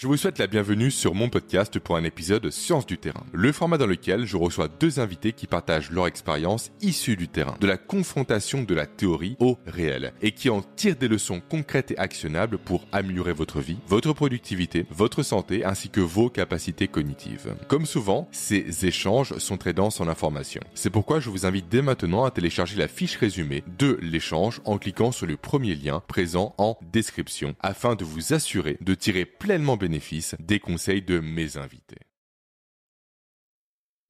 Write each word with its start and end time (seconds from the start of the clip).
Je 0.00 0.06
vous 0.06 0.16
souhaite 0.16 0.38
la 0.38 0.46
bienvenue 0.46 0.90
sur 0.90 1.14
mon 1.14 1.28
podcast 1.28 1.78
pour 1.78 1.94
un 1.94 2.04
épisode 2.04 2.48
Science 2.48 2.86
du 2.86 2.96
terrain, 2.96 3.26
le 3.34 3.52
format 3.52 3.76
dans 3.76 3.86
lequel 3.86 4.24
je 4.24 4.38
reçois 4.38 4.66
deux 4.66 4.98
invités 4.98 5.34
qui 5.34 5.46
partagent 5.46 5.90
leur 5.90 6.06
expérience 6.06 6.70
issue 6.80 7.16
du 7.16 7.28
terrain, 7.28 7.54
de 7.60 7.66
la 7.66 7.76
confrontation 7.76 8.62
de 8.62 8.74
la 8.74 8.86
théorie 8.86 9.36
au 9.40 9.58
réel, 9.66 10.14
et 10.22 10.32
qui 10.32 10.48
en 10.48 10.62
tirent 10.62 10.96
des 10.96 11.06
leçons 11.06 11.42
concrètes 11.46 11.90
et 11.90 11.98
actionnables 11.98 12.56
pour 12.56 12.86
améliorer 12.92 13.34
votre 13.34 13.60
vie, 13.60 13.76
votre 13.88 14.14
productivité, 14.14 14.86
votre 14.88 15.22
santé 15.22 15.66
ainsi 15.66 15.90
que 15.90 16.00
vos 16.00 16.30
capacités 16.30 16.88
cognitives. 16.88 17.54
Comme 17.68 17.84
souvent, 17.84 18.26
ces 18.32 18.86
échanges 18.86 19.36
sont 19.36 19.58
très 19.58 19.74
denses 19.74 20.00
en 20.00 20.08
informations. 20.08 20.62
C'est 20.72 20.88
pourquoi 20.88 21.20
je 21.20 21.28
vous 21.28 21.44
invite 21.44 21.68
dès 21.68 21.82
maintenant 21.82 22.24
à 22.24 22.30
télécharger 22.30 22.78
la 22.78 22.88
fiche 22.88 23.16
résumée 23.16 23.64
de 23.78 23.98
l'échange 24.00 24.62
en 24.64 24.78
cliquant 24.78 25.12
sur 25.12 25.26
le 25.26 25.36
premier 25.36 25.74
lien 25.74 26.02
présent 26.08 26.54
en 26.56 26.78
description 26.90 27.54
afin 27.60 27.96
de 27.96 28.04
vous 28.06 28.32
assurer 28.32 28.78
de 28.80 28.94
tirer 28.94 29.26
pleinement 29.26 29.76
bénéfice 29.76 29.89
des 30.38 30.60
conseils 30.60 31.02
de 31.02 31.18
mes 31.18 31.56
invités. 31.56 31.98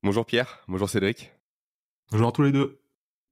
Bonjour 0.02 0.26
Pierre, 0.26 0.62
bonjour 0.68 0.88
Cédric. 0.88 1.32
Bonjour 2.10 2.28
à 2.28 2.32
tous 2.32 2.42
les 2.42 2.52
deux. 2.52 2.80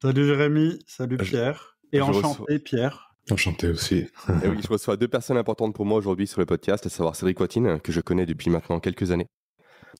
Salut 0.00 0.26
Jérémy, 0.26 0.82
salut 0.86 1.18
Pierre. 1.18 1.78
Et 1.92 2.00
enchanté 2.00 2.58
Pierre. 2.58 3.14
Enchanté 3.30 3.68
aussi. 3.68 3.96
Et 3.96 4.10
eh 4.44 4.48
oui, 4.48 4.58
je 4.62 4.68
reçois 4.68 4.96
deux 4.96 5.08
personnes 5.08 5.36
importantes 5.36 5.74
pour 5.74 5.84
moi 5.84 5.98
aujourd'hui 5.98 6.26
sur 6.26 6.40
le 6.40 6.46
podcast, 6.46 6.86
à 6.86 6.88
savoir 6.88 7.16
Cédric 7.16 7.38
Watine, 7.40 7.80
que 7.80 7.92
je 7.92 8.00
connais 8.00 8.24
depuis 8.24 8.48
maintenant 8.48 8.80
quelques 8.80 9.10
années. 9.10 9.26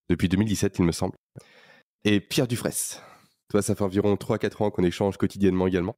Depuis 0.09 0.29
2017, 0.29 0.79
il 0.79 0.85
me 0.85 0.93
semble. 0.93 1.17
Et 2.05 2.21
Pierre 2.21 2.49
Dufresne. 2.49 3.03
Toi, 3.51 3.61
ça 3.61 3.75
fait 3.75 3.85
environ 3.85 4.15
3-4 4.15 4.63
ans 4.63 4.71
qu'on 4.71 4.85
échange 4.85 5.19
quotidiennement 5.19 5.67
également. 5.67 5.97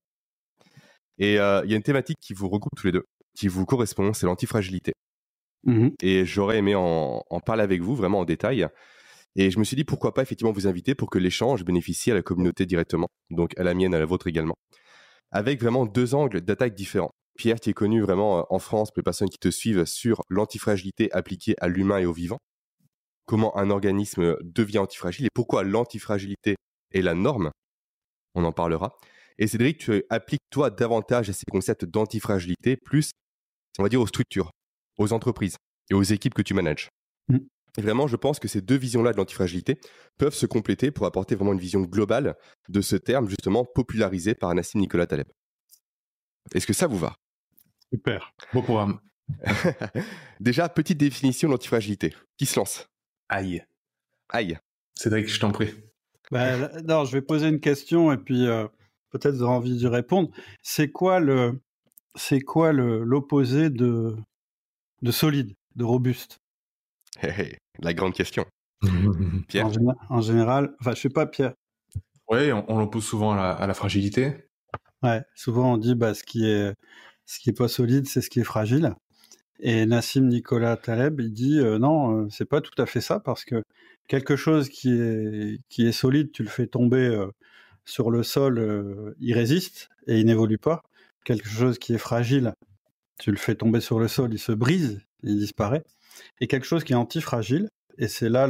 Et 1.18 1.38
euh, 1.38 1.62
il 1.64 1.70
y 1.70 1.74
a 1.74 1.76
une 1.76 1.82
thématique 1.82 2.18
qui 2.20 2.34
vous 2.34 2.48
regroupe 2.48 2.72
tous 2.76 2.86
les 2.86 2.92
deux, 2.92 3.04
qui 3.36 3.46
vous 3.46 3.66
correspond, 3.66 4.12
c'est 4.12 4.26
l'antifragilité. 4.26 4.94
Mmh 5.64 5.88
et 6.02 6.24
j'aurais 6.24 6.58
aimé 6.58 6.74
en, 6.74 7.22
parler 7.44 7.62
avec 7.62 7.82
vous 7.82 7.94
vraiment 7.94 8.20
en 8.20 8.24
détail. 8.24 8.66
Et 9.36 9.50
je 9.50 9.58
me 9.58 9.64
suis 9.64 9.76
dit 9.76 9.84
pourquoi 9.84 10.14
pas 10.14 10.22
effectivement 10.22 10.52
vous 10.52 10.66
inviter 10.66 10.94
pour 10.94 11.10
que 11.10 11.18
l'échange 11.18 11.64
bénéficie 11.64 12.10
à 12.10 12.14
la 12.14 12.22
communauté 12.22 12.66
directement, 12.66 13.08
donc 13.30 13.56
à 13.58 13.62
la 13.62 13.74
mienne, 13.74 13.94
à 13.94 13.98
la 13.98 14.06
vôtre 14.06 14.26
également, 14.26 14.56
avec 15.30 15.60
vraiment 15.60 15.86
deux 15.86 16.14
angles 16.14 16.40
d'attaque 16.40 16.74
différents. 16.74 17.10
Pierre, 17.36 17.60
qui 17.60 17.70
est 17.70 17.74
connu 17.74 18.02
vraiment 18.02 18.40
euh, 18.40 18.42
en 18.50 18.58
France 18.58 18.90
pour 18.90 18.98
les 18.98 19.04
personnes 19.04 19.28
qui 19.28 19.38
te 19.38 19.50
suivent 19.50 19.84
sur 19.84 20.22
l'antifragilité 20.28 21.10
appliquée 21.12 21.54
à 21.60 21.68
l'humain 21.68 21.98
et 21.98 22.06
au 22.06 22.12
vivant, 22.12 22.38
comment 23.26 23.56
un 23.56 23.70
organisme 23.70 24.36
devient 24.42 24.78
antifragile 24.78 25.26
et 25.26 25.30
pourquoi 25.32 25.62
l'antifragilité 25.62 26.56
est 26.92 27.02
la 27.02 27.14
norme, 27.14 27.50
on 28.34 28.44
en 28.44 28.52
parlera. 28.52 28.96
Et 29.38 29.46
Cédric, 29.46 29.78
tu 29.78 30.02
appliques 30.10 30.42
toi 30.50 30.70
davantage 30.70 31.30
à 31.30 31.32
ces 31.32 31.46
concepts 31.50 31.84
d'antifragilité, 31.84 32.76
plus, 32.76 33.12
on 33.78 33.84
va 33.84 33.88
dire, 33.88 34.00
aux 34.00 34.06
structures, 34.06 34.50
aux 35.00 35.12
entreprises 35.12 35.56
et 35.90 35.94
aux 35.94 36.02
équipes 36.02 36.34
que 36.34 36.42
tu 36.42 36.54
manages. 36.54 36.90
Mm. 37.28 37.38
Et 37.78 37.82
vraiment, 37.82 38.06
je 38.06 38.16
pense 38.16 38.38
que 38.38 38.48
ces 38.48 38.60
deux 38.60 38.76
visions-là 38.76 39.12
de 39.12 39.16
l'antifragilité 39.16 39.80
peuvent 40.18 40.34
se 40.34 40.46
compléter 40.46 40.90
pour 40.90 41.06
apporter 41.06 41.34
vraiment 41.34 41.52
une 41.52 41.58
vision 41.58 41.80
globale 41.80 42.36
de 42.68 42.80
ce 42.80 42.96
terme, 42.96 43.28
justement 43.28 43.64
popularisé 43.64 44.34
par 44.34 44.54
Nassim 44.54 44.78
Nicolas 44.78 45.06
Taleb. 45.06 45.28
Est-ce 46.54 46.66
que 46.66 46.72
ça 46.72 46.86
vous 46.86 46.98
va? 46.98 47.16
Super, 47.92 48.34
beau 48.52 48.62
programme. 48.62 49.00
Déjà, 50.40 50.68
petite 50.68 50.98
définition 50.98 51.48
de 51.48 51.52
l'antifragilité. 51.52 52.14
Qui 52.36 52.46
se 52.46 52.58
lance? 52.58 52.88
Aïe. 53.28 53.64
Aïe. 54.28 54.58
Cédric, 54.94 55.28
je 55.28 55.40
t'en 55.40 55.52
prie. 55.52 55.72
Bah, 56.30 56.68
non, 56.82 57.04
je 57.04 57.12
vais 57.12 57.22
poser 57.22 57.48
une 57.48 57.60
question 57.60 58.12
et 58.12 58.16
puis 58.16 58.46
euh, 58.46 58.66
peut-être 59.10 59.34
vous 59.36 59.42
aurez 59.42 59.54
envie 59.54 59.76
d'y 59.76 59.86
répondre. 59.86 60.30
C'est 60.62 60.90
quoi 60.90 61.20
le, 61.20 61.60
c'est 62.16 62.40
quoi 62.40 62.72
l'opposé 62.72 63.70
de 63.70 64.16
de 65.02 65.10
solide, 65.10 65.54
de 65.76 65.84
robuste 65.84 66.38
La 67.78 67.94
grande 67.94 68.14
question. 68.14 68.46
Pierre 69.48 69.68
en, 70.08 70.20
général, 70.22 70.74
enfin, 70.80 70.92
je 70.94 71.00
sais 71.00 71.10
pas, 71.10 71.26
Pierre. 71.26 71.54
Oui, 72.28 72.52
on, 72.52 72.78
l'oppose 72.78 73.04
souvent 73.04 73.32
à 73.32 73.66
la, 73.66 73.74
fragilité. 73.74 74.48
Ouais, 75.02 75.22
souvent 75.34 75.74
on 75.74 75.76
dit 75.78 75.94
bah, 75.94 76.14
ce 76.14 76.22
qui 76.22 76.46
est 76.46 76.74
ce 77.26 77.40
qui 77.40 77.50
est 77.50 77.56
pas 77.56 77.68
solide, 77.68 78.06
c'est 78.06 78.20
ce 78.20 78.30
qui 78.30 78.40
est 78.40 78.44
fragile. 78.44 78.94
Et 79.60 79.84
Nassim 79.86 80.26
Nicolas 80.28 80.76
Taleb, 80.76 81.20
il 81.20 81.32
dit 81.32 81.58
euh, 81.58 81.78
non, 81.78 82.24
euh, 82.24 82.28
c'est 82.30 82.44
pas 82.44 82.60
tout 82.60 82.80
à 82.80 82.86
fait 82.86 83.00
ça 83.00 83.20
parce 83.20 83.44
que 83.44 83.62
quelque 84.08 84.36
chose 84.36 84.68
qui 84.68 84.92
est 84.92 85.60
qui 85.68 85.86
est 85.86 85.92
solide, 85.92 86.32
tu 86.32 86.42
le 86.42 86.48
fais 86.48 86.66
tomber 86.66 87.06
euh, 87.06 87.26
sur 87.84 88.10
le 88.10 88.22
sol, 88.22 89.14
il 89.20 89.34
résiste 89.34 89.88
et 90.06 90.20
il 90.20 90.26
n'évolue 90.26 90.58
pas. 90.58 90.82
Quelque 91.24 91.48
chose 91.48 91.78
qui 91.78 91.94
est 91.94 91.98
fragile, 91.98 92.54
tu 93.20 93.30
le 93.30 93.36
fais 93.36 93.54
tomber 93.54 93.80
sur 93.80 94.00
le 94.00 94.08
sol, 94.08 94.32
il 94.32 94.38
se 94.38 94.52
brise, 94.52 95.00
il 95.22 95.38
disparaît. 95.38 95.84
Et 96.40 96.46
quelque 96.46 96.66
chose 96.66 96.84
qui 96.84 96.94
est 96.94 96.96
antifragile, 96.96 97.68
et 97.98 98.08
c'est 98.08 98.30
là 98.30 98.48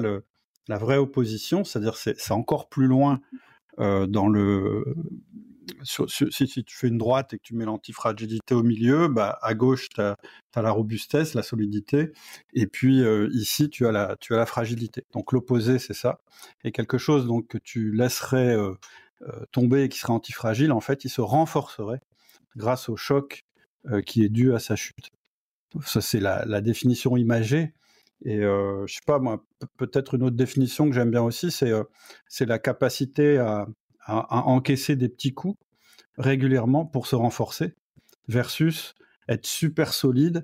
la 0.68 0.78
vraie 0.78 0.96
opposition, 0.96 1.64
c'est-à-dire 1.64 1.96
c'est, 1.96 2.30
encore 2.30 2.68
plus 2.68 2.86
loin 2.86 3.20
euh, 3.80 4.06
dans 4.06 4.28
le... 4.28 4.84
si, 5.82 6.46
tu 6.46 6.76
fais 6.76 6.86
une 6.86 6.98
droite 6.98 7.34
et 7.34 7.38
que 7.38 7.42
tu 7.42 7.56
mets 7.56 7.64
l'antifragilité 7.64 8.54
au 8.54 8.62
milieu, 8.62 9.08
bah, 9.08 9.38
à 9.42 9.54
gauche, 9.54 9.88
tu 9.88 10.00
as, 10.00 10.16
la 10.54 10.70
robustesse, 10.70 11.34
la 11.34 11.42
solidité, 11.42 12.12
et 12.54 12.68
puis 12.68 13.02
euh, 13.02 13.28
ici, 13.32 13.70
tu 13.70 13.88
as, 13.88 13.92
la, 13.92 14.46
fragilité. 14.46 15.04
Donc 15.12 15.32
l'opposé, 15.32 15.80
c'est 15.80 15.94
ça. 15.94 16.20
Et 16.62 16.70
quelque 16.70 16.96
chose 16.98 17.26
donc, 17.26 17.48
que 17.48 17.58
tu 17.58 17.90
laisserais 17.90 18.56
euh, 18.56 18.74
tomber 19.50 19.82
et 19.82 19.88
qui 19.88 19.98
serait 19.98 20.12
antifragile, 20.12 20.70
en 20.70 20.80
fait, 20.80 21.04
il 21.04 21.10
se 21.10 21.20
renforcerait 21.20 22.00
grâce 22.56 22.88
au 22.88 22.96
choc 22.96 23.44
qui 24.06 24.24
est 24.24 24.28
dû 24.28 24.54
à 24.54 24.58
sa 24.58 24.76
chute. 24.76 25.10
Ça, 25.84 26.00
c'est 26.00 26.20
la, 26.20 26.60
définition 26.60 27.16
imagée. 27.16 27.72
Et 28.24 28.38
euh, 28.40 28.86
je 28.86 28.94
sais 28.94 29.00
pas, 29.06 29.18
moi, 29.18 29.44
peut-être 29.76 30.14
une 30.14 30.24
autre 30.24 30.36
définition 30.36 30.88
que 30.88 30.94
j'aime 30.94 31.10
bien 31.10 31.22
aussi, 31.22 31.50
c'est 31.50 31.70
euh, 31.70 31.84
c'est 32.28 32.44
la 32.44 32.58
capacité 32.58 33.38
à, 33.38 33.66
encaisser 34.06 34.96
des 34.96 35.08
petits 35.08 35.32
coups 35.32 35.56
régulièrement 36.18 36.84
pour 36.84 37.06
se 37.06 37.14
renforcer, 37.14 37.74
versus 38.26 38.94
être 39.28 39.46
super 39.46 39.92
solide 39.92 40.42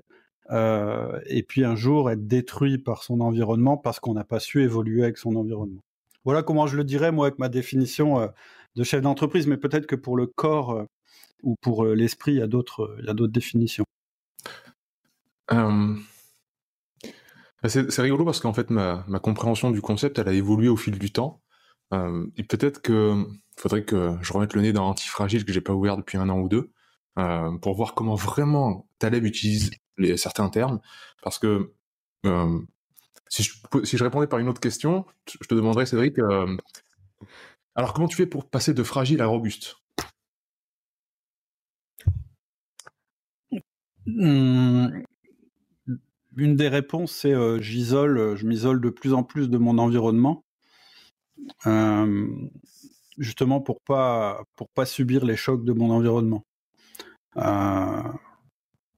et 0.49 1.43
puis 1.45 1.65
un 1.65 1.75
jour 1.75 2.09
être 2.09 2.25
détruit 2.27 2.77
par 2.77 3.03
son 3.03 3.19
environnement 3.19 3.75
parce 3.75 3.99
qu'on 3.99 4.13
n'a 4.13 4.23
pas 4.23 4.39
su 4.39 4.63
évoluer 4.63 5.03
avec 5.03 5.17
son 5.17 5.35
environnement. 5.35 5.83
Voilà 6.23 6.43
comment 6.43 6.65
je 6.65 6.77
le 6.77 6.85
dirais 6.85 7.11
moi 7.11 7.27
avec 7.27 7.39
ma 7.39 7.49
définition 7.49 8.31
de 8.75 8.83
chef 8.83 9.01
d'entreprise, 9.01 9.47
mais 9.47 9.57
peut-être 9.57 9.87
que 9.87 9.97
pour 9.97 10.15
le 10.15 10.27
corps 10.27 10.85
ou 11.43 11.55
pour 11.61 11.85
euh, 11.85 11.95
l'esprit, 11.95 12.33
il 12.33 12.37
y 12.37 12.41
a 12.41 12.47
d'autres, 12.47 12.97
d'autres 13.03 13.33
définitions. 13.33 13.85
Bah, 15.49 15.69
c'est, 17.69 18.01
rigolo 18.01 18.25
parce 18.25 18.39
qu'en 18.39 18.53
fait, 18.53 18.69
ma, 18.69 19.03
compréhension 19.21 19.71
du 19.71 19.81
concept, 19.81 20.19
elle 20.19 20.29
a 20.29 20.33
évolué 20.33 20.69
au 20.69 20.77
fil 20.77 20.99
du 20.99 21.11
temps. 21.11 21.41
et 21.93 22.43
peut-être 22.43 22.81
que 22.81 23.25
faudrait 23.57 23.83
que 23.83 24.17
je 24.21 24.33
remette 24.33 24.53
le 24.53 24.61
nez 24.61 24.73
dans 24.73 24.87
Antifragile 24.87 25.45
que 25.45 25.53
j'ai 25.53 25.61
pas 25.61 25.73
ouvert 25.73 25.97
depuis 25.97 26.17
un 26.17 26.29
an 26.29 26.39
ou 26.39 26.49
deux 26.49 26.71
pour 27.61 27.75
voir 27.75 27.95
comment 27.95 28.15
vraiment 28.15 28.87
Taleb 28.99 29.25
utilise 29.25 29.71
certains 30.17 30.49
termes. 30.49 30.79
Parce 31.23 31.39
que 31.39 31.73
si, 33.29 33.43
je, 33.43 33.53
si 33.83 33.97
je 33.97 34.03
répondais 34.03 34.27
par 34.27 34.39
une 34.39 34.49
autre 34.49 34.61
question, 34.61 35.05
je 35.27 35.47
te 35.47 35.55
demanderais, 35.55 35.85
Cédric, 35.87 36.19
alors 37.77 37.93
comment 37.93 38.07
tu 38.07 38.17
fais 38.17 38.25
pour 38.25 38.49
passer 38.49 38.73
de 38.73 38.83
fragile 38.83 39.21
à 39.21 39.27
robuste? 39.27 39.77
Mmh. 44.07 45.03
une 46.37 46.55
des 46.55 46.69
réponses, 46.69 47.11
c'est 47.11 47.33
euh, 47.33 47.59
j'isole, 47.59 48.37
je 48.37 48.45
m'isole 48.45 48.79
de 48.79 48.89
plus 48.89 49.13
en 49.13 49.23
plus 49.23 49.49
de 49.49 49.57
mon 49.57 49.77
environnement, 49.77 50.45
euh, 51.65 52.27
justement 53.17 53.59
pour 53.59 53.81
pas 53.81 54.43
pour 54.55 54.69
pas 54.69 54.85
subir 54.85 55.25
les 55.25 55.35
chocs 55.35 55.65
de 55.65 55.73
mon 55.73 55.91
environnement. 55.91 56.45
Euh, 57.35 58.01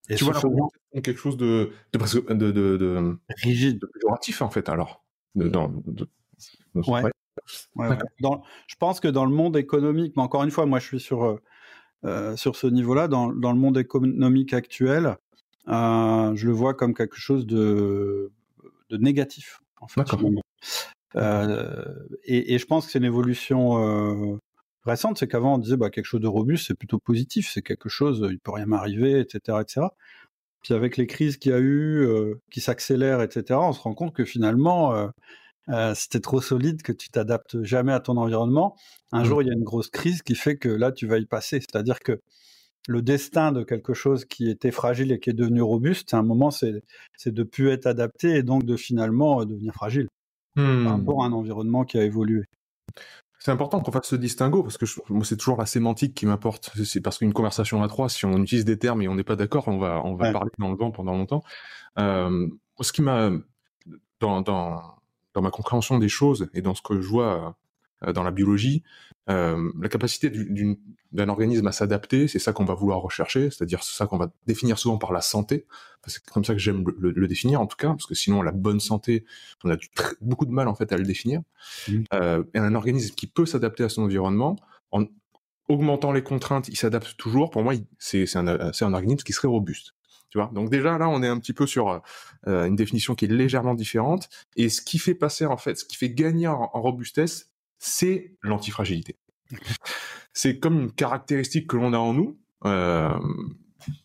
et 0.09 0.15
tu 0.15 0.25
vois 0.25 0.33
là, 0.33 1.01
quelque 1.01 1.19
chose 1.19 1.37
de 1.37 1.71
de, 1.93 2.33
de, 2.33 2.51
de, 2.77 3.17
rigide, 3.43 3.79
de 3.79 3.87
péjoratif 3.87 4.43
en 4.43 4.49
fait 4.51 4.69
alors. 4.69 5.03
ouais. 5.35 7.03
je 8.67 8.75
pense 8.77 8.99
que 8.99 9.07
dans 9.07 9.25
le 9.25 9.33
monde 9.33 9.57
économique, 9.57 10.13
mais 10.15 10.23
encore 10.23 10.43
une 10.43 10.51
fois, 10.51 10.67
moi 10.67 10.79
je 10.79 10.85
suis 10.85 10.99
sur 10.99 11.23
euh, 11.23 11.41
sur 12.35 12.55
ce 12.55 12.67
niveau-là, 12.67 13.07
dans, 13.07 13.31
dans, 13.33 13.51
le 13.51 13.59
monde 13.59 13.77
économique 13.77 14.53
actuel, 14.53 15.17
euh, 15.67 16.35
je 16.35 16.47
le 16.47 16.53
vois 16.53 16.73
comme 16.73 16.93
quelque 16.93 17.17
chose 17.17 17.45
de, 17.45 18.31
de 18.89 18.97
négatif. 18.97 19.61
En 19.81 19.87
fait, 19.87 20.01
euh, 21.15 21.85
et, 22.23 22.53
et, 22.53 22.57
je 22.57 22.65
pense 22.65 22.85
que 22.85 22.91
c'est 22.91 22.99
une 22.99 23.05
évolution 23.05 24.33
euh, 24.33 24.37
récente, 24.83 25.17
c'est 25.17 25.27
qu'avant 25.27 25.55
on 25.55 25.57
disait 25.57 25.77
bah, 25.77 25.89
quelque 25.89 26.05
chose 26.05 26.21
de 26.21 26.27
robuste, 26.27 26.67
c'est 26.67 26.77
plutôt 26.77 26.99
positif, 26.99 27.49
c'est 27.51 27.61
quelque 27.61 27.89
chose, 27.89 28.27
il 28.29 28.39
peut 28.39 28.51
rien 28.51 28.65
m'arriver, 28.65 29.19
etc., 29.19 29.59
etc. 29.61 29.87
Puis 30.61 30.73
avec 30.73 30.97
les 30.97 31.07
crises 31.07 31.37
qu'il 31.37 31.51
y 31.51 31.55
a 31.55 31.59
eu, 31.59 32.05
euh, 32.05 32.41
qui 32.51 32.61
s'accélèrent, 32.61 33.21
etc., 33.21 33.59
on 33.61 33.73
se 33.73 33.79
rend 33.81 33.93
compte 33.93 34.13
que 34.13 34.25
finalement, 34.25 34.93
euh, 34.93 35.07
c'était 35.95 36.19
trop 36.19 36.41
solide 36.41 36.81
que 36.81 36.91
tu 36.91 37.09
t'adaptes 37.09 37.61
jamais 37.63 37.93
à 37.93 37.99
ton 37.99 38.17
environnement. 38.17 38.75
Un 39.11 39.21
mmh. 39.21 39.25
jour, 39.25 39.41
il 39.41 39.47
y 39.47 39.51
a 39.51 39.53
une 39.53 39.63
grosse 39.63 39.89
crise 39.89 40.21
qui 40.21 40.35
fait 40.35 40.57
que 40.57 40.69
là, 40.69 40.91
tu 40.91 41.07
vas 41.07 41.17
y 41.17 41.25
passer. 41.25 41.59
C'est-à-dire 41.59 41.99
que 41.99 42.21
le 42.87 43.01
destin 43.01 43.51
de 43.51 43.63
quelque 43.63 43.93
chose 43.93 44.25
qui 44.25 44.49
était 44.49 44.71
fragile 44.71 45.11
et 45.11 45.19
qui 45.19 45.29
est 45.29 45.33
devenu 45.33 45.61
robuste, 45.61 46.13
à 46.13 46.17
un 46.17 46.23
moment, 46.23 46.49
c'est 46.49 46.81
de 47.25 47.43
plus 47.43 47.69
être 47.69 47.85
adapté 47.85 48.35
et 48.35 48.43
donc 48.43 48.63
de 48.65 48.75
finalement 48.75 49.45
devenir 49.45 49.73
fragile 49.73 50.07
par 50.55 50.65
Hmm. 50.65 50.87
rapport 50.87 51.23
à 51.23 51.27
un 51.27 51.31
environnement 51.31 51.85
qui 51.85 51.97
a 51.99 52.03
évolué. 52.03 52.43
C'est 53.37 53.51
important 53.51 53.79
qu'on 53.79 53.91
fasse 53.91 54.07
ce 54.07 54.15
distinguo 54.17 54.63
parce 54.63 54.77
que 54.77 54.85
je- 54.85 54.99
moi 55.09 55.23
c'est 55.23 55.37
toujours 55.37 55.57
la 55.59 55.65
sémantique 55.67 56.13
qui 56.13 56.25
m'importe. 56.25 56.71
C'est 56.83 56.99
parce 56.99 57.19
qu'une 57.19 57.31
conversation 57.31 57.81
à 57.83 57.87
trois, 57.87 58.09
si 58.09 58.25
on 58.25 58.37
utilise 58.41 58.65
des 58.65 58.77
termes 58.77 59.01
et 59.01 59.07
on 59.07 59.15
n'est 59.15 59.23
pas 59.23 59.37
d'accord, 59.37 59.67
on 59.69 59.77
va 59.77 60.01
on 60.03 60.15
va 60.15 60.25
Ouais. 60.25 60.33
parler 60.33 60.51
dans 60.57 60.69
le 60.69 60.75
vent 60.75 60.91
pendant 60.91 61.13
longtemps. 61.13 61.43
Euh, 61.99 62.47
ce 62.81 62.91
qui 62.91 63.01
m'a 63.01 63.29
dans, 64.19 64.41
dans 64.41 64.81
dans 65.33 65.41
ma 65.41 65.51
compréhension 65.51 65.97
des 65.99 66.09
choses 66.09 66.49
et 66.53 66.61
dans 66.61 66.75
ce 66.75 66.81
que 66.81 66.99
je 67.01 67.07
vois 67.07 67.55
euh, 68.05 68.13
dans 68.13 68.23
la 68.23 68.31
biologie, 68.31 68.83
euh, 69.29 69.71
la 69.79 69.89
capacité 69.89 70.31
d'un 71.11 71.29
organisme 71.29 71.67
à 71.67 71.71
s'adapter, 71.71 72.27
c'est 72.27 72.39
ça 72.39 72.53
qu'on 72.53 72.65
va 72.65 72.73
vouloir 72.73 72.99
rechercher, 72.99 73.49
c'est-à-dire 73.51 73.83
c'est 73.83 73.95
ça 73.95 74.07
qu'on 74.07 74.17
va 74.17 74.31
définir 74.47 74.79
souvent 74.79 74.97
par 74.97 75.11
la 75.11 75.21
santé. 75.21 75.65
C'est 76.07 76.23
comme 76.27 76.45
ça 76.45 76.53
que 76.53 76.59
j'aime 76.59 76.83
le, 76.87 76.95
le- 76.97 77.11
le 77.11 77.27
définir 77.27 77.59
en 77.61 77.67
tout 77.67 77.75
cas, 77.77 77.89
parce 77.89 78.05
que 78.05 78.15
sinon 78.15 78.41
la 78.41 78.51
bonne 78.53 78.79
santé, 78.79 79.25
on 79.63 79.69
a 79.69 79.75
du 79.75 79.89
beaucoup 80.21 80.45
de 80.45 80.51
mal 80.51 80.67
en 80.67 80.75
fait 80.75 80.91
à 80.93 80.97
le 80.97 81.03
définir. 81.03 81.41
Mhm. 81.89 82.05
Euh, 82.13 82.43
et 82.53 82.57
un 82.59 82.73
organisme 82.73 83.13
qui 83.15 83.27
peut 83.27 83.45
s'adapter 83.45 83.83
à 83.83 83.89
son 83.89 84.03
environnement 84.03 84.55
en 84.91 85.03
augmentant 85.67 86.11
les 86.11 86.23
contraintes, 86.23 86.67
il 86.69 86.77
s'adapte 86.77 87.15
toujours. 87.17 87.51
Pour 87.51 87.63
moi, 87.63 87.73
un, 87.73 87.79
c'est 88.73 88.85
un 88.85 88.93
organisme 88.93 89.23
qui 89.23 89.33
serait 89.33 89.47
robuste. 89.47 89.93
Tu 90.29 90.37
vois 90.37 90.51
Donc 90.53 90.69
déjà 90.69 90.97
là, 90.97 91.09
on 91.09 91.23
est 91.23 91.27
un 91.27 91.39
petit 91.39 91.53
peu 91.53 91.65
sur 91.65 92.01
euh, 92.47 92.65
une 92.65 92.75
définition 92.75 93.15
qui 93.15 93.25
est 93.25 93.29
légèrement 93.29 93.73
différente. 93.73 94.29
Et 94.55 94.69
ce 94.69 94.81
qui 94.81 94.99
fait 94.99 95.15
passer 95.15 95.45
en 95.45 95.57
fait, 95.57 95.75
ce 95.75 95.85
qui 95.85 95.95
fait 95.95 96.11
gagner 96.11 96.47
en, 96.47 96.69
en 96.73 96.81
robustesse, 96.81 97.51
c'est 97.79 98.35
l'antifragilité. 98.43 99.17
c'est 100.33 100.59
comme 100.59 100.79
une 100.79 100.91
caractéristique 100.91 101.67
que 101.67 101.77
l'on 101.77 101.93
a 101.93 101.97
en 101.97 102.13
nous. 102.13 102.37
Euh, 102.65 103.09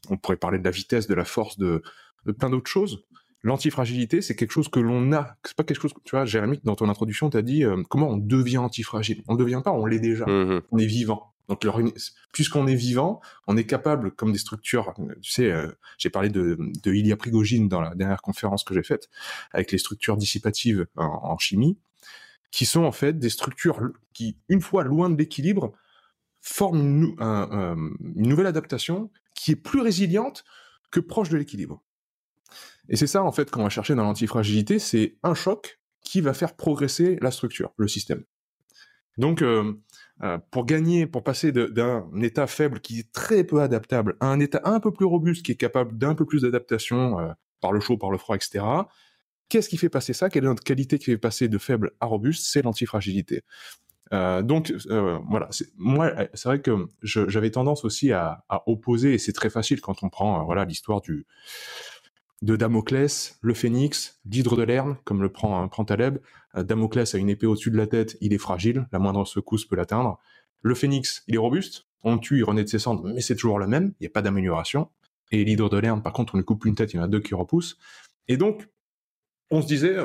on 0.09 0.17
pourrait 0.17 0.37
parler 0.37 0.59
de 0.59 0.65
la 0.65 0.71
vitesse, 0.71 1.07
de 1.07 1.15
la 1.15 1.25
force, 1.25 1.59
de, 1.59 1.83
de 2.27 2.33
plein 2.33 2.51
d'autres 2.51 2.71
choses. 2.71 3.05
L'antifragilité, 3.43 4.23
c'est 4.23 4.35
quelque 4.35 4.53
chose 4.53 4.69
que 4.69 4.81
l'on 4.81 5.13
a. 5.13 5.37
C'est 5.45 5.57
pas 5.57 5.65
quelque 5.65 5.83
chose 5.83 5.93
que 5.93 6.01
tu 6.03 6.13
vois, 6.13 6.25
Jérémy, 6.25 6.61
dans 6.65 6.77
ton 6.77 6.89
introduction, 6.89 7.29
tu 7.29 7.37
as 7.37 7.43
dit 7.43 7.65
euh, 7.65 7.83
comment 7.91 8.09
on 8.09 8.17
devient 8.17 8.57
antifragile. 8.57 9.23
On 9.29 9.35
ne 9.35 9.39
devient 9.39 9.61
pas, 9.63 9.73
on 9.73 9.85
l'est 9.85 9.99
déjà. 9.99 10.25
Mhm. 10.25 10.63
On 10.71 10.79
est 10.79 10.87
vivant. 10.87 11.34
Donc, 11.49 11.67
puisqu'on 12.33 12.67
est 12.67 12.75
vivant, 12.75 13.21
on 13.47 13.57
est 13.57 13.65
capable, 13.65 14.13
comme 14.13 14.33
des 14.33 14.39
structures, 14.39 14.95
euh, 14.99 15.15
tu 15.21 15.31
sais, 15.31 15.51
euh, 15.51 15.71
j'ai 15.99 16.11
parlé 16.11 16.31
de, 16.31 16.57
de 16.59 17.15
Prigogine 17.15 17.69
dans 17.69 17.81
la 17.81 17.95
dernière 17.95 18.23
conférence 18.23 18.65
que 18.65 18.75
j'ai 18.75 18.83
faite, 18.83 19.11
avec 19.53 19.71
les 19.71 19.79
structures 19.79 20.17
dissipatives 20.17 20.87
en, 20.97 21.37
chimie, 21.39 21.79
qui 22.51 22.67
sont 22.67 22.85
en 22.85 22.93
fait 22.93 23.19
des 23.19 23.29
structures 23.29 23.81
qui, 24.13 24.37
une 24.49 24.63
fois 24.63 24.85
loin 24.85 25.11
de 25.11 25.17
l'équilibre, 25.17 25.73
forment 26.41 26.81
une, 26.81 27.95
une 28.17 28.29
nouvelle 28.29 28.47
adaptation 28.47 29.11
qui 29.35 29.53
est 29.53 29.57
plus 29.57 29.81
résiliente 29.81 30.45
que 30.91 31.01
proche 31.01 31.29
de 31.29 31.37
l'équilibre. 31.37 31.83
Et 32.89 32.97
c'est 32.97 33.07
ça, 33.07 33.23
en 33.23 33.33
fait, 33.33 33.51
qu'on 33.51 33.63
va 33.63 33.69
chercher 33.69 33.95
dans 33.95 34.05
l'antifragilité, 34.05 34.79
c'est 34.79 35.17
un 35.23 35.35
choc 35.35 35.81
qui 36.03 36.21
va 36.21 36.35
faire 36.35 36.55
progresser 36.55 37.19
la 37.21 37.31
structure, 37.31 37.73
le 37.77 37.89
système. 37.89 38.25
Donc, 39.17 39.43
euh, 39.43 39.75
euh, 40.23 40.39
pour 40.51 40.67
gagner, 40.67 41.07
pour 41.07 41.23
passer 41.23 41.53
d'un 41.53 42.09
état 42.21 42.47
faible 42.47 42.81
qui 42.81 43.01
est 43.01 43.13
très 43.13 43.45
peu 43.45 43.61
adaptable 43.61 44.17
à 44.21 44.27
un 44.27 44.41
état 44.41 44.61
un 44.65 44.81
peu 44.81 44.93
plus 44.93 45.07
robuste 45.07 45.45
qui 45.45 45.53
est 45.53 45.57
capable 45.57 45.97
d'un 45.97 46.15
peu 46.15 46.25
plus 46.25 46.43
d'adaptation 46.43 47.19
euh, 47.19 47.33
par 47.61 47.73
le 47.73 47.81
chaud, 47.81 47.97
par 47.97 48.11
le 48.11 48.19
froid, 48.19 48.37
etc., 48.37 48.65
qu'est-ce 49.49 49.69
qui 49.69 49.77
fait 49.77 49.89
passer 49.89 50.13
ça? 50.13 50.31
Quelle 50.31 50.45
est 50.45 50.49
notre 50.49 50.65
qualité 50.65 50.99
qui 50.99 51.07
fait 51.07 51.19
passer 51.19 51.49
de 51.49 51.59
faible 51.59 51.93
à 52.01 52.07
robuste? 52.07 52.47
C'est 52.47 52.63
l'antifragilité. 52.63 53.43
Donc 54.13 54.73
voilà, 55.29 55.49
moi 55.77 56.13
c'est 56.35 56.49
vrai 56.49 56.61
que 56.61 56.87
j'avais 57.03 57.51
tendance 57.51 57.85
aussi 57.85 58.13
à, 58.13 58.45
à 58.49 58.63
opposer, 58.69 59.15
et 59.15 59.19
c'est 59.19 59.33
très 59.33 59.51
facile 59.51 59.81
quand 59.81 60.05
on 60.05 60.09
prend 60.09 60.45
voilà 60.45 60.65
l'histoire 60.65 61.01
du 61.01 61.27
de 62.45 62.57
Damoclès, 62.57 63.39
le 63.41 63.55
phénix, 63.55 64.21
l'hydre 64.27 64.55
de 64.55 64.63
Lerne, 64.63 64.99
comme 65.05 65.23
le 65.23 65.31
prend, 65.31 65.67
prend 65.69 65.87
Taleb. 65.87 66.19
Euh, 66.57 66.63
Damoclès 66.63 67.15
a 67.15 67.19
une 67.19 67.31
épée 67.31 67.47
au-dessus 67.47 67.71
de 67.71 67.77
la 67.79 67.87
tête, 67.87 68.19
il 68.21 68.35
est 68.35 68.39
fragile, 68.39 68.87
la 68.93 68.99
moindre 68.99 69.25
secousse 69.25 69.65
peut 69.65 69.77
l'atteindre. 69.77 70.19
Le 70.61 70.75
phénix, 70.75 71.25
il 71.27 71.37
est 71.37 71.39
robuste, 71.39 71.87
on 72.03 72.19
tue, 72.19 72.39
il 72.39 72.45
renaît 72.45 72.63
de 72.63 72.69
ses 72.69 72.79
cendres, 72.79 73.09
mais 73.09 73.23
c'est 73.23 73.35
toujours 73.35 73.59
le 73.59 73.67
même, 73.67 73.95
il 73.99 74.03
n'y 74.03 74.07
a 74.09 74.11
pas 74.11 74.21
d'amélioration. 74.21 74.91
Et 75.31 75.43
l'hydre 75.43 75.71
de 75.71 75.79
Lerne, 75.79 76.03
par 76.03 76.13
contre, 76.13 76.35
on 76.35 76.39
lui 76.39 76.45
coupe 76.45 76.67
une 76.67 76.75
tête, 76.75 76.93
il 76.93 76.97
y 76.97 77.01
en 77.01 77.05
a 77.05 77.09
deux 77.09 77.21
qui 77.21 77.35
repoussent. 77.35 77.79
Et 78.29 78.37
donc, 78.37 78.69
on 79.51 79.63
se 79.63 79.67
disait, 79.67 79.97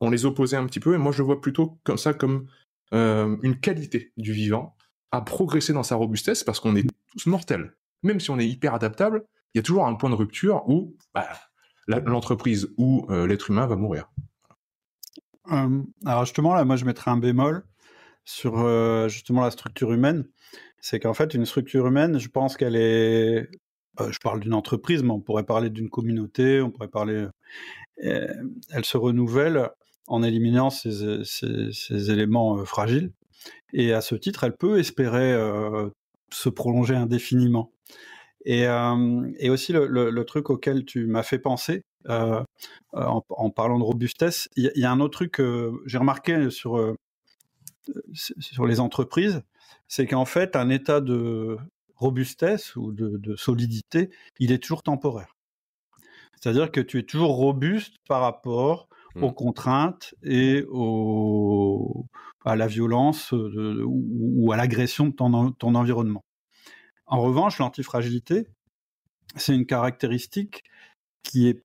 on 0.00 0.10
les 0.10 0.26
opposait 0.26 0.58
un 0.58 0.66
petit 0.66 0.80
peu, 0.80 0.94
et 0.94 0.98
moi 0.98 1.12
je 1.12 1.22
vois 1.22 1.40
plutôt 1.40 1.78
comme 1.82 1.98
ça 1.98 2.12
comme 2.12 2.46
euh, 2.92 3.38
une 3.42 3.58
qualité 3.58 4.12
du 4.18 4.32
vivant 4.32 4.76
à 5.12 5.22
progresser 5.22 5.72
dans 5.72 5.82
sa 5.82 5.96
robustesse, 5.96 6.44
parce 6.44 6.60
qu'on 6.60 6.76
est 6.76 6.86
tous 7.12 7.24
mortels. 7.24 7.74
Même 8.02 8.20
si 8.20 8.30
on 8.30 8.38
est 8.38 8.46
hyper 8.46 8.74
adaptable, 8.74 9.24
il 9.54 9.58
y 9.58 9.60
a 9.60 9.62
toujours 9.62 9.86
un 9.86 9.94
point 9.94 10.10
de 10.10 10.14
rupture 10.14 10.62
où 10.68 10.94
bah, 11.14 11.26
l'entreprise 12.04 12.68
ou 12.76 13.06
euh, 13.10 13.26
l'être 13.26 13.50
humain 13.50 13.66
va 13.66 13.76
mourir. 13.76 14.10
Euh, 15.52 15.82
alors 16.06 16.24
justement, 16.24 16.54
là, 16.54 16.64
moi, 16.64 16.76
je 16.76 16.84
mettrais 16.84 17.10
un 17.10 17.16
bémol 17.16 17.64
sur 18.24 18.58
euh, 18.58 19.08
justement 19.08 19.42
la 19.42 19.50
structure 19.50 19.92
humaine. 19.92 20.26
C'est 20.80 21.00
qu'en 21.00 21.14
fait, 21.14 21.34
une 21.34 21.46
structure 21.46 21.86
humaine, 21.86 22.18
je 22.18 22.28
pense 22.28 22.56
qu'elle 22.56 22.76
est... 22.76 23.48
euh, 24.00 24.12
je 24.12 24.18
parle 24.18 24.40
d'une 24.40 24.54
entreprise, 24.54 25.02
mais 25.02 25.10
on 25.10 25.20
pourrait 25.20 25.44
parler 25.44 25.70
d'une 25.70 25.90
communauté, 25.90 26.60
on 26.60 26.70
pourrait 26.70 26.88
parler... 26.88 27.26
elle 27.98 28.84
se 28.84 28.96
renouvelle 28.96 29.70
en 30.06 30.22
éliminant 30.22 30.70
ces, 30.70 32.10
éléments 32.10 32.64
fragiles. 32.64 33.12
Et 33.72 33.92
à 33.92 34.00
ce 34.00 34.14
titre, 34.14 34.44
elle 34.44 34.56
peut 34.56 34.78
espérer 34.78 35.36
se 36.32 36.48
prolonger 36.48 36.94
indéfiniment. 36.96 37.72
Et, 38.44 38.66
euh, 38.66 39.30
et 39.38 39.50
aussi 39.50 39.72
le, 39.72 39.86
le- 39.86 40.10
le 40.10 40.24
truc 40.24 40.50
auquel 40.50 40.84
tu 40.84 41.06
m'as 41.06 41.22
fait 41.22 41.38
penser, 41.38 41.82
euh, 42.08 42.42
en, 42.92 43.22
en 43.28 43.50
parlant 43.50 43.78
de 43.78 43.84
robustesse, 43.84 44.48
il 44.56 44.64
y, 44.64 44.68
a- 44.68 44.72
il 44.74 44.80
y 44.82 44.84
a 44.84 44.90
un 44.90 45.00
autre 45.00 45.18
truc 45.18 45.32
que 45.32 45.72
j'ai 45.86 45.98
remarqué 45.98 46.50
sur, 46.50 46.78
euh, 46.78 46.94
sur 48.14 48.66
les 48.66 48.80
entreprises, 48.80 49.42
c'est 49.88 50.06
qu'en 50.06 50.24
fait, 50.24 50.56
un 50.56 50.70
état 50.70 51.00
de 51.00 51.56
robustesse 51.96 52.76
ou 52.76 52.92
de, 52.92 53.18
de 53.18 53.36
solidité, 53.36 54.10
il 54.38 54.52
est 54.52 54.58
toujours 54.62 54.82
temporaire. 54.82 55.34
C'est-à-dire 56.40 56.70
que 56.70 56.80
tu 56.80 56.98
es 56.98 57.02
toujours 57.02 57.34
robuste 57.36 57.96
par 58.08 58.22
rapport 58.22 58.88
Mm. 59.16 59.24
aux 59.24 59.32
contraintes 59.32 60.14
et 60.22 60.64
au, 60.70 62.06
à 62.44 62.54
la 62.54 62.68
violence 62.68 63.34
de- 63.34 63.82
ou, 63.82 64.06
ou 64.46 64.52
à 64.52 64.56
l'agression 64.56 65.08
de 65.08 65.12
ton 65.12 65.74
environnement. 65.74 66.22
En 67.10 67.20
revanche, 67.20 67.58
l'antifragilité, 67.58 68.46
c'est 69.36 69.54
une 69.54 69.66
caractéristique 69.66 70.64
qui 71.22 71.48
est 71.48 71.62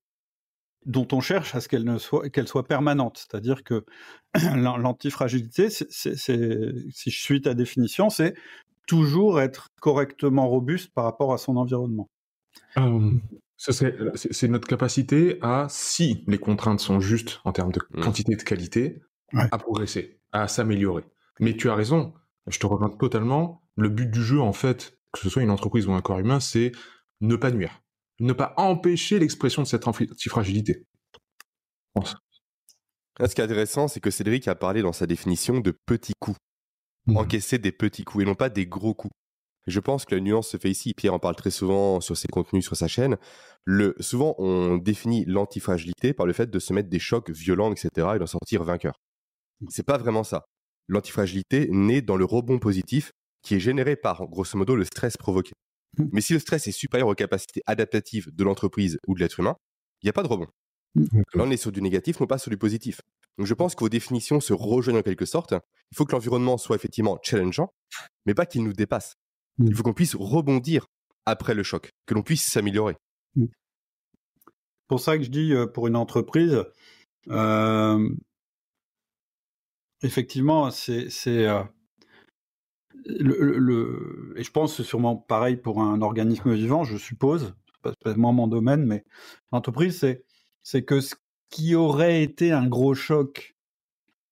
dont 0.85 1.07
on 1.13 1.19
cherche 1.19 1.55
à 1.55 1.61
ce 1.61 1.67
qu'elle 1.67 1.83
ne 1.83 1.97
soit 1.97 2.29
qu'elle 2.29 2.47
soit 2.47 2.67
permanente, 2.67 3.17
c'est-à-dire 3.17 3.63
que 3.63 3.85
l'an- 4.55 4.77
l'antifragilité, 4.77 5.69
c'est- 5.69 5.87
si 5.89 7.09
je 7.11 7.23
suis 7.23 7.41
ta 7.41 7.53
définition, 7.55 8.09
c'est 8.09 8.35
toujours 8.87 9.41
être 9.41 9.69
correctement 9.81 10.47
robuste 10.47 10.91
par 10.93 11.05
rapport 11.05 11.33
à 11.33 11.37
son 11.39 11.57
environnement. 11.57 12.09
Euh, 12.77 13.11
ce 13.57 13.71
serait- 13.71 13.95
c'est 14.15 14.47
notre 14.47 14.67
capacité 14.67 15.39
à, 15.41 15.65
si 15.69 16.23
les 16.27 16.37
contraintes 16.37 16.79
sont 16.81 16.99
justes 16.99 17.39
en 17.45 17.51
termes 17.51 17.71
de 17.71 17.81
Mm. 17.91 18.01
quantité 18.01 18.33
et 18.33 18.37
de 18.37 18.43
qualité, 18.43 19.01
Ouais. 19.33 19.47
à 19.51 19.57
progresser, 19.57 20.19
à 20.33 20.47
s'améliorer. 20.47 21.03
Mais 21.39 21.55
tu 21.57 21.67
as 21.69 21.75
raison, 21.75 22.13
je 22.47 22.59
te 22.59 22.67
rejoins 22.67 22.89
totalement. 22.89 23.63
Le 23.75 23.89
but 23.89 24.09
du 24.11 24.21
jeu, 24.23 24.39
en 24.39 24.53
fait, 24.53 24.99
que 25.15 25.23
ce 25.23 25.29
soit 25.29 25.43
une 25.43 25.51
entreprise 25.51 25.87
ou 25.87 25.93
un 25.93 26.01
corps 26.01 26.19
humain, 26.19 26.39
c'est 26.39 26.71
ne 27.21 27.35
pas 27.35 27.51
nuire, 27.51 27.81
ne 28.19 28.33
pas 28.33 28.53
empêcher 28.57 29.19
l'expression 29.19 29.61
de 29.61 29.67
cette 29.67 29.87
antifragilité. 29.87 30.85
Là, 33.19 33.29
ce 33.29 33.35
qui 33.35 33.41
est 33.41 33.45
intéressant, 33.45 33.87
c'est 33.87 34.01
que 34.01 34.11
Cédric 34.11 34.47
a 34.47 34.55
parlé 34.55 34.81
dans 34.81 34.91
sa 34.91 35.07
définition 35.07 35.59
de 35.59 35.71
petits 35.71 36.13
coups. 36.19 36.37
Mhm. 37.07 37.17
Encaisser 37.17 37.57
des 37.57 37.71
petits 37.71 38.03
coups 38.03 38.23
et 38.23 38.25
non 38.25 38.35
pas 38.35 38.49
des 38.49 38.65
gros 38.65 38.93
coups. 38.93 39.13
Je 39.67 39.79
pense 39.79 40.05
que 40.05 40.13
la 40.13 40.21
nuance 40.21 40.49
se 40.49 40.57
fait 40.57 40.69
ici. 40.69 40.93
Pierre 40.95 41.13
en 41.13 41.19
parle 41.19 41.35
très 41.35 41.49
souvent 41.49 42.01
sur 42.01 42.15
ses 42.17 42.27
contenus 42.27 42.65
sur 42.65 42.75
sa 42.75 42.87
chaîne. 42.87 43.17
Le, 43.63 43.95
souvent, 43.99 44.35
on 44.37 44.77
définit 44.77 45.25
l'antifragilité 45.25 46.13
par 46.13 46.25
le 46.25 46.33
fait 46.33 46.51
de 46.51 46.59
se 46.59 46.73
mettre 46.73 46.89
des 46.89 46.99
chocs 46.99 47.31
violents, 47.31 47.71
etc., 47.71 47.89
et 48.15 48.19
d'en 48.19 48.27
sortir 48.27 48.63
vainqueur. 48.63 48.99
C'est 49.69 49.85
pas 49.85 49.97
vraiment 49.97 50.23
ça. 50.23 50.45
L'antifragilité 50.87 51.67
naît 51.71 52.01
dans 52.01 52.17
le 52.17 52.25
rebond 52.25 52.59
positif 52.59 53.11
qui 53.45 53.55
est 53.55 53.59
généré 53.59 53.95
par, 53.95 54.27
grosso 54.27 54.57
modo, 54.57 54.75
le 54.75 54.83
stress 54.83 55.15
provoqué. 55.15 55.53
Mm. 55.97 56.05
Mais 56.11 56.21
si 56.21 56.33
le 56.33 56.39
stress 56.39 56.67
est 56.67 56.71
supérieur 56.71 57.07
aux 57.07 57.15
capacités 57.15 57.61
adaptatives 57.67 58.33
de 58.33 58.43
l'entreprise 58.43 58.99
ou 59.07 59.13
de 59.13 59.19
l'être 59.19 59.39
humain, 59.39 59.55
il 60.01 60.07
n'y 60.07 60.09
a 60.09 60.13
pas 60.13 60.23
de 60.23 60.27
rebond. 60.27 60.47
Là, 60.95 61.43
on 61.43 61.51
est 61.51 61.57
sur 61.57 61.71
du 61.71 61.81
négatif, 61.81 62.19
non 62.19 62.27
pas 62.27 62.37
sur 62.37 62.49
du 62.49 62.57
positif. 62.57 63.01
Donc, 63.37 63.47
je 63.47 63.53
pense 63.53 63.75
que 63.75 63.81
vos 63.81 63.89
définitions 63.89 64.39
se 64.39 64.53
rejoignent 64.53 64.99
en 64.99 65.03
quelque 65.03 65.25
sorte. 65.25 65.53
Il 65.91 65.97
faut 65.97 66.05
que 66.05 66.13
l'environnement 66.13 66.57
soit 66.57 66.75
effectivement 66.75 67.19
challengeant, 67.21 67.73
mais 68.25 68.33
pas 68.33 68.45
qu'il 68.45 68.63
nous 68.63 68.73
dépasse. 68.73 69.15
Mm. 69.57 69.67
Il 69.67 69.75
faut 69.75 69.83
qu'on 69.83 69.93
puisse 69.93 70.15
rebondir 70.15 70.87
après 71.25 71.53
le 71.53 71.63
choc, 71.63 71.91
que 72.05 72.13
l'on 72.13 72.23
puisse 72.23 72.43
s'améliorer. 72.43 72.95
pour 74.87 74.99
ça 74.99 75.17
que 75.17 75.23
je 75.23 75.29
dis 75.29 75.53
euh, 75.53 75.67
pour 75.67 75.87
une 75.87 75.95
entreprise, 75.95 76.63
euh, 77.29 78.09
effectivement, 80.01 80.71
c'est 80.71 81.09
c'est, 81.09 81.47
euh, 83.07 84.33
et 84.35 84.43
je 84.43 84.51
pense 84.51 84.81
sûrement 84.81 85.15
pareil 85.15 85.57
pour 85.57 85.81
un 85.81 86.01
organisme 86.01 86.53
vivant, 86.53 86.83
je 86.83 86.97
suppose, 86.97 87.53
c'est 87.73 87.81
pas 87.81 88.11
vraiment 88.11 88.33
mon 88.33 88.47
domaine, 88.47 88.85
mais 88.85 89.03
l'entreprise, 89.51 89.99
c'est, 89.99 90.23
c'est 90.63 90.83
que 90.83 91.01
ce 91.01 91.15
qui 91.49 91.75
aurait 91.75 92.23
été 92.23 92.51
un 92.51 92.67
gros 92.67 92.95
choc 92.95 93.55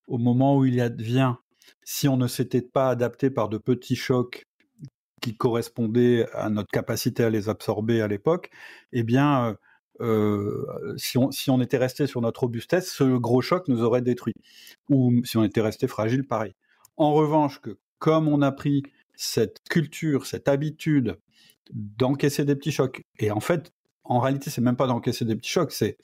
au 0.08 0.18
moment 0.18 0.58
où 0.58 0.66
il 0.66 0.82
advient, 0.82 1.36
si 1.84 2.08
on 2.08 2.18
ne 2.18 2.28
s'était 2.28 2.62
pas 2.62 2.90
adapté 2.90 3.30
par 3.30 3.50
de 3.50 3.58
petits 3.58 3.96
chocs 3.96 4.46
qui 5.22 5.36
correspondaient 5.38 6.28
à 6.34 6.50
notre 6.50 6.70
capacité 6.70 7.24
à 7.24 7.30
les 7.30 7.48
absorber 7.48 8.02
à 8.02 8.08
l'époque, 8.08 8.50
eh 8.92 9.04
bien, 9.04 9.58
euh, 10.02 10.66
si, 10.98 11.18
on, 11.18 11.32
si 11.32 11.50
on 11.50 11.62
était 11.62 11.78
resté 11.78 12.08
sur 12.08 12.22
notre 12.22 12.42
robustesse, 12.42 12.92
ce 12.92 13.04
gros 13.18 13.42
choc 13.42 13.68
nous 13.68 13.84
aurait 13.84 14.02
détruit. 14.02 14.34
Ou 14.90 15.24
si 15.24 15.38
on 15.38 15.44
était 15.44 15.62
resté 15.62 15.88
fragile, 15.88 16.28
pareil. 16.28 16.54
En 16.98 17.14
revanche, 17.14 17.60
que 17.62 17.78
comme 18.04 18.28
on 18.28 18.42
a 18.42 18.52
pris 18.52 18.84
cette 19.16 19.64
culture, 19.70 20.26
cette 20.26 20.50
habitude 20.50 21.18
d'encaisser 21.72 22.44
des 22.44 22.54
petits 22.54 22.74
chocs, 22.74 23.06
et 23.18 23.32
en 23.32 23.40
fait, 23.40 23.72
en 24.04 24.20
réalité, 24.20 24.50
c'est 24.50 24.60
même 24.60 24.76
pas 24.76 24.88
d'encaisser 24.88 25.24
des 25.24 25.38
petits 25.38 25.52
chocs, 25.52 25.72
c'est 25.72 25.98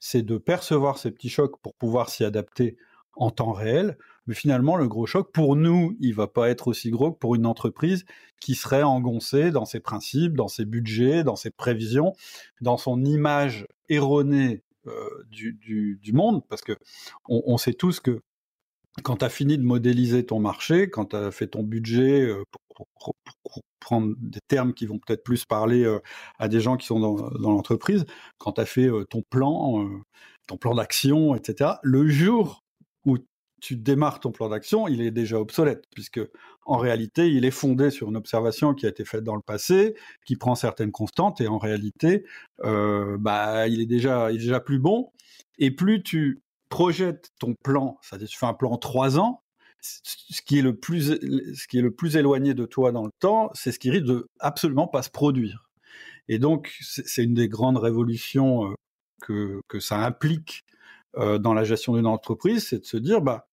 c'est 0.00 0.22
de 0.22 0.38
percevoir 0.38 0.98
ces 0.98 1.12
petits 1.12 1.28
chocs 1.28 1.56
pour 1.62 1.76
pouvoir 1.76 2.10
s'y 2.10 2.24
adapter 2.24 2.76
en 3.14 3.30
temps 3.30 3.52
réel. 3.52 3.96
Mais 4.26 4.34
finalement, 4.34 4.76
le 4.76 4.88
gros 4.88 5.06
choc, 5.06 5.30
pour 5.30 5.54
nous, 5.54 5.96
il 6.00 6.16
va 6.16 6.26
pas 6.26 6.50
être 6.50 6.66
aussi 6.66 6.90
gros 6.90 7.12
que 7.12 7.18
pour 7.18 7.36
une 7.36 7.46
entreprise 7.46 8.06
qui 8.40 8.56
serait 8.56 8.82
engoncée 8.82 9.52
dans 9.52 9.66
ses 9.66 9.78
principes, 9.78 10.34
dans 10.34 10.48
ses 10.48 10.64
budgets, 10.64 11.22
dans 11.22 11.36
ses 11.36 11.52
prévisions, 11.52 12.12
dans 12.60 12.76
son 12.76 13.04
image 13.04 13.68
erronée 13.88 14.64
euh, 14.88 15.24
du, 15.30 16.00
du, 16.02 16.12
monde, 16.12 16.42
parce 16.48 16.62
que 16.62 16.72
on, 17.28 17.40
on 17.46 17.56
sait 17.56 17.72
tous 17.72 18.00
que 18.00 18.20
quand 19.02 19.16
tu 19.16 19.24
as 19.24 19.28
fini 19.28 19.58
de 19.58 19.62
modéliser 19.62 20.24
ton 20.24 20.40
marché, 20.40 20.88
quand 20.88 21.06
tu 21.06 21.16
as 21.16 21.30
fait 21.30 21.48
ton 21.48 21.62
budget, 21.62 22.22
euh, 22.22 22.42
pour, 22.50 23.14
prendre 23.80 24.14
des 24.18 24.40
termes 24.48 24.74
qui 24.74 24.84
vont 24.84 24.98
peut-être 24.98 25.22
plus 25.22 25.44
parler 25.44 25.84
euh, 25.84 26.00
à 26.40 26.48
des 26.48 26.60
gens 26.60 26.76
qui 26.76 26.86
sont 26.86 26.98
dans, 26.98 27.30
l'entreprise, 27.38 28.04
quand 28.36 28.52
tu 28.52 28.60
as 28.60 28.66
fait 28.66 28.88
euh, 28.88 29.04
ton 29.04 29.22
plan, 29.30 29.88
ton 30.48 30.56
plan 30.56 30.74
d'action, 30.74 31.36
etc., 31.36 31.74
le 31.84 32.08
jour 32.08 32.64
où 33.04 33.16
tu 33.60 33.76
démarres 33.76 34.18
ton 34.18 34.32
plan 34.32 34.48
d'action, 34.48 34.88
il 34.88 35.00
est 35.00 35.12
déjà 35.12 35.38
obsolète, 35.38 35.84
puisque 35.94 36.20
en 36.64 36.78
réalité, 36.78 37.30
il 37.30 37.44
est 37.44 37.52
fondé 37.52 37.90
sur 37.90 38.08
une 38.08 38.16
observation 38.16 38.74
qui 38.74 38.86
a 38.86 38.88
été 38.88 39.04
faite 39.04 39.22
dans 39.22 39.36
le 39.36 39.42
passé, 39.42 39.94
qui 40.26 40.34
prend 40.34 40.56
certaines 40.56 40.90
constantes, 40.90 41.40
et 41.40 41.46
en 41.46 41.58
réalité, 41.58 42.24
bah, 42.58 43.68
il 43.68 43.80
est 43.80 43.86
déjà, 43.86 44.32
il 44.32 44.36
est 44.36 44.40
déjà 44.40 44.60
plus 44.60 44.80
bon. 44.80 45.12
Et 45.58 45.70
plus 45.70 46.02
tu 46.02 46.42
projettes 46.68 47.30
ton 47.38 47.54
plan, 47.54 47.98
c'est-à-dire 48.02 48.28
tu 48.28 48.38
fais 48.38 48.46
un 48.46 48.54
plan 48.54 48.76
trois 48.76 49.18
ans, 49.18 49.42
ce 49.80 50.42
qui 50.42 50.58
est 50.58 50.62
le 50.62 50.76
plus, 50.76 51.12
ce 51.12 51.66
qui 51.68 51.78
est 51.78 51.82
le 51.82 51.92
plus 51.92 52.16
éloigné 52.16 52.54
de 52.54 52.64
toi 52.64 52.92
dans 52.92 53.04
le 53.04 53.12
temps, 53.20 53.50
c'est 53.54 53.72
ce 53.72 53.78
qui 53.78 53.90
risque 53.90 54.06
de 54.06 54.28
absolument 54.40 54.88
pas 54.88 55.02
se 55.02 55.10
produire. 55.10 55.68
Et 56.28 56.38
donc, 56.38 56.74
c'est 56.80 57.22
une 57.22 57.34
des 57.34 57.48
grandes 57.48 57.78
révolutions 57.78 58.74
que, 59.22 59.60
que 59.68 59.80
ça 59.80 59.98
implique 60.04 60.64
euh, 61.18 61.38
dans 61.38 61.54
la 61.54 61.64
gestion 61.64 61.94
d'une 61.94 62.06
entreprise, 62.06 62.66
c'est 62.68 62.80
de 62.80 62.84
se 62.84 62.96
dire, 62.96 63.20
bah, 63.22 63.48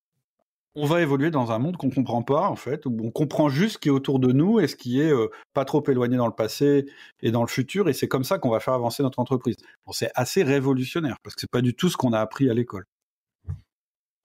on 0.76 0.86
va 0.86 1.02
évoluer 1.02 1.32
dans 1.32 1.52
un 1.52 1.60
monde 1.60 1.78
qu'on 1.78 1.92
comprend 1.92 2.24
pas 2.24 2.50
en 2.50 2.56
fait, 2.56 2.86
où 2.86 2.98
on 3.04 3.12
comprend 3.12 3.48
juste 3.48 3.76
ce 3.76 3.78
qui 3.78 3.90
est 3.90 3.92
autour 3.92 4.20
de 4.20 4.32
nous 4.32 4.60
et 4.60 4.68
ce 4.68 4.76
qui 4.76 5.00
est 5.00 5.12
euh, 5.12 5.28
pas 5.54 5.66
trop 5.66 5.84
éloigné 5.88 6.18
dans 6.18 6.26
le 6.28 6.34
passé 6.34 6.86
et 7.22 7.32
dans 7.32 7.42
le 7.42 7.48
futur, 7.48 7.90
et 7.90 7.94
c'est 7.94 8.08
comme 8.08 8.24
ça 8.24 8.40
qu'on 8.40 8.50
va 8.50 8.60
faire 8.60 8.74
avancer 8.74 9.04
notre 9.04 9.20
entreprise. 9.20 9.56
C'est 9.92 10.12
assez 10.16 10.44
révolutionnaire 10.44 11.18
parce 11.24 11.36
que 11.36 11.42
c'est 11.42 11.52
pas 11.52 11.62
du 11.62 11.76
tout 11.76 11.90
ce 11.90 11.98
qu'on 11.98 12.14
a 12.14 12.20
appris 12.20 12.50
à 12.50 12.54
l'école. 12.54 12.86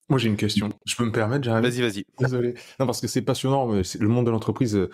Moi 0.08 0.18
j'ai 0.18 0.28
une 0.28 0.36
question. 0.36 0.70
Je 0.86 0.96
peux 0.96 1.04
me 1.04 1.12
permettre, 1.12 1.44
Jérémy? 1.44 1.68
Vas-y, 1.68 1.80
vas-y. 1.82 2.04
Désolé. 2.18 2.54
Non 2.80 2.86
parce 2.86 3.00
que 3.00 3.06
c'est 3.06 3.22
passionnant. 3.22 3.66
Mais 3.66 3.82
le 3.98 4.08
monde 4.08 4.26
de 4.26 4.30
l'entreprise. 4.30 4.76
Euh, 4.76 4.90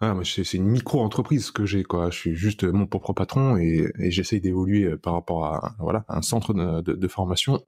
ah, 0.00 0.14
c'est 0.22 0.54
une 0.54 0.68
micro-entreprise 0.68 1.50
que 1.50 1.66
j'ai, 1.66 1.82
quoi. 1.82 2.10
Je 2.10 2.16
suis 2.16 2.34
juste 2.36 2.62
mon 2.62 2.86
propre 2.86 3.12
patron 3.12 3.56
et, 3.56 3.90
et 3.98 4.12
j'essaye 4.12 4.40
d'évoluer 4.40 4.84
euh, 4.84 4.96
par 4.96 5.12
rapport 5.14 5.46
à, 5.46 5.74
voilà, 5.80 6.04
un 6.08 6.22
centre 6.22 6.54
de, 6.54 6.82
de, 6.82 6.92
de 6.92 7.08
formation. 7.08 7.64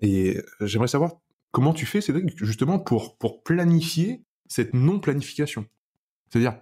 Et 0.00 0.38
j'aimerais 0.60 0.88
savoir 0.88 1.12
comment 1.50 1.72
tu 1.72 1.86
fais, 1.86 2.02
Cédric, 2.02 2.36
justement, 2.44 2.78
pour, 2.78 3.16
pour 3.16 3.42
planifier 3.42 4.22
cette 4.46 4.74
non-planification? 4.74 5.64
C'est-à-dire, 6.28 6.60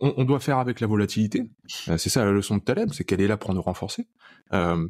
on, 0.00 0.12
on, 0.18 0.24
doit 0.24 0.40
faire 0.40 0.58
avec 0.58 0.80
la 0.80 0.86
volatilité. 0.86 1.50
Euh, 1.88 1.96
c'est 1.96 2.10
ça 2.10 2.24
la 2.26 2.32
leçon 2.32 2.58
de 2.58 2.62
Taleb, 2.62 2.90
c'est 2.92 3.04
qu'elle 3.04 3.22
est 3.22 3.26
là 3.28 3.38
pour 3.38 3.54
nous 3.54 3.62
renforcer. 3.62 4.06
Euh, 4.52 4.86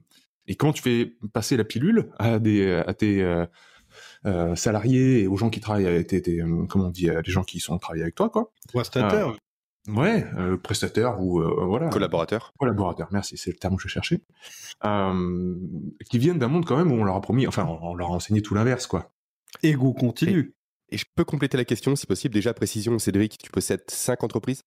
et 0.49 0.57
comment 0.57 0.73
tu 0.73 0.83
fais 0.83 1.15
passer 1.33 1.57
la 1.57 1.65
pilule 1.65 2.11
à, 2.19 2.39
des, 2.39 2.73
à 2.73 2.95
tes 2.95 3.23
euh, 3.23 3.47
euh, 4.27 4.57
salariés 4.57 5.23
et 5.23 5.27
aux 5.29 5.37
gens 5.37 5.51
qui 5.51 5.61
travaillent, 5.61 5.87
avec 5.87 6.09
tes, 6.09 6.23
tes, 6.23 6.43
comment 6.69 6.87
on 6.87 6.91
dit, 6.91 7.07
les 7.09 7.31
gens 7.31 7.45
qui 7.45 7.61
sont 7.61 7.79
travaillés 7.79 8.03
avec 8.03 8.15
toi, 8.15 8.31
quoi. 8.31 8.51
Prestataire. 8.73 9.29
Euh, 9.29 9.93
ouais, 9.93 10.25
euh, 10.39 10.57
prestataire 10.57 11.21
ou 11.21 11.41
euh, 11.41 11.65
voilà. 11.67 11.91
Collaborateur. 11.91 12.53
Collaborateur, 12.59 13.09
merci, 13.13 13.37
c'est 13.37 13.51
le 13.51 13.59
terme 13.59 13.77
que 13.77 13.83
je 13.83 13.89
cherchais. 13.89 14.23
qui 14.83 16.19
viennent 16.19 16.39
d'un 16.39 16.49
monde 16.49 16.65
quand 16.65 16.79
même 16.79 16.91
où 16.91 16.97
on 16.97 17.05
leur 17.05 17.17
a 17.17 17.21
promis, 17.21 17.47
enfin, 17.47 17.65
on, 17.65 17.91
on 17.91 17.95
leur 17.95 18.09
a 18.09 18.15
enseigné 18.15 18.41
tout 18.41 18.55
l'inverse, 18.55 18.87
quoi. 18.87 19.13
Ego 19.63 19.93
continue. 19.93 20.55
Et, 20.91 20.95
et, 20.95 20.99
je 20.99 21.05
peux 21.15 21.25
compléter 21.25 21.59
la 21.59 21.65
question, 21.67 21.95
si 21.95 22.07
possible. 22.07 22.33
Déjà, 22.33 22.55
précision, 22.55 22.99
Cédric, 22.99 23.37
tu 23.37 23.51
possèdes 23.51 23.85
cinq 23.89 24.25
entreprises. 24.25 24.63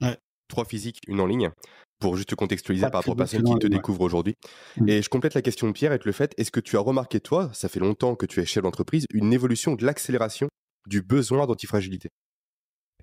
Ouais. 0.00 0.16
Trois 0.48 0.64
physiques, 0.64 1.02
une 1.06 1.20
en 1.20 1.26
ligne 1.26 1.50
pour 1.98 2.16
juste 2.16 2.34
contextualiser 2.34 2.86
par 2.90 3.00
rapport 3.00 3.14
aux 3.14 3.16
personnes 3.16 3.44
qui 3.44 3.58
te 3.58 3.66
ouais. 3.66 3.70
découvrent 3.70 4.02
aujourd'hui. 4.02 4.34
Mmh. 4.76 4.88
Et 4.88 5.02
je 5.02 5.08
complète 5.08 5.34
la 5.34 5.42
question 5.42 5.66
de 5.66 5.72
Pierre 5.72 5.90
avec 5.90 6.04
le 6.04 6.12
fait, 6.12 6.32
est-ce 6.36 6.50
que 6.50 6.60
tu 6.60 6.76
as 6.76 6.80
remarqué, 6.80 7.20
toi, 7.20 7.50
ça 7.52 7.68
fait 7.68 7.80
longtemps 7.80 8.14
que 8.14 8.26
tu 8.26 8.40
es 8.40 8.46
chef 8.46 8.62
d'entreprise, 8.62 9.06
une 9.12 9.32
évolution 9.32 9.74
de 9.74 9.84
l'accélération 9.84 10.48
du 10.86 11.02
besoin 11.02 11.46
d'antifragilité? 11.46 12.08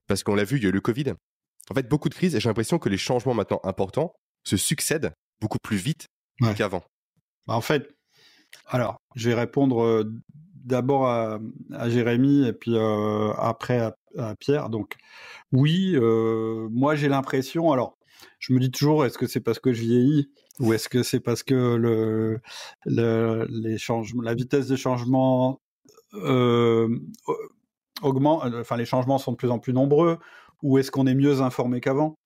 Parce 0.08 0.24
qu'on 0.24 0.36
l'a 0.36 0.44
vu, 0.44 0.58
il 0.58 0.64
y 0.64 0.66
a 0.66 0.70
eu 0.70 0.74
le 0.74 0.82
Covid. 0.82 1.14
En 1.70 1.74
fait, 1.74 1.90
beaucoup 1.90 2.10
de 2.10 2.14
crises, 2.14 2.36
et 2.36 2.40
j'ai 2.40 2.50
l'impression 2.50 2.80
que 2.80 2.90
les 2.90 2.98
changements 2.98 3.34
maintenant 3.34 3.60
importants 3.64 4.14
se 4.44 4.58
succèdent 4.58 5.12
beaucoup 5.42 5.58
plus 5.62 5.78
vite 5.78 6.06
ouais. 6.42 6.54
qu'avant. 6.54 6.84
Bah 7.48 7.56
en 7.56 7.62
fait, 7.62 7.96
alors, 8.68 8.98
je 9.16 9.30
vais 9.30 9.36
répondre 9.36 9.84
euh, 9.84 10.04
d'abord 10.54 11.08
à, 11.08 11.40
à, 11.74 11.90
Jérémy 11.90 12.48
et 12.48 12.54
puis 12.54 12.76
euh, 12.76 13.32
après 13.34 13.80
à, 13.80 13.96
à, 14.18 14.36
Pierre. 14.36 14.70
Donc, 14.70 14.96
oui, 15.52 15.94
euh, 15.96 16.68
moi 16.72 16.96
j'ai 16.96 17.08
l'impression, 17.08 17.72
alors, 17.72 17.95
je 18.40 18.54
me 18.54 18.60
dis 18.60 18.72
toujours, 18.72 19.06
est-ce 19.06 19.18
que 19.18 19.28
c'est 19.28 19.40
parce 19.40 19.60
que 19.60 19.74
je 19.74 19.82
vieillis 19.82 20.30
ou 20.60 20.74
est-ce 20.74 20.90
que 20.90 21.04
c'est 21.04 21.20
parce 21.20 21.44
que 21.44 21.76
le, 21.76 22.40
le, 22.86 23.46
les 23.50 23.78
changements, 23.78 24.22
la 24.22 24.34
vitesse 24.34 24.68
des 24.68 24.78
changements 24.78 25.62
euh, 26.14 26.88
augmente, 28.02 28.44
enfin 28.56 28.78
les 28.78 28.86
changements 28.86 29.18
sont 29.18 29.32
de 29.32 29.38
plus 29.38 29.52
en 29.52 29.60
plus 29.60 29.74
nombreux, 29.74 30.20
ou 30.62 30.78
est-ce 30.78 30.92
qu'on 30.92 31.08
est 31.08 31.16
mieux 31.16 31.42
informé 31.42 31.82
qu'avant? 31.82 32.18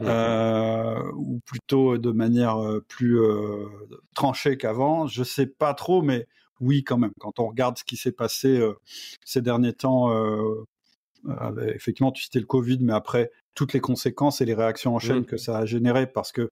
Euh, 0.00 1.02
ou 1.16 1.40
plutôt 1.44 1.98
de 1.98 2.12
manière 2.12 2.58
plus 2.86 3.20
euh, 3.20 3.66
tranchée 4.14 4.56
qu'avant. 4.56 5.06
Je 5.06 5.24
sais 5.24 5.46
pas 5.46 5.74
trop, 5.74 6.02
mais 6.02 6.26
oui 6.60 6.84
quand 6.84 6.98
même. 6.98 7.12
Quand 7.18 7.40
on 7.40 7.48
regarde 7.48 7.78
ce 7.78 7.84
qui 7.84 7.96
s'est 7.96 8.12
passé 8.12 8.58
euh, 8.58 8.74
ces 9.24 9.40
derniers 9.40 9.72
temps, 9.72 10.10
euh, 11.26 11.72
effectivement, 11.74 12.12
tu 12.12 12.22
citais 12.22 12.40
le 12.40 12.46
Covid, 12.46 12.78
mais 12.80 12.92
après 12.92 13.30
toutes 13.54 13.72
les 13.72 13.80
conséquences 13.80 14.40
et 14.40 14.44
les 14.44 14.54
réactions 14.54 14.94
en 14.94 14.98
chaîne 14.98 15.20
mmh. 15.20 15.26
que 15.26 15.36
ça 15.36 15.58
a 15.58 15.64
généré, 15.66 16.06
parce 16.06 16.32
que 16.32 16.48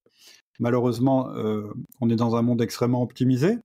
malheureusement, 0.59 1.31
euh, 1.35 1.73
on 2.01 2.11
est 2.11 2.17
dans 2.17 2.37
un 2.37 2.43
monde 2.43 2.63
extrêmement 2.63 3.03
optimisé. 3.03 3.59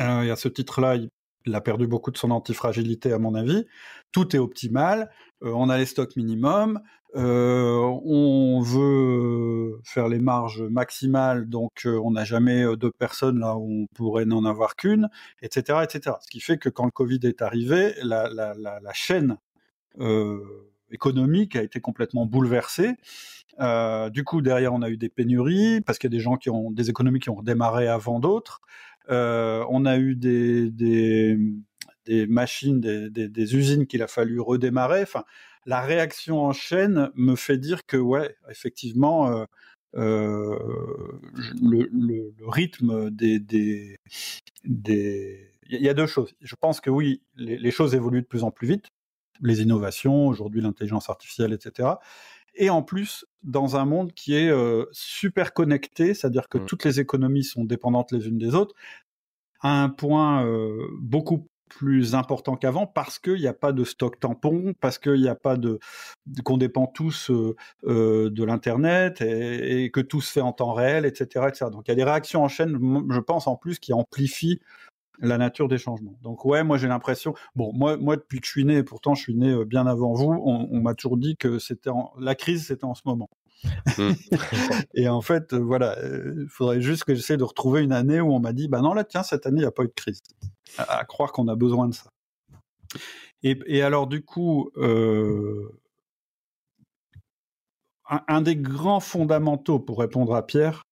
Euh, 0.00 0.22
et 0.22 0.30
à 0.30 0.36
ce 0.36 0.48
titre-là, 0.48 0.96
il, 0.96 1.08
il, 1.46 1.54
a 1.54 1.60
perdu 1.60 1.86
beaucoup 1.86 2.10
de 2.10 2.16
son 2.16 2.30
antifragilité, 2.30 3.12
à 3.12 3.18
mon 3.18 3.34
avis. 3.34 3.66
Tout 4.12 4.34
est 4.34 4.38
optimal. 4.38 5.10
Euh, 5.42 5.52
on 5.54 5.68
a 5.68 5.78
les 5.78 5.86
stocks 5.86 6.16
minimum. 6.16 6.80
Euh, 7.16 7.78
on 8.04 8.60
veut 8.60 9.80
faire 9.84 10.08
les 10.08 10.18
marges 10.18 10.62
maximales, 10.62 11.48
donc 11.48 11.86
on 11.86 12.10
n'a 12.10 12.24
jamais 12.24 12.64
deux 12.76 12.90
personnes 12.90 13.38
là 13.38 13.56
où 13.56 13.82
on 13.82 13.86
pourrait 13.94 14.24
n'en 14.24 14.44
avoir 14.44 14.74
qu'une, 14.74 15.08
etc., 15.40 15.78
etc. 15.84 16.16
Ce 16.22 16.28
qui 16.28 16.40
fait 16.40 16.58
que 16.58 16.68
quand 16.68 16.84
le 16.84 16.90
Covid 16.90 17.20
est 17.22 17.40
arrivé, 17.40 17.94
la, 18.02 18.28
la, 18.28 18.54
la, 18.54 18.80
la 18.80 18.92
chaîne 18.92 19.36
économique 20.90 21.56
a 21.56 21.62
été 21.62 21.80
complètement 21.80 22.26
bouleversée. 22.26 22.94
Euh, 23.60 24.10
du 24.10 24.24
coup, 24.24 24.42
derrière, 24.42 24.72
on 24.72 24.82
a 24.82 24.90
eu 24.90 24.96
des 24.96 25.08
pénuries 25.08 25.80
parce 25.80 25.98
qu'il 25.98 26.10
y 26.10 26.14
a 26.14 26.16
des 26.16 26.22
gens 26.22 26.36
qui 26.36 26.50
ont 26.50 26.70
des 26.70 26.90
économies 26.90 27.20
qui 27.20 27.30
ont 27.30 27.36
redémarré 27.36 27.88
avant 27.88 28.20
d'autres. 28.20 28.60
Euh, 29.10 29.64
on 29.68 29.84
a 29.84 29.98
eu 29.98 30.16
des, 30.16 31.36
machines, 32.28 32.80
des, 32.80 33.54
usines 33.54 33.86
qu'il 33.86 34.02
a 34.02 34.08
fallu 34.08 34.40
redémarrer. 34.40 35.02
Enfin, 35.02 35.24
la 35.66 35.80
réaction 35.80 36.40
en 36.40 36.52
chaîne 36.52 37.10
me 37.14 37.36
fait 37.36 37.58
dire 37.58 37.86
que, 37.86 37.96
ouais, 37.96 38.34
effectivement, 38.50 39.30
euh, 39.30 39.44
euh, 39.96 40.58
le, 41.62 42.32
rythme 42.46 43.10
des, 43.10 43.96
il 44.64 45.80
y 45.80 45.88
a 45.88 45.94
deux 45.94 46.06
choses. 46.06 46.34
Je 46.40 46.56
pense 46.56 46.80
que 46.80 46.90
oui, 46.90 47.22
les 47.36 47.70
choses 47.70 47.94
évoluent 47.94 48.22
de 48.22 48.26
plus 48.26 48.42
en 48.42 48.50
plus 48.50 48.66
vite 48.66 48.90
les 49.40 49.62
innovations, 49.62 50.26
aujourd'hui 50.26 50.60
l'intelligence 50.60 51.10
artificielle, 51.10 51.52
etc. 51.52 51.94
Et 52.56 52.70
en 52.70 52.82
plus, 52.82 53.26
dans 53.42 53.76
un 53.76 53.84
monde 53.84 54.12
qui 54.12 54.34
est 54.34 54.48
euh, 54.48 54.84
super 54.92 55.52
connecté, 55.52 56.14
c'est-à-dire 56.14 56.48
que 56.48 56.58
mmh. 56.58 56.66
toutes 56.66 56.84
les 56.84 57.00
économies 57.00 57.44
sont 57.44 57.64
dépendantes 57.64 58.12
les 58.12 58.28
unes 58.28 58.38
des 58.38 58.54
autres, 58.54 58.74
à 59.60 59.82
un 59.82 59.88
point 59.88 60.46
euh, 60.46 60.86
beaucoup 61.00 61.48
plus 61.68 62.14
important 62.14 62.56
qu'avant 62.56 62.86
parce 62.86 63.18
qu'il 63.18 63.40
n'y 63.40 63.46
a 63.46 63.54
pas 63.54 63.72
de 63.72 63.84
stock 63.84 64.20
tampon, 64.20 64.74
parce 64.80 64.98
qu'il 64.98 65.20
n'y 65.20 65.28
a 65.28 65.34
pas 65.34 65.56
de 65.56 65.80
qu'on 66.44 66.58
dépend 66.58 66.86
tous 66.86 67.30
euh, 67.30 68.30
de 68.30 68.44
l'internet 68.44 69.20
et, 69.20 69.90
que 69.90 70.00
tout 70.00 70.20
se 70.20 70.30
fait 70.30 70.40
en 70.40 70.52
temps 70.52 70.72
réel, 70.72 71.04
etc., 71.04 71.46
etc. 71.48 71.66
Donc 71.72 71.88
il 71.88 71.90
y 71.90 71.92
a 71.92 71.96
des 71.96 72.04
réactions 72.04 72.44
en 72.44 72.48
chaîne, 72.48 72.78
je 73.10 73.20
pense 73.20 73.46
en 73.46 73.56
plus, 73.56 73.78
qui 73.78 73.92
amplifient 73.92 74.60
la 75.20 75.38
nature 75.38 75.68
des 75.68 75.78
changements. 75.78 76.18
Donc 76.22 76.44
ouais, 76.44 76.64
moi 76.64 76.78
j'ai 76.78 76.88
l'impression. 76.88 77.34
Bon, 77.54 77.72
moi, 77.72 77.96
moi 77.96 78.16
depuis 78.16 78.40
que 78.40 78.46
je 78.46 78.50
suis 78.50 78.64
né, 78.64 78.82
pourtant 78.82 79.14
je 79.14 79.22
suis 79.22 79.34
né 79.34 79.50
euh, 79.50 79.64
bien 79.64 79.86
avant 79.86 80.12
vous, 80.12 80.32
on, 80.44 80.80
m'a 80.80 80.94
toujours 80.94 81.16
dit 81.16 81.36
que 81.36 81.58
c'était 81.58 81.90
la 82.18 82.34
crise, 82.34 82.66
c'était 82.66 82.84
en 82.84 82.94
ce 82.94 83.02
moment. 83.04 83.30
Mmh. 83.98 84.10
et 84.94 85.08
en 85.08 85.20
fait, 85.20 85.54
voilà, 85.54 85.96
il 86.02 86.46
faudrait 86.48 86.80
juste 86.80 87.04
que 87.04 87.14
j'essaie 87.14 87.36
de 87.36 87.44
retrouver 87.44 87.82
une 87.82 87.92
année 87.92 88.20
où 88.20 88.32
on 88.32 88.40
m'a 88.40 88.52
dit, 88.52 88.68
bah 88.68 88.80
non 88.80 88.92
là, 88.92 89.04
tiens, 89.04 89.22
cette 89.22 89.46
année 89.46 89.58
il 89.58 89.62
n'y 89.62 89.66
a 89.66 89.72
pas 89.72 89.84
eu 89.84 89.88
de 89.88 89.92
crise 89.92 90.20
à, 90.78 91.04
croire 91.04 91.32
qu'on 91.32 91.48
a 91.48 91.56
besoin 91.56 91.88
de 91.88 91.94
ça. 91.94 92.10
Et, 93.42 93.82
alors 93.82 94.06
du 94.06 94.24
coup, 94.24 94.70
euh, 94.76 95.68
un, 98.08 98.40
des 98.40 98.56
grands 98.56 99.00
fondamentaux 99.00 99.78
pour 99.78 99.98
répondre 99.98 100.34
à 100.34 100.46
Pierre, 100.46 100.84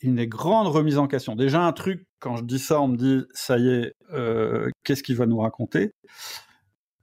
une 0.00 0.16
des 0.16 0.28
grandes 0.28 0.68
remises 0.68 0.98
en 0.98 1.08
question. 1.08 1.34
Déjà 1.34 1.62
un 1.62 1.72
truc, 1.72 2.06
quand 2.20 2.36
je 2.36 2.44
dis 2.44 2.58
ça, 2.58 2.80
on 2.80 2.88
me 2.88 2.96
dit 2.96 3.24
ça 3.32 3.58
y 3.58 3.68
est, 3.68 3.94
euh, 4.12 4.68
qu'est-ce 4.84 5.02
qu'il 5.02 5.16
va 5.16 5.26
nous 5.26 5.38
raconter? 5.38 5.92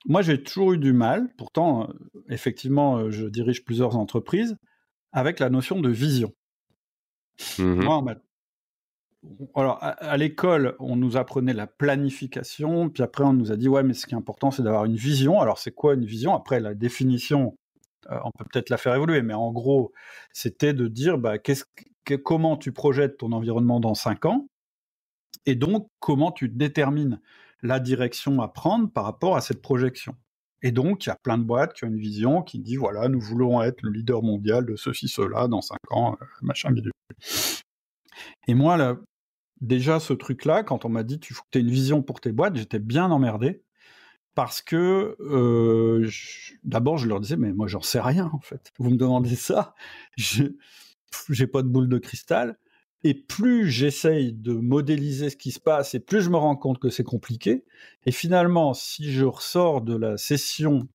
Moi, 0.05 0.21
j'ai 0.21 0.41
toujours 0.43 0.73
eu 0.73 0.77
du 0.77 0.93
mal. 0.93 1.29
Pourtant, 1.37 1.89
euh, 1.89 1.93
effectivement, 2.29 3.09
je 3.09 3.25
dirige 3.25 3.63
plusieurs 3.63 3.95
entreprises 3.97 4.55
avec 5.11 5.39
la 5.39 5.49
notion 5.49 5.79
de 5.79 5.89
vision. 5.89 6.31
Mmh 7.57 7.83
Moi, 7.83 7.97
on 7.97 8.05
alors, 9.55 9.77
à, 9.81 10.17
l'école, 10.17 10.75
on 10.79 10.95
nous 10.95 11.17
apprenait 11.17 11.53
la 11.53 11.67
planification, 11.67 12.89
puis 12.89 13.03
après, 13.03 13.23
on 13.23 13.33
nous 13.33 13.51
a 13.51 13.55
dit, 13.55 13.69
ouais, 13.69 13.83
mais 13.83 13.93
ce 13.93 14.05
qui 14.05 14.13
est 14.13 14.17
important, 14.17 14.51
c'est 14.51 14.63
d'avoir 14.63 14.85
une 14.85 14.95
vision. 14.95 15.39
Alors, 15.39 15.59
c'est 15.59 15.71
quoi 15.71 15.93
une 15.93 16.05
vision? 16.05 16.33
Après, 16.35 16.59
la 16.59 16.73
définition, 16.73 17.55
euh, 18.11 18.19
on 18.25 18.31
peut 18.37 18.45
peut-être 18.51 18.69
la 18.69 18.77
faire 18.77 18.95
évoluer, 18.95 19.21
mais 19.21 19.33
en 19.33 19.51
gros, 19.51 19.93
c'était 20.33 20.73
de 20.73 20.87
dire, 20.87 21.17
bah, 21.17 21.37
comment 22.11 22.57
tu 22.57 22.71
projettes 22.71 23.17
ton 23.17 23.31
environnement 23.31 23.79
dans 23.79 23.95
cinq 23.95 24.25
ans, 24.25 24.47
et 25.45 25.55
donc, 25.55 25.87
comment 25.99 26.31
tu 26.31 26.49
détermines 26.49 27.19
la 27.61 27.79
direction 27.79 28.41
à 28.41 28.47
prendre 28.47 28.89
par 28.89 29.05
rapport 29.05 29.35
à 29.35 29.41
cette 29.41 29.61
projection. 29.61 30.15
Et 30.61 30.71
donc, 30.71 31.05
il 31.05 31.09
y 31.09 31.11
a 31.11 31.17
plein 31.21 31.37
de 31.37 31.43
boîtes 31.43 31.73
qui 31.73 31.83
ont 31.83 31.89
une 31.89 31.97
vision 31.97 32.41
qui 32.41 32.59
dit, 32.59 32.77
voilà, 32.77 33.09
nous 33.09 33.19
voulons 33.19 33.61
être 33.61 33.81
le 33.81 33.91
leader 33.91 34.23
mondial 34.23 34.65
de 34.65 34.75
ceci, 34.75 35.09
cela, 35.09 35.47
dans 35.47 35.61
cinq 35.61 35.79
ans, 35.91 36.17
euh, 36.21 36.25
machin, 36.41 36.71
bidule. 36.71 36.93
Et 38.47 38.53
moi, 38.53 38.77
là, 38.77 38.97
déjà 39.59 39.99
ce 39.99 40.13
truc-là, 40.13 40.63
quand 40.63 40.85
on 40.85 40.89
m'a 40.89 41.03
dit 41.03 41.19
tu 41.19 41.33
faut 41.33 41.43
une 41.55 41.69
vision 41.69 42.01
pour 42.01 42.21
tes 42.21 42.31
boîtes, 42.31 42.55
j'étais 42.55 42.79
bien 42.79 43.09
emmerdé 43.11 43.63
parce 44.35 44.61
que 44.61 45.15
euh, 45.19 46.09
d'abord 46.63 46.97
je 46.97 47.07
leur 47.07 47.19
disais 47.19 47.37
mais 47.37 47.53
moi 47.53 47.67
j'en 47.67 47.81
sais 47.81 48.01
rien 48.01 48.29
en 48.33 48.39
fait. 48.39 48.71
Vous 48.79 48.89
me 48.89 48.97
demandez 48.97 49.35
ça, 49.35 49.75
j'ai 51.29 51.47
pas 51.47 51.61
de 51.61 51.67
boule 51.67 51.89
de 51.89 51.97
cristal. 51.97 52.57
Et 53.05 53.13
plus 53.13 53.69
j'essaye 53.69 54.31
de 54.31 54.53
modéliser 54.53 55.29
ce 55.29 55.35
qui 55.35 55.51
se 55.51 55.59
passe, 55.59 55.93
et 55.93 55.99
plus 55.99 56.21
je 56.21 56.29
me 56.29 56.37
rends 56.37 56.55
compte 56.55 56.79
que 56.79 56.89
c'est 56.89 57.03
compliqué. 57.03 57.65
Et 58.05 58.13
finalement, 58.13 58.73
si 58.73 59.11
je 59.11 59.25
ressors 59.25 59.81
de 59.81 59.93
la 59.93 60.15
session 60.15 60.87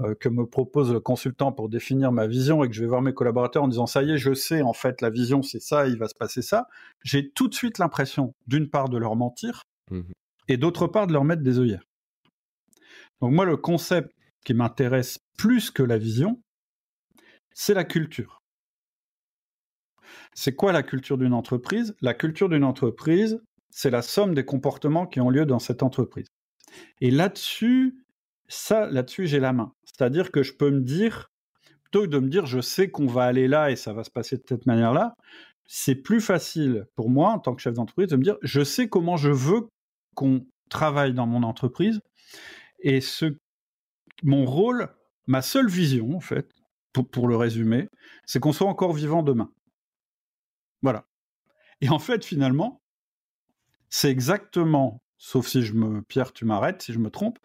euh, 0.00 0.14
que 0.14 0.28
me 0.28 0.46
propose 0.46 0.92
le 0.92 1.00
consultant 1.00 1.52
pour 1.52 1.68
définir 1.68 2.10
ma 2.12 2.26
vision 2.26 2.64
et 2.64 2.68
que 2.68 2.74
je 2.74 2.80
vais 2.80 2.88
voir 2.88 3.02
mes 3.02 3.12
collaborateurs 3.12 3.62
en 3.62 3.68
disant 3.68 3.86
ça 3.86 4.02
y 4.02 4.10
est, 4.10 4.18
je 4.18 4.34
sais 4.34 4.62
en 4.62 4.72
fait 4.72 5.00
la 5.00 5.10
vision 5.10 5.42
c'est 5.42 5.60
ça, 5.60 5.86
il 5.86 5.98
va 5.98 6.08
se 6.08 6.14
passer 6.14 6.42
ça, 6.42 6.66
j'ai 7.04 7.30
tout 7.30 7.46
de 7.46 7.54
suite 7.54 7.78
l'impression 7.78 8.34
d'une 8.46 8.68
part 8.70 8.88
de 8.88 8.98
leur 8.98 9.14
mentir 9.14 9.64
mmh 9.90 10.00
et 10.46 10.58
d'autre 10.58 10.86
part 10.86 11.06
de 11.06 11.14
leur 11.14 11.24
mettre 11.24 11.42
des 11.42 11.58
œillères. 11.58 11.84
Donc 13.22 13.32
moi 13.32 13.46
le 13.46 13.56
concept 13.56 14.14
qui 14.44 14.52
m'intéresse 14.52 15.18
plus 15.38 15.70
que 15.70 15.82
la 15.82 15.96
vision, 15.96 16.42
c'est 17.54 17.72
la 17.72 17.84
culture. 17.84 18.42
C'est 20.34 20.54
quoi 20.54 20.72
la 20.72 20.82
culture 20.82 21.18
d'une 21.18 21.34
entreprise? 21.34 21.94
La 22.00 22.14
culture 22.14 22.48
d'une 22.48 22.64
entreprise, 22.64 23.40
c'est 23.70 23.90
la 23.90 24.02
somme 24.02 24.34
des 24.34 24.44
comportements 24.44 25.06
qui 25.06 25.20
ont 25.20 25.30
lieu 25.30 25.46
dans 25.46 25.58
cette 25.58 25.82
entreprise. 25.82 26.26
Et 27.00 27.10
là-dessus, 27.10 28.04
ça, 28.48 28.86
là-dessus, 28.86 29.26
j'ai 29.26 29.40
la 29.40 29.52
main. 29.52 29.72
C'est-à-dire 29.84 30.30
que 30.30 30.42
je 30.42 30.52
peux 30.52 30.70
me 30.70 30.80
dire, 30.80 31.30
plutôt 31.84 32.02
que 32.02 32.08
de 32.10 32.18
me 32.18 32.28
dire, 32.28 32.46
je 32.46 32.60
sais 32.60 32.90
qu'on 32.90 33.06
va 33.06 33.24
aller 33.24 33.48
là 33.48 33.70
et 33.70 33.76
ça 33.76 33.92
va 33.92 34.04
se 34.04 34.10
passer 34.10 34.36
de 34.36 34.42
cette 34.48 34.66
manière-là, 34.66 35.14
c'est 35.66 35.94
plus 35.94 36.20
facile 36.20 36.86
pour 36.94 37.10
moi, 37.10 37.30
en 37.30 37.38
tant 37.38 37.54
que 37.54 37.62
chef 37.62 37.74
d'entreprise, 37.74 38.08
de 38.08 38.16
me 38.16 38.22
dire, 38.22 38.36
je 38.42 38.62
sais 38.62 38.88
comment 38.88 39.16
je 39.16 39.30
veux 39.30 39.68
qu'on 40.14 40.46
travaille 40.68 41.14
dans 41.14 41.26
mon 41.26 41.42
entreprise. 41.42 42.00
Et 42.80 43.00
ce, 43.00 43.36
mon 44.22 44.44
rôle, 44.44 44.88
ma 45.26 45.42
seule 45.42 45.68
vision, 45.68 46.16
en 46.16 46.20
fait, 46.20 46.50
pour, 46.92 47.08
pour 47.08 47.28
le 47.28 47.36
résumer, 47.36 47.88
c'est 48.26 48.40
qu'on 48.40 48.52
soit 48.52 48.68
encore 48.68 48.92
vivant 48.92 49.22
demain. 49.22 49.50
Et 51.80 51.88
en 51.88 51.98
fait, 51.98 52.24
finalement, 52.24 52.82
c'est 53.90 54.10
exactement 54.10 55.02
sauf 55.24 55.46
si 55.46 55.62
je 55.62 55.72
me, 55.72 56.02
Pierre, 56.02 56.34
tu 56.34 56.44
m'arrêtes, 56.44 56.82
si 56.82 56.92
je 56.92 56.98
me 56.98 57.10
trompe, 57.10 57.38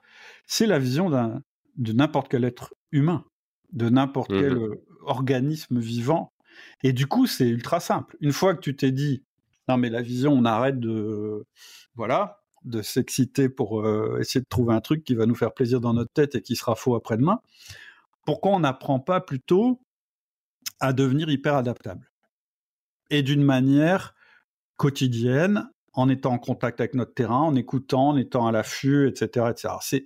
c'est 0.45 0.65
la 0.65 0.79
vision 0.79 1.09
d'un, 1.09 1.41
de 1.77 1.93
n'importe 1.93 2.29
quel 2.29 2.43
être 2.43 2.75
humain, 2.91 3.25
de 3.71 3.89
n'importe 3.89 4.31
quel 4.31 4.55
mmh 4.55 4.63
euh, 4.63 4.85
organisme 5.03 5.79
vivant. 5.79 6.33
Et 6.83 6.91
du 6.91 7.07
coup, 7.07 7.25
c'est 7.25 7.47
ultra 7.47 7.79
simple. 7.79 8.17
Une 8.19 8.33
fois 8.33 8.53
que 8.53 8.59
tu 8.59 8.75
t'es 8.75 8.91
dit, 8.91 9.23
non 9.69 9.77
mais 9.77 9.89
la 9.89 10.01
vision, 10.01 10.33
on 10.33 10.43
arrête 10.43 10.77
de, 10.77 11.45
voilà, 11.95 12.41
de 12.65 12.81
s'exciter 12.81 13.47
pour 13.47 13.81
euh, 13.81 14.17
essayer 14.19 14.41
de 14.41 14.49
trouver 14.49 14.73
un 14.73 14.81
truc 14.81 15.05
qui 15.05 15.15
va 15.15 15.25
nous 15.25 15.35
faire 15.35 15.53
plaisir 15.53 15.79
dans 15.79 15.93
notre 15.93 16.11
tête 16.11 16.35
et 16.35 16.41
qui 16.41 16.57
sera 16.57 16.75
faux 16.75 16.95
après-demain. 16.95 17.39
Pourquoi 18.25 18.51
on 18.51 18.59
n'apprend 18.59 18.99
pas 18.99 19.21
plutôt 19.21 19.79
à 20.81 20.91
devenir 20.91 21.29
hyper 21.29 21.55
adaptable? 21.55 22.11
Et 23.09 23.23
d'une 23.23 23.43
manière 23.43 24.13
quotidienne 24.79 25.69
en 25.93 26.07
étant 26.07 26.31
en 26.31 26.39
contact 26.39 26.79
avec 26.79 26.95
notre 26.95 27.13
terrain, 27.13 27.41
en 27.41 27.55
écoutant, 27.55 28.09
en 28.09 28.17
étant 28.17 28.47
à 28.47 28.51
l'affût, 28.51 29.09
etc. 29.09 29.47
etc. 29.51 30.05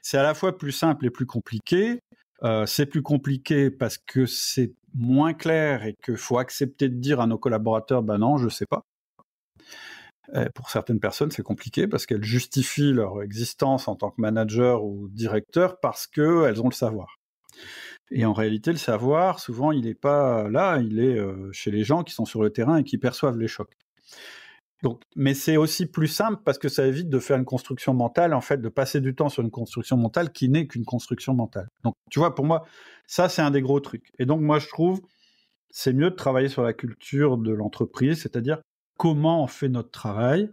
C'est, 0.00 0.16
à 0.16 0.22
la 0.22 0.32
fois 0.32 0.56
plus 0.56 0.72
simple 0.72 1.06
et 1.06 1.10
plus 1.10 1.26
compliqué. 1.26 1.98
Euh, 2.44 2.64
c'est 2.66 2.86
plus 2.86 3.02
compliqué 3.02 3.70
parce 3.70 3.98
que 3.98 4.26
c'est 4.26 4.72
moins 4.94 5.34
clair 5.34 5.84
et 5.84 5.94
qu'il 6.04 6.16
faut 6.16 6.38
accepter 6.38 6.88
de 6.88 6.96
dire 6.96 7.20
à 7.20 7.26
nos 7.26 7.38
collaborateurs, 7.38 8.02
ben 8.02 8.18
non, 8.18 8.36
je 8.36 8.48
sais 8.48 8.66
pas. 8.66 8.82
Euh, 10.34 10.48
pour 10.54 10.70
certaines 10.70 11.00
personnes, 11.00 11.30
c'est 11.30 11.42
compliqué 11.42 11.88
parce 11.88 12.06
qu'elles 12.06 12.24
justifient 12.24 12.92
leur 12.92 13.22
existence 13.22 13.88
en 13.88 13.96
tant 13.96 14.10
que 14.10 14.20
manager 14.20 14.84
ou 14.84 15.08
directeur 15.08 15.78
parce 15.80 16.06
qu'elles 16.06 16.60
ont 16.62 16.68
le 16.68 16.74
savoir. 16.74 17.16
Et 18.10 18.24
en 18.24 18.32
réalité, 18.32 18.70
le 18.70 18.78
savoir, 18.78 19.40
souvent, 19.40 19.72
il 19.72 19.84
n'est 19.84 19.94
pas 19.94 20.48
là, 20.48 20.78
il 20.78 21.00
est 21.00 21.18
euh, 21.18 21.50
chez 21.52 21.70
les 21.70 21.84
gens 21.84 22.02
qui 22.02 22.12
sont 22.12 22.24
sur 22.24 22.42
le 22.42 22.50
terrain 22.50 22.76
et 22.76 22.84
qui 22.84 22.98
perçoivent 22.98 23.38
les 23.38 23.48
chocs. 23.48 23.76
Donc, 24.82 25.00
mais 25.14 25.34
c'est 25.34 25.56
aussi 25.56 25.86
plus 25.86 26.08
simple 26.08 26.42
parce 26.44 26.58
que 26.58 26.68
ça 26.68 26.86
évite 26.86 27.08
de 27.08 27.18
faire 27.20 27.36
une 27.38 27.44
construction 27.44 27.94
mentale, 27.94 28.34
en 28.34 28.40
fait, 28.40 28.60
de 28.60 28.68
passer 28.68 29.00
du 29.00 29.14
temps 29.14 29.28
sur 29.28 29.42
une 29.42 29.50
construction 29.50 29.96
mentale 29.96 30.32
qui 30.32 30.48
n'est 30.48 30.66
qu'une 30.66 30.84
construction 30.84 31.34
mentale. 31.34 31.68
Donc, 31.84 31.94
tu 32.10 32.18
vois, 32.18 32.34
pour 32.34 32.44
moi, 32.44 32.66
ça, 33.06 33.28
c'est 33.28 33.42
un 33.42 33.52
des 33.52 33.62
gros 33.62 33.78
trucs. 33.78 34.10
Et 34.18 34.26
donc, 34.26 34.40
moi, 34.40 34.58
je 34.58 34.66
trouve, 34.66 35.00
c'est 35.70 35.92
mieux 35.92 36.10
de 36.10 36.16
travailler 36.16 36.48
sur 36.48 36.62
la 36.62 36.72
culture 36.72 37.38
de 37.38 37.52
l'entreprise, 37.52 38.22
c'est-à-dire 38.22 38.60
comment 38.98 39.44
on 39.44 39.46
fait 39.46 39.68
notre 39.68 39.90
travail. 39.90 40.50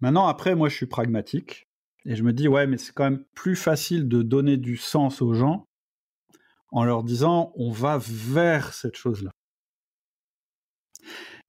Maintenant, 0.00 0.26
après, 0.26 0.54
moi, 0.54 0.68
je 0.68 0.76
suis 0.76 0.86
pragmatique 0.86 1.64
et 2.04 2.16
je 2.16 2.22
me 2.22 2.34
dis, 2.34 2.48
ouais, 2.48 2.66
mais 2.66 2.76
c'est 2.76 2.92
quand 2.92 3.04
même 3.04 3.24
plus 3.34 3.56
facile 3.56 4.08
de 4.08 4.22
donner 4.22 4.58
du 4.58 4.76
sens 4.76 5.22
aux 5.22 5.32
gens 5.32 5.64
en 6.70 6.84
leur 6.84 7.02
disant, 7.02 7.52
on 7.56 7.70
va 7.70 7.98
vers 7.98 8.74
cette 8.74 8.96
chose-là. 8.96 9.30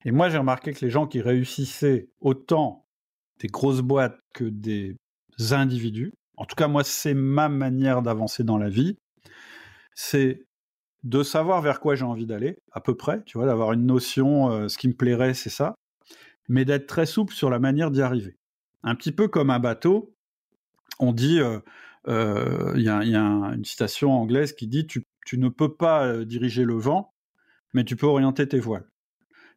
Et 0.05 0.11
moi, 0.11 0.29
j'ai 0.29 0.37
remarqué 0.37 0.73
que 0.73 0.83
les 0.83 0.91
gens 0.91 1.07
qui 1.07 1.21
réussissaient 1.21 2.09
autant 2.21 2.85
des 3.39 3.47
grosses 3.47 3.81
boîtes 3.81 4.19
que 4.33 4.45
des 4.45 4.95
individus, 5.51 6.13
en 6.39 6.45
tout 6.45 6.55
cas, 6.55 6.69
moi, 6.69 6.85
c'est 6.85 7.13
ma 7.13 7.49
manière 7.49 8.01
d'avancer 8.01 8.45
dans 8.45 8.57
la 8.57 8.69
vie, 8.69 8.97
c'est 9.93 10.45
de 11.03 11.21
savoir 11.21 11.61
vers 11.61 11.81
quoi 11.81 11.95
j'ai 11.95 12.05
envie 12.05 12.25
d'aller, 12.25 12.57
à 12.71 12.79
peu 12.79 12.95
près, 12.95 13.21
tu 13.25 13.37
vois, 13.37 13.45
d'avoir 13.45 13.73
une 13.73 13.85
notion, 13.85 14.49
euh, 14.49 14.69
ce 14.69 14.77
qui 14.77 14.87
me 14.87 14.93
plairait, 14.93 15.33
c'est 15.33 15.49
ça, 15.49 15.75
mais 16.47 16.63
d'être 16.63 16.87
très 16.87 17.05
souple 17.05 17.33
sur 17.33 17.49
la 17.49 17.59
manière 17.59 17.91
d'y 17.91 18.01
arriver. 18.01 18.37
Un 18.83 18.95
petit 18.95 19.11
peu 19.11 19.27
comme 19.27 19.49
un 19.49 19.59
bateau, 19.59 20.15
on 20.99 21.11
dit, 21.11 21.41
euh, 21.41 21.59
euh, 22.07 22.71
il 22.77 22.83
y, 22.83 22.89
a, 22.89 23.01
une 23.01 23.65
citation 23.65 24.11
anglaise 24.13 24.53
qui 24.53 24.67
dit, 24.67 24.87
tu 24.87 25.03
ne 25.33 25.49
peux 25.49 25.75
pas 25.75 26.23
diriger 26.23 26.63
le 26.63 26.77
vent, 26.77 27.13
mais 27.73 27.83
tu 27.83 27.97
peux 27.97 28.07
orienter 28.07 28.47
tes 28.47 28.59
voiles. 28.59 28.89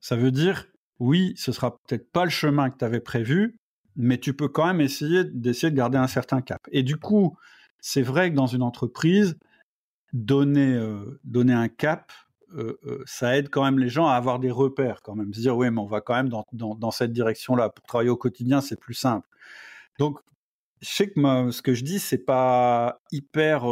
Ça 0.02 0.16
veut 0.16 0.32
dire, 0.32 0.66
oui, 0.98 1.32
ce 1.36 1.52
sera 1.52 1.78
peut-être 1.78 2.10
pas 2.10 2.24
le 2.24 2.30
chemin 2.30 2.70
que 2.70 2.76
tu 2.76 2.84
avais 2.84 3.00
prévu, 3.00 3.56
mais 3.96 4.18
tu 4.18 4.34
peux 4.34 4.48
quand 4.48 4.66
même 4.66 4.80
essayer 4.80 5.24
d'essayer 5.24 5.70
de 5.70 5.76
garder 5.76 5.96
un 5.96 6.08
certain 6.08 6.42
cap. 6.42 6.60
Et 6.72 6.82
du 6.82 6.96
coup, 6.96 7.38
c'est 7.78 8.02
vrai 8.02 8.30
que 8.30 8.36
dans 8.36 8.48
une 8.48 8.62
entreprise, 8.62 9.38
donner, 10.12 10.74
euh, 10.74 11.20
donner 11.24 11.54
un 11.54 11.68
cap, 11.68 12.12
ça 13.06 13.36
aide 13.38 13.48
quand 13.48 13.64
même 13.64 13.78
les 13.78 13.88
gens 13.88 14.08
à 14.08 14.14
avoir 14.14 14.38
des 14.38 14.50
repères, 14.50 15.00
quand 15.02 15.14
même. 15.14 15.32
Se 15.32 15.40
dire, 15.40 15.56
oui, 15.56 15.70
mais 15.70 15.80
on 15.80 15.86
va 15.86 16.02
quand 16.02 16.14
même 16.14 16.28
dans, 16.28 16.44
dans, 16.52 16.90
cette 16.90 17.12
direction-là. 17.12 17.70
Pour 17.70 17.86
travailler 17.86 18.10
au 18.10 18.16
quotidien, 18.16 18.60
c'est 18.60 18.78
plus 18.78 18.92
simple. 18.92 19.26
Donc, 19.98 20.18
je 20.82 20.88
sais 20.88 21.08
que 21.08 21.50
ce 21.50 21.62
que 21.62 21.72
je 21.72 21.82
dis, 21.82 21.98
c'est 21.98 22.18
pas 22.18 23.00
hyper 23.10 23.64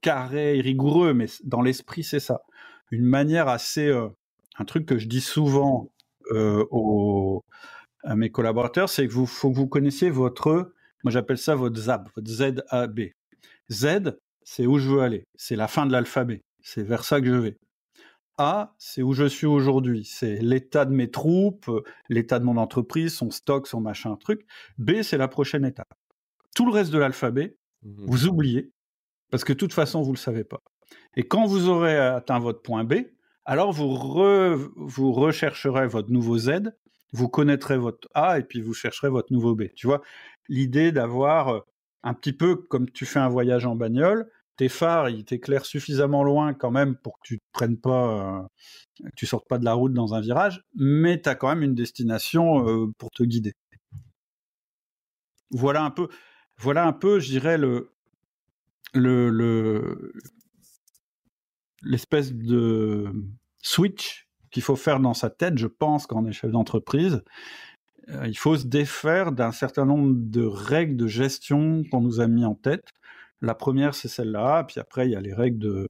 carré 0.00 0.58
et 0.58 0.60
rigoureux, 0.60 1.12
mais 1.12 1.26
dans 1.42 1.60
l'esprit, 1.60 2.04
c'est 2.04 2.20
ça. 2.20 2.42
Une 2.92 3.04
manière 3.04 3.48
assez. 3.48 3.92
Un 4.60 4.64
truc 4.64 4.86
que 4.86 4.98
je 4.98 5.08
dis 5.08 5.20
souvent 5.20 5.90
aux, 6.30 7.42
à 8.04 8.14
mes 8.14 8.30
collaborateurs, 8.30 8.88
c'est 8.88 9.06
que 9.06 9.12
vous 9.12 9.26
faut 9.26 9.50
que 9.50 9.56
vous 9.56 9.66
connaissiez 9.66 10.10
votre. 10.10 10.72
Moi, 11.02 11.10
j'appelle 11.10 11.38
ça 11.38 11.54
votre 11.54 11.78
ZAB, 11.78 12.08
votre 12.14 12.28
Z-A-B. 12.28 13.00
Z, 13.70 14.18
c'est 14.42 14.66
où 14.66 14.78
je 14.78 14.88
veux 14.90 15.00
aller. 15.00 15.24
C'est 15.36 15.56
la 15.56 15.68
fin 15.68 15.86
de 15.86 15.92
l'alphabet. 15.92 16.42
C'est 16.62 16.82
vers 16.82 17.04
ça 17.04 17.20
que 17.20 17.26
je 17.26 17.34
vais. 17.34 17.56
A, 18.38 18.74
c'est 18.78 19.02
où 19.02 19.12
je 19.12 19.26
suis 19.26 19.46
aujourd'hui. 19.46 20.04
C'est 20.04 20.36
l'état 20.36 20.84
de 20.84 20.92
mes 20.92 21.10
troupes, 21.10 21.68
euh, 21.68 21.82
l'état 22.08 22.38
de 22.38 22.44
mon 22.44 22.56
entreprise, 22.56 23.14
son 23.14 23.30
stock, 23.30 23.66
son 23.66 23.80
machin, 23.80 24.16
truc. 24.16 24.46
B, 24.78 25.02
c'est 25.02 25.18
la 25.18 25.28
prochaine 25.28 25.64
étape. 25.64 25.92
Tout 26.54 26.64
le 26.64 26.72
reste 26.72 26.90
de 26.90 26.98
l'alphabet, 26.98 27.56
mmh 27.82 28.06
vous 28.06 28.26
oubliez, 28.26 28.70
parce 29.30 29.44
que 29.44 29.52
de 29.52 29.58
toute 29.58 29.74
façon, 29.74 30.00
vous 30.00 30.12
ne 30.12 30.16
le 30.16 30.20
savez 30.20 30.44
pas. 30.44 30.62
Et 31.16 31.22
quand 31.22 31.46
vous 31.46 31.68
aurez 31.68 31.96
atteint 31.98 32.38
votre 32.38 32.62
point 32.62 32.84
B, 32.84 32.94
alors 33.50 33.72
vous, 33.72 33.88
rechercherez 35.12 35.88
votre 35.88 36.12
nouveau 36.12 36.38
Z, 36.38 36.72
vous 37.12 37.28
connaîtrez 37.28 37.78
votre 37.78 38.08
A 38.14 38.38
et 38.38 38.44
puis 38.44 38.60
vous 38.60 38.74
chercherez 38.74 39.08
votre 39.08 39.32
nouveau 39.32 39.56
B. 39.56 39.64
Tu 39.74 39.88
vois, 39.88 40.02
l'idée 40.48 40.92
d'avoir 40.92 41.48
euh, 41.48 41.60
un 42.04 42.14
petit 42.14 42.32
peu 42.32 42.54
comme 42.54 42.88
tu 42.88 43.06
fais 43.06 43.18
un 43.18 43.28
voyage 43.28 43.66
en 43.66 43.74
bagnole, 43.74 44.30
tes 44.56 44.68
phares, 44.68 45.08
ils 45.08 45.24
t'éclairent 45.24 45.66
suffisamment 45.66 46.22
loin 46.22 46.54
quand 46.54 46.70
même 46.70 46.94
pour 46.94 47.14
que 47.14 47.26
tu 47.26 47.38
te 47.40 47.44
prennes 47.52 47.76
pas, 47.76 48.38
euh, 49.02 49.08
tu 49.16 49.26
sortes 49.26 49.48
pas 49.48 49.58
de 49.58 49.64
la 49.64 49.72
route 49.72 49.94
dans 49.94 50.14
un 50.14 50.20
virage, 50.20 50.62
mais 50.76 51.20
tu 51.20 51.28
as 51.28 51.34
quand 51.34 51.48
même 51.48 51.64
une 51.64 51.74
destination 51.74 52.68
euh, 52.68 52.86
pour 52.98 53.10
te 53.10 53.24
guider. 53.24 53.54
Voilà 55.50 55.82
un 55.82 55.90
peu, 55.90 56.06
voilà 56.56 56.86
un 56.86 56.92
peu, 56.92 57.18
je 57.18 57.30
dirais 57.30 57.58
le, 57.58 57.90
l'espèce 61.82 62.32
de 62.32 63.12
switch 63.62 64.28
qu'il 64.50 64.62
faut 64.62 64.76
faire 64.76 65.00
dans 65.00 65.14
sa 65.14 65.30
tête, 65.30 65.58
je 65.58 65.66
pense, 65.66 66.06
quand 66.06 66.22
on 66.22 66.26
est 66.26 66.32
chef 66.32 66.50
d'entreprise. 66.50 67.22
Euh, 68.08 68.26
il 68.26 68.36
faut 68.36 68.56
se 68.56 68.66
défaire 68.66 69.32
d'un 69.32 69.52
certain 69.52 69.84
nombre 69.84 70.12
de 70.14 70.44
règles 70.44 70.96
de 70.96 71.06
gestion 71.06 71.84
qu'on 71.90 72.00
nous 72.00 72.20
a 72.20 72.26
mis 72.26 72.44
en 72.44 72.54
tête. 72.54 72.88
La 73.42 73.54
première, 73.54 73.94
c'est 73.94 74.08
celle-là. 74.08 74.64
Puis 74.64 74.80
après, 74.80 75.06
il 75.06 75.12
y 75.12 75.16
a 75.16 75.20
les 75.20 75.32
règles 75.32 75.88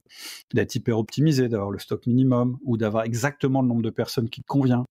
d'être 0.53 0.75
hyper 0.75 0.97
optimisé, 0.97 1.49
d'avoir 1.49 1.71
le 1.71 1.79
stock 1.79 2.05
minimum 2.07 2.57
ou 2.63 2.77
d'avoir 2.77 3.03
exactement 3.03 3.61
le 3.61 3.67
nombre 3.67 3.81
de 3.81 3.89
personnes 3.89 4.29
qui 4.29 4.41
te 4.41 4.47
convient. 4.47 4.85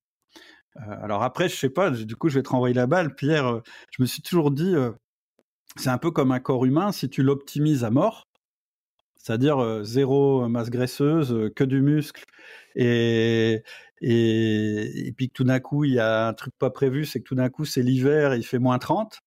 Euh, 0.77 0.95
alors 1.03 1.23
après, 1.23 1.49
je 1.49 1.57
sais 1.57 1.71
pas, 1.71 1.90
du 1.90 2.16
coup, 2.16 2.29
je 2.29 2.38
vais 2.38 2.43
te 2.43 2.51
renvoyer 2.51 2.75
la 2.75 2.87
balle. 2.87 3.14
Pierre, 3.14 3.47
euh, 3.47 3.61
je 3.90 4.03
me 4.03 4.07
suis 4.07 4.23
toujours 4.23 4.51
dit, 4.51 4.75
c'est 5.77 5.90
un 5.90 5.99
peu 5.99 6.11
comme 6.11 6.33
un 6.33 6.40
corps 6.40 6.64
humain. 6.64 6.93
Si 6.93 7.09
tu 7.09 7.23
l'optimises 7.23 7.85
à 7.85 7.90
mort, 7.90 8.27
c'est-à-dire 9.23 9.85
zéro 9.85 10.49
masse 10.49 10.71
graisseuse, 10.71 11.51
que 11.55 11.65
du 11.65 11.83
muscle, 11.83 12.25
et, 12.77 13.63
et, 14.01 15.13
puis 15.17 15.29
que 15.29 15.33
tout 15.35 15.45
d'un 15.45 15.61
coup, 15.61 15.85
il 15.85 15.95
y 15.95 15.99
a 15.99 16.29
un 16.29 16.33
truc 16.35 16.55
pas 16.59 16.71
prévu, 16.71 17.05
c'est 17.05 17.21
que 17.21 17.25
tout 17.25 17.35
d'un 17.35 17.51
coup, 17.51 17.65
c'est 17.65 17.83
l'hiver, 17.83 18.35
il 18.35 18.45
fait 18.45 18.59
moins 18.59 18.79
30. 18.79 19.21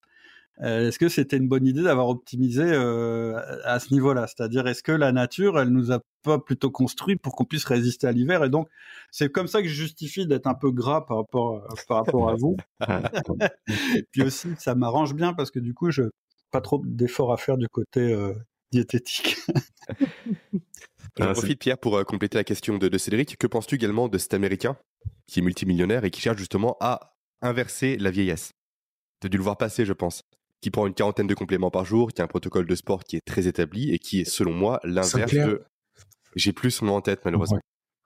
Euh, 0.62 0.88
est-ce 0.88 1.00
que 1.00 1.10
c'était 1.10 1.38
une 1.38 1.48
bonne 1.48 1.66
idée 1.66 1.82
d'avoir 1.82 2.10
optimisé 2.10 2.64
euh, 2.64 3.40
à 3.66 3.80
ce 3.80 3.92
niveau-là? 3.94 4.28
C'est-à-dire, 4.28 4.68
est-ce 4.68 4.84
que 4.84 4.92
la 4.92 5.12
nature, 5.12 5.60
elle 5.60 5.70
nous 5.70 5.92
a 5.92 6.00
pas 6.24 6.38
plutôt 6.38 6.70
construit 6.70 7.16
pour 7.16 7.36
qu'on 7.36 7.46
puisse 7.46 7.66
résister 7.66 8.08
à 8.08 8.12
l'hiver 8.12 8.44
Et 8.44 8.50
donc, 8.50 8.68
c'est 9.12 9.30
comme 9.30 9.48
ça 9.48 9.62
que 9.62 9.68
je 9.68 9.74
justifie 9.74 10.28
d'être 10.28 10.48
un 10.48 10.54
peu 10.54 10.72
gras 10.72 11.06
par 11.06 11.18
rapport, 11.18 11.68
par 11.88 11.98
rapport 11.98 12.30
à 12.30 12.36
vous. 12.36 12.56
puis 14.12 14.22
aussi, 14.22 14.50
ça 14.60 14.76
m'arrange 14.76 15.16
bien 15.16 15.34
parce 15.34 15.50
que 15.50 15.60
du 15.60 15.74
coup, 15.74 15.90
je 15.92 16.04
pas 16.52 16.62
trop 16.62 16.82
d'efforts 16.86 17.34
à 17.34 17.38
faire 17.38 17.58
du 17.58 17.68
côté 17.68 18.14
euh, 18.14 18.34
diététique. 18.74 19.38
J'en 21.18 21.30
ah, 21.30 21.34
profite, 21.34 21.60
Pierre, 21.60 21.78
pour 21.78 21.96
euh, 21.96 22.04
compléter 22.04 22.38
la 22.38 22.44
question 22.44 22.78
de, 22.78 22.98
Cédric. 22.98 23.38
Que 23.38 23.46
penses-tu 23.46 23.76
également 23.76 24.08
de 24.08 24.18
cet 24.18 24.34
Américain 24.34 24.78
qui 25.28 25.40
est 25.40 25.42
multimillionnaire 25.44 26.06
et 26.06 26.12
qui 26.12 26.22
cherche 26.22 26.38
justement 26.38 26.76
à 26.80 27.16
inverser 27.42 27.98
la 27.98 28.10
vieillesse? 28.10 28.52
Tu 29.22 29.28
as 29.28 29.30
dû 29.30 29.38
le 29.38 29.44
voir 29.44 29.58
passer, 29.58 29.86
je 29.86 29.94
pense. 29.94 30.24
Qui 30.62 30.72
prend 30.72 30.88
une 30.88 30.94
quarantaine 30.94 31.28
de 31.28 31.36
compléments 31.36 31.70
par 31.70 31.86
jour, 31.86 32.12
qui 32.12 32.22
a 32.22 32.24
un 32.24 32.28
protocole 32.28 32.66
de 32.66 32.76
sport 32.76 33.04
qui 33.04 33.18
est 33.18 33.26
très 33.26 33.48
établi 33.48 33.94
et 33.94 34.00
qui 34.00 34.22
est, 34.22 34.26
selon 34.26 34.54
moi, 34.54 34.80
l'inverse 34.84 35.34
de. 35.34 35.64
J'ai 36.36 36.52
plus 36.52 36.72
son 36.72 36.86
nom 36.86 36.96
en 36.96 37.02
tête, 37.02 37.22
malheureusement. 37.26 37.60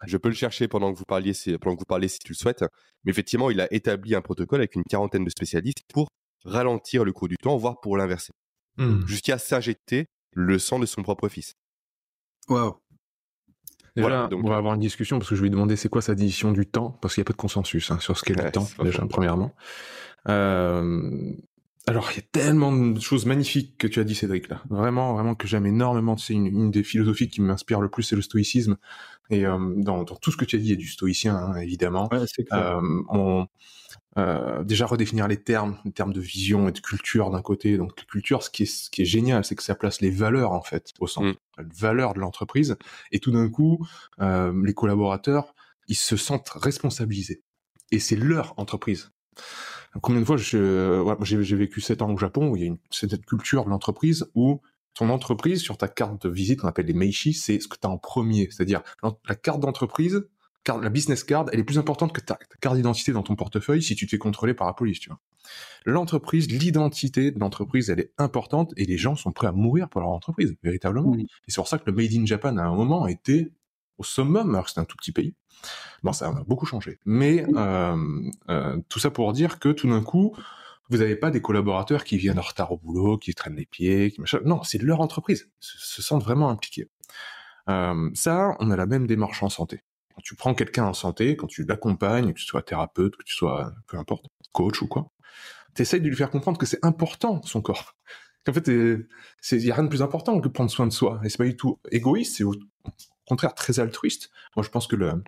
Je 0.06 0.18
peux 0.18 0.30
le 0.30 0.36
chercher 0.36 0.68
pendant 0.68 0.92
que 0.92 0.98
vous 0.98 1.06
parliez, 1.06 1.34
pendant 1.62 1.76
que 1.76 1.80
vous 1.80 1.86
parlez 1.86 2.10
si 2.10 2.20
tu 2.20 2.34
le 2.34 2.38
souhaites. 2.38 2.66
Mais 3.06 3.12
effectivement, 3.12 3.50
il 3.50 3.62
a 3.62 3.74
établi 3.74 4.16
un 4.16 4.22
protocole 4.22 4.60
avec 4.60 4.76
une 4.76 4.84
quarantaine 4.84 5.24
de 5.24 5.30
spécialistes 5.30 5.84
pour 5.88 6.10
ralentir 6.44 7.06
le 7.06 7.14
cours 7.14 7.30
du 7.30 7.38
temps, 7.38 7.56
voire 7.56 7.80
pour 7.80 7.96
l'inverser. 7.96 8.34
Hmm. 8.78 9.06
Jusqu'à 9.08 9.38
s'injecter 9.38 10.08
le 10.38 10.60
sang 10.60 10.80
de 10.80 10.86
son 10.86 11.02
propre 11.02 11.28
fils. 11.28 11.56
Waouh. 12.48 12.76
Déjà, 13.96 14.30
on 14.32 14.48
va 14.48 14.58
avoir 14.58 14.76
une 14.76 14.80
discussion 14.80 15.18
parce 15.18 15.30
que 15.30 15.36
je 15.36 15.42
vais 15.42 15.46
lui 15.46 15.52
demander 15.52 15.76
c'est 15.76 15.90
quoi 15.90 16.04
sa 16.04 16.14
définition 16.14 16.52
du 16.52 16.68
temps, 16.68 16.92
parce 17.02 17.16
qu'il 17.16 17.22
n'y 17.22 17.26
a 17.26 17.30
pas 17.30 17.34
de 17.34 17.38
consensus 17.38 17.90
hein, 17.90 18.00
sur 18.00 18.16
ce 18.16 18.24
qu'est 18.24 18.36
le 18.36 18.52
temps, 18.52 18.68
déjà, 18.84 19.04
premièrement. 19.10 19.56
Euh, 20.30 21.34
alors, 21.88 22.12
il 22.12 22.18
y 22.18 22.20
a 22.20 22.28
tellement 22.32 22.72
de 22.72 23.00
choses 23.00 23.26
magnifiques 23.26 23.78
que 23.78 23.88
tu 23.88 24.00
as 24.00 24.04
dit, 24.04 24.14
Cédric, 24.14 24.50
là. 24.50 24.62
Vraiment, 24.70 25.14
vraiment, 25.14 25.36
que 25.36 25.48
j'aime 25.48 25.66
énormément. 25.66 26.18
C'est 26.18 26.34
une, 26.34 26.70
des 26.70 26.84
philosophies 26.84 27.30
qui 27.30 27.42
m'inspire 27.42 27.80
le 27.80 27.90
plus, 27.90 28.04
c'est 28.04 28.16
le 28.16 28.22
stoïcisme. 28.22 28.78
Et 29.30 29.46
euh, 29.46 29.58
dans, 29.78 30.04
tout 30.04 30.32
ce 30.32 30.38
que 30.38 30.46
tu 30.46 30.58
as 30.58 30.60
dit, 30.60 30.66
il 30.66 30.72
y 30.72 30.74
a 30.74 30.78
du 30.78 30.88
stoïcien, 30.88 31.36
hein, 31.36 31.56
évidemment. 31.56 32.10
Ouais, 32.12 32.20
euh, 32.54 32.82
on, 33.10 33.48
euh, 34.18 34.64
déjà 34.64 34.88
redéfinir 34.88 35.28
les 35.28 35.38
termes, 35.38 35.78
les 35.86 35.92
termes 35.92 36.12
de 36.12 36.22
vision 36.22 36.68
et 36.68 36.72
de 36.72 36.80
culture 36.80 37.30
d'un 37.30 37.42
côté. 37.42 37.78
Donc 37.78 37.92
la 37.98 38.04
culture, 38.06 38.42
ce 38.42 38.50
qui 38.50 38.64
est, 38.64 38.66
ce 38.66 38.90
qui 38.90 39.04
est 39.04 39.06
génial, 39.06 39.46
c'est 39.46 39.56
que 39.56 39.62
ça 39.62 39.76
place 39.76 40.02
les 40.02 40.10
valeurs 40.10 40.54
en 40.54 40.62
fait 40.62 40.92
au 41.00 41.08
centre, 41.08 41.28
mm. 41.28 41.62
les 41.62 41.66
valeurs 41.76 42.14
de 42.16 42.20
l'entreprise. 42.20 42.78
Et 43.12 43.20
tout 43.20 43.32
d'un 43.32 43.48
coup, 43.50 43.86
euh, 44.20 44.52
les 44.66 44.74
collaborateurs, 44.74 45.54
ils 45.88 45.96
se 45.96 46.18
sentent 46.18 46.50
responsabilisés. 46.50 47.44
Et 47.92 48.00
c'est 48.00 48.16
leur 48.16 48.54
entreprise. 48.58 49.12
Combien 50.02 50.22
de 50.22 50.26
fois 50.26 50.38
je, 50.38 51.16
j'ai, 51.22 51.56
vécu 51.56 51.82
sept 51.82 52.02
ans 52.02 52.12
au 52.12 52.18
Japon 52.18 52.50
où 52.50 52.56
il 52.56 52.62
y 52.62 52.64
a 52.64 52.68
une, 52.68 52.78
cette 52.92 53.26
culture 53.26 53.66
de 53.66 53.70
l'entreprise 53.70 54.30
où 54.36 54.62
ton 54.94 55.10
entreprise, 55.10 55.62
sur 55.62 55.78
ta 55.78 55.88
carte 55.88 56.26
de 56.26 56.30
visite, 56.30 56.62
qu'on 56.62 56.68
appelle 56.68 56.88
les 56.88 56.94
Meishi, 56.94 57.34
c'est 57.34 57.60
ce 57.60 57.68
que 57.68 57.78
tu 57.80 57.86
as 57.86 57.90
en 57.90 58.00
premier. 58.00 58.50
C'est-à-dire, 58.52 58.82
la 59.04 59.36
carte 59.36 59.60
d'entreprise, 59.60 60.28
la 60.68 60.90
business 60.90 61.24
card, 61.24 61.46
elle 61.54 61.60
est 61.60 61.64
plus 61.64 61.78
importante 61.78 62.14
que 62.14 62.20
ta, 62.20 62.38
carte 62.60 62.76
d'identité 62.76 63.12
dans 63.12 63.24
ton 63.24 63.36
portefeuille 63.36 63.82
si 63.82 63.96
tu 63.96 64.06
te 64.06 64.12
fais 64.12 64.18
contrôler 64.18 64.54
par 64.54 64.68
la 64.68 64.74
police, 64.74 65.00
tu 65.00 65.10
vois. 65.10 65.20
L'entreprise, 65.86 66.52
l'identité 66.52 67.32
de 67.32 67.40
l'entreprise, 67.40 67.90
elle 67.90 68.02
est 68.02 68.12
importante 68.18 68.74
et 68.76 68.86
les 68.86 68.98
gens 68.98 69.16
sont 69.16 69.32
prêts 69.32 69.48
à 69.48 69.54
mourir 69.54 69.88
pour 69.88 70.02
leur 70.02 70.10
entreprise, 70.10 70.56
véritablement. 70.64 71.16
Et 71.16 71.26
c'est 71.48 71.56
pour 71.56 71.70
ça 71.70 71.78
que 71.78 71.90
le 71.90 71.96
Made 71.96 72.12
in 72.14 72.26
Japan, 72.26 72.58
à 72.58 72.64
un 72.64 72.76
moment, 72.76 73.08
était 73.08 73.52
au 73.98 74.04
summum, 74.04 74.50
alors 74.50 74.66
que 74.66 74.70
c'était 74.70 74.82
un 74.82 74.86
tout 74.86 74.98
petit 74.98 75.12
pays. 75.12 75.34
Bon, 76.04 76.14
ça 76.14 76.28
a 76.28 76.32
beaucoup 76.44 76.66
changé. 76.66 77.00
Mais 77.06 77.46
euh, 77.56 77.98
euh, 78.50 78.78
tout 78.90 79.00
ça 79.00 79.10
pour 79.10 79.34
dire 79.34 79.60
que 79.60 79.70
tout 79.70 79.88
d'un 79.90 80.04
coup, 80.04 80.36
vous 80.90 80.98
n'avez 80.98 81.16
pas 81.16 81.32
des 81.32 81.42
collaborateurs 81.42 82.04
qui 82.04 82.18
viennent 82.18 82.40
en 82.40 82.44
retard 82.44 82.72
au 82.72 82.78
boulot, 82.78 83.18
qui 83.18 83.34
traînent 83.34 83.56
les 83.56 83.66
pieds, 83.66 84.12
qui 84.12 84.22
machin. 84.22 84.40
Non, 84.46 84.64
c'est 84.64 84.82
leur 84.82 85.02
entreprise. 85.02 85.50
Se, 85.60 85.78
se 85.78 86.02
sentent 86.02 86.24
vraiment 86.24 86.50
impliqués. 86.50 86.90
Euh, 87.70 88.10
ça, 88.14 88.56
on 88.60 88.72
a 88.72 88.76
la 88.76 88.86
même 88.86 89.08
démarche 89.08 89.44
en 89.44 89.50
santé 89.50 89.84
quand 90.18 90.22
tu 90.24 90.36
prends 90.36 90.56
quelqu'un 90.56 90.86
en 90.86 90.94
santé, 90.94 91.38
quand 91.38 91.46
tu 91.46 91.64
l'accompagnes, 91.64 92.34
que 92.34 92.40
tu 92.40 92.46
sois 92.46 92.64
thérapeute, 92.64 93.16
que 93.16 93.24
tu 93.24 93.36
sois, 93.36 93.72
peu 93.86 93.98
importe, 93.98 94.26
coach 94.52 94.82
ou 94.82 94.88
quoi, 94.88 95.12
tu 95.76 95.84
essayes 95.84 96.02
de 96.02 96.10
lui 96.10 96.16
faire 96.16 96.32
comprendre 96.32 96.58
que 96.58 96.66
c'est 96.66 96.84
important, 96.84 97.40
son 97.44 97.62
corps. 97.62 97.94
Qu'en 98.44 98.54
fait, 98.54 98.68
il 98.68 99.08
n'y 99.60 99.70
a 99.70 99.76
rien 99.76 99.84
de 99.84 99.90
plus 99.90 100.02
important 100.02 100.42
que 100.42 100.48
prendre 100.48 100.72
soin 100.72 100.88
de 100.88 100.92
soi. 100.92 101.22
Et 101.24 101.30
c'est 101.30 101.38
pas 101.38 101.44
du 101.44 101.56
tout 101.56 101.80
égoïste, 101.92 102.38
c'est 102.38 102.44
contraire 103.28 103.54
très 103.54 103.80
altruiste. 103.80 104.32
Moi, 104.56 104.64
je 104.64 104.70
pense 104.70 104.88
que 104.88 104.96
le, 104.96 105.24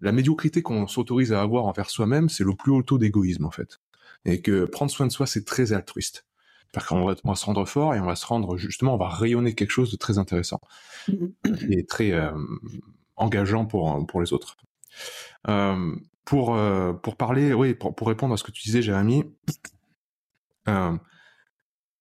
la 0.00 0.12
médiocrité 0.12 0.62
qu'on 0.62 0.86
s'autorise 0.86 1.32
à 1.32 1.40
avoir 1.40 1.66
envers 1.66 1.90
soi-même, 1.90 2.28
c'est 2.28 2.44
le 2.44 2.54
plus 2.54 2.72
haut 2.72 2.82
taux 2.82 2.98
d'égoïsme, 2.98 3.44
en 3.44 3.50
fait. 3.50 3.80
Et 4.24 4.40
que 4.40 4.64
prendre 4.64 4.90
soin 4.90 5.06
de 5.06 5.12
soi, 5.12 5.26
c'est 5.26 5.44
très 5.44 5.72
altruiste. 5.72 6.26
Parce 6.72 6.86
qu'on 6.86 7.04
va, 7.04 7.14
on 7.22 7.28
va, 7.28 7.36
se 7.36 7.44
rendre 7.44 7.64
fort 7.66 7.94
et 7.94 8.00
on 8.00 8.06
va 8.06 8.16
se 8.16 8.26
rendre, 8.26 8.56
justement, 8.56 8.94
on 8.94 8.98
va 8.98 9.08
rayonner 9.08 9.54
quelque 9.54 9.70
chose 9.70 9.92
de 9.92 9.96
très 9.96 10.18
intéressant. 10.18 10.60
Mm-hmm. 11.08 11.78
et 11.78 11.86
très, 11.86 12.12
euh, 12.12 12.32
engageant 13.16 13.64
pour, 13.66 14.04
pour 14.06 14.20
les 14.20 14.32
autres. 14.32 14.56
Euh, 15.48 15.94
pour, 16.24 16.56
euh, 16.56 16.92
pour 16.94 17.16
parler, 17.16 17.52
oui, 17.52 17.74
pour, 17.74 17.94
pour, 17.94 18.08
répondre 18.08 18.34
à 18.34 18.36
ce 18.36 18.42
que 18.42 18.50
tu 18.50 18.62
disais, 18.62 18.82
Jérémy, 18.82 19.24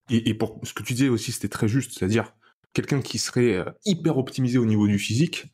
et, 0.10 0.30
et, 0.30 0.34
pour 0.34 0.60
ce 0.64 0.74
que 0.74 0.84
tu 0.84 0.94
disais 0.94 1.10
aussi, 1.10 1.32
c'était 1.32 1.50
très 1.50 1.68
juste, 1.68 1.98
c'est-à-dire 1.98 2.34
quelqu'un 2.74 3.02
qui 3.02 3.18
serait 3.18 3.64
hyper 3.86 4.18
optimisé 4.18 4.58
au 4.58 4.66
niveau 4.66 4.88
du 4.88 5.00
physique, 5.00 5.46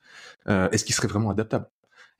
est-ce 0.48 0.84
qu'il 0.84 0.96
serait 0.96 1.08
vraiment 1.08 1.30
adaptable? 1.30 1.68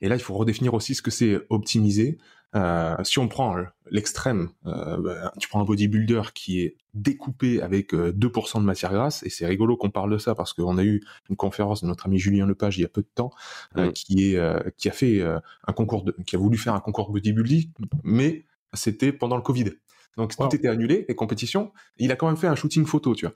Et 0.00 0.08
là, 0.08 0.16
il 0.16 0.20
faut 0.20 0.34
redéfinir 0.34 0.74
aussi 0.74 0.94
ce 0.94 1.02
que 1.02 1.10
c'est 1.10 1.38
optimiser. 1.50 2.18
Euh, 2.56 2.96
si 3.04 3.18
on 3.20 3.28
prend 3.28 3.54
l'extrême, 3.90 4.50
euh, 4.66 4.96
bah, 5.00 5.32
tu 5.38 5.48
prends 5.48 5.60
un 5.60 5.64
bodybuilder 5.64 6.22
qui 6.34 6.60
est 6.60 6.76
découpé 6.94 7.62
avec 7.62 7.92
2% 7.92 8.60
de 8.60 8.64
matière 8.64 8.92
grasse, 8.92 9.22
et 9.22 9.30
c'est 9.30 9.46
rigolo 9.46 9.76
qu'on 9.76 9.90
parle 9.90 10.10
de 10.10 10.18
ça 10.18 10.34
parce 10.34 10.52
qu'on 10.52 10.76
a 10.78 10.82
eu 10.82 11.00
une 11.28 11.36
conférence 11.36 11.82
de 11.82 11.86
notre 11.86 12.06
ami 12.06 12.18
Julien 12.18 12.46
Lepage 12.46 12.78
il 12.78 12.82
y 12.82 12.84
a 12.84 12.88
peu 12.88 13.02
de 13.02 13.10
temps, 13.14 13.30
mm. 13.76 13.92
qui 13.92 14.34
est 14.34 14.76
qui 14.76 14.88
a 14.88 14.92
fait 14.92 15.22
un 15.22 15.72
concours 15.72 16.02
de, 16.02 16.16
qui 16.26 16.34
a 16.34 16.38
voulu 16.38 16.58
faire 16.58 16.74
un 16.74 16.80
concours 16.80 17.12
bodybuilding, 17.12 17.70
mais 18.02 18.46
c'était 18.74 19.12
pendant 19.12 19.36
le 19.36 19.42
Covid. 19.42 19.72
Donc 20.16 20.36
tout 20.36 20.54
était 20.54 20.68
annulé, 20.68 21.04
les 21.08 21.14
compétitions. 21.14 21.72
il 21.98 22.10
a 22.10 22.16
quand 22.16 22.26
même 22.26 22.36
fait 22.36 22.48
un 22.48 22.56
shooting 22.56 22.84
photo, 22.84 23.14
tu 23.14 23.26
vois. 23.26 23.34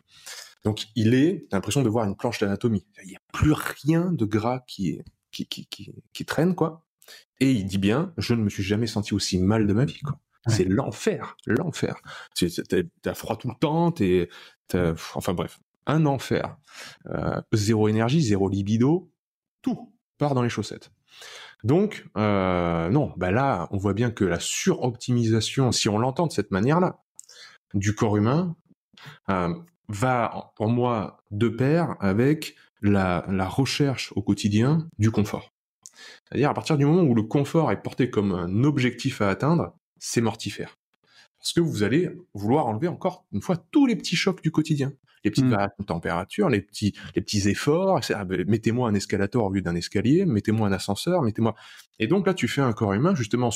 Donc 0.64 0.86
il 0.94 1.14
est, 1.14 1.46
t'as 1.50 1.58
l'impression 1.58 1.82
de 1.82 1.88
voir 1.88 2.06
une 2.06 2.16
planche 2.16 2.40
d'anatomie. 2.40 2.86
Il 3.02 3.08
n'y 3.08 3.16
a 3.16 3.20
plus 3.32 3.52
rien 3.52 4.10
de 4.12 4.24
gras 4.24 4.60
qui, 4.66 5.00
qui, 5.30 5.46
qui, 5.46 5.68
qui, 6.12 6.24
traîne, 6.24 6.54
quoi. 6.54 6.84
Et 7.40 7.50
il 7.50 7.66
dit 7.66 7.78
bien, 7.78 8.12
je 8.16 8.34
ne 8.34 8.42
me 8.42 8.48
suis 8.48 8.62
jamais 8.62 8.86
senti 8.86 9.14
aussi 9.14 9.38
mal 9.38 9.66
de 9.66 9.72
ma 9.72 9.84
vie, 9.84 10.00
quoi. 10.00 10.18
C'est 10.46 10.64
l'enfer, 10.64 11.36
l'enfer. 11.46 11.96
T'as 13.02 13.14
froid 13.14 13.36
tout 13.36 13.48
le 13.48 13.54
temps, 13.58 13.92
t'es, 13.92 14.28
enfin 15.14 15.32
bref, 15.32 15.58
un 15.86 16.06
enfer. 16.06 16.56
Euh, 17.06 17.40
zéro 17.52 17.88
énergie, 17.88 18.20
zéro 18.20 18.48
libido, 18.48 19.10
tout 19.62 19.92
part 20.18 20.34
dans 20.34 20.42
les 20.42 20.48
chaussettes. 20.48 20.90
Donc, 21.62 22.06
euh, 22.18 22.90
non, 22.90 23.14
bah 23.16 23.30
là, 23.30 23.68
on 23.70 23.78
voit 23.78 23.94
bien 23.94 24.10
que 24.10 24.24
la 24.24 24.38
suroptimisation, 24.38 25.72
si 25.72 25.88
on 25.88 25.98
l'entend 25.98 26.26
de 26.26 26.32
cette 26.32 26.50
manière-là, 26.50 27.02
du 27.72 27.94
corps 27.94 28.16
humain, 28.16 28.54
euh, 29.30 29.54
va, 29.88 30.52
pour 30.56 30.68
moi, 30.68 31.22
de 31.30 31.48
pair 31.48 31.96
avec 32.00 32.54
la, 32.82 33.24
la 33.28 33.48
recherche 33.48 34.12
au 34.16 34.22
quotidien 34.22 34.88
du 34.98 35.10
confort. 35.10 35.52
C'est-à-dire, 36.28 36.50
à 36.50 36.54
partir 36.54 36.76
du 36.76 36.84
moment 36.84 37.02
où 37.02 37.14
le 37.14 37.22
confort 37.22 37.70
est 37.72 37.82
porté 37.82 38.10
comme 38.10 38.32
un 38.32 38.64
objectif 38.64 39.20
à 39.20 39.28
atteindre, 39.28 39.74
c'est 39.98 40.20
mortifère. 40.20 40.78
Parce 41.38 41.52
que 41.52 41.60
vous 41.60 41.82
allez 41.82 42.10
vouloir 42.32 42.66
enlever 42.66 42.88
encore 42.88 43.26
une 43.32 43.42
fois 43.42 43.56
tous 43.56 43.86
les 43.86 43.96
petits 43.96 44.16
chocs 44.16 44.42
du 44.42 44.50
quotidien 44.50 44.92
les 45.24 45.30
petites 45.30 45.46
mmh. 45.46 45.50
variations 45.50 45.76
de 45.80 45.86
température, 45.86 46.48
les 46.48 46.60
petits, 46.60 46.94
les 47.16 47.22
petits 47.22 47.48
efforts. 47.48 48.00
Ah, 48.10 48.24
ben, 48.24 48.44
mettez-moi 48.46 48.88
un 48.88 48.94
escalator 48.94 49.44
au 49.44 49.50
lieu 49.50 49.62
d'un 49.62 49.74
escalier, 49.74 50.26
mettez-moi 50.26 50.68
un 50.68 50.72
ascenseur, 50.72 51.22
mettez-moi. 51.22 51.54
Et 51.98 52.06
donc 52.06 52.26
là, 52.26 52.34
tu 52.34 52.46
fais 52.46 52.60
un 52.60 52.72
corps 52.72 52.92
humain 52.92 53.14
justement. 53.14 53.50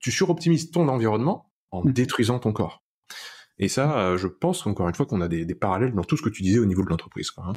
Tu 0.00 0.10
suroptimises 0.10 0.70
ton 0.70 0.88
environnement 0.88 1.50
en 1.70 1.84
mmh. 1.84 1.92
détruisant 1.92 2.38
ton 2.38 2.52
corps. 2.52 2.82
Et 3.58 3.68
ça, 3.68 3.98
euh, 3.98 4.18
je 4.18 4.26
pense 4.26 4.66
encore 4.66 4.88
une 4.88 4.94
fois 4.94 5.06
qu'on 5.06 5.20
a 5.20 5.28
des, 5.28 5.46
parallèles 5.54 5.94
dans 5.94 6.04
tout 6.04 6.16
ce 6.16 6.22
que 6.22 6.28
tu 6.28 6.42
disais 6.42 6.58
au 6.58 6.66
niveau 6.66 6.82
de 6.82 6.88
l'entreprise. 6.88 7.30
Hein. 7.36 7.52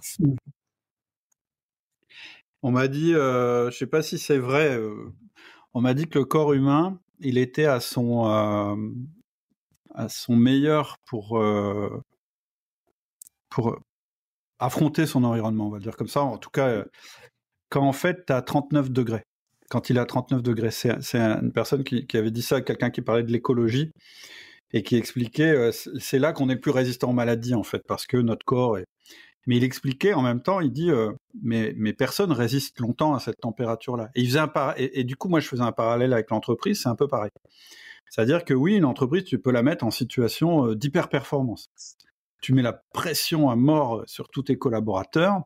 On 2.62 2.72
m'a 2.72 2.88
dit, 2.88 3.14
euh, 3.14 3.72
je 3.72 3.78
sais 3.78 3.88
pas 3.88 4.02
si 4.02 4.18
c'est 4.18 4.38
vrai, 4.38 4.78
euh, 4.78 5.14
on 5.74 5.82
m'a 5.82 5.94
dit 5.94 6.08
que 6.08 6.20
le 6.20 6.26
corps 6.26 6.54
humain, 6.54 7.00
il 7.20 7.38
était 7.38 7.66
à 7.66 7.80
son 7.80 8.26
son 10.10 10.36
meilleur 10.36 10.98
pour 11.06 11.40
euh, 11.40 12.04
affronter 14.60 15.06
son 15.06 15.24
environnement, 15.24 15.68
on 15.68 15.70
va 15.70 15.78
le 15.78 15.84
dire 15.84 15.98
comme 15.98 16.08
ça. 16.08 16.22
En 16.22 16.38
tout 16.38 16.50
cas, 16.50 16.68
euh, 16.68 16.86
quand 17.70 17.82
en 17.82 17.94
fait, 17.94 18.26
tu 18.26 18.34
as 18.34 18.42
39 18.42 18.92
degrés. 18.92 19.24
Quand 19.70 19.90
il 19.90 20.00
a 20.00 20.06
39 20.06 20.42
degrés, 20.42 20.72
c'est 20.72 21.16
une 21.16 21.52
personne 21.52 21.84
qui, 21.84 22.06
avait 22.16 22.32
dit 22.32 22.42
ça 22.42 22.58
à 22.58 22.62
quelqu'un 22.62 22.90
qui 22.90 23.02
parlait 23.02 23.24
de 23.24 23.32
l'écologie 23.32 23.92
et 24.74 24.84
qui 24.84 24.96
expliquait, 24.96 25.52
euh, 25.52 25.72
c'est 25.72 26.20
là 26.20 26.34
qu'on 26.34 26.50
est 26.50 26.56
le 26.56 26.60
plus 26.60 26.72
résistant 26.72 27.10
aux 27.10 27.14
maladies, 27.14 27.56
en 27.56 27.64
fait, 27.64 27.84
parce 27.88 28.06
que 28.06 28.18
notre 28.18 28.46
corps 28.46 28.78
est... 28.78 28.86
Mais 29.46 29.56
il 29.56 29.64
expliquait 29.64 30.14
en 30.14 30.22
même 30.22 30.42
temps, 30.42 30.60
il 30.60 30.74
dit, 30.74 30.92
mais, 31.42 31.74
mais 31.78 31.94
personne 31.94 32.34
résiste 32.34 32.82
longtemps 32.82 33.16
à 33.16 33.22
cette 33.22 33.40
température-là. 33.40 34.10
Et, 34.14 34.22
il 34.24 34.28
faisait 34.28 34.40
un 34.40 34.52
et, 34.76 35.00
et, 35.00 35.04
du 35.06 35.16
coup, 35.16 35.30
moi, 35.30 35.40
je 35.40 35.48
faisais 35.48 35.64
un 35.64 35.72
parallèle 35.72 36.12
avec 36.12 36.32
l'entreprise, 36.32 36.82
c'est 36.82 36.90
un 36.90 36.98
peu 36.98 37.08
pareil. 37.08 37.32
C'est-à-dire 38.10 38.44
que 38.44 38.54
oui, 38.54 38.76
une 38.76 38.84
entreprise, 38.84 39.24
tu 39.24 39.40
peux 39.40 39.52
la 39.52 39.64
mettre 39.64 39.86
en 39.86 39.92
situation 39.92 40.74
d'hyper-performance 40.74 41.70
tu 42.42 42.54
mets 42.54 42.62
la 42.62 42.74
pression 42.94 43.50
à 43.50 43.56
mort 43.56 44.04
sur 44.08 44.30
tous 44.30 44.44
tes 44.44 44.58
collaborateurs, 44.58 45.42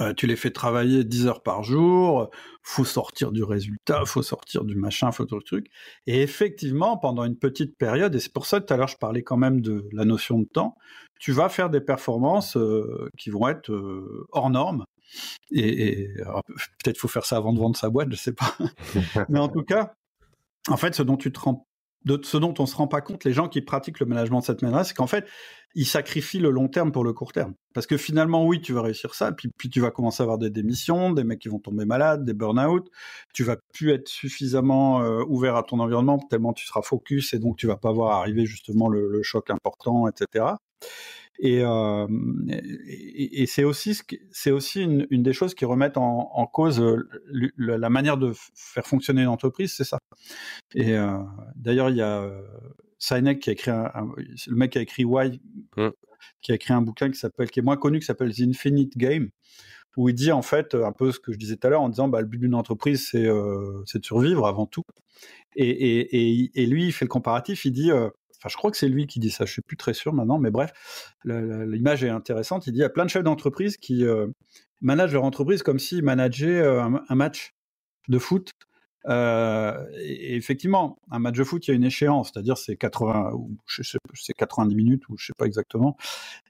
euh, 0.00 0.12
tu 0.14 0.26
les 0.26 0.36
fais 0.36 0.50
travailler 0.50 1.04
10 1.04 1.26
heures 1.26 1.42
par 1.42 1.62
jour, 1.62 2.30
faut 2.62 2.84
sortir 2.84 3.32
du 3.32 3.42
résultat, 3.42 4.04
faut 4.04 4.22
sortir 4.22 4.64
du 4.64 4.76
machin, 4.76 5.10
faut 5.12 5.24
tout 5.24 5.36
le 5.36 5.42
truc. 5.42 5.66
Et 6.06 6.22
effectivement, 6.22 6.96
pendant 6.96 7.24
une 7.24 7.36
petite 7.36 7.76
période, 7.76 8.14
et 8.14 8.20
c'est 8.20 8.32
pour 8.32 8.46
ça 8.46 8.60
que 8.60 8.66
tout 8.66 8.74
à 8.74 8.76
l'heure 8.76 8.88
je 8.88 8.98
parlais 8.98 9.22
quand 9.22 9.36
même 9.36 9.60
de 9.60 9.88
la 9.92 10.04
notion 10.04 10.38
de 10.38 10.44
temps, 10.44 10.76
tu 11.18 11.32
vas 11.32 11.48
faire 11.48 11.70
des 11.70 11.80
performances 11.80 12.56
euh, 12.56 13.08
qui 13.18 13.30
vont 13.30 13.48
être 13.48 13.70
euh, 13.72 14.26
hors 14.30 14.50
normes. 14.50 14.84
Et, 15.50 15.88
et 15.88 16.08
peut-être 16.84 16.98
faut 16.98 17.08
faire 17.08 17.26
ça 17.26 17.36
avant 17.36 17.52
de 17.52 17.58
vendre 17.58 17.76
sa 17.76 17.90
boîte, 17.90 18.08
je 18.10 18.16
sais 18.16 18.32
pas. 18.32 18.56
Mais 19.28 19.40
en 19.40 19.48
tout 19.48 19.64
cas, 19.64 19.94
en 20.68 20.76
fait, 20.76 20.94
ce 20.94 21.02
dont 21.02 21.16
tu 21.16 21.32
te 21.32 21.40
rends 21.40 21.66
de 22.04 22.18
ce 22.22 22.36
dont 22.36 22.54
on 22.58 22.66
se 22.66 22.76
rend 22.76 22.86
pas 22.86 23.00
compte, 23.00 23.24
les 23.24 23.32
gens 23.32 23.48
qui 23.48 23.60
pratiquent 23.60 24.00
le 24.00 24.06
management 24.06 24.40
de 24.40 24.44
cette 24.44 24.62
manière, 24.62 24.84
c'est 24.86 24.94
qu'en 24.94 25.06
fait, 25.06 25.26
ils 25.74 25.86
sacrifient 25.86 26.40
le 26.40 26.50
long 26.50 26.68
terme 26.68 26.92
pour 26.92 27.04
le 27.04 27.12
court 27.12 27.32
terme. 27.32 27.54
Parce 27.74 27.86
que 27.86 27.96
finalement, 27.96 28.46
oui, 28.46 28.60
tu 28.60 28.72
vas 28.72 28.82
réussir 28.82 29.14
ça, 29.14 29.32
puis, 29.32 29.50
puis 29.56 29.68
tu 29.68 29.80
vas 29.80 29.90
commencer 29.90 30.22
à 30.22 30.24
avoir 30.24 30.38
des 30.38 30.50
démissions, 30.50 31.12
des 31.12 31.24
mecs 31.24 31.38
qui 31.38 31.48
vont 31.48 31.58
tomber 31.58 31.84
malades, 31.84 32.24
des 32.24 32.32
burn-out, 32.32 32.90
tu 33.34 33.44
vas 33.44 33.56
plus 33.72 33.92
être 33.92 34.08
suffisamment 34.08 35.02
euh, 35.02 35.22
ouvert 35.28 35.56
à 35.56 35.62
ton 35.62 35.78
environnement 35.78 36.18
tellement 36.18 36.52
tu 36.52 36.66
seras 36.66 36.82
focus 36.82 37.34
et 37.34 37.38
donc 37.38 37.56
tu 37.56 37.66
vas 37.66 37.76
pas 37.76 37.92
voir 37.92 38.18
arriver 38.18 38.46
justement 38.46 38.88
le 38.88 39.22
choc 39.22 39.50
important, 39.50 40.08
etc. 40.08 40.54
Euh, 41.42 42.06
et, 42.86 43.42
et, 43.42 43.46
c'est 43.46 43.64
aussi, 43.64 43.98
c'est 44.30 44.50
aussi 44.50 44.82
une, 44.82 45.06
une, 45.10 45.22
des 45.22 45.32
choses 45.32 45.54
qui 45.54 45.64
remettent 45.64 45.96
en, 45.96 46.30
en 46.32 46.46
cause 46.46 46.80
euh, 46.80 47.08
la 47.56 47.90
manière 47.90 48.18
de 48.18 48.32
faire 48.54 48.86
fonctionner 48.86 49.22
une 49.22 49.28
entreprise, 49.28 49.72
c'est 49.72 49.84
ça. 49.84 49.98
Et 50.74 50.94
euh, 50.94 51.18
d'ailleurs, 51.56 51.88
il 51.90 51.96
y 51.96 52.02
a 52.02 52.30
Sinek 52.98 53.40
qui 53.40 53.50
a 53.50 53.52
écrit 53.54 53.70
un, 53.70 53.90
le 54.18 54.56
mec 54.56 54.72
qui 54.72 54.78
a 54.78 54.82
écrit 54.82 55.04
Why, 55.04 55.40
mmh. 55.76 55.88
qui 56.42 56.52
a 56.52 56.54
écrit 56.56 56.74
un 56.74 56.82
bouquin 56.82 57.10
qui 57.10 57.18
s'appelle, 57.18 57.50
qui 57.50 57.60
est 57.60 57.62
moins 57.62 57.78
connu, 57.78 58.00
qui 58.00 58.06
s'appelle 58.06 58.34
The 58.34 58.42
Infinite 58.42 58.98
Game, 58.98 59.30
où 59.96 60.10
il 60.10 60.14
dit 60.14 60.32
en 60.32 60.42
fait 60.42 60.74
un 60.74 60.92
peu 60.92 61.10
ce 61.10 61.18
que 61.18 61.32
je 61.32 61.38
disais 61.38 61.56
tout 61.56 61.66
à 61.66 61.70
l'heure 61.70 61.82
en 61.82 61.88
disant 61.88 62.08
bah, 62.08 62.20
le 62.20 62.26
but 62.26 62.38
d'une 62.38 62.54
entreprise 62.54 63.08
c'est 63.10 63.26
euh, 63.26 63.82
de 63.94 64.04
survivre 64.04 64.46
avant 64.46 64.66
tout. 64.66 64.84
Et, 65.56 65.68
et, 65.68 66.62
et, 66.62 66.66
lui, 66.66 66.86
il 66.86 66.92
fait 66.92 67.04
le 67.04 67.08
comparatif, 67.08 67.64
il 67.64 67.72
dit 67.72 67.90
Enfin, 68.40 68.48
je 68.50 68.56
crois 68.56 68.70
que 68.70 68.78
c'est 68.78 68.88
lui 68.88 69.06
qui 69.06 69.20
dit 69.20 69.30
ça. 69.30 69.44
Je 69.44 69.52
suis 69.52 69.62
plus 69.62 69.76
très 69.76 69.92
sûr 69.92 70.14
maintenant, 70.14 70.38
mais 70.38 70.50
bref, 70.50 70.72
l'image 71.24 72.02
est 72.04 72.08
intéressante. 72.08 72.66
Il 72.66 72.72
dit 72.72 72.78
il 72.78 72.82
y 72.82 72.84
a 72.84 72.90
plein 72.90 73.04
de 73.04 73.10
chefs 73.10 73.22
d'entreprise 73.22 73.76
qui 73.76 74.06
euh, 74.06 74.28
managent 74.80 75.12
leur 75.12 75.24
entreprise 75.24 75.62
comme 75.62 75.78
s'ils 75.78 76.02
manageaient 76.02 76.60
euh, 76.60 76.88
un, 77.08 77.14
match 77.14 77.54
de 78.08 78.18
foot. 78.18 78.50
Euh, 79.08 79.86
et 79.98 80.36
effectivement, 80.36 80.98
un 81.10 81.18
match 81.18 81.36
de 81.36 81.44
foot, 81.44 81.66
il 81.68 81.70
y 81.70 81.72
a 81.72 81.76
une 81.76 81.84
échéance, 81.84 82.30
c'est-à-dire 82.32 82.56
c'est 82.56 82.76
80 82.76 83.32
ou 83.34 83.56
c'est 83.66 84.34
90 84.34 84.74
minutes 84.74 85.08
ou 85.10 85.16
je 85.18 85.26
sais 85.26 85.32
pas 85.36 85.46
exactement. 85.46 85.98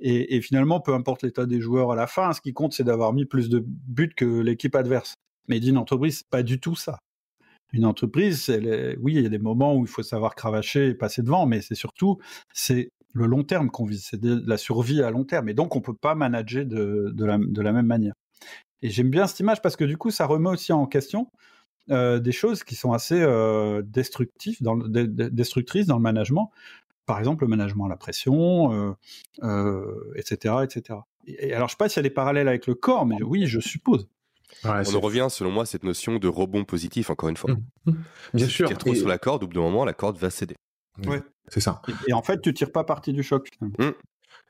Et, 0.00 0.40
finalement, 0.42 0.80
peu 0.80 0.94
importe 0.94 1.22
l'état 1.24 1.46
des 1.46 1.60
joueurs 1.60 1.90
à 1.90 1.96
la 1.96 2.06
fin, 2.06 2.32
ce 2.32 2.40
qui 2.40 2.52
compte, 2.52 2.72
c'est 2.72 2.84
d'avoir 2.84 3.12
mis 3.12 3.24
plus 3.24 3.48
de 3.48 3.64
buts 3.66 4.14
que 4.16 4.24
l'équipe 4.24 4.76
adverse. 4.76 5.14
Mais 5.48 5.58
d'une 5.58 5.78
entreprise, 5.78 6.22
pas 6.22 6.44
du 6.44 6.60
tout 6.60 6.76
ça 6.76 6.98
une 7.72 7.84
entreprise, 7.84 8.50
oui, 9.00 9.14
il 9.14 9.22
y 9.22 9.26
a 9.26 9.28
des 9.28 9.38
moments 9.38 9.76
où 9.76 9.82
il 9.82 9.88
faut 9.88 10.02
savoir 10.02 10.34
cravacher 10.34 10.88
et 10.88 10.94
passer 10.94 11.22
devant, 11.22 11.46
mais 11.46 11.60
c'est 11.60 11.74
surtout 11.74 12.18
c'est 12.52 12.90
le 13.12 13.26
long 13.26 13.42
terme 13.42 13.70
qu'on 13.70 13.84
vise, 13.84 14.06
c'est 14.08 14.22
la 14.22 14.56
survie 14.56 15.02
à 15.02 15.10
long 15.10 15.24
terme, 15.24 15.48
et 15.48 15.54
donc 15.54 15.76
on 15.76 15.80
peut 15.80 15.94
pas 15.94 16.14
manager 16.14 16.64
de, 16.64 17.24
la, 17.24 17.72
même 17.72 17.86
manière. 17.86 18.14
Et 18.82 18.90
j'aime 18.90 19.10
bien 19.10 19.26
cette 19.26 19.40
image 19.40 19.62
parce 19.62 19.76
que 19.76 19.84
du 19.84 19.96
coup, 19.96 20.10
ça 20.10 20.26
remet 20.26 20.48
aussi 20.48 20.72
en 20.72 20.86
question 20.86 21.30
euh, 21.90 22.18
des 22.20 22.32
choses 22.32 22.62
qui 22.62 22.74
sont 22.74 22.92
assez 22.92 23.20
euh, 23.20 23.82
destructives, 23.82 24.58
destructrices 24.62 25.86
dans 25.86 25.96
le 25.96 26.02
management. 26.02 26.50
Par 27.04 27.18
exemple, 27.18 27.44
le 27.44 27.48
management 27.48 27.86
à 27.86 27.88
la 27.88 27.96
pression, 27.96 28.96
euh, 29.42 30.12
etc., 30.14 30.54
etc. 30.62 31.00
Et, 31.26 31.52
alors, 31.52 31.68
je 31.68 31.72
sais 31.72 31.76
pas 31.76 31.88
s'il 31.88 31.98
y 31.98 32.06
a 32.06 32.08
des 32.08 32.14
parallèles 32.14 32.48
avec 32.48 32.66
le 32.66 32.74
corps, 32.74 33.04
mais 33.06 33.20
oui, 33.22 33.46
je 33.46 33.58
suppose 33.58 34.08
on 34.64 34.94
en 34.94 35.00
revient, 35.00 35.28
selon 35.30 35.50
moi, 35.50 35.64
à 35.64 35.66
cette 35.66 35.84
notion 35.84 36.18
de 36.18 36.28
rebond 36.28 36.64
positif, 36.64 37.10
encore 37.10 37.28
une 37.28 37.36
fois. 37.36 37.52
Mmh. 37.52 37.90
Mmh. 37.90 37.94
Bien 38.34 38.48
sûr. 38.48 38.68
Si 38.68 38.72
tu 38.72 38.74
retrouves 38.74 38.96
sur 38.96 39.08
la 39.08 39.18
corde, 39.18 39.44
au 39.44 39.46
bout 39.46 39.54
d'un 39.54 39.60
moment, 39.60 39.84
la 39.84 39.92
corde 39.92 40.18
va 40.18 40.30
céder. 40.30 40.56
Ouais, 41.06 41.22
c'est 41.48 41.60
ça. 41.60 41.80
Et, 42.08 42.12
en 42.12 42.22
fait, 42.22 42.40
tu 42.40 42.52
tires 42.52 42.72
pas 42.72 42.84
parti 42.84 43.12
du 43.12 43.22
choc. 43.22 43.48
Mmh. 43.60 43.90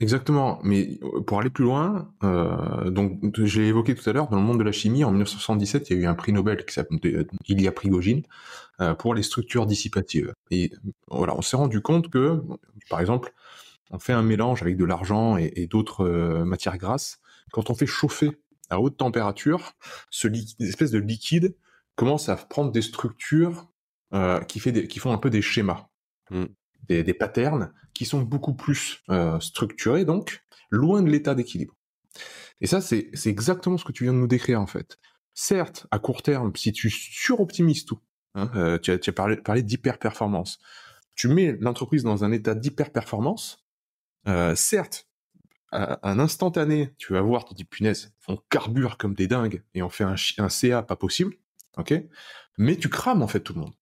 Exactement. 0.01 0.61
Mais 0.63 0.99
euh, 1.03 1.21
pour 1.21 1.41
aller 1.41 1.51
plus 1.51 1.65
loin, 1.65 2.11
euh, 2.25 2.91
donc 2.91 3.21
j'ai 3.45 3.69
évoqué 3.69 3.95
tout 3.95 4.09
à 4.09 4.13
l'heure, 4.13 4.29
dans 4.29 4.39
le 4.39 4.43
monde 4.43 4.59
de 4.59 4.65
la 4.65 4.73
chimie, 4.73 5.05
en 5.05 5.11
1977, 5.11 5.91
il 5.91 5.97
y 5.97 6.01
a 6.01 6.03
eu 6.03 6.07
un 6.07 6.15
prix 6.15 6.33
Nobel 6.33 6.65
qui 6.65 6.73
s'appelle 6.73 6.99
euh, 7.05 7.25
Ilya 7.49 7.71
Prigogine 7.71 8.23
euh, 8.81 8.95
pour 8.95 9.15
les 9.15 9.23
structures 9.23 9.67
dissipatives. 9.67 10.33
Et 10.51 10.73
voilà, 11.09 11.37
on 11.37 11.43
s'est 11.43 11.57
rendu 11.57 11.83
compte 11.83 12.09
que, 12.09 12.43
par 12.89 13.01
exemple, 13.01 13.33
on 13.91 13.99
fait 13.99 14.15
un 14.15 14.23
mélange 14.23 14.63
avec 14.63 14.77
de 14.79 14.85
l'argent 14.85 15.37
et, 15.37 15.53
et 15.57 15.67
d'autres 15.67 16.07
matières 16.45 16.79
grasses. 16.79 17.19
Quand 17.53 17.71
on 17.71 17.75
fait 17.75 17.87
chauffer 17.87 18.39
à 18.70 18.80
haute 18.80 18.96
température, 18.96 19.72
ce 20.11 20.28
espèce 20.61 20.90
de 20.90 20.98
liquide 20.98 21.56
commence 21.96 22.28
à 22.28 22.37
prendre 22.37 22.72
des 22.72 22.83
structures 22.83 23.70
euh, 24.14 24.40
qui, 24.40 24.61
fait 24.61 24.88
qui 24.88 24.98
font 24.98 25.12
un 25.12 25.18
peu 25.18 25.30
des 25.30 25.42
schémas, 25.42 25.88
mm. 26.30 26.44
des, 26.88 27.14
patterns 27.14 27.72
qui 27.94 28.04
sont 28.06 28.22
beaucoup 28.22 28.54
plus 28.54 29.02
euh, 29.11 29.38
structurés, 29.40 30.04
donc 30.04 30.42
loin 30.70 31.02
de 31.02 31.11
l'état 31.11 31.35
d'équilibre. 31.35 31.76
Et 32.61 32.66
ça, 32.66 32.80
c'est 32.80 33.11
exactement 33.26 33.76
ce 33.76 33.85
que 33.85 33.92
tu 33.92 34.04
viens 34.04 34.12
de 34.12 34.18
nous 34.18 34.26
décrire 34.26 34.61
en 34.61 34.66
fait. 34.66 34.98
certes, 35.35 35.87
à 35.90 35.98
court 35.98 36.22
terme, 36.22 36.54
si 36.54 36.72
tu 36.72 36.90
suroptimises 36.90 37.85
tout, 37.85 38.00
hein, 38.35 38.50
euh, 38.54 38.78
tu 38.78 38.92
as, 38.92 38.98
tu 38.98 39.11
as 39.11 39.12
parlé, 39.12 39.37
parlé 39.37 39.62
d'hyper-performance, 39.62 40.59
tu 41.14 41.28
mets 41.28 41.56
l'entreprise 41.61 42.02
dans 42.02 42.24
un 42.24 42.33
état 42.33 42.54
d'hyper-performance, 42.54 43.64
certes, 44.54 45.10
un 45.72 46.18
instantané, 46.18 46.94
tu 46.98 47.12
vas 47.12 47.20
voir, 47.20 47.44
tu 47.44 47.54
te 47.54 47.56
dis, 47.56 47.64
punaise, 47.64 48.12
on 48.28 48.37
carbure 48.37 48.98
comme 48.98 49.14
des 49.14 49.28
dingues 49.28 49.62
et 49.74 49.83
on 49.83 49.88
fait 49.88 50.04
un, 50.04 50.16
un 50.38 50.48
CA 50.48 50.83
pas 50.83 50.96
possible, 50.96 51.35
ok? 51.76 51.94
Mais 52.59 52.76
tu 52.76 52.88
crames 52.88 53.22
en 53.22 53.28
fait 53.28 53.40
tout 53.40 53.54
le 53.54 53.61
monde. 53.61 53.74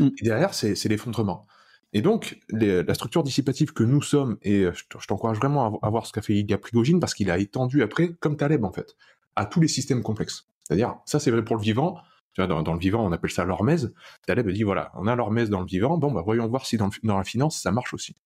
Mm. 0.00 0.08
Et 0.18 0.24
derrière, 0.24 0.54
c'est 0.54 0.84
l'effondrement. 0.86 1.46
Et 1.92 2.02
donc, 2.02 2.40
la 2.50 2.94
structure 2.94 3.22
dissipative 3.22 3.72
que 3.72 3.84
nous 3.84 4.02
sommes, 4.02 4.36
et 4.42 4.64
je 4.72 5.06
t'encourage 5.06 5.36
vraiment 5.36 5.78
à, 5.80 5.90
voir 5.90 6.06
ce 6.06 6.12
qu'a 6.12 6.22
fait 6.22 6.34
Ilya 6.34 6.58
Prigogine, 6.58 6.98
parce 6.98 7.14
qu'il 7.14 7.30
a 7.30 7.38
étendu 7.38 7.82
après, 7.82 8.14
comme 8.14 8.36
Taleb 8.36 8.64
en 8.64 8.72
fait, 8.72 8.96
à 9.36 9.46
tous 9.46 9.60
les 9.60 9.68
systèmes 9.68 10.02
complexes. 10.02 10.48
C'est-à-dire, 10.64 10.96
ça 11.06 11.20
c'est 11.20 11.30
vrai 11.30 11.44
pour 11.44 11.54
le 11.54 11.62
vivant, 11.62 11.98
tu 12.32 12.44
vois, 12.44 12.48
dans, 12.62 12.72
le 12.72 12.80
vivant, 12.80 13.06
on 13.06 13.12
appelle 13.12 13.30
ça 13.30 13.44
l'hormèse. 13.44 13.94
Taleb 14.26 14.50
dit, 14.50 14.64
voilà, 14.64 14.90
on 14.94 15.06
a 15.06 15.14
l'hormèse 15.14 15.50
dans 15.50 15.60
le 15.60 15.66
vivant, 15.66 15.96
bon, 15.96 16.10
bah, 16.10 16.22
voyons 16.24 16.48
voir 16.48 16.66
si 16.66 16.76
dans, 16.76 16.90
la 17.04 17.22
finance, 17.22 17.60
ça 17.60 17.70
marche 17.70 17.94
aussi. 17.94 18.16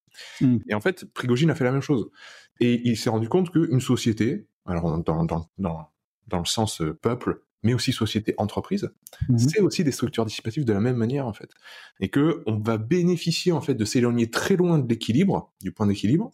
Mm. 0.40 0.58
Et 0.68 0.74
en 0.74 0.80
fait, 0.80 1.04
Prigogine 1.12 1.50
a 1.50 1.54
fait 1.54 1.64
la 1.64 1.72
même 1.72 1.82
chose. 1.82 2.10
Et 2.60 2.80
il 2.88 2.96
s'est 2.96 3.10
rendu 3.10 3.28
compte 3.28 3.50
qu'une 3.50 3.80
société, 3.80 4.46
alors 4.66 4.98
dans, 5.02 5.24
dans, 5.24 5.46
dans, 5.58 5.90
dans 6.26 6.38
le 6.38 6.44
sens 6.44 6.80
euh, 6.80 6.94
peuple, 6.94 7.42
mais 7.62 7.74
aussi 7.74 7.92
société 7.92 8.34
entreprise, 8.38 8.90
mmh 9.28 9.38
c'est 9.38 9.60
aussi 9.60 9.84
des 9.84 9.92
structures 9.92 10.24
dissipatives 10.24 10.64
de 10.64 10.72
la 10.72 10.80
même 10.80 10.96
manière 10.96 11.26
en 11.26 11.32
fait, 11.32 11.50
et 12.00 12.08
que 12.08 12.42
on 12.46 12.58
va 12.58 12.78
bénéficier 12.78 13.52
en 13.52 13.60
fait 13.60 13.74
de 13.74 13.84
s'éloigner 13.84 14.30
très 14.30 14.56
loin 14.56 14.78
de 14.78 14.88
l'équilibre, 14.88 15.52
du 15.60 15.72
point 15.72 15.86
d'équilibre, 15.86 16.30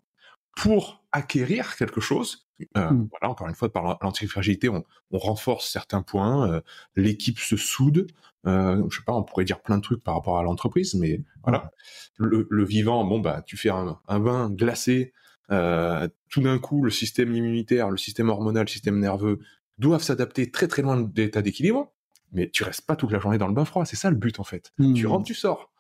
pour 0.56 1.04
acquérir 1.12 1.76
quelque 1.76 2.00
chose. 2.00 2.43
Euh, 2.76 2.90
mmh. 2.90 3.08
Voilà, 3.10 3.30
encore 3.30 3.48
une 3.48 3.54
fois, 3.54 3.72
par 3.72 3.98
l'antifragilité, 4.02 4.68
on, 4.68 4.84
on 5.10 5.18
renforce 5.18 5.68
certains 5.68 6.02
points, 6.02 6.50
euh, 6.50 6.60
l'équipe 6.96 7.38
se 7.38 7.56
soude. 7.56 8.06
Euh, 8.46 8.82
je 8.90 8.98
sais 8.98 9.04
pas, 9.04 9.14
on 9.14 9.22
pourrait 9.22 9.44
dire 9.44 9.60
plein 9.60 9.78
de 9.78 9.82
trucs 9.82 10.02
par 10.02 10.14
rapport 10.14 10.38
à 10.38 10.42
l'entreprise, 10.42 10.94
mais 10.94 11.22
voilà, 11.42 11.70
le, 12.18 12.46
le, 12.50 12.64
vivant, 12.64 13.04
bon 13.04 13.18
bah, 13.18 13.42
tu 13.46 13.56
fais 13.56 13.70
un, 13.70 13.98
un 14.06 14.18
vin 14.18 14.50
glacé. 14.50 15.12
Euh, 15.50 16.08
tout 16.28 16.40
d'un 16.40 16.58
coup, 16.58 16.82
le 16.82 16.90
système 16.90 17.34
immunitaire, 17.34 17.90
le 17.90 17.96
système 17.96 18.28
hormonal, 18.28 18.64
le 18.64 18.70
système 18.70 18.98
nerveux 18.98 19.40
doivent 19.78 20.02
s'adapter 20.02 20.50
très 20.50 20.68
très 20.68 20.82
loin 20.82 21.00
de 21.00 21.22
l'état 21.22 21.42
d'équilibre, 21.42 21.92
mais 22.32 22.50
tu 22.50 22.64
restes 22.64 22.86
pas 22.86 22.96
toute 22.96 23.12
la 23.12 23.18
journée 23.18 23.38
dans 23.38 23.48
le 23.48 23.54
bain 23.54 23.64
froid. 23.64 23.84
C'est 23.84 23.96
ça 23.96 24.10
le 24.10 24.16
but 24.16 24.40
en 24.40 24.44
fait. 24.44 24.72
Tu 24.78 25.04
hmm. 25.04 25.06
rentres, 25.06 25.26
tu 25.26 25.34
sors. 25.34 25.70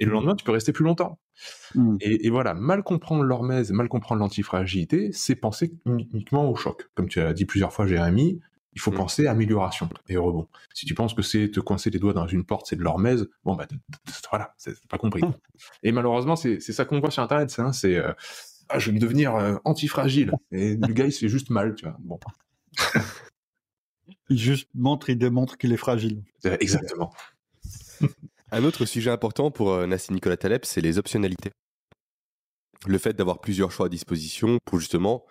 Et 0.00 0.04
le 0.04 0.10
lendemain, 0.10 0.34
tu 0.34 0.44
peux 0.44 0.52
rester 0.52 0.72
plus 0.72 0.84
longtemps. 0.84 1.18
Hmm. 1.74 1.96
Et, 2.00 2.30
voilà, 2.30 2.54
mal 2.54 2.82
comprendre 2.82 3.22
l'hormèse, 3.22 3.72
mal 3.72 3.88
comprendre 3.88 4.20
l'antifragilité, 4.20 5.10
c'est 5.12 5.34
penser 5.34 5.72
uniquement 5.86 6.48
au 6.48 6.54
choc. 6.54 6.88
Comme 6.94 7.08
tu 7.08 7.20
as 7.20 7.32
dit 7.32 7.44
plusieurs 7.44 7.72
fois, 7.72 7.86
Jérémy, 7.86 8.40
il 8.74 8.80
faut 8.80 8.90
penser 8.90 9.26
à 9.26 9.32
amélioration 9.32 9.88
et 10.08 10.16
rebond. 10.16 10.48
Si 10.72 10.84
tu 10.86 10.94
penses 10.94 11.14
que 11.14 11.22
c'est 11.22 11.50
te 11.50 11.60
coincer 11.60 11.90
les 11.90 11.98
doigts 11.98 12.12
dans 12.12 12.26
une 12.26 12.44
porte, 12.44 12.66
c'est 12.66 12.76
de 12.76 12.82
l'hormèse, 12.82 13.28
bon 13.44 13.54
bah 13.54 13.66
voilà, 14.30 14.52
c'est 14.56 14.74
pas 14.88 14.98
compris. 14.98 15.22
et 15.82 15.92
malheureusement, 15.92 16.36
c'est 16.36 16.60
ça 16.60 16.84
qu'on 16.84 17.00
voit 17.00 17.10
sur 17.10 17.22
Internet, 17.22 17.54
hein, 17.58 17.72
c'est 17.72 17.96
euh, 17.96 18.12
ah, 18.68 18.78
je 18.78 18.90
vais 18.90 18.98
devenir 18.98 19.36
euh, 19.36 19.56
antifragile. 19.64 20.32
Et 20.50 20.76
le 20.76 20.92
gars, 20.92 21.06
il 21.06 21.12
se 21.12 21.20
fait 21.20 21.28
juste 21.28 21.50
mal, 21.50 21.74
tu 21.74 21.84
vois. 21.84 21.96
Bon. 22.00 22.18
Il 24.30 24.38
juste 24.38 24.68
montre, 24.74 25.10
il 25.10 25.18
démontre 25.18 25.58
qu'il 25.58 25.72
est 25.72 25.78
fragile. 25.78 26.22
Exactement. 26.44 27.12
Un 28.54 28.62
autre 28.62 28.84
sujet 28.84 29.10
important 29.10 29.50
pour 29.50 29.72
euh, 29.72 29.84
Nassim 29.84 30.14
Nicolas 30.14 30.36
Taleb, 30.36 30.64
c'est 30.64 30.80
les 30.80 30.96
optionnalités. 30.96 31.50
Le 32.86 32.98
fait 32.98 33.12
d'avoir 33.12 33.40
plusieurs 33.40 33.72
choix 33.72 33.86
à 33.86 33.88
disposition 33.88 34.58
pour 34.64 34.78
justement, 34.78 35.26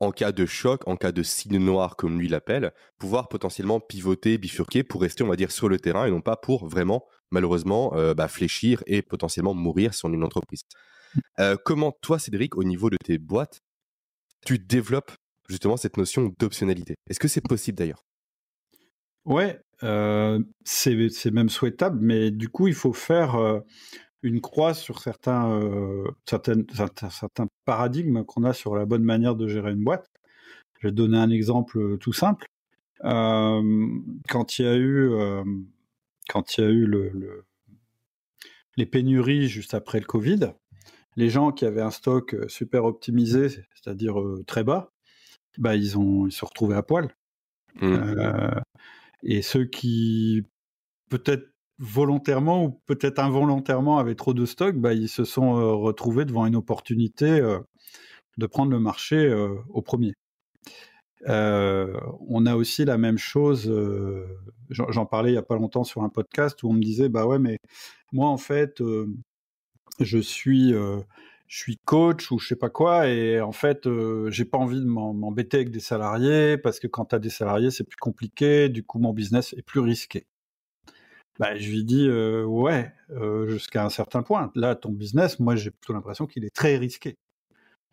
en 0.00 0.10
cas 0.10 0.32
de 0.32 0.44
choc, 0.44 0.82
en 0.88 0.96
cas 0.96 1.12
de 1.12 1.22
signe 1.22 1.58
noir 1.58 1.94
comme 1.94 2.18
lui 2.18 2.26
l'appelle, 2.26 2.72
pouvoir 2.98 3.28
potentiellement 3.28 3.78
pivoter, 3.78 4.38
bifurquer 4.38 4.82
pour 4.82 5.02
rester, 5.02 5.22
on 5.22 5.28
va 5.28 5.36
dire, 5.36 5.52
sur 5.52 5.68
le 5.68 5.78
terrain 5.78 6.04
et 6.06 6.10
non 6.10 6.20
pas 6.20 6.34
pour 6.34 6.66
vraiment, 6.66 7.06
malheureusement, 7.30 7.94
euh, 7.94 8.12
bah, 8.12 8.26
fléchir 8.26 8.82
et 8.86 9.02
potentiellement 9.02 9.54
mourir 9.54 9.94
sur 9.94 10.08
une 10.08 10.24
entreprise. 10.24 10.62
comment 11.64 11.92
toi, 12.02 12.18
Cédric, 12.18 12.56
au 12.56 12.64
niveau 12.64 12.90
de 12.90 12.96
tes 12.96 13.18
boîtes, 13.18 13.60
tu 14.44 14.58
développes 14.58 15.12
justement 15.48 15.76
cette 15.76 15.96
notion 15.96 16.34
d'optionnalité? 16.40 16.96
Est-ce 17.08 17.20
que 17.20 17.28
c'est 17.28 17.40
possible 17.40 17.78
d'ailleurs? 17.78 18.02
Ouais, 19.24 19.60
euh, 19.84 20.40
c'est 20.64 21.30
même 21.30 21.48
souhaitable, 21.48 21.98
mais 22.00 22.30
du 22.30 22.48
coup, 22.48 22.66
il 22.66 22.74
faut 22.74 22.92
faire 22.92 23.36
euh, 23.36 23.60
une 24.22 24.40
croix 24.40 24.74
sur 24.74 25.00
certains, 25.00 25.50
euh, 25.52 26.08
certaines, 26.26 26.66
certains, 27.10 27.46
paradigmes 27.64 28.24
qu'on 28.24 28.44
a 28.44 28.52
sur 28.52 28.74
la 28.74 28.86
bonne 28.86 29.04
manière 29.04 29.36
de 29.36 29.46
gérer 29.46 29.72
une 29.72 29.84
boîte. 29.84 30.10
Je 30.80 30.88
vais 30.88 30.92
donner 30.92 31.18
un 31.18 31.30
exemple 31.30 31.98
tout 31.98 32.12
simple. 32.12 32.46
quand 33.02 34.58
il 34.58 34.64
y 34.64 34.68
a 34.68 34.76
eu, 34.76 35.10
quand 36.28 36.56
il 36.56 36.60
y 36.60 36.64
a 36.64 36.70
eu 36.70 36.86
le, 36.86 37.44
les 38.76 38.86
pénuries 38.86 39.48
juste 39.48 39.74
après 39.74 39.98
le 39.98 40.06
Covid, 40.06 40.52
les 41.16 41.30
gens 41.30 41.50
qui 41.50 41.64
avaient 41.64 41.82
un 41.82 41.90
stock 41.90 42.36
super 42.48 42.84
optimisé, 42.84 43.48
c'est-à-dire 43.48 44.16
très 44.46 44.62
bas, 44.62 44.92
bah, 45.58 45.74
ils, 45.74 45.98
ont, 45.98 46.26
ils 46.26 46.32
se 46.32 46.38
sont 46.38 46.46
retrouvés 46.46 46.76
à 46.76 46.82
poil. 46.82 47.14
Mmh. 47.80 48.60
Et 49.22 49.42
ceux 49.42 49.64
qui, 49.64 50.44
peut-être 51.10 51.52
volontairement 51.78 52.64
ou 52.64 52.80
peut-être 52.86 53.18
involontairement, 53.18 53.98
avaient 53.98 54.14
trop 54.14 54.34
de 54.34 54.46
stock, 54.46 54.76
bah, 54.76 54.94
ils 54.94 55.08
se 55.08 55.24
sont 55.24 55.78
retrouvés 55.80 56.24
devant 56.24 56.46
une 56.46 56.56
opportunité 56.56 57.40
de 58.38 58.46
prendre 58.46 58.72
le 58.72 58.80
marché 58.80 59.32
au 59.68 59.82
premier. 59.82 60.14
on 61.26 62.46
a 62.46 62.56
aussi 62.56 62.84
la 62.84 62.98
même 62.98 63.18
chose, 63.18 63.72
j'en 64.70 65.06
parlais 65.06 65.30
il 65.30 65.34
n'y 65.34 65.38
a 65.38 65.42
pas 65.42 65.56
longtemps 65.56 65.84
sur 65.84 66.02
un 66.02 66.08
podcast 66.08 66.62
où 66.62 66.70
on 66.70 66.72
me 66.72 66.82
disait, 66.82 67.08
bah 67.08 67.26
ouais, 67.26 67.38
mais 67.38 67.58
moi 68.12 68.28
en 68.28 68.38
fait, 68.38 68.82
je 70.00 70.18
suis 70.18 70.74
je 71.48 71.56
suis 71.56 71.78
coach 71.78 72.30
ou 72.30 72.38
je 72.38 72.48
sais 72.48 72.56
pas 72.56 72.68
quoi 72.68 73.08
et 73.08 73.40
en 73.40 73.52
fait 73.52 73.86
euh, 73.86 74.30
j'ai 74.30 74.44
pas 74.44 74.58
envie 74.58 74.80
de 74.80 74.86
m'embêter 74.86 75.56
avec 75.56 75.70
des 75.70 75.80
salariés 75.80 76.58
parce 76.58 76.78
que 76.78 76.86
quand 76.86 77.06
tu 77.06 77.14
as 77.14 77.18
des 77.18 77.30
salariés 77.30 77.70
c'est 77.70 77.84
plus 77.84 77.96
compliqué 77.96 78.68
du 78.68 78.84
coup 78.84 78.98
mon 78.98 79.14
business 79.14 79.54
est 79.54 79.62
plus 79.62 79.80
risqué. 79.80 80.26
Bah, 81.38 81.56
je 81.56 81.70
lui 81.70 81.84
dis 81.84 82.06
euh, 82.06 82.44
ouais 82.44 82.92
euh, 83.10 83.46
jusqu'à 83.48 83.84
un 83.84 83.90
certain 83.90 84.22
point. 84.22 84.50
Là 84.54 84.74
ton 84.74 84.92
business 84.92 85.40
moi 85.40 85.56
j'ai 85.56 85.70
plutôt 85.70 85.94
l'impression 85.94 86.26
qu'il 86.26 86.44
est 86.44 86.54
très 86.54 86.76
risqué. 86.76 87.16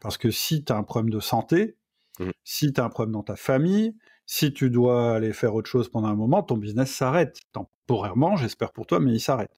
Parce 0.01 0.17
que 0.17 0.31
si 0.31 0.65
tu 0.65 0.73
as 0.73 0.75
un 0.75 0.83
problème 0.83 1.09
de 1.09 1.21
santé 1.21 1.77
mmh. 2.19 2.31
si 2.43 2.73
tu 2.73 2.81
as 2.81 2.83
un 2.83 2.89
problème 2.89 3.13
dans 3.13 3.23
ta 3.23 3.37
famille 3.37 3.95
si 4.25 4.53
tu 4.53 4.69
dois 4.69 5.15
aller 5.15 5.31
faire 5.31 5.55
autre 5.55 5.69
chose 5.69 5.87
pendant 5.87 6.09
un 6.09 6.15
moment 6.15 6.43
ton 6.43 6.57
business 6.57 6.91
s'arrête. 6.91 7.39
Temporairement 7.53 8.35
j'espère 8.35 8.73
pour 8.73 8.85
toi 8.85 8.99
mais 8.99 9.13
il 9.13 9.21
s'arrête 9.21 9.51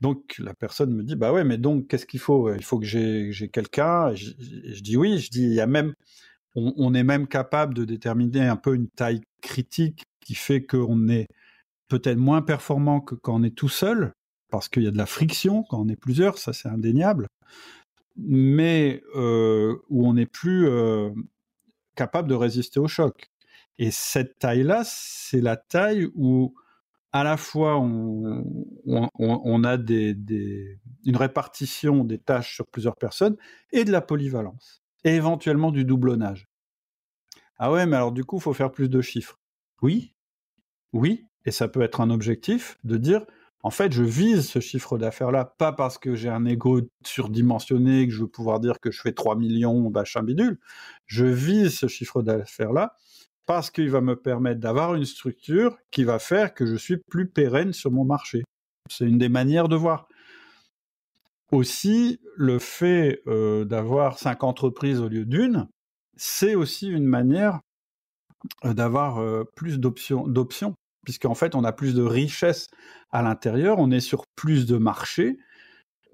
donc 0.00 0.36
la 0.38 0.54
personne 0.54 0.92
me 0.92 1.02
dit 1.02 1.16
bah 1.16 1.32
ouais 1.32 1.44
mais 1.44 1.58
donc 1.58 1.88
qu'est-ce 1.88 2.06
qu'il 2.06 2.20
faut? 2.20 2.52
Il 2.54 2.64
faut 2.64 2.78
que 2.78 2.86
j'ai 2.86 3.48
quelqu'un. 3.52 4.14
Je, 4.14 4.32
dis 4.82 4.96
oui. 4.96 5.18
Je 5.18 5.30
dis 5.30 5.42
il 5.42 5.54
y 5.54 5.60
a 5.60 5.66
même 5.66 5.94
on, 6.54 6.94
est 6.94 7.04
même 7.04 7.26
capable 7.26 7.74
de 7.74 7.84
déterminer 7.84 8.46
un 8.46 8.56
peu 8.56 8.74
une 8.74 8.88
taille 8.88 9.20
critique 9.42 10.04
qui 10.20 10.34
fait 10.34 10.64
qu'on 10.64 11.08
est 11.08 11.26
peut-être 11.88 12.18
moins 12.18 12.40
performant 12.40 13.00
que 13.00 13.14
quand 13.14 13.34
on 13.34 13.42
est 13.42 13.54
tout 13.54 13.68
seul 13.68 14.12
parce 14.50 14.68
qu'il 14.68 14.84
y 14.84 14.86
a 14.86 14.90
de 14.90 14.96
la 14.96 15.06
friction 15.06 15.64
quand 15.64 15.78
on 15.78 15.88
est 15.88 15.96
plusieurs, 15.96 16.38
ça 16.38 16.52
c'est 16.52 16.68
indéniable. 16.68 17.26
Mais 18.16 19.02
euh, 19.14 19.76
où 19.90 20.08
on 20.08 20.16
est 20.16 20.26
plus 20.26 20.66
euh, 20.66 21.10
capable 21.94 22.28
de 22.28 22.34
résister 22.34 22.80
au 22.80 22.88
choc. 22.88 23.30
Et 23.78 23.90
cette 23.90 24.38
taille-là, 24.38 24.82
c'est 24.84 25.42
la 25.42 25.56
taille 25.56 26.08
où 26.14 26.54
à 27.12 27.24
la 27.24 27.36
fois 27.36 27.78
on, 27.78 29.64
a 29.64 29.76
une 29.76 31.16
répartition 31.16 32.04
des 32.04 32.18
tâches 32.18 32.54
sur 32.54 32.66
plusieurs 32.66 32.96
personnes 32.96 33.36
et 33.72 33.84
de 33.84 33.92
la 33.92 34.00
polyvalence, 34.00 34.82
et 35.04 35.14
éventuellement 35.14 35.70
du 35.70 35.84
doublonnage. 35.84 36.48
Ah 37.58 37.72
ouais, 37.72 37.86
mais 37.86 37.96
alors 37.96 38.12
du 38.12 38.24
coup, 38.24 38.36
il 38.36 38.42
faut 38.42 38.52
faire 38.52 38.70
plus 38.70 38.90
de 38.90 39.00
chiffres. 39.00 39.38
Oui, 39.82 40.14
oui, 40.92 41.26
et 41.44 41.50
ça 41.50 41.68
peut 41.68 41.82
être 41.82 42.00
un 42.00 42.10
objectif 42.10 42.76
de 42.84 42.96
dire, 42.96 43.24
en 43.62 43.70
fait, 43.70 43.92
je 43.92 44.02
vise 44.02 44.48
ce 44.48 44.60
chiffre 44.60 44.98
d'affaires-là, 44.98 45.44
pas 45.58 45.72
parce 45.72 45.98
que 45.98 46.14
j'ai 46.14 46.28
un 46.28 46.44
ego 46.44 46.82
surdimensionné, 47.04 48.06
que 48.06 48.12
je 48.12 48.20
veux 48.20 48.28
pouvoir 48.28 48.60
dire 48.60 48.78
que 48.80 48.90
je 48.90 49.00
fais 49.00 49.12
3 49.12 49.36
millions, 49.36 49.90
machin 49.90 50.22
bidule. 50.22 50.58
Je 51.06 51.24
vise 51.24 51.76
ce 51.76 51.88
chiffre 51.88 52.22
d'affaires-là 52.22 52.94
parce 53.46 53.70
qu'il 53.70 53.90
va 53.90 54.00
me 54.00 54.16
permettre 54.16 54.60
d'avoir 54.60 54.94
une 54.94 55.04
structure 55.04 55.78
qui 55.90 56.04
va 56.04 56.18
faire 56.18 56.52
que 56.52 56.66
je 56.66 56.74
suis 56.74 56.98
plus 57.08 57.28
pérenne 57.28 57.72
sur 57.72 57.92
mon 57.92 58.04
marché. 58.04 58.42
C'est 58.90 59.06
une 59.06 59.18
des 59.18 59.28
manières 59.28 59.68
de 59.68 59.76
voir. 59.76 60.08
Aussi, 61.52 62.20
le 62.36 62.58
fait 62.58 63.22
euh, 63.28 63.64
d'avoir 63.64 64.18
cinq 64.18 64.42
entreprises 64.42 65.00
au 65.00 65.08
lieu 65.08 65.24
d'une, 65.24 65.68
c'est 66.16 66.56
aussi 66.56 66.88
une 66.88 67.06
manière 67.06 67.60
euh, 68.64 68.74
d'avoir 68.74 69.18
euh, 69.18 69.44
plus 69.54 69.78
d'options, 69.78 70.74
puisqu'en 71.04 71.34
fait, 71.34 71.54
on 71.54 71.62
a 71.62 71.72
plus 71.72 71.94
de 71.94 72.02
richesse 72.02 72.66
à 73.12 73.22
l'intérieur, 73.22 73.78
on 73.78 73.92
est 73.92 74.00
sur 74.00 74.24
plus 74.34 74.66
de 74.66 74.76
marchés. 74.76 75.38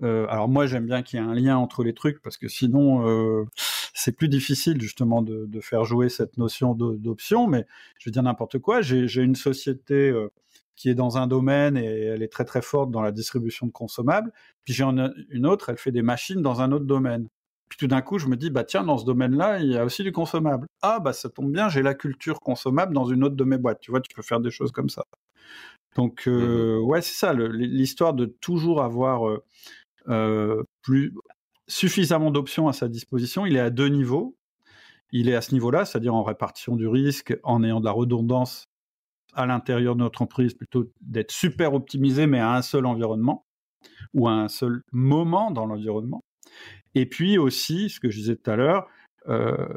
alors 0.03 0.49
moi, 0.49 0.67
j'aime 0.67 0.85
bien 0.85 1.03
qu'il 1.03 1.19
y 1.19 1.23
ait 1.23 1.27
un 1.27 1.35
lien 1.35 1.57
entre 1.57 1.83
les 1.85 1.95
trucs, 1.95 2.21
parce 2.21 2.37
que 2.37 2.49
sinon, 2.49 3.47
c'est 3.93 4.13
plus 4.13 4.29
difficile 4.29 4.81
justement 4.81 5.23
de, 5.23 5.47
de, 5.47 5.61
faire 5.61 5.85
jouer 5.85 6.09
cette 6.09 6.39
notion 6.39 6.75
d'option. 6.75 7.47
Mais 7.47 7.67
je 7.99 8.09
veux 8.09 8.13
dire 8.13 8.23
n'importe 8.23 8.59
quoi. 8.59 8.81
J'ai 8.83 9.23
une 9.23 9.35
société 9.35 10.11
euh, 10.11 10.29
qui 10.77 10.89
est 10.89 10.95
dans 10.95 11.19
un 11.19 11.27
domaine 11.27 11.77
et 11.77 11.85
elle 11.85 12.23
est 12.23 12.33
très 12.33 12.45
très 12.45 12.63
forte 12.63 12.91
dans 12.91 13.03
la 13.03 13.13
distribution 13.13 13.67
de 13.67 13.73
consommables. 13.73 14.33
Puis 14.65 14.75
j'ai 14.75 14.85
une 14.85 15.47
autre, 15.47 15.69
elle 15.69 15.79
fait 15.79 15.93
des 15.93 16.03
machines 16.03 16.43
dans 16.43 16.61
un 16.61 16.73
autre 16.73 16.87
domaine. 16.87 17.29
Puis 17.69 17.79
tout 17.79 17.87
d'un 17.87 18.03
coup, 18.03 18.19
je 18.19 18.27
me 18.27 18.37
dis, 18.37 18.51
bah 18.51 18.65
tiens, 18.65 18.85
dans 18.85 18.99
ce 18.99 19.07
domaine-là, 19.07 19.61
il 19.61 19.71
y 19.73 19.79
a 19.79 19.85
aussi 19.87 20.03
du 20.03 20.13
consommable. 20.13 20.67
Ah, 20.83 21.01
bah 21.01 21.15
ça 21.15 21.31
tombe 21.31 21.51
bien, 21.51 21.71
j'ai 21.71 21.81
la 21.81 21.95
culture 21.95 22.41
consommable 22.41 22.93
dans 22.93 23.07
une 23.07 23.25
autre 23.25 23.35
de 23.35 23.45
mes 23.45 23.57
boîtes. 23.57 23.81
Tu 23.81 23.91
vois, 23.91 24.03
tu 24.03 24.15
peux 24.15 24.21
faire 24.21 24.41
des 24.41 24.51
choses 24.51 24.73
comme 24.73 24.91
ça. 24.91 25.07
Donc, 25.97 26.25
euh, 26.27 26.81
mmh 26.81 26.85
ouais, 26.85 27.03
c'est 27.03 27.15
ça, 27.15 27.33
l'histoire 27.33 28.15
de 28.15 28.27
toujours 28.27 28.83
avoir 28.83 29.29
euh, 29.29 29.43
euh, 30.09 30.63
plus 30.83 31.15
suffisamment 31.69 32.31
d'options 32.31 32.69
à 32.69 32.73
sa 32.73 32.89
disposition. 32.89 33.47
Il 33.47 33.57
est 33.57 33.61
à 33.61 33.71
deux 33.71 33.89
niveaux. 33.89 34.37
Il 35.11 35.29
est 35.29 35.35
à 35.35 35.43
ce 35.43 35.53
niveau-là, 35.53 35.85
c'est-à-dire 35.85 36.15
en 36.15 36.23
répartition 36.23 36.75
du 36.77 36.89
risque, 36.89 37.37
en 37.43 37.63
ayant 37.63 37.81
de 37.81 37.85
la 37.85 37.93
redondance 37.93 38.69
à 39.35 39.47
l'intérieur 39.47 39.95
de 39.95 40.01
notre 40.01 40.23
entreprise, 40.23 40.55
plutôt 40.55 40.91
d'être 41.01 41.31
super 41.31 41.75
optimisé, 41.75 42.27
mais 42.27 42.39
à 42.39 42.55
un 42.55 42.63
seul 42.63 42.87
environnement 42.87 43.47
ou 44.15 44.29
à 44.29 44.33
un 44.33 44.49
seul 44.49 44.83
moment 44.93 45.51
dans 45.51 45.67
l'environnement. 45.67 46.23
Et 46.95 47.07
puis 47.07 47.39
aussi, 47.39 47.89
ce 47.89 48.01
que 48.01 48.11
je 48.11 48.19
disais 48.19 48.37
tout 48.37 48.51
à 48.51 48.57
l'heure, 48.57 48.87
euh, 49.29 49.69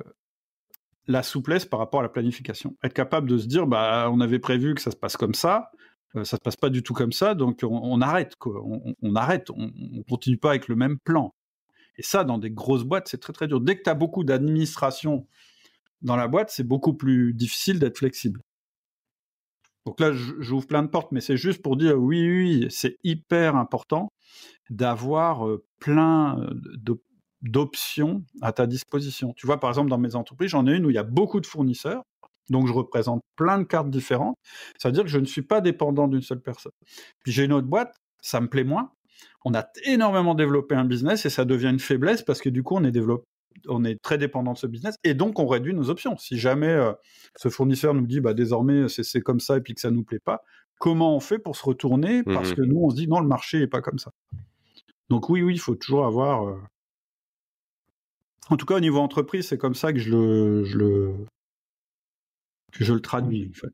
la 1.07 1.23
souplesse 1.23 1.65
par 1.65 1.79
rapport 1.79 1.99
à 1.99 2.03
la 2.03 2.09
planification. 2.09 2.75
Être 2.83 2.93
capable 2.93 3.29
de 3.29 3.37
se 3.37 3.47
dire, 3.47 3.67
bah, 3.67 4.09
on 4.11 4.19
avait 4.21 4.39
prévu 4.39 4.73
que 4.73 4.81
ça 4.81 4.91
se 4.91 4.95
passe 4.95 5.17
comme 5.17 5.35
ça, 5.35 5.71
euh, 6.15 6.23
ça 6.23 6.37
se 6.37 6.41
passe 6.41 6.55
pas 6.55 6.69
du 6.69 6.83
tout 6.83 6.93
comme 6.93 7.11
ça, 7.11 7.35
donc 7.35 7.59
on, 7.63 8.01
arrête. 8.01 8.33
On, 8.45 9.15
arrête, 9.15 9.49
on, 9.51 9.71
on, 9.93 10.03
continue 10.03 10.37
pas 10.37 10.49
avec 10.49 10.67
le 10.67 10.75
même 10.75 10.97
plan. 10.99 11.33
Et 11.97 12.03
ça, 12.03 12.23
dans 12.23 12.37
des 12.37 12.51
grosses 12.51 12.83
boîtes, 12.83 13.07
c'est 13.07 13.19
très 13.19 13.33
très 13.33 13.47
dur. 13.47 13.61
Dès 13.61 13.77
que 13.77 13.83
tu 13.83 13.89
as 13.89 13.95
beaucoup 13.95 14.23
d'administration 14.23 15.27
dans 16.01 16.15
la 16.15 16.27
boîte, 16.27 16.49
c'est 16.49 16.63
beaucoup 16.63 16.93
plus 16.93 17.33
difficile 17.33 17.79
d'être 17.79 17.97
flexible. 17.97 18.41
Donc 19.85 19.99
là, 19.99 20.11
j'ouvre 20.13 20.65
plein 20.65 20.81
de 20.81 20.87
portes, 20.87 21.11
mais 21.11 21.21
c'est 21.21 21.37
juste 21.37 21.61
pour 21.61 21.77
dire 21.77 21.95
oui, 21.97 22.27
oui, 22.27 22.67
c'est 22.69 22.97
hyper 23.03 23.55
important 23.55 24.09
d'avoir 24.69 25.47
plein 25.79 26.49
d'options 27.41 28.23
à 28.41 28.51
ta 28.51 28.65
disposition. 28.65 29.33
Tu 29.33 29.45
vois, 29.45 29.59
par 29.59 29.69
exemple, 29.69 29.89
dans 29.89 29.99
mes 29.99 30.15
entreprises, 30.15 30.49
j'en 30.49 30.65
ai 30.65 30.75
une 30.75 30.85
où 30.87 30.89
il 30.89 30.95
y 30.95 30.99
a 30.99 31.03
beaucoup 31.03 31.39
de 31.39 31.45
fournisseurs, 31.45 32.01
donc 32.49 32.67
je 32.67 32.73
représente 32.73 33.21
plein 33.35 33.59
de 33.59 33.63
cartes 33.63 33.89
différentes. 33.89 34.35
Ça 34.79 34.89
veut 34.89 34.93
dire 34.93 35.03
que 35.03 35.09
je 35.09 35.19
ne 35.19 35.25
suis 35.25 35.43
pas 35.43 35.61
dépendant 35.61 36.07
d'une 36.07 36.21
seule 36.21 36.41
personne. 36.41 36.71
Puis 37.23 37.31
j'ai 37.31 37.45
une 37.45 37.53
autre 37.53 37.67
boîte, 37.67 37.95
ça 38.21 38.41
me 38.41 38.49
plaît 38.49 38.63
moins. 38.63 38.91
On 39.43 39.53
a 39.53 39.67
énormément 39.83 40.35
développé 40.35 40.75
un 40.75 40.85
business 40.85 41.25
et 41.25 41.29
ça 41.29 41.45
devient 41.45 41.69
une 41.69 41.79
faiblesse 41.79 42.21
parce 42.21 42.41
que 42.41 42.49
du 42.49 42.63
coup, 42.63 42.75
on 42.75 42.83
est 42.83 42.91
développé 42.91 43.25
on 43.67 43.83
est 43.83 44.01
très 44.01 44.17
dépendant 44.17 44.53
de 44.53 44.57
ce 44.57 44.67
business 44.67 44.95
et 45.03 45.13
donc 45.13 45.39
on 45.39 45.47
réduit 45.47 45.73
nos 45.73 45.89
options. 45.89 46.17
Si 46.17 46.37
jamais 46.37 46.67
euh, 46.67 46.93
ce 47.35 47.49
fournisseur 47.49 47.93
nous 47.93 48.05
dit 48.05 48.19
bah 48.19 48.33
désormais 48.33 48.87
c'est 48.89 49.21
comme 49.21 49.39
ça 49.39 49.57
et 49.57 49.61
puis 49.61 49.73
que 49.73 49.81
ça 49.81 49.91
nous 49.91 50.03
plaît 50.03 50.19
pas, 50.19 50.43
comment 50.79 51.15
on 51.15 51.19
fait 51.19 51.39
pour 51.39 51.55
se 51.55 51.63
retourner 51.63 52.23
parce 52.23 52.51
mmh 52.51 52.55
que 52.55 52.61
nous 52.61 52.79
on 52.79 52.89
se 52.89 52.95
dit 52.95 53.07
non 53.07 53.19
le 53.19 53.27
marché 53.27 53.61
est 53.61 53.67
pas 53.67 53.81
comme 53.81 53.99
ça? 53.99 54.11
Donc 55.09 55.29
oui 55.29 55.41
oui 55.41 55.53
il 55.53 55.59
faut 55.59 55.75
toujours 55.75 56.05
avoir. 56.05 56.47
Euh, 56.47 56.57
en 58.49 58.57
tout 58.57 58.65
cas 58.65 58.75
au 58.75 58.79
niveau 58.79 58.99
entreprise 58.99 59.47
c'est 59.47 59.57
comme 59.57 59.75
ça 59.75 59.93
que 59.93 59.99
je 59.99 60.11
le 60.11 60.63
je 60.65 60.77
le 60.77 61.13
que 62.71 62.83
je 62.83 62.93
le 62.93 63.01
traduis 63.01 63.49
en 63.49 63.53
fait. 63.53 63.73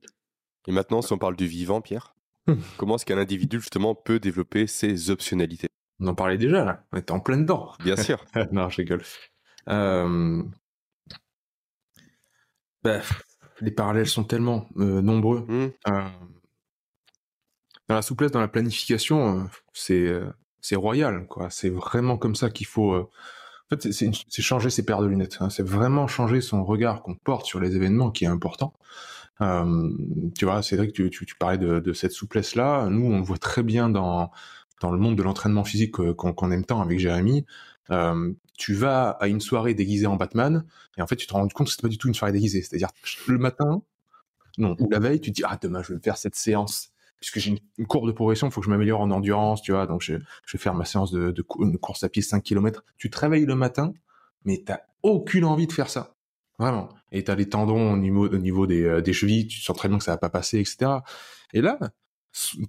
Et 0.68 0.72
maintenant 0.72 1.02
si 1.02 1.12
on 1.14 1.18
parle 1.18 1.36
du 1.36 1.48
vivant 1.48 1.82
Pierre, 1.82 2.16
comment 2.78 2.96
est-ce 2.96 3.06
qu'un 3.06 3.18
individu 3.18 3.60
justement 3.60 3.96
peut 3.96 4.20
développer 4.20 4.68
ses 4.68 5.10
optionnalités? 5.10 5.68
On 6.00 6.08
en 6.08 6.16
parlait 6.16 6.38
déjà 6.38 6.64
là, 6.64 6.84
on 6.92 6.98
était 6.98 7.12
en 7.12 7.20
plein 7.20 7.38
dedans. 7.38 7.74
Bien 7.84 7.96
sûr. 7.96 8.26
non 8.52 8.70
je 8.70 8.78
rigole. 8.78 9.04
Euh, 9.70 10.44
bah, 12.84 13.02
les 13.60 13.72
parallèles 13.72 14.08
sont 14.08 14.24
tellement 14.24 14.68
euh, 14.78 15.02
nombreux. 15.02 15.46
Mmh. 15.48 15.72
Euh, 15.89 16.10
dans 17.88 17.96
la 17.96 18.02
souplesse, 18.02 18.32
dans 18.32 18.39
la 18.39 18.48
planification, 18.48 19.50
c'est 19.74 20.12
c'est 20.62 20.76
royal, 20.76 21.28
quoi. 21.28 21.50
C'est 21.50 21.70
vraiment 21.70 22.18
comme 22.18 22.36
ça 22.36 22.50
qu'il 22.50 22.66
faut. 22.66 22.96
En 22.96 23.10
fait, 23.70 23.92
c'est 23.92 24.42
changer 24.42 24.70
ses 24.70 24.86
paires 24.86 25.02
de 25.02 25.08
lunettes. 25.08 25.38
Hein. 25.42 25.50
C'est 25.50 25.66
vraiment 25.66 26.08
changer 26.08 26.42
son 26.42 26.64
regard 26.64 27.04
qu'on 27.04 27.16
porte 27.16 27.46
sur 27.46 27.60
les 27.60 27.76
événements 27.76 28.10
qui 28.10 28.24
est 28.24 28.28
important. 28.30 28.74
Tu 29.40 30.46
vois, 30.46 30.62
Cédric, 30.62 30.94
tu, 30.94 31.10
tu, 31.10 31.26
tu 31.26 31.36
parlais 31.36 31.58
de, 31.58 31.94
cette 31.94 32.12
souplesse-là. 32.12 32.88
Nous, 32.90 33.06
on 33.06 33.18
le 33.18 33.24
voit 33.24 33.38
très 33.38 33.64
bien 33.64 33.90
dans 33.90 34.32
le 34.84 34.98
monde 34.98 35.16
de 35.18 35.24
l'entraînement 35.24 35.64
physique 35.64 35.92
qu'on 35.92 36.52
aime 36.52 36.66
tant 36.66 36.82
avec 36.82 37.00
Jérémy. 37.00 37.46
Euh, 37.90 38.34
tu 38.58 38.74
vas 38.74 39.10
à 39.10 39.28
une 39.28 39.42
soirée 39.42 39.74
déguisée 39.74 40.06
en 40.06 40.16
Batman, 40.16 40.66
et 40.98 41.02
en 41.02 41.08
fait, 41.08 41.16
tu 41.16 41.28
te 41.28 41.34
rends 41.34 41.48
compte 41.48 41.68
que 41.68 41.74
c'est 41.74 41.82
pas 41.82 41.88
du 41.88 41.98
tout 41.98 42.08
une 42.08 42.14
soirée 42.14 42.32
déguisée. 42.32 42.62
C'est-à-dire, 42.62 42.90
le 43.28 43.38
matin, 43.38 43.82
non, 44.58 44.76
ou 44.80 44.90
la 44.90 45.00
veille, 45.00 45.20
tu 45.20 45.32
te 45.32 45.36
dis, 45.36 45.44
ah, 45.46 45.58
demain, 45.62 45.82
je 45.82 45.94
vais 45.94 46.00
faire 46.00 46.18
cette 46.18 46.36
séance. 46.36 46.92
Puisque 47.20 47.40
j'ai 47.40 47.62
une, 47.78 47.88
courbe 47.88 48.08
de 48.08 48.12
progression, 48.12 48.48
il 48.48 48.52
faut 48.52 48.62
que 48.62 48.66
je 48.66 48.72
m'améliore 48.72 49.02
en 49.02 49.12
endurance, 49.12 49.62
tu 49.62 49.72
vois, 49.72 49.86
donc 49.86 50.02
je, 50.02 50.16
je, 50.46 50.58
vais 50.58 50.62
faire 50.62 50.74
ma 50.74 50.86
séance 50.86 51.12
de, 51.12 51.32
de, 51.32 51.42
course 51.78 52.04
à 52.04 52.10
pied 52.10 52.22
5 52.22 52.42
km. 52.42 52.84
Tu 52.98 53.10
te 53.10 53.20
réveilles 53.20 53.46
le 53.46 53.56
matin, 53.56 53.94
mais 54.44 54.64
t'as 54.66 54.80
aucune 55.04 55.46
envie 55.46 55.68
de 55.68 55.74
faire 55.74 55.90
ça. 55.90 56.16
Vraiment. 56.62 56.89
Et 57.12 57.24
t'as 57.24 57.34
les 57.34 57.49
tendons 57.49 57.93
au 57.93 57.97
niveau, 57.97 58.28
au 58.28 58.38
niveau 58.38 58.68
des, 58.68 58.84
euh, 58.84 59.01
des 59.01 59.14
chevilles, 59.14 59.47
tu 59.47 59.59
sens 59.59 59.76
très 59.76 59.89
bien 59.89 59.97
que 59.97 60.03
ça 60.03 60.12
va 60.12 60.20
pas 60.20 60.30
passer, 60.30 60.59
etc. 60.59 60.91
Et 61.53 61.62
là, 61.62 61.80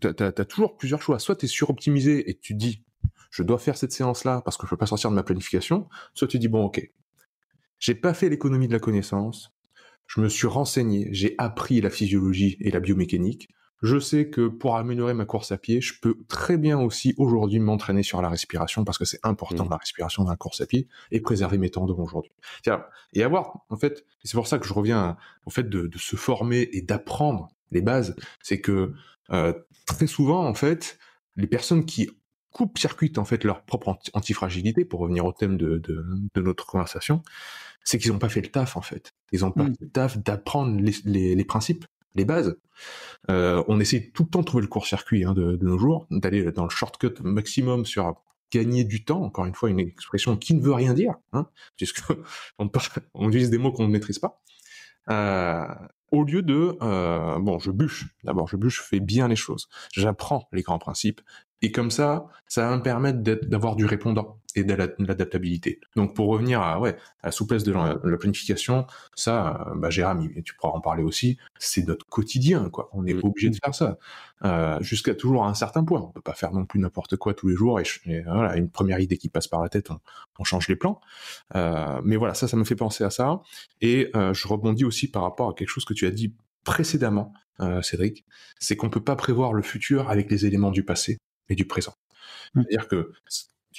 t'as 0.00 0.28
as, 0.28 0.44
toujours 0.46 0.78
plusieurs 0.78 1.02
choix. 1.02 1.18
Soit 1.18 1.36
tu 1.36 1.44
es 1.44 1.48
suroptimisé 1.48 2.30
et 2.30 2.38
tu 2.38 2.54
dis, 2.54 2.82
je 3.30 3.42
dois 3.42 3.58
faire 3.58 3.76
cette 3.76 3.92
séance-là 3.92 4.40
parce 4.46 4.56
que 4.56 4.66
je 4.66 4.70
peux 4.70 4.78
pas 4.78 4.86
sortir 4.86 5.10
de 5.10 5.14
ma 5.14 5.22
planification. 5.22 5.90
Soit 6.14 6.26
tu 6.26 6.38
dis, 6.38 6.48
bon, 6.48 6.64
ok, 6.64 6.90
j'ai 7.80 7.94
pas 7.94 8.14
fait 8.14 8.30
l'économie 8.30 8.66
de 8.66 8.72
la 8.72 8.78
connaissance, 8.78 9.52
je 10.06 10.22
me 10.22 10.30
suis 10.30 10.46
renseigné, 10.46 11.10
j'ai 11.12 11.34
appris 11.36 11.82
la 11.82 11.90
physiologie 11.90 12.56
et 12.60 12.70
la 12.70 12.80
biomécanique. 12.80 13.50
Je 13.82 13.98
sais 13.98 14.28
que 14.28 14.46
pour 14.46 14.76
améliorer 14.76 15.12
ma 15.14 15.24
course 15.24 15.50
à 15.52 15.58
pied, 15.58 15.80
je 15.80 15.94
peux 16.00 16.16
très 16.28 16.56
bien 16.56 16.78
aussi 16.78 17.14
aujourd'hui 17.18 17.58
m'entraîner 17.58 18.02
sur 18.02 18.22
la 18.22 18.28
respiration 18.28 18.84
parce 18.84 18.96
que 18.96 19.04
c'est 19.04 19.18
important 19.24 19.66
mmh. 19.66 19.70
la 19.70 19.76
respiration 19.76 20.24
dans 20.24 20.30
la 20.30 20.36
course 20.36 20.60
à 20.60 20.66
pied 20.66 20.88
et 21.10 21.20
préserver 21.20 21.58
mes 21.58 21.70
tendons 21.70 21.98
aujourd'hui. 21.98 22.32
Et 23.12 23.22
avoir, 23.22 23.64
en 23.70 23.76
fait, 23.76 24.04
c'est 24.22 24.34
pour 24.34 24.46
ça 24.46 24.58
que 24.58 24.66
je 24.66 24.72
reviens 24.72 25.16
au 25.46 25.50
fait 25.50 25.68
de, 25.68 25.86
de 25.86 25.98
se 25.98 26.16
former 26.16 26.68
et 26.72 26.82
d'apprendre 26.82 27.48
les 27.72 27.82
bases. 27.82 28.14
C'est 28.42 28.60
que 28.60 28.92
euh, 29.30 29.52
très 29.86 30.06
souvent, 30.06 30.46
en 30.46 30.54
fait, 30.54 30.98
les 31.36 31.46
personnes 31.46 31.84
qui 31.84 32.10
coupent 32.52 32.78
circuitent 32.78 33.18
en 33.18 33.24
fait 33.24 33.44
leur 33.44 33.64
propre 33.64 33.98
antifragilité, 34.12 34.84
pour 34.84 35.00
revenir 35.00 35.24
au 35.24 35.32
thème 35.32 35.56
de, 35.56 35.78
de, 35.78 36.04
de 36.34 36.40
notre 36.40 36.66
conversation, 36.66 37.22
c'est 37.84 37.98
qu'ils 37.98 38.12
n'ont 38.12 38.18
pas 38.18 38.28
fait 38.28 38.42
le 38.42 38.48
taf 38.48 38.76
en 38.76 38.82
fait. 38.82 39.12
Ils 39.32 39.40
n'ont 39.40 39.50
pas 39.50 39.64
mm. 39.64 39.74
fait 39.74 39.80
le 39.80 39.90
taf 39.90 40.18
d'apprendre 40.18 40.80
les, 40.80 40.94
les, 41.04 41.34
les, 41.34 41.44
principes, 41.44 41.86
les 42.14 42.24
bases. 42.24 42.56
Euh, 43.30 43.62
on 43.68 43.80
essaie 43.80 44.10
tout 44.14 44.24
le 44.24 44.28
temps 44.28 44.40
de 44.40 44.44
trouver 44.44 44.62
le 44.62 44.68
court-circuit 44.68 45.24
hein, 45.24 45.32
de, 45.32 45.58
nos 45.60 45.78
jours, 45.78 46.06
d'aller 46.10 46.50
dans 46.52 46.64
le 46.64 46.70
shortcut 46.70 47.14
maximum 47.22 47.84
sur 47.84 48.14
gagner 48.50 48.84
du 48.84 49.04
temps, 49.04 49.22
encore 49.22 49.46
une 49.46 49.54
fois 49.54 49.70
une 49.70 49.80
expression 49.80 50.36
qui 50.36 50.54
ne 50.54 50.60
veut 50.60 50.74
rien 50.74 50.92
dire, 50.92 51.14
hein, 51.32 51.48
on 52.58 53.28
utilise 53.28 53.50
des 53.50 53.58
mots 53.58 53.72
qu'on 53.72 53.86
ne 53.86 53.92
maîtrise 53.92 54.18
pas. 54.18 54.42
Euh, 55.10 55.66
au 56.12 56.24
lieu 56.24 56.42
de 56.42 56.76
euh, 56.82 57.38
bon, 57.38 57.58
je 57.58 57.70
bûche. 57.70 58.06
D'abord, 58.22 58.46
je 58.46 58.56
bûche, 58.56 58.78
je 58.78 58.82
fais 58.82 59.00
bien 59.00 59.28
les 59.28 59.36
choses. 59.36 59.68
J'apprends 59.92 60.48
les 60.52 60.62
grands 60.62 60.78
principes. 60.78 61.22
Et 61.62 61.70
comme 61.70 61.90
ça, 61.90 62.26
ça 62.48 62.68
va 62.68 62.76
me 62.76 62.82
permettre 62.82 63.20
d'avoir 63.20 63.76
du 63.76 63.86
répondant 63.86 64.38
et 64.54 64.64
de 64.64 64.74
l'adaptabilité. 64.74 65.80
Donc 65.96 66.14
pour 66.14 66.28
revenir 66.28 66.60
à, 66.60 66.78
ouais, 66.78 66.96
à 67.22 67.28
la 67.28 67.32
souplesse 67.32 67.62
de 67.62 67.72
la, 67.72 68.16
planification, 68.18 68.86
ça, 69.14 69.72
bah, 69.76 69.88
Jérôme, 69.88 70.28
tu 70.44 70.54
pourras 70.56 70.72
en 70.72 70.80
parler 70.80 71.02
aussi, 71.02 71.38
c'est 71.58 71.86
notre 71.86 72.04
quotidien, 72.06 72.68
quoi. 72.68 72.90
On 72.92 73.06
est 73.06 73.14
mmh. 73.14 73.20
obligé 73.22 73.50
de 73.50 73.56
faire 73.62 73.74
ça. 73.74 73.98
Euh, 74.44 74.78
jusqu'à 74.80 75.14
toujours 75.14 75.44
à 75.44 75.48
un 75.48 75.54
certain 75.54 75.84
point. 75.84 76.00
On 76.00 76.08
peut 76.08 76.20
pas 76.20 76.34
faire 76.34 76.52
non 76.52 76.66
plus 76.66 76.80
n'importe 76.80 77.16
quoi 77.16 77.32
tous 77.32 77.48
les 77.48 77.54
jours 77.54 77.80
et, 77.80 77.84
voilà, 78.26 78.56
une 78.56 78.68
première 78.68 78.98
idée 78.98 79.16
qui 79.16 79.28
passe 79.28 79.46
par 79.46 79.62
la 79.62 79.68
tête, 79.68 79.90
on, 80.38 80.44
change 80.44 80.68
les 80.68 80.76
plans. 80.76 81.00
Euh, 81.54 82.00
mais 82.04 82.16
voilà, 82.16 82.34
ça, 82.34 82.48
ça 82.48 82.56
me 82.56 82.64
fait 82.64 82.74
penser 82.74 83.04
à 83.04 83.10
ça. 83.10 83.40
Et 83.80 84.10
euh, 84.16 84.34
je 84.34 84.48
rebondis 84.48 84.84
aussi 84.84 85.08
par 85.08 85.22
rapport 85.22 85.50
à 85.50 85.54
quelque 85.54 85.68
chose 85.68 85.84
que 85.84 85.94
tu 85.94 86.06
as 86.06 86.10
dit 86.10 86.34
précédemment, 86.64 87.32
euh, 87.60 87.82
Cédric, 87.82 88.24
c'est 88.58 88.76
qu'on 88.76 88.90
peut 88.90 89.02
pas 89.02 89.16
prévoir 89.16 89.52
le 89.52 89.62
futur 89.62 90.10
avec 90.10 90.30
les 90.30 90.46
éléments 90.46 90.70
du 90.70 90.84
passé 90.84 91.18
et 91.48 91.54
du 91.54 91.66
présent. 91.66 91.94
Mmh. 92.54 92.62
C'est-à-dire 92.62 92.88
que 92.88 93.12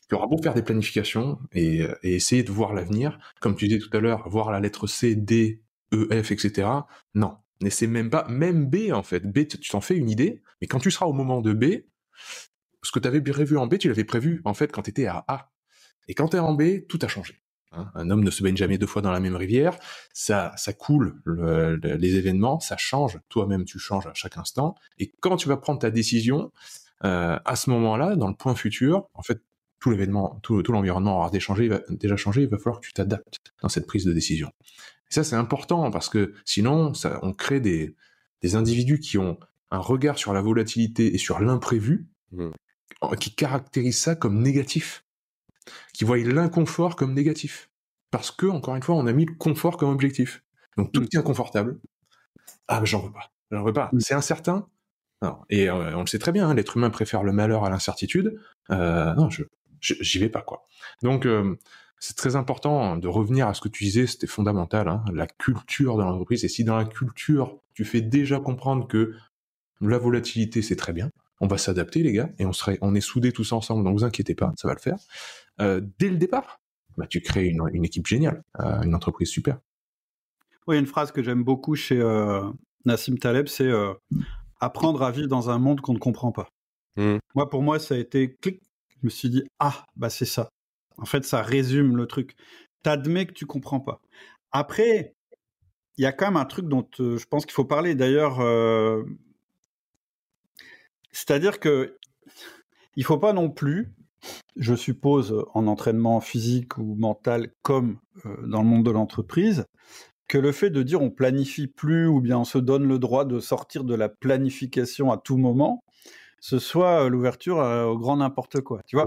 tu 0.09 0.15
auras 0.15 0.27
beau 0.27 0.41
faire 0.41 0.53
des 0.53 0.63
planifications 0.63 1.39
et, 1.51 1.87
et 2.03 2.15
essayer 2.15 2.43
de 2.43 2.51
voir 2.51 2.73
l'avenir, 2.73 3.19
comme 3.39 3.55
tu 3.55 3.67
disais 3.67 3.79
tout 3.79 3.95
à 3.95 3.99
l'heure, 3.99 4.27
voir 4.27 4.51
la 4.51 4.59
lettre 4.59 4.87
C, 4.87 5.15
D, 5.15 5.61
E, 5.93 6.23
F, 6.23 6.31
etc. 6.31 6.67
Non, 7.13 7.37
n'essaie 7.61 7.87
même 7.87 8.09
pas, 8.09 8.27
même 8.27 8.65
B 8.69 8.91
en 8.91 9.03
fait. 9.03 9.21
B, 9.21 9.47
tu 9.47 9.69
t'en 9.69 9.81
fais 9.81 9.95
une 9.95 10.09
idée, 10.09 10.41
mais 10.61 10.67
quand 10.67 10.79
tu 10.79 10.91
seras 10.91 11.05
au 11.05 11.13
moment 11.13 11.41
de 11.41 11.53
B, 11.53 11.83
ce 12.83 12.91
que 12.91 12.99
tu 12.99 13.07
avais 13.07 13.21
prévu 13.21 13.57
en 13.57 13.67
B, 13.67 13.77
tu 13.77 13.87
l'avais 13.87 14.03
prévu 14.03 14.41
en 14.45 14.53
fait 14.53 14.71
quand 14.71 14.83
tu 14.83 14.89
étais 14.89 15.05
à 15.05 15.23
A. 15.27 15.51
Et 16.07 16.13
quand 16.15 16.29
tu 16.29 16.37
es 16.37 16.39
en 16.39 16.53
B, 16.53 16.85
tout 16.89 16.99
a 17.01 17.07
changé. 17.07 17.41
Hein. 17.71 17.89
Un 17.95 18.09
homme 18.09 18.23
ne 18.23 18.29
se 18.29 18.43
baigne 18.43 18.57
jamais 18.57 18.77
deux 18.77 18.87
fois 18.87 19.01
dans 19.01 19.11
la 19.11 19.19
même 19.19 19.35
rivière. 19.35 19.77
Ça, 20.13 20.51
ça 20.57 20.73
coule 20.73 21.21
les 21.25 22.15
événements, 22.15 22.59
ça 22.59 22.77
change. 22.77 23.19
Toi-même, 23.29 23.63
tu 23.63 23.79
changes 23.79 24.07
à 24.07 24.13
chaque 24.13 24.37
instant. 24.37 24.75
Et 24.97 25.13
quand 25.21 25.37
tu 25.37 25.47
vas 25.47 25.57
prendre 25.57 25.79
ta 25.79 25.91
décision, 25.91 26.51
euh, 27.05 27.39
à 27.43 27.55
ce 27.55 27.69
moment-là, 27.69 28.15
dans 28.15 28.27
le 28.27 28.35
point 28.35 28.55
futur, 28.55 29.07
en 29.13 29.21
fait, 29.21 29.41
tout 29.79 29.91
l'événement, 29.91 30.39
tout, 30.43 30.61
l'environnement 30.69 31.17
aura 31.17 31.29
déjà 31.29 31.45
changé, 31.45 31.69
déjà 31.89 32.15
changé, 32.15 32.43
il 32.43 32.47
va 32.47 32.57
falloir 32.57 32.79
que 32.79 32.85
tu 32.85 32.93
t'adaptes 32.93 33.53
dans 33.61 33.69
cette 33.69 33.85
prise 33.85 34.05
de 34.05 34.13
décision. 34.13 34.49
Et 35.11 35.13
ça, 35.13 35.23
c'est 35.23 35.35
important 35.35 35.91
parce 35.91 36.07
que 36.07 36.33
sinon, 36.45 36.93
ça, 36.93 37.19
on 37.21 37.33
crée 37.33 37.59
des, 37.59 37.95
des 38.41 38.55
individus 38.55 38.99
qui 38.99 39.17
ont 39.17 39.37
un 39.71 39.79
regard 39.79 40.17
sur 40.17 40.33
la 40.33 40.41
volatilité 40.41 41.13
et 41.13 41.17
sur 41.17 41.39
l'imprévu 41.39 42.07
mmh. 42.31 42.51
qui 43.19 43.35
caractérisent 43.35 43.99
ça 43.99 44.15
comme 44.15 44.41
négatif, 44.41 45.05
qui 45.93 46.05
voient 46.05 46.17
l'inconfort 46.17 46.95
comme 46.95 47.13
négatif. 47.13 47.69
Parce 48.11 48.31
que, 48.31 48.45
encore 48.45 48.75
une 48.75 48.83
fois, 48.83 48.95
on 48.95 49.07
a 49.07 49.13
mis 49.13 49.25
le 49.25 49.33
confort 49.33 49.77
comme 49.77 49.89
objectif. 49.89 50.43
Donc 50.77 50.91
tout 50.91 51.03
est 51.03 51.17
inconfortable. 51.17 51.79
Ah, 52.67 52.81
j'en 52.85 53.01
veux 53.01 53.11
pas. 53.11 53.31
J'en 53.51 53.63
veux 53.63 53.73
pas. 53.73 53.89
Mmh. 53.91 53.99
C'est 53.99 54.13
incertain. 54.13 54.67
Et 55.49 55.69
euh, 55.69 55.95
on 55.95 56.01
le 56.01 56.07
sait 56.07 56.19
très 56.19 56.31
bien, 56.31 56.49
hein, 56.49 56.53
l'être 56.53 56.77
humain 56.77 56.89
préfère 56.89 57.23
le 57.23 57.31
malheur 57.31 57.63
à 57.65 57.69
l'incertitude. 57.69 58.39
Euh, 58.71 59.13
non, 59.15 59.29
je, 59.29 59.43
j'y 59.79 60.19
vais 60.19 60.29
pas, 60.29 60.41
quoi. 60.41 60.65
Donc, 61.01 61.25
euh, 61.25 61.55
c'est 61.99 62.15
très 62.15 62.35
important 62.35 62.97
de 62.97 63.07
revenir 63.07 63.47
à 63.47 63.53
ce 63.53 63.61
que 63.61 63.69
tu 63.69 63.83
disais, 63.83 64.07
c'était 64.07 64.27
fondamental, 64.27 64.87
hein, 64.87 65.03
la 65.13 65.27
culture 65.27 65.97
de 65.97 66.03
l'entreprise. 66.03 66.43
Et 66.43 66.49
si 66.49 66.63
dans 66.63 66.77
la 66.77 66.85
culture, 66.85 67.59
tu 67.73 67.85
fais 67.85 68.01
déjà 68.01 68.39
comprendre 68.39 68.87
que 68.87 69.13
la 69.81 69.97
volatilité, 69.97 70.61
c'est 70.61 70.75
très 70.75 70.93
bien, 70.93 71.09
on 71.39 71.47
va 71.47 71.57
s'adapter, 71.57 72.03
les 72.03 72.13
gars, 72.13 72.29
et 72.39 72.45
on, 72.45 72.53
serait, 72.53 72.77
on 72.81 72.95
est 72.95 73.01
soudés 73.01 73.31
tous 73.31 73.51
ensemble, 73.51 73.83
donc 73.83 73.97
vous 73.97 74.03
inquiétez 74.03 74.35
pas, 74.35 74.53
ça 74.57 74.67
va 74.67 74.73
le 74.73 74.79
faire. 74.79 74.97
Dès 75.99 76.09
le 76.09 76.17
départ, 76.17 76.61
bah, 76.97 77.05
tu 77.07 77.21
crées 77.21 77.47
une, 77.47 77.83
équipe 77.83 78.07
géniale, 78.07 78.43
une 78.59 78.95
entreprise 78.95 79.29
super. 79.29 79.59
Oui, 80.67 80.77
une 80.77 80.85
phrase 80.85 81.11
que 81.11 81.21
j'aime 81.21 81.43
beaucoup 81.43 81.75
chez 81.75 82.01
Nassim 82.85 83.17
Taleb, 83.17 83.47
c'est 83.47 83.71
apprendre 84.63 85.03
à 85.03 85.11
vivre 85.11 85.27
dans 85.27 85.49
un 85.49 85.59
monde 85.59 85.81
qu'on 85.81 85.93
ne 85.93 85.99
comprend 85.99 86.31
pas. 86.31 86.47
Mmh. 86.95 87.17
Moi, 87.35 87.49
pour 87.49 87.61
moi, 87.61 87.79
ça 87.79 87.95
a 87.95 87.97
été 87.97 88.35
clic. 88.35 88.61
Je 88.89 89.07
me 89.07 89.09
suis 89.09 89.29
dit, 89.29 89.43
ah, 89.59 89.85
bah 89.95 90.09
c'est 90.09 90.25
ça. 90.25 90.49
En 90.97 91.05
fait, 91.05 91.25
ça 91.25 91.41
résume 91.41 91.97
le 91.97 92.07
truc. 92.07 92.35
T'admets 92.83 93.25
que 93.25 93.33
tu 93.33 93.45
comprends 93.45 93.79
pas. 93.79 93.99
Après, 94.51 95.15
il 95.97 96.03
y 96.03 96.05
a 96.05 96.11
quand 96.11 96.27
même 96.27 96.37
un 96.37 96.45
truc 96.45 96.67
dont 96.67 96.87
euh, 96.99 97.17
je 97.17 97.25
pense 97.25 97.45
qu'il 97.45 97.53
faut 97.53 97.65
parler. 97.65 97.95
D'ailleurs, 97.95 98.39
euh, 98.39 99.03
c'est-à-dire 101.11 101.59
que 101.59 101.97
il 102.95 103.03
faut 103.03 103.17
pas 103.17 103.33
non 103.33 103.49
plus, 103.49 103.93
je 104.55 104.75
suppose, 104.75 105.45
en 105.53 105.67
entraînement 105.67 106.21
physique 106.21 106.77
ou 106.77 106.95
mental, 106.95 107.51
comme 107.63 107.97
euh, 108.25 108.47
dans 108.47 108.61
le 108.61 108.67
monde 108.67 108.85
de 108.85 108.91
l'entreprise, 108.91 109.65
que 110.33 110.39
le 110.39 110.51
fait 110.51 110.71
de 110.71 110.81
dire 110.81 110.99
on 110.99 111.11
planifie 111.11 111.67
plus 111.67 112.07
ou 112.07 112.19
bien 112.19 112.39
on 112.39 112.43
se 112.43 112.57
donne 112.57 112.87
le 112.87 112.97
droit 112.97 113.23
de 113.23 113.39
sortir 113.39 113.83
de 113.83 113.93
la 113.93 114.09
planification 114.09 115.11
à 115.11 115.19
tout 115.19 115.37
moment, 115.37 115.83
ce 116.39 116.57
soit 116.57 117.07
l'ouverture 117.07 117.57
au 117.57 117.99
grand 117.99 118.17
n'importe 118.17 118.61
quoi. 118.61 118.81
Tu 118.87 118.95
vois, 118.95 119.05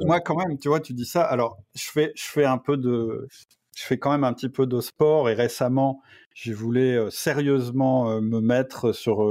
moi, 0.00 0.20
quand 0.20 0.34
même, 0.34 0.56
tu 0.56 0.68
vois, 0.68 0.80
tu 0.80 0.94
dis 0.94 1.04
ça. 1.04 1.24
Alors, 1.24 1.58
je 1.74 1.90
fais, 1.90 2.12
je 2.16 2.24
fais 2.24 2.46
un 2.46 2.56
peu 2.56 2.78
de, 2.78 3.28
je 3.76 3.82
fais 3.82 3.98
quand 3.98 4.12
même 4.12 4.24
un 4.24 4.32
petit 4.32 4.48
peu 4.48 4.66
de 4.66 4.80
sport 4.80 5.28
et 5.28 5.34
récemment, 5.34 6.00
j'ai 6.32 6.54
voulu 6.54 6.98
sérieusement 7.10 8.22
me 8.22 8.40
mettre 8.40 8.92
sur 8.92 9.30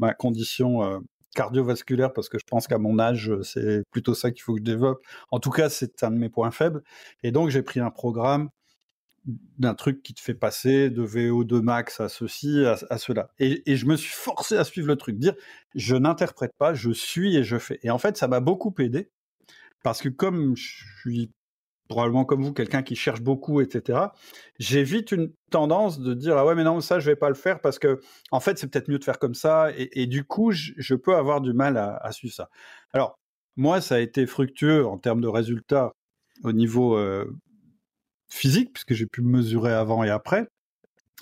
ma 0.00 0.12
condition 0.12 1.00
cardiovasculaire 1.36 2.12
parce 2.12 2.28
que 2.28 2.36
je 2.36 2.44
pense 2.50 2.66
qu'à 2.66 2.78
mon 2.78 2.98
âge, 2.98 3.32
c'est 3.42 3.84
plutôt 3.92 4.14
ça 4.14 4.32
qu'il 4.32 4.42
faut 4.42 4.54
que 4.54 4.58
je 4.58 4.64
développe. 4.64 4.98
En 5.30 5.38
tout 5.38 5.50
cas, 5.50 5.68
c'est 5.68 6.02
un 6.02 6.10
de 6.10 6.16
mes 6.16 6.30
points 6.30 6.50
faibles. 6.50 6.82
Et 7.22 7.30
donc, 7.30 7.50
j'ai 7.50 7.62
pris 7.62 7.78
un 7.78 7.90
programme 7.90 8.48
d'un 9.26 9.74
truc 9.74 10.02
qui 10.02 10.14
te 10.14 10.20
fait 10.20 10.34
passer 10.34 10.90
de 10.90 11.04
VO2 11.04 11.60
max 11.60 12.00
à 12.00 12.08
ceci, 12.08 12.64
à, 12.64 12.98
cela. 12.98 13.30
Et, 13.38 13.76
je 13.76 13.86
me 13.86 13.96
suis 13.96 14.12
forcé 14.12 14.56
à 14.56 14.64
suivre 14.64 14.88
le 14.88 14.96
truc, 14.96 15.18
dire 15.18 15.34
je 15.74 15.94
n'interprète 15.94 16.52
pas, 16.58 16.74
je 16.74 16.90
suis 16.90 17.36
et 17.36 17.44
je 17.44 17.58
fais. 17.58 17.78
Et 17.82 17.90
en 17.90 17.98
fait, 17.98 18.16
ça 18.16 18.28
m'a 18.28 18.40
beaucoup 18.40 18.74
aidé 18.78 19.10
parce 19.82 20.00
que 20.00 20.08
comme 20.08 20.56
je 20.56 20.84
suis 21.00 21.30
probablement 21.88 22.24
comme 22.24 22.42
vous, 22.42 22.52
quelqu'un 22.52 22.82
qui 22.82 22.96
cherche 22.96 23.20
beaucoup, 23.20 23.60
etc., 23.60 23.98
j'ai 24.58 24.84
vite 24.84 25.12
une 25.12 25.32
tendance 25.50 26.00
de 26.00 26.14
dire 26.14 26.36
ah 26.38 26.46
ouais 26.46 26.54
mais 26.54 26.64
non 26.64 26.80
ça 26.80 27.00
je 27.00 27.10
vais 27.10 27.16
pas 27.16 27.28
le 27.28 27.34
faire 27.34 27.60
parce 27.60 27.78
que 27.80 28.00
en 28.30 28.38
fait 28.38 28.58
c'est 28.58 28.68
peut-être 28.68 28.88
mieux 28.88 29.00
de 29.00 29.04
faire 29.04 29.18
comme 29.18 29.34
ça 29.34 29.70
et, 29.76 30.06
du 30.06 30.24
coup 30.24 30.52
je, 30.52 30.94
peux 30.94 31.16
avoir 31.16 31.40
du 31.40 31.52
mal 31.52 31.76
à, 31.76 32.12
suivre 32.12 32.34
ça. 32.34 32.48
Alors 32.92 33.18
moi 33.56 33.80
ça 33.80 33.96
a 33.96 33.98
été 33.98 34.26
fructueux 34.26 34.86
en 34.86 34.98
termes 34.98 35.20
de 35.20 35.28
résultats 35.28 35.92
au 36.44 36.52
niveau 36.52 36.96
euh, 36.96 37.26
physique, 38.30 38.72
puisque 38.72 38.94
j'ai 38.94 39.06
pu 39.06 39.20
mesurer 39.20 39.72
avant 39.72 40.02
et 40.04 40.10
après. 40.10 40.48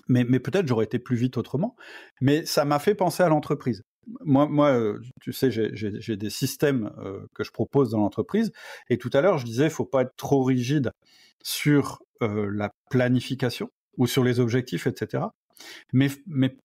Mais, 0.08 0.24
mais 0.24 0.38
peut-être 0.38 0.66
j'aurais 0.68 0.84
été 0.84 0.98
plus 0.98 1.16
vite 1.16 1.36
autrement. 1.36 1.74
Mais 2.20 2.46
ça 2.46 2.64
m'a 2.64 2.78
fait 2.78 2.94
penser 2.94 3.22
à 3.22 3.28
l'entreprise. 3.28 3.82
Moi, 4.24 4.46
moi, 4.46 4.68
euh, 4.68 5.00
tu 5.20 5.32
sais, 5.32 5.50
j'ai 5.50 6.16
des 6.16 6.30
systèmes 6.30 6.92
euh, 6.98 7.26
que 7.34 7.44
je 7.44 7.50
propose 7.50 7.90
dans 7.90 7.98
l'entreprise. 7.98 8.52
Et 8.88 8.96
tout 8.96 9.10
à 9.12 9.20
l'heure, 9.20 9.38
je 9.38 9.44
disais, 9.44 9.64
il 9.64 9.70
faut 9.70 9.84
pas 9.84 10.02
être 10.02 10.14
trop 10.16 10.44
rigide 10.44 10.92
sur 11.42 12.02
euh, 12.22 12.50
la 12.50 12.72
planification 12.90 13.70
ou 13.98 14.06
sur 14.06 14.24
les 14.24 14.40
objectifs, 14.40 14.86
etc. 14.86 15.24
Mais, 15.92 16.08
mais 16.26 16.56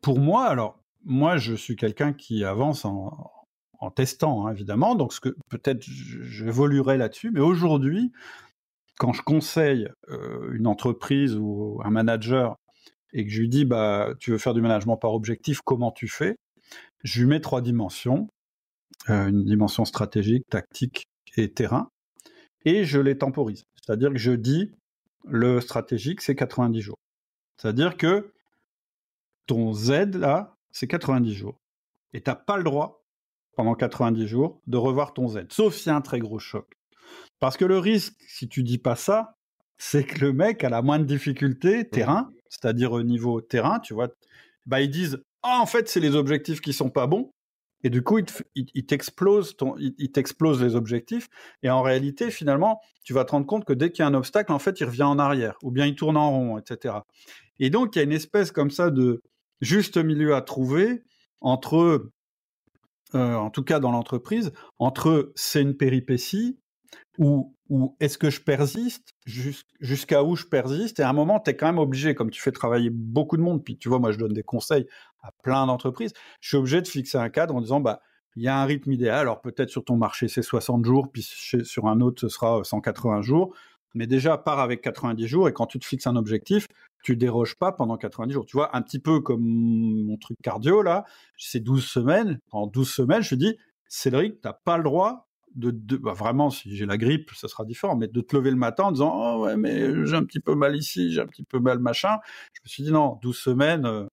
pour 0.00 0.20
moi, 0.20 0.46
alors, 0.46 0.78
moi, 1.04 1.38
je 1.38 1.54
suis 1.54 1.74
quelqu'un 1.74 2.12
qui 2.12 2.44
avance 2.44 2.84
en, 2.84 3.30
en 3.80 3.90
testant, 3.90 4.46
hein, 4.46 4.52
évidemment. 4.52 4.94
Donc, 4.94 5.12
peut-être 5.48 5.82
j'évoluerai 5.82 6.98
là-dessus. 6.98 7.32
Mais 7.32 7.40
aujourd'hui, 7.40 8.12
quand 9.02 9.12
je 9.12 9.22
conseille 9.22 9.88
une 10.52 10.68
entreprise 10.68 11.34
ou 11.34 11.80
un 11.84 11.90
manager 11.90 12.54
et 13.12 13.24
que 13.24 13.32
je 13.32 13.40
lui 13.40 13.48
dis 13.48 13.64
bah 13.64 14.14
tu 14.20 14.30
veux 14.30 14.38
faire 14.38 14.54
du 14.54 14.60
management 14.60 14.96
par 14.96 15.12
objectif, 15.12 15.60
comment 15.60 15.90
tu 15.90 16.06
fais? 16.06 16.36
Je 17.02 17.20
lui 17.20 17.28
mets 17.28 17.40
trois 17.40 17.62
dimensions, 17.62 18.28
une 19.08 19.44
dimension 19.44 19.84
stratégique, 19.84 20.44
tactique 20.48 21.08
et 21.36 21.50
terrain, 21.52 21.88
et 22.64 22.84
je 22.84 23.00
les 23.00 23.18
temporise. 23.18 23.64
C'est-à-dire 23.74 24.10
que 24.10 24.18
je 24.18 24.30
dis 24.30 24.70
le 25.24 25.60
stratégique 25.60 26.20
c'est 26.20 26.36
90 26.36 26.80
jours. 26.80 26.98
C'est-à-dire 27.56 27.96
que 27.96 28.32
ton 29.48 29.72
Z 29.72 30.14
là, 30.14 30.54
c'est 30.70 30.86
90 30.86 31.34
jours. 31.34 31.58
Et 32.12 32.22
tu 32.22 32.30
n'as 32.30 32.36
pas 32.36 32.56
le 32.56 32.62
droit, 32.62 33.02
pendant 33.56 33.74
90 33.74 34.28
jours, 34.28 34.60
de 34.68 34.76
revoir 34.76 35.12
ton 35.12 35.26
Z, 35.26 35.46
sauf 35.48 35.74
s'il 35.74 35.90
y 35.90 35.90
a 35.90 35.96
un 35.96 36.02
très 36.02 36.20
gros 36.20 36.38
choc. 36.38 36.72
Parce 37.42 37.56
que 37.56 37.64
le 37.64 37.76
risque, 37.76 38.14
si 38.28 38.48
tu 38.48 38.62
dis 38.62 38.78
pas 38.78 38.94
ça, 38.94 39.34
c'est 39.76 40.04
que 40.04 40.20
le 40.20 40.32
mec 40.32 40.62
a 40.62 40.68
la 40.68 40.80
moindre 40.80 41.06
difficulté 41.06 41.88
terrain, 41.88 42.30
c'est-à-dire 42.48 42.92
au 42.92 43.02
niveau 43.02 43.40
terrain, 43.40 43.80
tu 43.80 43.94
vois, 43.94 44.10
bah 44.64 44.80
ils 44.80 44.88
disent 44.88 45.20
ah 45.42 45.58
en 45.60 45.66
fait 45.66 45.88
c'est 45.88 45.98
les 45.98 46.14
objectifs 46.14 46.60
qui 46.60 46.72
sont 46.72 46.88
pas 46.88 47.08
bons 47.08 47.32
et 47.82 47.90
du 47.90 48.00
coup 48.00 48.20
il 48.54 48.86
t'explose 48.86 49.56
il 49.74 50.12
t'explose 50.12 50.62
les 50.62 50.76
objectifs. 50.76 51.28
Et 51.64 51.70
en 51.70 51.82
réalité 51.82 52.30
finalement 52.30 52.80
tu 53.02 53.12
vas 53.12 53.24
te 53.24 53.32
rendre 53.32 53.46
compte 53.46 53.64
que 53.64 53.72
dès 53.72 53.90
qu'il 53.90 54.04
y 54.04 54.06
a 54.06 54.08
un 54.08 54.14
obstacle 54.14 54.52
en 54.52 54.60
fait 54.60 54.78
il 54.78 54.84
revient 54.84 55.02
en 55.02 55.18
arrière 55.18 55.56
ou 55.64 55.72
bien 55.72 55.86
il 55.86 55.96
tourne 55.96 56.16
en 56.16 56.30
rond 56.30 56.58
etc. 56.58 56.94
Et 57.58 57.70
donc 57.70 57.96
il 57.96 57.98
y 57.98 58.02
a 58.02 58.04
une 58.04 58.12
espèce 58.12 58.52
comme 58.52 58.70
ça 58.70 58.90
de 58.90 59.20
juste 59.60 59.96
milieu 59.96 60.36
à 60.36 60.42
trouver 60.42 61.02
entre 61.40 62.08
euh, 63.16 63.34
en 63.34 63.50
tout 63.50 63.64
cas 63.64 63.80
dans 63.80 63.90
l'entreprise 63.90 64.52
entre 64.78 65.32
c'est 65.34 65.60
une 65.60 65.76
péripétie 65.76 66.61
ou, 67.18 67.54
est-ce 68.00 68.18
que 68.18 68.30
je 68.30 68.40
persiste 68.40 69.14
Jusqu'à 69.26 70.22
où 70.22 70.36
je 70.36 70.44
persiste? 70.46 71.00
Et 71.00 71.02
à 71.02 71.08
un 71.08 71.12
moment, 71.12 71.40
tu 71.40 71.50
es 71.50 71.56
quand 71.56 71.66
même 71.66 71.78
obligé, 71.78 72.14
comme 72.14 72.30
tu 72.30 72.40
fais 72.40 72.52
travailler 72.52 72.90
beaucoup 72.90 73.36
de 73.36 73.42
monde, 73.42 73.64
puis 73.64 73.76
tu 73.76 73.88
vois, 73.88 73.98
moi 73.98 74.12
je 74.12 74.18
donne 74.18 74.32
des 74.32 74.42
conseils 74.42 74.86
à 75.22 75.30
plein 75.42 75.66
d'entreprises, 75.66 76.12
je 76.40 76.48
suis 76.48 76.56
obligé 76.56 76.82
de 76.82 76.88
fixer 76.88 77.18
un 77.18 77.30
cadre 77.30 77.54
en 77.54 77.60
disant, 77.60 77.80
bah, 77.80 78.00
il 78.36 78.42
y 78.42 78.48
a 78.48 78.58
un 78.58 78.64
rythme 78.64 78.92
idéal, 78.92 79.20
alors 79.20 79.40
peut-être 79.40 79.70
sur 79.70 79.84
ton 79.84 79.96
marché 79.96 80.26
c'est 80.28 80.42
60 80.42 80.84
jours, 80.84 81.10
puis 81.12 81.22
sur 81.22 81.86
un 81.86 82.00
autre 82.00 82.20
ce 82.20 82.28
sera 82.28 82.62
180 82.64 83.22
jours, 83.22 83.54
mais 83.94 84.06
déjà 84.06 84.38
pars 84.38 84.60
avec 84.60 84.80
90 84.80 85.26
jours 85.26 85.48
et 85.48 85.52
quand 85.52 85.66
tu 85.66 85.78
te 85.78 85.84
fixes 85.84 86.06
un 86.06 86.16
objectif, 86.16 86.66
tu 87.02 87.16
déroges 87.16 87.56
pas 87.56 87.72
pendant 87.72 87.96
90 87.96 88.32
jours. 88.32 88.46
Tu 88.46 88.56
vois, 88.56 88.74
un 88.76 88.82
petit 88.82 88.98
peu 88.98 89.20
comme 89.20 89.42
mon 89.42 90.16
truc 90.16 90.38
cardio 90.42 90.82
là, 90.82 91.04
c'est 91.36 91.60
12 91.60 91.84
semaines, 91.84 92.40
en 92.52 92.66
12 92.66 92.88
semaines, 92.90 93.22
je 93.22 93.34
dis, 93.34 93.58
Cédric, 93.88 94.40
tu 94.40 94.48
n'as 94.48 94.54
pas 94.54 94.78
le 94.78 94.84
droit 94.84 95.28
bah, 95.54 96.12
vraiment, 96.12 96.50
si 96.50 96.74
j'ai 96.76 96.86
la 96.86 96.96
grippe, 96.96 97.30
ça 97.34 97.48
sera 97.48 97.64
différent, 97.64 97.96
mais 97.96 98.08
de 98.08 98.20
te 98.20 98.36
lever 98.36 98.50
le 98.50 98.56
matin 98.56 98.84
en 98.84 98.92
disant 98.92 99.12
Oh 99.14 99.44
ouais, 99.44 99.56
mais 99.56 100.06
j'ai 100.06 100.16
un 100.16 100.24
petit 100.24 100.40
peu 100.40 100.54
mal 100.54 100.76
ici, 100.76 101.12
j'ai 101.12 101.20
un 101.20 101.26
petit 101.26 101.44
peu 101.44 101.58
mal 101.58 101.78
machin. 101.78 102.18
Je 102.54 102.60
me 102.64 102.68
suis 102.68 102.82
dit 102.82 102.92
non, 102.92 103.18
12 103.22 103.36
semaines, 103.36 103.86
euh, 103.86 104.06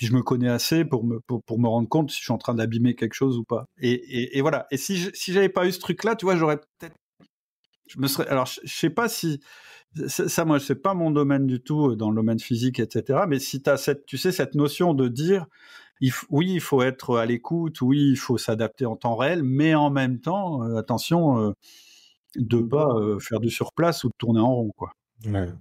puis 0.00 0.06
je 0.06 0.14
me 0.14 0.22
connais 0.22 0.48
assez 0.48 0.86
pour 0.86 1.04
me, 1.04 1.20
pour, 1.20 1.58
me 1.58 1.68
rendre 1.68 1.86
compte 1.88 2.10
si 2.10 2.18
je 2.18 2.22
suis 2.22 2.32
en 2.32 2.38
train 2.38 2.54
d'abîmer 2.54 2.94
quelque 2.94 3.12
chose 3.12 3.36
ou 3.36 3.44
pas. 3.44 3.66
Et, 3.78 4.38
et, 4.38 4.40
voilà. 4.40 4.66
Et 4.70 4.78
si, 4.78 4.96
je, 4.96 5.10
si 5.12 5.34
j'avais 5.34 5.50
pas 5.50 5.66
eu 5.66 5.72
ce 5.72 5.78
truc-là, 5.78 6.16
tu 6.16 6.24
vois, 6.24 6.36
j'aurais 6.36 6.56
peut-être. 6.56 6.96
Je 7.86 7.98
me 7.98 8.06
serais. 8.06 8.26
Alors, 8.28 8.46
je, 8.46 8.60
sais 8.64 8.88
pas 8.88 9.10
si. 9.10 9.40
Ça, 10.06 10.44
moi, 10.46 10.58
c'est 10.58 10.80
pas 10.80 10.94
mon 10.94 11.10
domaine 11.10 11.46
du 11.46 11.60
tout, 11.60 11.90
euh, 11.90 11.96
dans 11.96 12.10
le 12.10 12.16
domaine 12.16 12.38
physique, 12.38 12.80
etc. 12.80 13.24
Mais 13.28 13.40
si 13.40 13.62
tu 13.62 13.68
as 13.68 13.76
cette, 13.76 14.06
tu 14.06 14.16
sais, 14.16 14.32
cette 14.32 14.54
notion 14.54 14.94
de 14.94 15.08
dire 15.08 15.46
oui, 16.30 16.52
il 16.52 16.60
faut 16.60 16.82
être 16.82 17.18
à 17.18 17.26
l'écoute, 17.26 17.80
oui, 17.82 18.10
il 18.10 18.16
faut 18.16 18.38
s'adapter 18.38 18.86
en 18.86 18.96
temps 18.96 19.16
réel, 19.16 19.42
mais 19.42 19.74
en 19.74 19.90
même 19.90 20.20
temps, 20.20 20.64
euh, 20.64 20.76
attention 20.76 21.38
euh, 21.38 21.52
de 22.36 22.60
pas 22.60 22.88
euh, 22.94 23.18
faire 23.18 23.40
du 23.40 23.50
surplace 23.50 24.04
ou 24.04 24.08
de 24.08 24.14
tourner 24.16 24.40
en 24.40 24.54
rond, 24.54 24.72
quoi. 24.76 24.92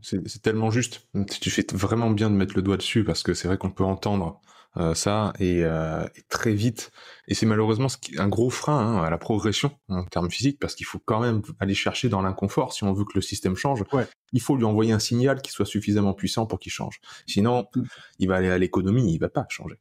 c'est 0.01 0.41
tellement 0.41 0.71
juste. 0.71 1.07
Tu 1.41 1.49
fais 1.49 1.65
vraiment 1.73 2.09
bien 2.09 2.29
de 2.29 2.35
mettre 2.35 2.55
le 2.55 2.61
doigt 2.61 2.77
dessus 2.77 3.03
parce 3.03 3.23
que 3.23 3.33
c'est 3.33 3.47
vrai 3.47 3.57
qu'on 3.57 3.71
peut 3.71 3.83
entendre 3.83 4.39
euh, 4.77 4.93
ça 4.93 5.33
et, 5.39 5.63
euh, 5.63 6.05
et, 6.15 6.21
très 6.29 6.53
vite. 6.53 6.91
Et 7.27 7.33
c'est 7.33 7.47
malheureusement 7.47 7.89
ce 7.89 7.97
qui, 7.97 8.19
un 8.19 8.27
gros 8.27 8.51
frein 8.51 8.77
hein, 8.77 9.03
à 9.03 9.09
la 9.09 9.17
progression 9.17 9.71
en 9.87 10.03
termes 10.05 10.29
physiques 10.29 10.59
parce 10.59 10.75
qu'il 10.75 10.85
faut 10.85 10.99
quand 10.99 11.19
même 11.19 11.41
aller 11.59 11.73
chercher 11.73 12.07
dans 12.07 12.21
l'inconfort 12.21 12.71
si 12.71 12.83
on 12.83 12.93
veut 12.93 13.03
que 13.03 13.13
le 13.15 13.21
système 13.21 13.55
change. 13.55 13.83
Ouais. 13.91 14.07
Il 14.31 14.41
faut 14.41 14.55
lui 14.55 14.65
envoyer 14.65 14.91
un 14.91 14.99
signal 14.99 15.41
qui 15.41 15.51
soit 15.51 15.65
suffisamment 15.65 16.13
puissant 16.13 16.45
pour 16.45 16.59
qu'il 16.59 16.71
change. 16.71 17.01
Sinon, 17.25 17.65
Mm. 17.75 17.83
il 18.19 18.27
va 18.27 18.35
aller 18.35 18.49
à 18.49 18.57
l'économie, 18.57 19.13
il 19.13 19.17
va 19.17 19.29
pas 19.29 19.45
changer. 19.49 19.79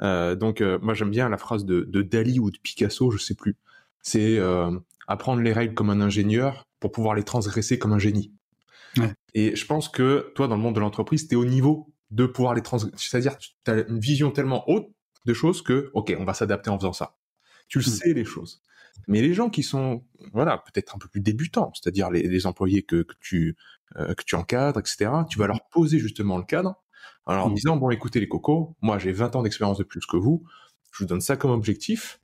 Euh, 0.00 0.34
donc 0.34 0.62
moi 0.80 0.94
j'aime 0.94 1.10
bien 1.10 1.28
la 1.28 1.38
phrase 1.38 1.64
de, 1.64 1.82
de 1.82 2.02
Dali 2.02 2.38
ou 2.40 2.50
de 2.50 2.58
Picasso, 2.58 3.10
je 3.10 3.18
sais 3.18 3.34
plus. 3.34 3.56
C'est 4.00 4.40
apprendre 5.08 5.42
les 5.42 5.52
règles 5.52 5.74
comme 5.74 5.90
un 5.90 6.00
ingénieur 6.00 6.66
pour 6.80 6.90
pouvoir 6.90 7.14
les 7.14 7.22
transgresser 7.22 7.78
comme 7.78 7.92
un 7.92 7.98
génie. 7.98 8.32
Ouais. 8.96 9.12
Et 9.34 9.56
je 9.56 9.66
pense 9.66 9.88
que 9.88 10.32
toi, 10.34 10.48
dans 10.48 10.56
le 10.56 10.62
monde 10.62 10.74
de 10.74 10.80
l'entreprise, 10.80 11.28
tu 11.28 11.34
es 11.34 11.36
au 11.36 11.44
niveau 11.44 11.91
de 12.12 12.26
pouvoir 12.26 12.54
les 12.54 12.62
transgresser. 12.62 12.96
C'est-à-dire, 13.10 13.36
tu 13.38 13.50
as 13.70 13.86
une 13.88 13.98
vision 13.98 14.30
tellement 14.30 14.68
haute 14.70 14.86
de 15.26 15.34
choses 15.34 15.62
que, 15.62 15.90
ok, 15.94 16.14
on 16.18 16.24
va 16.24 16.34
s'adapter 16.34 16.70
en 16.70 16.78
faisant 16.78 16.92
ça. 16.92 17.16
Tu 17.68 17.78
le 17.78 17.84
Mm. 17.84 17.88
sais, 17.88 18.12
les 18.12 18.24
choses. 18.24 18.62
Mais 19.08 19.22
les 19.22 19.32
gens 19.34 19.48
qui 19.50 19.62
sont, 19.62 20.04
voilà, 20.32 20.58
peut-être 20.58 20.94
un 20.94 20.98
peu 20.98 21.08
plus 21.08 21.20
débutants, 21.22 21.72
c'est-à-dire 21.74 22.10
les, 22.10 22.22
les 22.22 22.46
employés 22.46 22.82
que, 22.82 23.02
que 23.02 23.14
tu 23.20 23.56
euh, 23.96 24.14
que 24.14 24.24
tu 24.24 24.36
encadres, 24.36 24.80
etc., 24.80 25.10
tu 25.28 25.38
vas 25.38 25.46
leur 25.46 25.68
poser 25.70 25.98
justement 25.98 26.38
le 26.38 26.44
cadre, 26.44 26.76
en 27.26 27.34
leur 27.34 27.48
Mm. 27.50 27.54
disant, 27.54 27.76
bon, 27.76 27.90
écoutez 27.90 28.20
les 28.20 28.28
cocos, 28.28 28.74
moi 28.80 28.98
j'ai 28.98 29.12
20 29.12 29.36
ans 29.36 29.42
d'expérience 29.42 29.76
de 29.78 29.84
plus 29.84 30.06
que 30.06 30.16
vous, 30.16 30.44
je 30.92 30.98
vous 30.98 31.06
donne 31.06 31.20
ça 31.20 31.36
comme 31.36 31.50
objectif, 31.50 32.20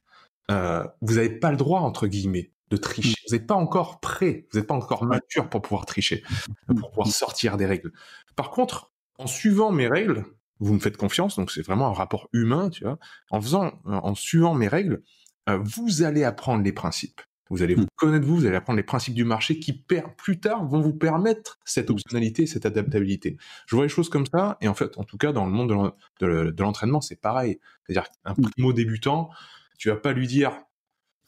euh, 0.51 0.87
vous 1.03 1.15
n'avez 1.17 1.29
pas 1.31 1.51
le 1.51 1.57
droit, 1.59 1.81
entre 1.81 2.07
guillemets, 2.07 2.53
de 2.71 2.77
tricher. 2.79 3.15
Vous 3.29 3.35
n'êtes 3.35 3.47
pas 3.47 3.55
encore 3.55 4.01
prêt, 4.01 4.47
vous 4.53 4.59
n'êtes 4.59 4.67
pas 4.69 4.75
encore 4.75 5.05
mature 5.05 5.49
pour 5.51 5.61
pouvoir 5.63 5.85
tricher, 5.87 6.23
pour 6.67 6.91
pouvoir 6.91 7.09
sortir 7.09 7.57
des 7.59 7.67
règles. 7.67 7.93
Par 8.37 8.51
contre, 8.51 8.91
en 9.19 9.27
suivant 9.27 9.73
mes 9.73 9.89
règles, 9.89 10.25
vous 10.61 10.75
me 10.75 10.81
faites 10.81 10.97
confiance, 10.97 11.37
donc 11.37 11.51
c'est 11.51 11.63
vraiment 11.63 11.89
un 11.89 11.93
rapport 11.93 12.29
humain, 12.33 12.71
tu 12.71 12.85
vois. 12.85 12.99
En 13.31 13.41
faisant, 13.41 13.73
en 13.85 14.15
suivant 14.15 14.55
mes 14.55 14.69
règles, 14.69 15.03
euh, 15.49 15.59
vous 15.63 16.03
allez 16.03 16.25
apprendre 16.25 16.65
les 16.65 16.73
principes. 16.73 17.21
Vous 17.51 17.63
allez 17.63 17.75
vous 17.75 17.87
connaître 17.97 18.27
vous, 18.27 18.37
vous 18.37 18.47
allez 18.47 18.57
apprendre 18.57 18.77
les 18.77 18.83
principes 18.83 19.15
du 19.15 19.25
marché 19.25 19.59
qui 19.59 19.73
plus 19.73 20.39
tard 20.39 20.67
vont 20.67 20.81
vous 20.81 20.93
permettre 20.93 21.59
cette 21.65 21.89
optionnalité, 21.89 22.47
cette 22.47 22.67
adaptabilité. 22.67 23.39
Je 23.67 23.75
vois 23.75 23.87
les 23.87 23.89
choses 23.89 24.11
comme 24.11 24.27
ça, 24.27 24.59
et 24.61 24.69
en 24.69 24.75
fait, 24.75 24.99
en 24.99 25.05
tout 25.05 25.17
cas, 25.17 25.33
dans 25.33 25.47
le 25.47 25.53
monde 25.53 25.93
de 26.21 26.63
l'entraînement, 26.63 27.01
c'est 27.01 27.21
pareil. 27.21 27.59
C'est-à-dire 27.87 28.11
qu'un 28.11 28.35
primo 28.35 28.73
débutant, 28.75 29.31
tu 29.79 29.89
vas 29.89 29.97
pas 29.97 30.13
lui 30.13 30.27
dire, 30.27 30.53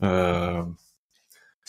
euh, 0.02 0.62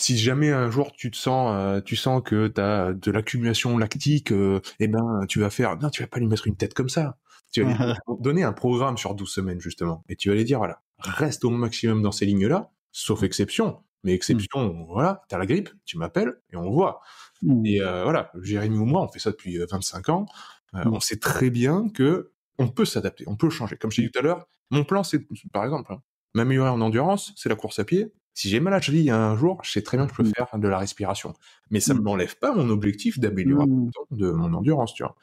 si 0.02 0.18
jamais 0.18 0.52
un 0.52 0.70
jour 0.70 0.92
tu 0.92 1.12
te 1.12 1.18
sens, 1.18 1.54
euh, 1.56 1.82
tu 1.82 1.96
sens 1.96 2.22
que 2.24 2.48
tu 2.48 2.62
as 2.62 2.94
de 2.94 3.12
l'accumulation 3.12 3.78
lactique, 3.78 4.32
euh, 4.32 4.62
eh 4.80 4.88
ben 4.88 5.26
tu 5.28 5.40
vas 5.40 5.50
faire, 5.50 5.78
non, 5.78 5.90
tu 5.90 6.02
vas 6.02 6.08
pas 6.08 6.20
lui 6.20 6.28
mettre 6.28 6.48
une 6.48 6.56
tête 6.56 6.74
comme 6.74 6.90
ça. 6.90 7.18
Tu 7.52 7.64
vas 7.64 7.70
lui 7.70 7.76
donner 8.20 8.44
un 8.44 8.54
programme 8.54 8.98
sur 8.98 9.16
12 9.16 9.30
semaines 9.30 9.60
justement, 9.60 10.04
et 10.10 10.16
tu 10.16 10.30
vas 10.30 10.36
lui 10.36 10.46
dire 10.46 10.60
voilà, 10.60 10.82
reste 11.00 11.46
au 11.46 11.50
maximum 11.50 12.02
dans 12.02 12.12
ces 12.12 12.26
lignes-là, 12.26 12.72
sauf 12.92 13.24
exception. 13.24 13.84
Mais 14.04 14.14
exception, 14.14 14.74
mmh. 14.74 14.86
voilà, 14.90 15.22
t'as 15.30 15.38
la 15.38 15.46
grippe, 15.46 15.70
tu 15.86 15.98
m'appelles 15.98 16.34
et 16.52 16.56
on 16.56 16.72
voit. 16.72 17.02
Mmh. 17.44 17.66
Et 17.66 17.82
euh, 17.82 18.04
voilà, 18.04 18.32
Jérémy 18.42 18.78
ou 18.78 18.86
moi, 18.86 19.04
on 19.04 19.08
fait 19.08 19.20
ça 19.20 19.32
depuis 19.32 19.58
25 19.58 20.10
ans. 20.10 20.26
Euh, 20.74 20.84
mmh. 20.86 20.94
On 20.94 21.00
sait 21.00 21.18
très 21.18 21.50
bien 21.50 21.90
que 21.90 22.32
on 22.58 22.68
peut 22.68 22.86
s'adapter, 22.86 23.26
on 23.28 23.36
peut 23.36 23.50
changer. 23.50 23.78
Comme 23.78 23.92
je 23.92 23.98
t'ai 23.98 24.02
dit 24.04 24.12
tout 24.12 24.20
à 24.20 24.22
l'heure, 24.22 24.48
mon 24.72 24.84
plan, 24.84 25.04
c'est, 25.04 25.26
par 25.52 25.64
exemple, 25.64 25.94
hein, 25.94 26.02
m'améliorer 26.34 26.70
en 26.70 26.82
endurance, 26.82 27.34
c'est 27.36 27.50
la 27.50 27.56
course 27.56 27.80
à 27.80 27.84
pied. 27.84 28.12
Si 28.34 28.50
j'ai 28.50 28.60
mal 28.60 28.74
à 28.74 28.78
la 28.78 28.82
cheville 28.82 29.10
un 29.10 29.36
jour, 29.36 29.60
je 29.64 29.72
sais 29.72 29.82
très 29.82 29.98
bien 29.98 30.08
que 30.08 30.14
je 30.14 30.24
peux 30.24 30.32
faire 30.36 30.48
de 30.58 30.68
la 30.68 30.78
respiration. 30.78 31.34
Mais 31.70 31.80
ça 31.80 31.94
ne 31.94 32.00
m'enlève 32.00 32.38
pas 32.38 32.54
mon 32.54 32.70
objectif 32.70 33.20
d'améliorer 33.20 33.66
de 34.12 34.32
mon 34.32 34.54
endurance, 34.54 34.94
tu 34.94 35.04
vois. 35.04 35.16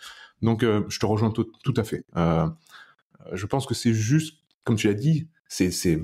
Donc, 0.43 0.63
euh, 0.63 0.85
je 0.89 0.99
te 0.99 1.07
rejoins 1.07 1.31
tout, 1.31 1.51
tout 1.65 1.75
à 1.77 1.85
fait. 1.85 2.05
Euh, 2.17 2.47
je 3.33 3.47
pense 3.47 3.67
que 3.67 3.75
c'est 3.75 3.95
juste, 3.95 4.39
comme 4.65 4.77
tu 4.77 4.87
l'as 4.87 4.95
dit, 4.95 5.29
c'est, 5.49 5.71
c'est, 5.71 6.03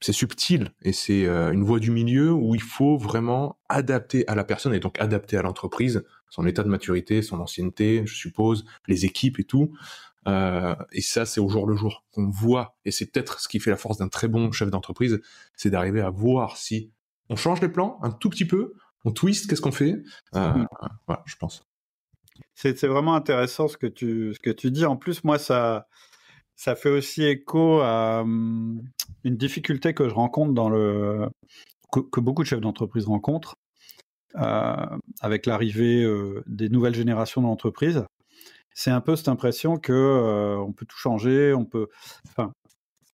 c'est 0.00 0.12
subtil 0.12 0.72
et 0.82 0.92
c'est 0.92 1.26
une 1.26 1.64
voie 1.64 1.78
du 1.78 1.90
milieu 1.90 2.32
où 2.32 2.54
il 2.54 2.62
faut 2.62 2.98
vraiment 2.98 3.58
adapter 3.68 4.26
à 4.28 4.34
la 4.34 4.44
personne 4.44 4.74
et 4.74 4.80
donc 4.80 5.00
adapter 5.00 5.36
à 5.36 5.42
l'entreprise, 5.42 6.04
son 6.28 6.46
état 6.46 6.62
de 6.62 6.68
maturité, 6.68 7.22
son 7.22 7.40
ancienneté, 7.40 8.02
je 8.06 8.14
suppose, 8.14 8.64
les 8.86 9.04
équipes 9.04 9.38
et 9.38 9.44
tout. 9.44 9.72
Euh, 10.28 10.74
et 10.92 11.00
ça, 11.00 11.26
c'est 11.26 11.40
au 11.40 11.48
jour 11.48 11.66
le 11.66 11.76
jour 11.76 12.04
qu'on 12.12 12.28
voit. 12.30 12.76
Et 12.84 12.90
c'est 12.90 13.06
peut-être 13.06 13.40
ce 13.40 13.48
qui 13.48 13.60
fait 13.60 13.70
la 13.70 13.76
force 13.76 13.98
d'un 13.98 14.08
très 14.08 14.28
bon 14.28 14.52
chef 14.52 14.70
d'entreprise, 14.70 15.20
c'est 15.56 15.70
d'arriver 15.70 16.00
à 16.00 16.10
voir 16.10 16.56
si 16.56 16.90
on 17.28 17.36
change 17.36 17.60
les 17.60 17.68
plans 17.68 17.98
un 18.02 18.10
tout 18.10 18.30
petit 18.30 18.44
peu, 18.44 18.74
on 19.04 19.10
twist, 19.10 19.48
qu'est-ce 19.48 19.60
qu'on 19.60 19.72
fait? 19.72 20.02
Euh, 20.34 20.52
mmh. 20.52 20.68
Voilà, 21.06 21.22
je 21.26 21.36
pense. 21.36 21.66
C'est 22.54 22.84
vraiment 22.84 23.14
intéressant 23.14 23.68
ce 23.68 23.76
que 23.76 23.86
tu 23.86 24.34
ce 24.34 24.40
que 24.40 24.50
tu 24.50 24.70
dis. 24.70 24.84
En 24.84 24.96
plus, 24.96 25.24
moi, 25.24 25.38
ça 25.38 25.88
ça 26.54 26.76
fait 26.76 26.90
aussi 26.90 27.24
écho 27.24 27.80
à 27.80 28.20
um, 28.20 28.80
une 29.24 29.36
difficulté 29.36 29.94
que 29.94 30.08
je 30.08 30.14
rencontre 30.14 30.52
dans 30.52 30.68
le 30.68 31.28
que, 31.90 32.00
que 32.00 32.20
beaucoup 32.20 32.42
de 32.42 32.48
chefs 32.48 32.60
d'entreprise 32.60 33.06
rencontrent 33.06 33.56
euh, 34.36 34.86
avec 35.20 35.46
l'arrivée 35.46 36.02
euh, 36.02 36.42
des 36.46 36.68
nouvelles 36.68 36.94
générations 36.94 37.42
d'entreprises. 37.42 38.04
C'est 38.74 38.90
un 38.90 39.00
peu 39.00 39.16
cette 39.16 39.28
impression 39.28 39.78
que 39.78 39.92
euh, 39.92 40.56
on 40.58 40.72
peut 40.72 40.86
tout 40.86 40.96
changer, 40.96 41.52
on 41.54 41.64
peut, 41.64 41.88
enfin, 42.28 42.52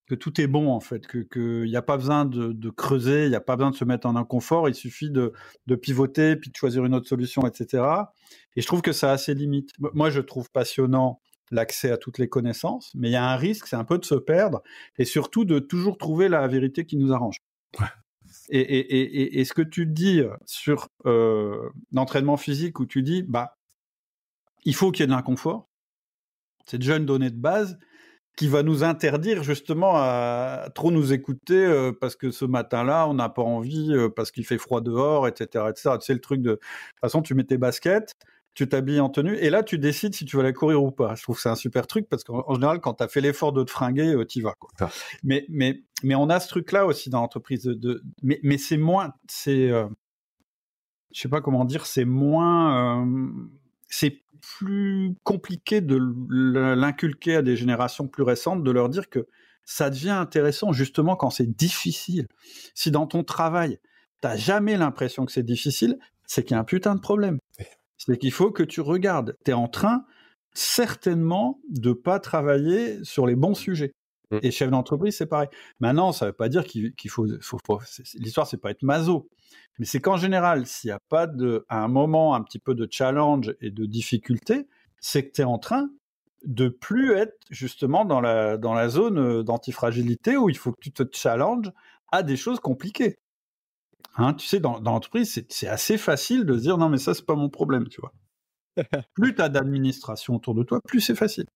que 0.09 0.15
tout 0.15 0.41
est 0.41 0.47
bon 0.47 0.71
en 0.71 0.81
fait, 0.81 1.07
que 1.07 1.19
qu'il 1.19 1.71
n'y 1.71 1.77
a 1.77 1.83
pas 1.83 1.97
besoin 1.97 2.25
de, 2.25 2.53
de 2.53 2.71
creuser, 2.71 3.25
il 3.25 3.31
n'y 3.31 3.37
a 3.37 3.41
pas 3.41 3.57
besoin 3.57 3.71
de 3.71 3.77
se 3.77 3.85
mettre 3.85 4.07
en 4.07 4.17
inconfort, 4.17 4.69
il 4.69 4.75
suffit 4.75 5.11
de, 5.11 5.33
de 5.67 5.75
pivoter 5.75 6.37
puis 6.37 6.51
de 6.51 6.57
choisir 6.57 6.85
une 6.85 6.95
autre 6.95 7.09
solution, 7.09 7.47
etc. 7.47 7.85
Et 8.57 8.63
je 8.63 8.67
trouve 8.67 8.83
que 8.83 8.93
ça 8.93 9.13
a 9.13 9.19
ses 9.19 9.35
limites. 9.35 9.71
Moi, 9.79 10.11
je 10.11 10.21
trouve 10.21 10.51
passionnant 10.51 11.21
l'accès 11.51 11.91
à 11.91 11.97
toutes 11.97 12.19
les 12.19 12.29
connaissances, 12.29 12.91
mais 12.95 13.09
il 13.09 13.13
y 13.13 13.17
a 13.17 13.31
un 13.31 13.37
risque, 13.37 13.67
c'est 13.67 13.77
un 13.77 13.85
peu 13.85 13.99
de 13.99 14.05
se 14.05 14.15
perdre 14.15 14.63
et 14.99 15.05
surtout 15.05 15.45
de 15.45 15.59
toujours 15.59 15.99
trouver 15.99 16.29
la 16.29 16.47
vérité 16.49 16.85
qui 16.85 16.97
nous 16.97 17.13
arrange. 17.13 17.39
Ouais. 17.79 17.87
Et, 18.51 18.61
et, 18.61 19.01
et, 19.01 19.41
et, 19.41 19.45
ce 19.45 19.53
que 19.53 19.63
tu 19.63 19.87
dis 19.87 20.23
sur 20.47 20.89
euh, 21.07 21.69
l'entraînement 21.93 22.37
physique, 22.37 22.81
où 22.81 22.87
tu 22.87 23.03
dis, 23.03 23.23
bah, 23.23 23.58
il 24.65 24.75
faut 24.75 24.91
qu'il 24.91 25.03
y 25.03 25.05
ait 25.05 25.07
de 25.07 25.13
l'inconfort, 25.13 25.69
c'est 26.67 26.79
déjà 26.79 26.97
une 26.97 27.07
donnée 27.07 27.31
de 27.31 27.41
base 27.41 27.79
qui 28.37 28.47
va 28.47 28.63
nous 28.63 28.85
interdire 28.85 29.43
justement 29.43 29.95
à 29.97 30.69
trop 30.75 30.93
nous 30.93 31.13
écouter 31.13 31.57
euh, 31.57 31.91
parce 31.93 32.15
que 32.15 32.31
ce 32.31 32.45
matin-là, 32.45 33.09
on 33.09 33.15
n'a 33.15 33.29
pas 33.29 33.43
envie, 33.43 33.93
euh, 33.93 34.09
parce 34.09 34.31
qu'il 34.31 34.47
fait 34.47 34.59
froid 34.59 34.81
dehors, 34.81 35.27
etc. 35.27 35.65
etc. 35.69 35.97
Tu 35.99 36.07
sais, 36.07 36.15
le 36.15 36.21
truc 36.21 36.41
de, 36.41 36.51
de 36.51 36.55
toute 36.55 37.01
façon, 37.01 37.21
tu 37.21 37.35
mets 37.35 37.43
tes 37.43 37.59
baskets, 37.59 38.15
tu 38.55 38.69
t'habilles 38.69 39.01
en 39.01 39.09
tenue 39.09 39.37
et 39.37 39.51
là 39.51 39.63
tu 39.63 39.79
décides 39.79 40.17
si 40.17 40.25
tu 40.25 40.37
vas 40.37 40.43
aller 40.43 40.53
courir 40.53 40.83
ou 40.83 40.91
pas. 40.91 41.15
Je 41.15 41.23
trouve 41.23 41.37
que 41.37 41.43
c'est 41.43 41.49
un 41.49 41.55
super 41.55 41.87
truc 41.87 42.09
parce 42.09 42.25
qu'en 42.25 42.55
général 42.55 42.81
quand 42.81 42.95
tu 42.95 43.05
as 43.05 43.09
fait 43.09 43.21
l'effort 43.21 43.53
de 43.53 43.63
te 43.63 43.71
fringuer, 43.71 44.15
euh, 44.15 44.25
tu 44.25 44.41
vas 44.41 44.55
quoi. 44.59 44.71
Ah. 44.81 44.91
Mais 45.23 45.47
mais 45.49 45.85
mais 46.03 46.17
on 46.17 46.29
a 46.29 46.41
ce 46.41 46.49
truc 46.49 46.73
là 46.73 46.85
aussi 46.85 47.09
dans 47.09 47.21
l'entreprise 47.21 47.63
de, 47.63 47.75
de, 47.75 48.03
mais 48.23 48.41
mais 48.43 48.59
c'est 48.59 48.77
moins 48.77 49.13
c'est 49.29 49.71
euh, 49.71 49.87
je 51.13 51.21
sais 51.21 51.29
pas 51.29 51.41
comment 51.41 51.65
dire, 51.65 51.87
c'est 51.87 52.05
moins 52.05 53.07
c'est 53.89 54.23
plus 54.41 55.15
compliqué 55.25 55.81
de 55.81 55.99
l'inculquer 56.75 57.37
à 57.37 57.43
des 57.43 57.57
générations 57.57 58.09
plus 58.09 58.23
récentes 58.23 58.63
de 58.63 58.71
leur 58.71 58.89
dire 58.89 59.09
que 59.09 59.27
ça 59.65 59.91
devient 59.91 60.11
intéressant 60.11 60.73
justement 60.73 61.17
quand 61.17 61.31
c'est 61.31 61.51
difficile. 61.57 62.27
Si 62.75 62.91
dans 62.91 63.07
ton 63.07 63.25
travail, 63.25 63.79
t'as 64.21 64.37
jamais 64.37 64.77
l'impression 64.77 65.27
que 65.27 65.33
c'est 65.33 65.43
difficile, 65.43 65.99
c'est 66.27 66.43
qu'il 66.43 66.55
y 66.55 66.57
a 66.57 66.61
un 66.61 66.65
putain 66.65 66.95
de 66.95 67.01
problème 67.01 67.39
c'est 67.99 68.17
qu'il 68.17 68.33
faut 68.33 68.51
que 68.51 68.63
tu 68.63 68.81
regardes. 68.81 69.37
Tu 69.45 69.51
es 69.51 69.55
en 69.55 69.69
train 69.69 70.05
certainement 70.55 71.61
de 71.69 71.93
pas 71.93 72.21
travailler 72.21 73.05
sur 73.05 73.27
les 73.27 73.37
bons 73.37 73.55
sujets. 73.55 73.93
Mmh. 74.31 74.39
Et 74.43 74.51
chef 74.51 74.71
d'entreprise, 74.71 75.17
c'est 75.17 75.27
pareil. 75.27 75.49
Maintenant, 75.81 76.13
ça 76.13 76.27
ne 76.27 76.31
veut 76.31 76.37
pas 76.37 76.49
dire 76.49 76.65
qu'il 76.65 76.95
qu 76.95 77.09
faut, 77.09 77.27
faut, 77.41 77.59
faut 77.65 77.81
l'histoire, 78.15 78.47
c'est 78.47 78.59
pas 78.59 78.71
être 78.71 78.83
maso, 78.83 79.29
mais 79.79 79.87
c'est 79.87 80.01
qu'en 80.01 80.17
général, 80.17 80.67
s'il 80.67 80.89
n'y 80.89 80.93
a 80.93 81.01
pas 81.09 81.27
de, 81.27 81.65
à 81.69 81.83
un 81.83 81.89
moment 81.89 82.35
un 82.35 82.43
petit 82.43 82.59
peu 82.59 82.75
de 82.75 82.87
challenge 82.91 83.55
et 83.61 83.71
de 83.71 83.87
difficulté, 83.87 84.67
c'est 85.01 85.27
que 85.27 85.33
tu 85.33 85.41
es 85.41 85.45
en 85.45 85.59
train 85.59 85.91
de 86.45 86.69
plus 86.69 87.13
être 87.13 87.37
justement 87.51 88.05
dans 88.05 88.21
la, 88.21 88.57
dans 88.57 88.75
la 88.75 88.89
zone 88.89 89.43
d'antifragilité 89.43 90.37
où 90.37 90.49
il 90.49 90.57
faut 90.57 90.73
que 90.73 90.81
tu 90.81 90.93
te 90.93 91.05
challenges 91.13 91.73
à 92.13 92.23
des 92.23 92.37
choses 92.37 92.61
compliquées. 92.61 93.19
Hein, 94.17 94.35
tu 94.35 94.47
sais, 94.47 94.61
dans, 94.61 94.81
dans 94.81 94.93
l'entreprise, 94.93 95.45
c'est 95.49 95.69
assez 95.69 95.97
facile 95.99 96.45
de 96.45 96.57
se 96.57 96.63
dire 96.63 96.79
non, 96.79 96.89
mais 96.89 96.99
ça, 96.99 97.15
c'est 97.15 97.27
pas 97.27 97.37
mon 97.37 97.49
problème, 97.49 97.89
tu 97.89 98.01
vois. 98.01 98.13
plus 99.15 99.35
tu 99.35 99.43
as 99.43 99.49
d'administration 99.49 100.37
autour 100.37 100.55
de 100.55 100.63
toi, 100.63 100.81
plus 100.87 101.01
c'est 101.01 101.15
facile. 101.15 101.47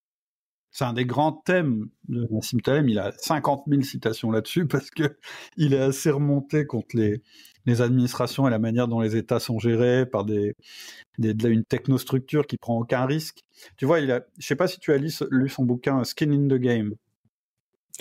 C'est 0.73 0.85
un 0.85 0.93
des 0.93 1.05
grands 1.05 1.31
thèmes 1.31 1.87
de 2.09 2.27
Nassim 2.31 2.59
Taleb. 2.59 2.89
Il 2.89 2.97
a 2.97 3.13
50 3.17 3.65
000 3.67 3.83
citations 3.83 4.31
là-dessus 4.31 4.65
parce 4.67 4.89
que 4.89 5.17
il 5.55 5.73
est 5.73 5.79
assez 5.79 6.09
remonté 6.09 6.65
contre 6.65 6.97
les, 6.97 7.21
les 7.65 7.81
administrations 7.81 8.47
et 8.47 8.51
la 8.51 8.59
manière 8.59 8.87
dont 8.87 8.99
les 8.99 9.15
États 9.15 9.39
sont 9.39 9.59
gérés 9.59 10.05
par 10.05 10.25
des, 10.25 10.55
des 11.19 11.47
une 11.47 11.63
technostructure 11.63 12.47
qui 12.47 12.57
prend 12.57 12.79
aucun 12.79 13.05
risque. 13.05 13.43
Tu 13.77 13.85
vois, 13.85 13.99
il 13.99 14.11
a, 14.11 14.21
je 14.39 14.45
sais 14.45 14.55
pas 14.55 14.67
si 14.67 14.79
tu 14.79 14.91
as 14.91 14.97
lu, 14.97 15.11
lu 15.29 15.47
son 15.47 15.63
bouquin 15.63 16.03
Skin 16.03 16.31
in 16.31 16.47
the 16.47 16.59
Game. 16.59 16.95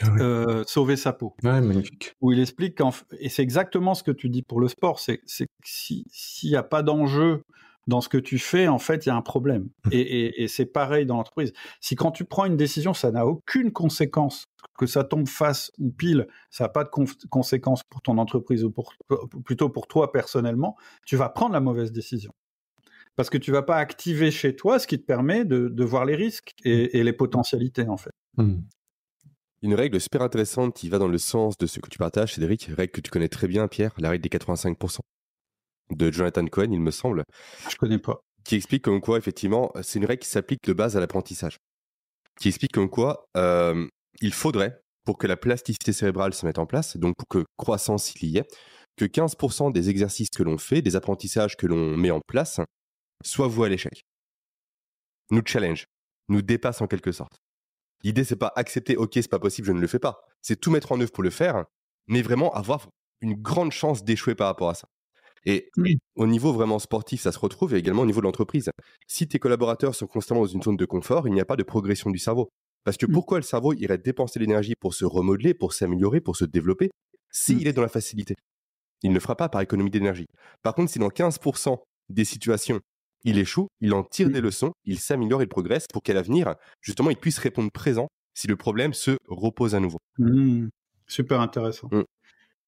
Ah 0.00 0.08
oui. 0.10 0.20
euh, 0.22 0.64
sauver 0.66 0.96
sa 0.96 1.12
peau. 1.12 1.36
Ouais, 1.42 1.60
magnifique. 1.60 2.14
Où 2.22 2.32
il 2.32 2.40
explique 2.40 2.78
qu'en 2.78 2.92
et 3.20 3.28
c'est 3.28 3.42
exactement 3.42 3.94
ce 3.94 4.02
que 4.02 4.10
tu 4.10 4.30
dis 4.30 4.42
pour 4.42 4.58
le 4.58 4.68
sport, 4.68 4.98
c'est 4.98 5.20
c'est 5.26 5.46
s'il 5.62 6.04
n'y 6.44 6.56
a 6.56 6.62
pas 6.62 6.82
d'enjeu 6.82 7.42
dans 7.86 8.00
ce 8.00 8.08
que 8.08 8.18
tu 8.18 8.38
fais, 8.38 8.68
en 8.68 8.78
fait, 8.78 9.06
il 9.06 9.08
y 9.08 9.12
a 9.12 9.16
un 9.16 9.22
problème. 9.22 9.68
Mmh. 9.86 9.90
Et, 9.92 10.48
c'est 10.48 10.66
pareil 10.66 11.06
dans 11.06 11.16
l'entreprise. 11.16 11.52
Si 11.80 11.96
quand 11.96 12.12
tu 12.12 12.24
prends 12.24 12.44
une 12.44 12.56
décision, 12.56 12.94
ça 12.94 13.10
n'a 13.10 13.26
aucune 13.26 13.72
conséquence, 13.72 14.46
que 14.78 14.86
ça 14.86 15.04
tombe 15.04 15.28
face 15.28 15.72
ou 15.78 15.90
pile, 15.90 16.26
ça 16.50 16.64
n'a 16.64 16.68
pas 16.68 16.84
de 16.84 16.90
conséquence 17.28 17.82
pour 17.84 18.02
ton 18.02 18.18
entreprise 18.18 18.64
ou 18.64 18.70
pour, 18.70 18.94
plutôt 19.44 19.68
pour 19.68 19.86
toi 19.86 20.12
personnellement, 20.12 20.76
tu 21.06 21.16
vas 21.16 21.28
prendre 21.28 21.52
la 21.52 21.60
mauvaise 21.60 21.92
décision. 21.92 22.32
Parce 23.14 23.28
que 23.28 23.36
tu 23.36 23.52
vas 23.52 23.62
pas 23.62 23.76
activer 23.76 24.30
chez 24.30 24.56
toi 24.56 24.78
ce 24.78 24.86
qui 24.86 24.98
te 24.98 25.04
permet 25.04 25.44
de, 25.44 25.84
voir 25.84 26.04
les 26.04 26.16
risques 26.16 26.54
et, 26.64 27.02
les 27.02 27.12
potentialités, 27.12 27.86
en 27.88 27.96
fait. 27.96 28.12
Mmh. 28.36 28.60
Une 29.62 29.74
règle 29.74 30.00
super 30.00 30.22
intéressante 30.22 30.74
qui 30.74 30.88
va 30.88 30.98
dans 30.98 31.08
le 31.08 31.18
sens 31.18 31.56
de 31.58 31.66
ce 31.66 31.78
que 31.78 31.88
tu 31.88 31.98
partages, 31.98 32.34
Cédric, 32.34 32.70
règle 32.76 32.92
que 32.92 33.00
tu 33.00 33.10
connais 33.10 33.28
très 33.28 33.46
bien, 33.46 33.68
Pierre, 33.68 33.92
la 33.98 34.10
règle 34.10 34.22
des 34.22 34.36
85% 34.36 35.00
de 35.96 36.10
Jonathan 36.10 36.46
Cohen, 36.46 36.70
il 36.70 36.80
me 36.80 36.90
semble. 36.90 37.24
Je 37.68 37.76
connais 37.76 37.98
pas. 37.98 38.20
Qui 38.44 38.56
explique 38.56 38.82
comme 38.82 39.00
quoi, 39.00 39.18
effectivement, 39.18 39.72
c'est 39.82 39.98
une 39.98 40.04
règle 40.04 40.22
qui 40.22 40.28
s'applique 40.28 40.64
de 40.64 40.72
base 40.72 40.96
à 40.96 41.00
l'apprentissage. 41.00 41.58
Qui 42.40 42.48
explique 42.48 42.72
comme 42.72 42.90
quoi 42.90 43.26
euh, 43.36 43.86
il 44.20 44.32
faudrait, 44.32 44.80
pour 45.04 45.18
que 45.18 45.26
la 45.26 45.36
plasticité 45.36 45.92
cérébrale 45.92 46.34
se 46.34 46.46
mette 46.46 46.58
en 46.58 46.66
place, 46.66 46.96
donc 46.96 47.14
pour 47.16 47.28
que 47.28 47.44
croissance 47.56 48.14
il 48.14 48.30
y 48.30 48.38
ait, 48.38 48.46
que 48.96 49.04
15% 49.04 49.72
des 49.72 49.90
exercices 49.90 50.30
que 50.30 50.42
l'on 50.42 50.58
fait, 50.58 50.82
des 50.82 50.96
apprentissages 50.96 51.56
que 51.56 51.66
l'on 51.66 51.96
met 51.96 52.10
en 52.10 52.20
place, 52.26 52.60
soient 53.24 53.48
voués 53.48 53.66
à 53.66 53.70
l'échec. 53.70 54.02
Nous 55.30 55.42
challenge, 55.44 55.86
nous 56.28 56.42
dépasse 56.42 56.80
en 56.80 56.86
quelque 56.86 57.12
sorte. 57.12 57.38
L'idée, 58.02 58.24
c'est 58.24 58.36
pas 58.36 58.52
accepter, 58.56 58.96
ok, 58.96 59.12
c'est 59.14 59.30
pas 59.30 59.38
possible, 59.38 59.66
je 59.66 59.72
ne 59.72 59.80
le 59.80 59.86
fais 59.86 60.00
pas. 60.00 60.24
C'est 60.40 60.60
tout 60.60 60.70
mettre 60.70 60.92
en 60.92 61.00
œuvre 61.00 61.12
pour 61.12 61.22
le 61.22 61.30
faire, 61.30 61.64
mais 62.08 62.22
vraiment 62.22 62.52
avoir 62.52 62.88
une 63.20 63.34
grande 63.34 63.70
chance 63.70 64.02
d'échouer 64.04 64.34
par 64.34 64.48
rapport 64.48 64.70
à 64.70 64.74
ça. 64.74 64.88
Et 65.44 65.70
au 66.14 66.26
niveau 66.26 66.52
vraiment 66.52 66.78
sportif, 66.78 67.20
ça 67.20 67.32
se 67.32 67.38
retrouve 67.38 67.74
et 67.74 67.78
également 67.78 68.02
au 68.02 68.06
niveau 68.06 68.20
de 68.20 68.26
l'entreprise. 68.26 68.70
Si 69.08 69.26
tes 69.26 69.38
collaborateurs 69.38 69.94
sont 69.94 70.06
constamment 70.06 70.40
dans 70.40 70.46
une 70.46 70.62
zone 70.62 70.76
de 70.76 70.84
confort, 70.84 71.26
il 71.26 71.34
n'y 71.34 71.40
a 71.40 71.44
pas 71.44 71.56
de 71.56 71.62
progression 71.62 72.10
du 72.10 72.18
cerveau. 72.18 72.48
Parce 72.84 72.96
que 72.96 73.06
mmh. 73.06 73.12
pourquoi 73.12 73.38
le 73.38 73.42
cerveau 73.42 73.72
irait 73.72 73.98
dépenser 73.98 74.38
l'énergie 74.38 74.74
pour 74.78 74.94
se 74.94 75.04
remodeler, 75.04 75.54
pour 75.54 75.72
s'améliorer, 75.72 76.20
pour 76.20 76.36
se 76.36 76.44
développer, 76.44 76.90
s'il 77.30 77.64
mmh. 77.64 77.66
est 77.66 77.72
dans 77.72 77.82
la 77.82 77.88
facilité? 77.88 78.34
Il 79.02 79.12
ne 79.12 79.18
fera 79.18 79.36
pas 79.36 79.48
par 79.48 79.60
économie 79.60 79.90
d'énergie. 79.90 80.26
Par 80.62 80.74
contre, 80.74 80.90
si 80.90 80.98
dans 80.98 81.08
15% 81.08 81.76
des 82.08 82.24
situations, 82.24 82.80
il 83.24 83.38
échoue, 83.38 83.68
il 83.80 83.94
en 83.94 84.02
tire 84.02 84.28
mmh. 84.28 84.32
des 84.32 84.40
leçons, 84.40 84.72
il 84.84 84.98
s'améliore, 84.98 85.42
il 85.42 85.48
progresse 85.48 85.86
pour 85.92 86.02
qu'à 86.02 86.14
l'avenir, 86.14 86.54
justement, 86.80 87.10
il 87.10 87.16
puisse 87.16 87.38
répondre 87.38 87.70
présent 87.70 88.08
si 88.34 88.46
le 88.46 88.56
problème 88.56 88.94
se 88.94 89.16
repose 89.28 89.74
à 89.74 89.80
nouveau. 89.80 89.98
Super 91.06 91.40
intéressant. 91.40 91.88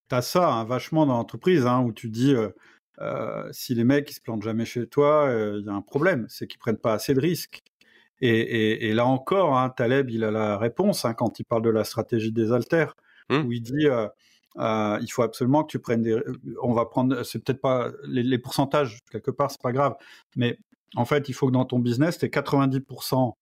Tu 0.09 0.15
as 0.15 0.23
ça 0.23 0.53
hein, 0.53 0.65
vachement 0.65 1.07
dans 1.07 1.17
l'entreprise, 1.17 1.67
hein, 1.67 1.83
où 1.83 1.93
tu 1.93 2.11
dis, 2.11 2.35
euh, 2.35 2.51
euh, 3.01 3.49
si 3.53 3.75
les 3.75 3.85
mecs 3.85 4.11
ils 4.11 4.15
se 4.15 4.21
plantent 4.21 4.43
jamais 4.43 4.65
chez 4.65 4.87
toi, 4.87 5.27
euh, 5.27 5.59
il 5.61 5.67
y 5.67 5.69
a 5.69 5.73
un 5.73 5.83
problème, 5.83 6.27
c'est 6.29 6.47
qu'ils 6.47 6.59
prennent 6.59 6.79
pas 6.79 6.95
assez 6.95 7.15
de 7.15 7.21
risques. 7.21 7.63
Et, 8.21 8.95
là 8.95 9.05
encore, 9.05 9.59
hein, 9.59 9.69
Taleb, 9.69 10.09
il 10.09 10.25
a 10.25 10.31
la 10.31 10.57
réponse 10.57 11.05
quand 11.19 11.41
il 11.41 11.45
parle 11.45 11.61
de 11.61 11.69
la 11.69 11.85
stratégie 11.85 12.33
des 12.33 12.53
alters, 12.53 12.95
mmh. 13.29 13.37
où 13.45 13.53
il 13.53 13.61
dit, 13.61 13.87
il 14.57 15.09
faut 15.11 15.23
absolument 15.23 15.63
que 15.63 15.71
tu 15.71 15.79
prennes 15.79 16.03
des... 16.03 16.19
On 16.63 16.73
va 16.73 16.87
prendre, 16.87 17.23
c'est 17.25 17.45
peut-être 17.45 17.61
pas 17.61 17.91
les, 18.05 18.39
pourcentages, 18.39 19.01
quelque 19.11 19.31
part, 19.31 19.51
c'est 19.51 19.61
pas 19.61 19.73
grave, 19.73 19.95
mais 20.37 20.59
en 20.97 21.05
fait, 21.05 21.29
il 21.29 21.35
faut 21.35 21.49
que 21.49 21.53
dans 21.53 21.67
ton 21.67 21.81
business, 21.81 22.17
tu 22.17 22.25
aies 22.25 22.29
90% 22.29 23.35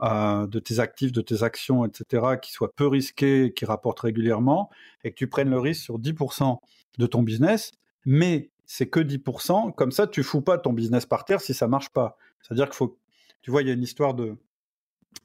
de 0.00 0.58
tes 0.58 0.78
actifs, 0.78 1.12
de 1.12 1.20
tes 1.20 1.42
actions, 1.42 1.84
etc., 1.84 2.36
qui 2.40 2.52
soient 2.52 2.72
peu 2.74 2.86
risqués, 2.86 3.52
qui 3.54 3.64
rapportent 3.64 4.00
régulièrement, 4.00 4.70
et 5.04 5.10
que 5.10 5.16
tu 5.16 5.26
prennes 5.26 5.50
le 5.50 5.58
risque 5.58 5.82
sur 5.82 5.98
10% 5.98 6.58
de 6.98 7.06
ton 7.06 7.22
business, 7.22 7.72
mais 8.04 8.50
c'est 8.66 8.88
que 8.88 9.00
10%, 9.00 9.74
comme 9.74 9.92
ça 9.92 10.06
tu 10.06 10.22
fous 10.22 10.42
pas 10.42 10.58
ton 10.58 10.72
business 10.72 11.06
par 11.06 11.24
terre 11.24 11.40
si 11.40 11.54
ça 11.54 11.68
marche 11.68 11.90
pas. 11.90 12.16
C'est-à-dire 12.42 12.66
qu'il 12.66 12.74
faut, 12.74 12.98
tu 13.42 13.50
vois, 13.50 13.62
il 13.62 13.68
y 13.68 13.70
a 13.70 13.74
une 13.74 13.82
histoire 13.82 14.14
de, 14.14 14.36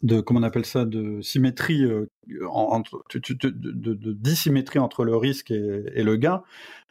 de 0.03 0.21
comment 0.21 0.39
on 0.39 0.43
appelle 0.43 0.65
ça, 0.65 0.85
de 0.85 1.21
symétrie, 1.21 1.83
euh, 1.83 2.07
entre, 2.49 3.03
de, 3.13 4.11
dissymétrie 4.13 4.79
entre 4.79 5.03
le 5.03 5.15
risque 5.15 5.51
et, 5.51 6.03
le 6.03 6.15
gain. 6.15 6.43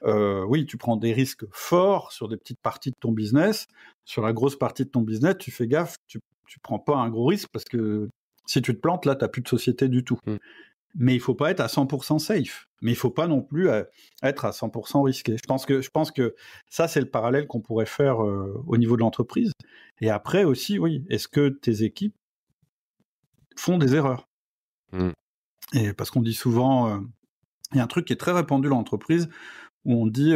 Euh, 0.05 0.45
oui, 0.45 0.67
tu 0.67 0.77
prends 0.77 0.97
des 0.97 1.13
risques 1.13 1.45
forts 1.51 2.13
sur 2.13 2.29
des 2.29 2.37
petites 2.37 2.61
parties 2.61 2.91
de 2.91 2.97
ton 2.99 3.13
business. 3.13 3.67
Sur 4.05 4.23
la 4.23 4.33
grosse 4.33 4.57
partie 4.57 4.85
de 4.85 4.91
ton 4.91 5.03
business, 5.03 5.37
tu 5.39 5.51
fais 5.51 5.67
gaffe, 5.67 5.97
tu 6.07 6.21
tu 6.51 6.59
prends 6.59 6.81
pas 6.81 6.97
un 6.97 7.09
gros 7.09 7.27
risque 7.27 7.49
parce 7.53 7.65
que 7.65 8.11
si 8.45 8.61
tu 8.61 8.75
te 8.75 8.81
plantes, 8.81 9.07
là, 9.07 9.15
tu 9.15 9.23
n'as 9.23 9.29
plus 9.29 9.41
de 9.41 9.49
société 9.49 9.89
du 9.89 10.03
tout. 10.03 10.19
Mm. 10.27 10.37
Mais 10.97 11.15
il 11.15 11.21
faut 11.21 11.37
pas 11.37 11.53
être 11.53 11.61
à 11.61 11.69
100% 11.69 12.19
safe. 12.19 12.67
Mais 12.83 12.91
il 12.91 12.97
faut 12.97 13.11
pas 13.11 13.29
non 13.29 13.41
plus 13.41 13.69
euh, 13.69 13.85
être 14.25 14.45
à 14.45 14.51
100% 14.51 15.05
risqué. 15.05 15.37
Je 15.37 15.47
pense 15.47 15.65
que, 15.65 15.81
je 15.81 15.91
pense 15.91 16.11
que 16.11 16.35
ça, 16.69 16.89
c'est 16.89 16.99
le 16.99 17.09
parallèle 17.09 17.47
qu'on 17.47 17.61
pourrait 17.61 17.87
faire 17.87 18.25
euh, 18.25 18.61
au 18.67 18.77
niveau 18.79 18.97
de 18.97 19.03
l'entreprise. 19.03 19.53
Et 20.01 20.11
après 20.11 20.43
aussi, 20.43 20.81
oui, 20.81 21.05
est-ce 21.09 21.29
que 21.29 21.51
tes 21.51 21.85
équipes 21.85 22.17
font 23.57 23.79
des 23.79 23.95
erreurs? 23.95 24.29
Mm. 24.91 25.11
Et 25.75 25.93
parce 25.93 26.11
qu'on 26.11 26.23
dit 26.23 26.35
souvent, 26.35 26.89
euh, 26.89 26.99
il 27.71 27.77
y 27.77 27.81
a 27.81 27.85
un 27.85 27.87
truc 27.87 28.07
qui 28.07 28.13
est 28.13 28.17
très 28.17 28.33
répandu 28.33 28.69
dans 28.69 28.75
l'entreprise 28.75 29.29
où 29.85 30.03
on 30.03 30.07
dit 30.09 30.35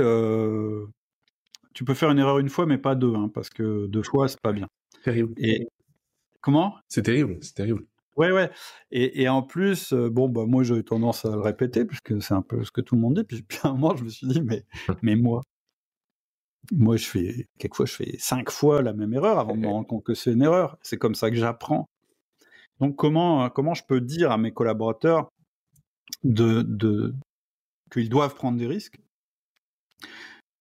tu 1.74 1.84
peux 1.84 1.94
faire 1.94 2.12
une 2.12 2.20
erreur 2.20 2.38
une 2.38 2.48
fois, 2.48 2.66
mais 2.66 2.78
pas 2.78 2.94
deux, 2.94 3.16
hein, 3.16 3.28
parce 3.34 3.50
que 3.50 3.86
deux 3.86 4.04
fois, 4.04 4.28
c'est 4.28 4.40
pas 4.40 4.52
bien. 4.52 4.68
Terrible. 5.02 5.34
Et, 5.36 5.68
Comment? 6.44 6.76
C'est 6.90 7.04
terrible, 7.04 7.38
c'est 7.40 7.54
terrible. 7.54 7.86
Ouais, 8.16 8.30
ouais. 8.30 8.50
Et, 8.90 9.26
en 9.30 9.42
plus, 9.42 9.94
euh, 9.94 10.10
bon, 10.10 10.28
bah, 10.28 10.44
moi, 10.46 10.62
j'ai 10.62 10.76
eu 10.76 10.84
tendance 10.84 11.24
à 11.24 11.30
le 11.30 11.40
répéter, 11.40 11.86
puisque 11.86 12.22
c'est 12.22 12.34
un 12.34 12.42
peu 12.42 12.62
ce 12.64 12.70
que 12.70 12.82
tout 12.82 12.96
le 12.96 13.00
monde 13.00 13.14
dit. 13.14 13.24
Puis, 13.24 13.42
puis 13.48 13.58
à 13.62 13.68
un 13.68 13.72
moment, 13.72 13.96
je 13.96 14.04
me 14.04 14.10
suis 14.10 14.26
dit, 14.26 14.42
mais, 14.42 14.66
mais 15.00 15.16
moi, 15.16 15.40
moi, 16.70 16.98
je 16.98 17.06
fais, 17.06 17.48
quelquefois, 17.58 17.86
je 17.86 17.94
fais 17.94 18.16
cinq 18.18 18.50
fois 18.50 18.82
la 18.82 18.92
même 18.92 19.14
erreur 19.14 19.38
avant 19.38 19.54
de 19.54 19.60
me 19.60 19.68
rendre 19.68 19.86
compte 19.86 20.04
que 20.04 20.12
c'est 20.12 20.32
une 20.32 20.42
erreur. 20.42 20.76
C'est 20.82 20.98
comme 20.98 21.14
ça 21.14 21.30
que 21.30 21.36
j'apprends. 21.36 21.86
Donc, 22.78 22.94
comment, 22.96 23.48
comment 23.48 23.72
je 23.72 23.84
peux 23.88 24.02
dire 24.02 24.30
à 24.30 24.36
mes 24.36 24.52
collaborateurs 24.52 25.30
de, 26.24 26.60
de, 26.60 27.14
qu'ils 27.90 28.10
doivent 28.10 28.34
prendre 28.34 28.58
des 28.58 28.66
risques? 28.66 29.00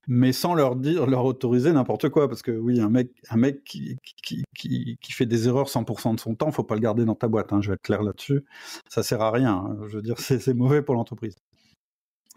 Mais 0.07 0.33
sans 0.33 0.53
leur 0.53 0.75
dire, 0.75 1.05
leur 1.05 1.25
autoriser 1.25 1.71
n'importe 1.71 2.09
quoi. 2.09 2.27
Parce 2.27 2.41
que 2.41 2.51
oui, 2.51 2.81
un 2.81 2.89
mec, 2.89 3.11
un 3.29 3.37
mec 3.37 3.63
qui, 3.63 3.97
qui, 4.23 4.43
qui, 4.53 5.11
fait 5.11 5.25
des 5.25 5.47
erreurs 5.47 5.67
100% 5.67 6.15
de 6.15 6.19
son 6.19 6.35
temps, 6.35 6.51
faut 6.51 6.63
pas 6.63 6.75
le 6.75 6.81
garder 6.81 7.05
dans 7.05 7.15
ta 7.15 7.27
boîte. 7.27 7.53
Hein, 7.53 7.61
je 7.61 7.69
vais 7.69 7.75
être 7.75 7.81
clair 7.81 8.03
là-dessus. 8.03 8.45
Ça 8.89 9.03
sert 9.03 9.21
à 9.21 9.31
rien. 9.31 9.53
Hein. 9.53 9.77
Je 9.87 9.97
veux 9.97 10.01
dire, 10.01 10.19
c'est 10.19 10.53
mauvais 10.53 10.81
pour 10.81 10.95
l'entreprise. 10.95 11.35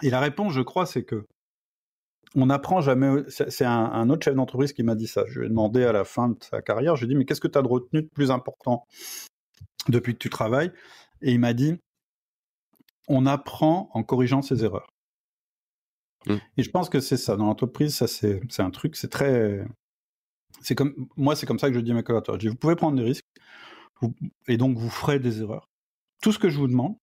Et 0.02 0.10
la 0.10 0.20
réponse, 0.20 0.52
je 0.52 0.60
crois, 0.60 0.86
c'est 0.86 1.04
que 1.04 1.26
on 2.34 2.46
n'apprend 2.46 2.80
jamais. 2.80 3.22
C'est 3.28 3.64
un, 3.64 4.10
autre 4.10 4.24
chef 4.24 4.34
d'entreprise 4.34 4.72
qui 4.72 4.82
m'a 4.82 4.94
dit 4.94 5.06
ça. 5.06 5.24
Je 5.26 5.40
lui 5.40 5.46
ai 5.46 5.48
demandé 5.48 5.84
à 5.84 5.92
la 5.92 6.04
fin 6.04 6.28
de 6.28 6.36
sa 6.42 6.60
carrière, 6.60 6.96
je 6.96 7.04
lui 7.04 7.06
ai 7.06 7.14
dit, 7.14 7.18
mais 7.18 7.24
qu'est-ce 7.24 7.40
que 7.40 7.48
tu 7.48 7.58
as 7.58 7.62
de 7.62 7.68
retenu 7.68 8.02
de 8.02 8.08
plus 8.08 8.30
important 8.30 8.84
depuis 9.88 10.12
que 10.12 10.18
tu 10.18 10.28
travailles? 10.28 10.70
Et 11.22 11.32
il 11.32 11.40
m'a 11.40 11.54
dit, 11.54 11.76
on 13.08 13.24
apprend 13.26 13.88
en 13.94 14.02
corrigeant 14.02 14.42
ses 14.42 14.64
erreurs. 14.64 14.88
Mmh. 16.26 16.34
Et 16.56 16.62
je 16.62 16.70
pense 16.70 16.88
que 16.88 17.00
c'est 17.00 17.16
ça. 17.16 17.36
Dans 17.36 17.46
l'entreprise, 17.46 17.94
ça, 17.94 18.06
c'est, 18.06 18.40
un 18.58 18.70
truc, 18.70 18.96
c'est 18.96 19.10
très. 19.10 19.64
C'est 20.60 20.74
comme, 20.74 21.08
moi, 21.16 21.36
c'est 21.36 21.46
comme 21.46 21.58
ça 21.58 21.68
que 21.68 21.74
je 21.74 21.80
dis 21.80 21.92
à 21.92 21.94
mes 21.94 22.02
collaborateurs. 22.02 22.34
Je 22.36 22.40
dis, 22.40 22.48
vous 22.48 22.56
pouvez 22.56 22.76
prendre 22.76 22.96
des 22.96 23.04
risques, 23.04 23.26
et 24.48 24.56
donc 24.56 24.76
vous 24.76 24.90
ferez 24.90 25.18
des 25.18 25.40
erreurs. 25.42 25.68
Tout 26.22 26.32
ce 26.32 26.38
que 26.38 26.48
je 26.48 26.58
vous 26.58 26.68
demande, 26.68 26.96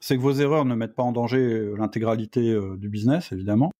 c'est 0.00 0.16
que 0.16 0.22
vos 0.22 0.32
erreurs 0.32 0.64
ne 0.64 0.74
mettent 0.74 0.94
pas 0.94 1.02
en 1.02 1.12
danger 1.12 1.38
euh, 1.38 1.74
l'intégralité 1.76 2.52
euh, 2.52 2.76
du 2.76 2.88
business, 2.88 3.32
évidemment, 3.32 3.72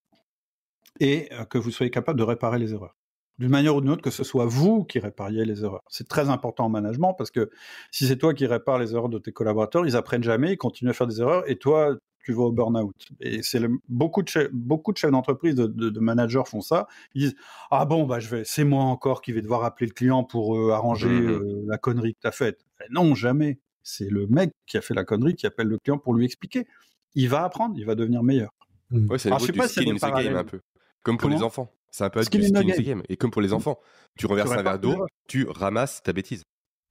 et 1.01 1.29
euh, 1.33 1.45
que 1.45 1.59
vous 1.59 1.71
soyez 1.71 1.91
capable 1.91 2.19
de 2.19 2.25
réparer 2.25 2.59
les 2.59 2.73
erreurs. 2.73 2.97
D'une 3.39 3.51
manière 3.51 3.77
ou 3.77 3.83
d'une 3.83 3.91
autre, 3.91 4.03
que 4.03 4.11
ce 4.11 4.25
soit 4.25 4.47
vous 4.47 4.85
qui 4.85 4.99
répariez 4.99 5.45
les 5.45 5.63
erreurs. 5.63 5.83
C'est 5.89 6.09
très 6.09 6.31
important 6.31 6.65
en 6.65 6.69
management 6.71 7.13
parce 7.19 7.31
que 7.31 7.51
si 7.91 8.07
c'est 8.07 8.17
toi 8.17 8.33
qui 8.33 8.47
répares 8.47 8.79
les 8.79 8.95
erreurs 8.95 9.11
de 9.11 9.19
tes 9.19 9.31
collaborateurs, 9.31 9.87
ils 9.87 9.95
apprennent 9.95 10.25
jamais, 10.25 10.55
ils 10.55 10.57
continuent 10.57 10.89
à 10.89 10.95
faire 10.95 11.07
des 11.07 11.21
erreurs, 11.21 11.49
et 11.49 11.59
toi, 11.59 11.95
tu 12.27 12.33
vas 12.33 12.43
au 12.43 12.53
burn-out. 12.53 13.07
Et 13.21 13.45
c'est 13.45 13.61
beaucoup 13.89 14.21
de 14.21 14.29
chefs, 14.29 14.51
beaucoup 14.53 14.93
de 14.93 14.99
chefs 14.99 15.13
d'entreprise, 15.13 15.55
de, 15.55 16.01
managers 16.01 16.43
font 16.45 16.61
ça. 16.61 16.89
Ils 17.15 17.23
disent 17.23 17.37
ah 17.71 17.85
bon 17.85 18.05
bah 18.05 18.19
je 18.19 18.29
vais, 18.29 18.43
c'est 18.45 18.65
moi 18.65 18.83
encore 18.83 19.23
qui 19.23 19.31
vais 19.31 19.43
devoir 19.43 19.63
appeler 19.63 19.87
le 19.87 19.93
client 19.93 20.25
pour 20.25 20.57
euh, 20.57 20.73
arranger 20.73 21.09
mmh 21.09 21.29
euh, 21.29 21.65
la 21.69 21.79
connerie 21.79 22.15
que 22.15 22.21
tu 22.23 22.27
as 22.27 22.33
faite. 22.33 22.67
non 22.91 23.15
jamais. 23.15 23.61
C'est 23.85 24.11
le 24.11 24.27
mec 24.27 24.51
qui 24.67 24.77
a 24.77 24.81
fait 24.81 24.95
la 24.95 25.05
connerie 25.05 25.37
qui 25.37 25.47
appelle 25.47 25.69
le 25.69 25.79
client 25.79 25.99
pour 25.99 26.15
lui 26.15 26.25
expliquer. 26.25 26.67
Il 27.15 27.29
va 27.29 27.45
apprendre, 27.45 27.77
il 27.79 27.87
va 27.87 27.95
devenir 27.95 28.25
meilleur. 28.25 28.51
Mmh. 28.91 29.09
Ouais, 29.09 29.19
c'est 29.19 29.31
le 29.31 29.53
pas 29.53 29.69
skin 29.69 29.93
in 29.93 29.95
the 29.95 30.25
game 30.25 30.35
un 30.35 30.43
peu. 30.43 30.59
Comme 31.05 31.17
pour 31.17 31.31
les 31.31 31.45
enfants. 31.45 31.73
C'est 31.93 32.03
un 32.03 32.11
peu 32.11 32.19
du 32.19 32.27
skin 32.27 32.57
in 32.57 32.63
the 32.63 32.81
game. 32.81 33.05
Et 33.09 33.17
comme 33.17 33.31
pour 33.31 33.41
les 33.41 33.53
enfants, 33.53 33.79
tu 34.19 34.27
renverses 34.27 34.51
un 34.51 34.63
verre 34.63 34.81
d'eau, 34.81 35.07
tu 35.29 35.47
ramasses 35.49 36.03
ta 36.03 36.13
bêtise. 36.13 36.43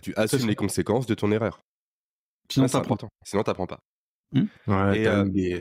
Tu 0.02 0.16
assumes 0.16 0.48
les 0.48 0.56
conséquences 0.56 1.08
de 1.08 1.14
ton 1.14 1.30
erreur. 1.34 1.60
Sinon, 2.50 2.68
t'apprends. 2.68 2.98
Sinon, 3.26 3.44
t'apprends 3.44 3.68
pas. 3.68 3.82
Hmm 4.36 4.46
ouais, 4.68 5.08
euh, 5.08 5.60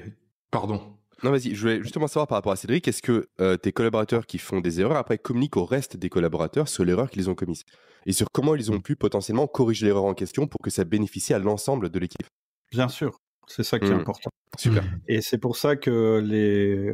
Pardon. 0.51 0.83
Non, 1.22 1.31
vas-y, 1.31 1.55
je 1.55 1.61
voulais 1.61 1.83
justement 1.83 2.07
savoir 2.07 2.27
par 2.27 2.37
rapport 2.37 2.53
à 2.53 2.57
Cédric, 2.57 2.87
est-ce 2.87 3.01
que 3.01 3.29
euh, 3.41 3.57
tes 3.57 3.72
collaborateurs 3.72 4.27
qui 4.27 4.39
font 4.39 4.61
des 4.61 4.81
erreurs, 4.81 4.97
après, 4.97 5.16
communiquent 5.16 5.57
au 5.57 5.64
reste 5.64 5.97
des 5.97 6.11
collaborateurs 6.11 6.68
sur 6.68 6.85
l'erreur 6.85 7.09
qu'ils 7.09 7.31
ont 7.31 7.35
commise? 7.35 7.62
Et 8.05 8.12
sur 8.12 8.27
comment 8.33 8.55
ils 8.55 8.70
ont 8.70 8.81
pu 8.81 8.95
potentiellement 8.97 9.47
corriger 9.47 9.87
l'erreur 9.87 10.05
en 10.05 10.14
question 10.14 10.47
pour 10.47 10.61
que 10.61 10.70
ça 10.70 10.85
bénéficie 10.85 11.33
à 11.33 11.39
l'ensemble 11.39 11.89
de 11.89 11.99
l'équipe? 11.99 12.27
Bien 12.72 12.89
sûr, 12.89 13.18
c'est 13.47 13.62
ça 13.62 13.79
qui 13.79 13.87
est 13.87 13.95
hmm. 13.95 14.01
important. 14.01 14.31
Super. 14.59 14.85
Et 15.09 15.22
c'est 15.22 15.39
pour 15.39 15.57
ça 15.57 15.77
que 15.77 16.18
les, 16.22 16.93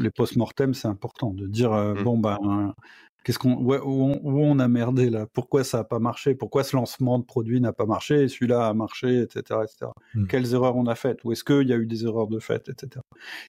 les 0.00 0.10
post-mortem, 0.10 0.74
c'est 0.74 0.88
important 0.88 1.30
de 1.30 1.46
dire, 1.46 1.72
euh, 1.72 1.94
hmm. 1.94 2.02
bon, 2.02 2.18
ben, 2.18 2.74
Qu'est-ce 3.24 3.38
qu'on, 3.38 3.54
où, 3.54 4.40
on, 4.40 4.58
a 4.58 4.68
merdé 4.68 5.10
là? 5.10 5.26
Pourquoi 5.26 5.62
ça 5.62 5.78
n'a 5.78 5.84
pas 5.84 5.98
marché? 5.98 6.34
Pourquoi 6.34 6.64
ce 6.64 6.74
lancement 6.74 7.18
de 7.18 7.24
produit 7.24 7.60
n'a 7.60 7.72
pas 7.72 7.84
marché? 7.84 8.28
Celui-là 8.28 8.68
a 8.68 8.74
marché, 8.74 9.20
etc., 9.20 9.60
etc. 9.62 9.90
Hmm. 10.14 10.26
Quelles 10.26 10.54
erreurs 10.54 10.76
on 10.76 10.86
a 10.86 10.94
faites? 10.94 11.22
Ou 11.24 11.32
est-ce 11.32 11.44
qu'il 11.44 11.68
y 11.68 11.72
a 11.72 11.76
eu 11.76 11.86
des 11.86 12.04
erreurs 12.04 12.28
de 12.28 12.38
fait, 12.38 12.68
etc. 12.68 13.02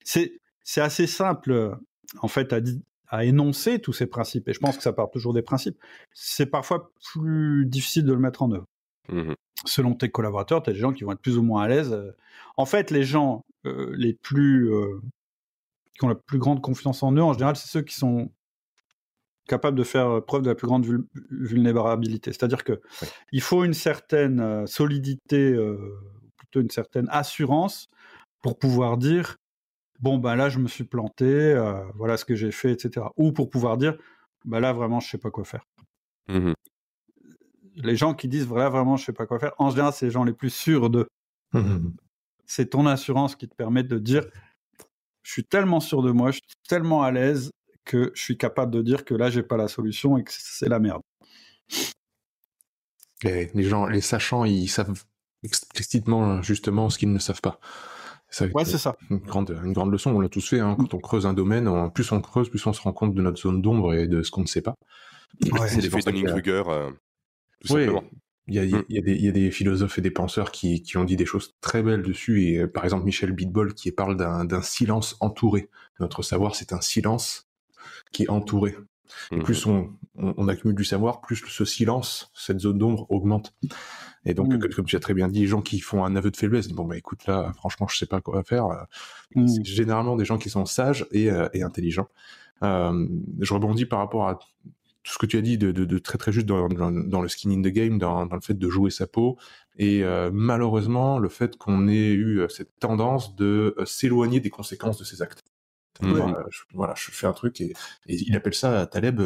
C'est 0.03 0.39
c'est 0.63 0.81
assez 0.81 1.07
simple 1.07 1.75
en 2.21 2.27
fait 2.27 2.53
à, 2.53 2.59
à 3.07 3.23
énoncer 3.23 3.79
tous 3.79 3.93
ces 3.93 4.07
principes. 4.07 4.47
Et 4.49 4.53
je 4.53 4.59
pense 4.59 4.77
que 4.77 4.83
ça 4.83 4.93
part 4.93 5.09
toujours 5.09 5.33
des 5.33 5.41
principes. 5.41 5.77
C'est 6.11 6.45
parfois 6.45 6.91
plus 7.13 7.65
difficile 7.65 8.05
de 8.05 8.13
le 8.13 8.19
mettre 8.19 8.43
en 8.43 8.51
œuvre. 8.51 8.67
Mmh 9.09 9.33
Selon 9.65 9.93
tes 9.93 10.09
collaborateurs, 10.09 10.63
tu 10.63 10.71
as 10.71 10.73
des 10.73 10.79
gens 10.79 10.91
qui 10.91 11.03
vont 11.03 11.11
être 11.11 11.21
plus 11.21 11.37
ou 11.37 11.43
moins 11.43 11.61
à 11.61 11.67
l'aise. 11.67 11.95
En 12.57 12.65
fait, 12.65 12.89
les 12.89 13.03
gens 13.03 13.45
euh, 13.67 13.93
les 13.95 14.13
plus 14.13 14.71
qui 15.93 16.05
ont 16.05 16.09
la 16.09 16.15
plus 16.15 16.39
grande 16.39 16.61
confiance 16.61 17.03
en 17.03 17.11
eux, 17.11 17.21
en 17.21 17.33
général, 17.33 17.55
c'est 17.55 17.67
ceux 17.67 17.83
qui 17.83 17.93
sont 17.93 18.31
capables 19.47 19.77
de 19.77 19.83
faire 19.83 20.23
preuve 20.25 20.43
de 20.43 20.49
la 20.49 20.55
plus 20.55 20.67
grande 20.67 20.85
vulnérabilité. 21.29 22.31
C'est-à-dire 22.31 22.63
que 22.63 22.81
il 23.31 23.41
faut 23.41 23.63
une 23.63 23.73
certaine 23.73 24.39
euh, 24.39 24.65
solidité, 24.65 25.51
euh, 25.53 25.77
plutôt 26.37 26.61
une 26.61 26.69
certaine 26.69 27.07
assurance 27.09 27.89
pour 28.41 28.57
pouvoir 28.57 28.97
dire 28.97 29.37
bon 29.99 30.17
ben 30.17 30.35
là 30.35 30.49
je 30.49 30.59
me 30.59 30.67
suis 30.67 30.83
planté, 30.83 31.25
euh, 31.25 31.83
voilà 31.95 32.17
ce 32.17 32.25
que 32.25 32.35
j'ai 32.35 32.51
fait, 32.51 32.71
etc. 32.71 33.07
Ou 33.17 33.31
pour 33.31 33.49
pouvoir 33.49 33.77
dire 33.77 33.97
ben 34.45 34.59
là 34.59 34.73
vraiment 34.73 34.99
je 34.99 35.09
sais 35.09 35.17
pas 35.17 35.31
quoi 35.31 35.43
faire. 35.43 35.65
Mmh 36.27 36.53
les 37.75 37.95
gens 37.95 38.13
qui 38.13 38.27
disent 38.27 38.45
voilà 38.45 38.67
vraiment 38.67 38.97
je 38.97 39.05
sais 39.05 39.13
pas 39.13 39.25
quoi 39.25 39.39
faire, 39.39 39.53
en 39.57 39.69
général 39.69 39.93
c'est 39.93 40.05
les 40.05 40.11
gens 40.11 40.23
les 40.23 40.33
plus 40.33 40.49
sûrs 40.49 40.89
de. 40.89 41.07
Mmh 41.53 41.89
c'est 42.47 42.71
ton 42.71 42.85
assurance 42.85 43.37
qui 43.37 43.47
te 43.47 43.55
permet 43.55 43.83
de 43.83 43.97
dire 43.97 44.25
je 45.23 45.31
suis 45.31 45.45
tellement 45.45 45.79
sûr 45.79 46.01
de 46.01 46.11
moi, 46.11 46.31
je 46.31 46.37
suis 46.37 46.57
tellement 46.67 47.03
à 47.03 47.11
l'aise 47.11 47.51
que 47.85 48.11
je 48.15 48.21
suis 48.21 48.37
capable 48.37 48.71
de 48.71 48.81
dire 48.81 49.05
que 49.05 49.13
là 49.13 49.29
j'ai 49.29 49.43
pas 49.43 49.57
la 49.57 49.67
solution 49.67 50.17
et 50.17 50.23
que 50.23 50.31
c'est 50.33 50.69
la 50.69 50.79
merde. 50.79 51.01
Les, 53.23 53.63
gens, 53.63 53.85
les 53.85 54.01
sachants, 54.01 54.45
ils 54.45 54.67
savent 54.67 55.03
explicitement 55.43 56.41
justement 56.41 56.89
ce 56.89 56.97
qu'ils 56.97 57.11
ne 57.11 57.19
savent 57.19 57.41
pas. 57.41 57.59
ouais, 58.41 58.65
c'est 58.65 58.79
ça. 58.79 58.95
Une 59.09 59.19
grande, 59.19 59.59
une 59.63 59.73
grande 59.73 59.91
leçon, 59.91 60.11
on 60.11 60.19
l'a 60.19 60.29
tous 60.29 60.47
fait. 60.47 60.59
Hein. 60.59 60.75
Quand 60.77 60.93
on 60.95 60.99
creuse 60.99 61.25
un 61.25 61.33
domaine, 61.33 61.69
plus 61.93 62.11
on 62.11 62.21
creuse, 62.21 62.49
plus 62.49 62.65
on 62.65 62.73
se 62.73 62.81
rend 62.81 62.93
compte 62.93 63.13
de 63.13 63.21
notre 63.21 63.39
zone 63.39 63.61
d'ombre 63.61 63.93
et 63.93 64.07
de 64.07 64.23
ce 64.23 64.31
qu'on 64.31 64.41
ne 64.41 64.47
sait 64.47 64.61
pas. 64.61 64.75
c'est 65.67 65.81
l'effet 65.81 65.99
de 65.99 66.23
Kruger, 66.23 66.63
tout 67.59 67.67
simplement. 67.67 68.03
Il 68.47 68.55
y, 68.55 68.59
a, 68.59 68.63
mmh. 68.63 68.85
il, 68.89 68.95
y 68.95 68.97
a 68.97 69.01
des, 69.01 69.13
il 69.13 69.23
y, 69.23 69.29
a, 69.29 69.31
des, 69.31 69.51
philosophes 69.51 69.99
et 69.99 70.01
des 70.01 70.11
penseurs 70.11 70.51
qui, 70.51 70.81
qui, 70.81 70.97
ont 70.97 71.03
dit 71.03 71.15
des 71.15 71.27
choses 71.27 71.55
très 71.61 71.83
belles 71.83 72.01
dessus. 72.01 72.47
Et 72.47 72.67
par 72.67 72.83
exemple, 72.83 73.05
Michel 73.05 73.31
Bitbol 73.31 73.75
qui 73.75 73.91
parle 73.91 74.17
d'un 74.17 74.61
silence 74.63 75.15
entouré. 75.19 75.69
Notre 75.99 76.23
savoir, 76.23 76.55
c'est 76.55 76.73
un 76.73 76.81
silence 76.81 77.47
qui 78.11 78.23
est 78.23 78.29
entouré. 78.29 78.75
Et 79.31 79.37
mmh. 79.37 79.43
plus 79.43 79.65
on, 79.65 79.91
on, 80.15 80.47
accumule 80.47 80.75
du 80.75 80.83
savoir, 80.83 81.21
plus 81.21 81.35
ce 81.35 81.65
silence, 81.65 82.31
cette 82.33 82.59
zone 82.59 82.77
d'ombre 82.77 83.05
augmente. 83.09 83.53
Et 84.25 84.33
donc, 84.33 84.53
mmh. 84.53 84.69
comme 84.69 84.85
tu 84.85 84.95
as 84.95 84.99
très 84.99 85.13
bien 85.13 85.27
dit, 85.27 85.41
les 85.41 85.47
gens 85.47 85.61
qui 85.61 85.79
font 85.79 86.05
un 86.05 86.15
aveu 86.15 86.31
de 86.31 86.37
faiblesse, 86.37 86.67
disent, 86.67 86.75
bon 86.75 86.85
bah 86.85 86.97
écoute 86.97 87.25
là, 87.27 87.51
franchement, 87.55 87.87
je 87.87 87.97
sais 87.97 88.05
pas 88.05 88.21
quoi 88.21 88.43
faire. 88.43 88.67
C'est 89.35 89.65
généralement 89.65 90.15
des 90.15 90.25
gens 90.25 90.37
qui 90.37 90.49
sont 90.49 90.65
sages 90.65 91.07
et, 91.11 91.29
euh, 91.29 91.47
et 91.53 91.63
intelligents. 91.63 92.07
Euh, 92.63 93.07
je 93.39 93.53
rebondis 93.53 93.85
par 93.85 93.99
rapport 93.99 94.27
à 94.27 94.35
tout 95.03 95.13
ce 95.13 95.17
que 95.17 95.25
tu 95.25 95.37
as 95.37 95.41
dit 95.41 95.57
de, 95.57 95.71
de, 95.71 95.83
de 95.83 95.97
très 95.97 96.19
très 96.19 96.31
juste 96.31 96.45
dans, 96.45 96.67
dans, 96.69 97.21
le 97.21 97.27
skin 97.27 97.49
in 97.49 97.61
the 97.61 97.73
game, 97.73 97.97
dans, 97.97 98.27
dans, 98.27 98.35
le 98.35 98.41
fait 98.41 98.53
de 98.53 98.69
jouer 98.69 98.91
sa 98.91 99.07
peau, 99.07 99.37
et 99.77 100.03
euh, 100.03 100.29
malheureusement 100.31 101.17
le 101.17 101.27
fait 101.27 101.57
qu'on 101.57 101.87
ait 101.87 102.11
eu 102.11 102.45
cette 102.49 102.77
tendance 102.79 103.35
de 103.35 103.75
s'éloigner 103.85 104.39
des 104.39 104.51
conséquences 104.51 104.99
de 104.99 105.03
ses 105.03 105.23
actes. 105.23 105.40
Voilà, 106.73 106.93
je 106.97 107.11
fais 107.11 107.27
un 107.27 107.33
truc 107.33 107.61
et, 107.61 107.73
et 108.07 108.15
il 108.15 108.35
appelle 108.35 108.53
ça 108.53 108.85
Taleb 108.87 109.21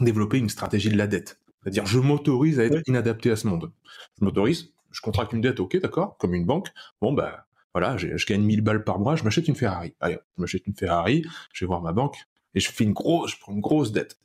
développer 0.00 0.38
une 0.38 0.48
stratégie 0.48 0.90
de 0.90 0.96
la 0.96 1.06
dette. 1.06 1.38
C'est-à-dire 1.62 1.86
je 1.86 1.98
m'autorise 1.98 2.58
à 2.58 2.64
être 2.64 2.82
inadapté 2.88 3.30
à 3.30 3.36
ce 3.36 3.46
monde. 3.46 3.72
Je 4.18 4.24
m'autorise, 4.24 4.72
je 4.90 5.00
contracte 5.00 5.32
une 5.32 5.40
dette, 5.40 5.60
ok, 5.60 5.80
d'accord, 5.80 6.16
comme 6.18 6.34
une 6.34 6.44
banque. 6.44 6.68
Bon 7.00 7.12
bah 7.12 7.46
voilà, 7.74 7.96
je 7.96 8.26
gagne 8.26 8.42
1000 8.42 8.60
balles 8.60 8.84
par 8.84 8.98
mois, 8.98 9.16
je 9.16 9.24
m'achète 9.24 9.48
une 9.48 9.56
Ferrari. 9.56 9.94
Allez, 10.00 10.18
je 10.36 10.42
m'achète 10.42 10.66
une 10.66 10.74
Ferrari, 10.74 11.24
je 11.52 11.64
vais 11.64 11.66
voir 11.68 11.80
ma 11.80 11.92
banque 11.92 12.16
et 12.54 12.60
je 12.60 12.70
fais 12.70 12.84
une 12.84 12.92
grosse, 12.92 13.32
je 13.32 13.38
prends 13.38 13.52
une 13.52 13.60
grosse 13.60 13.92
dette. 13.92 14.18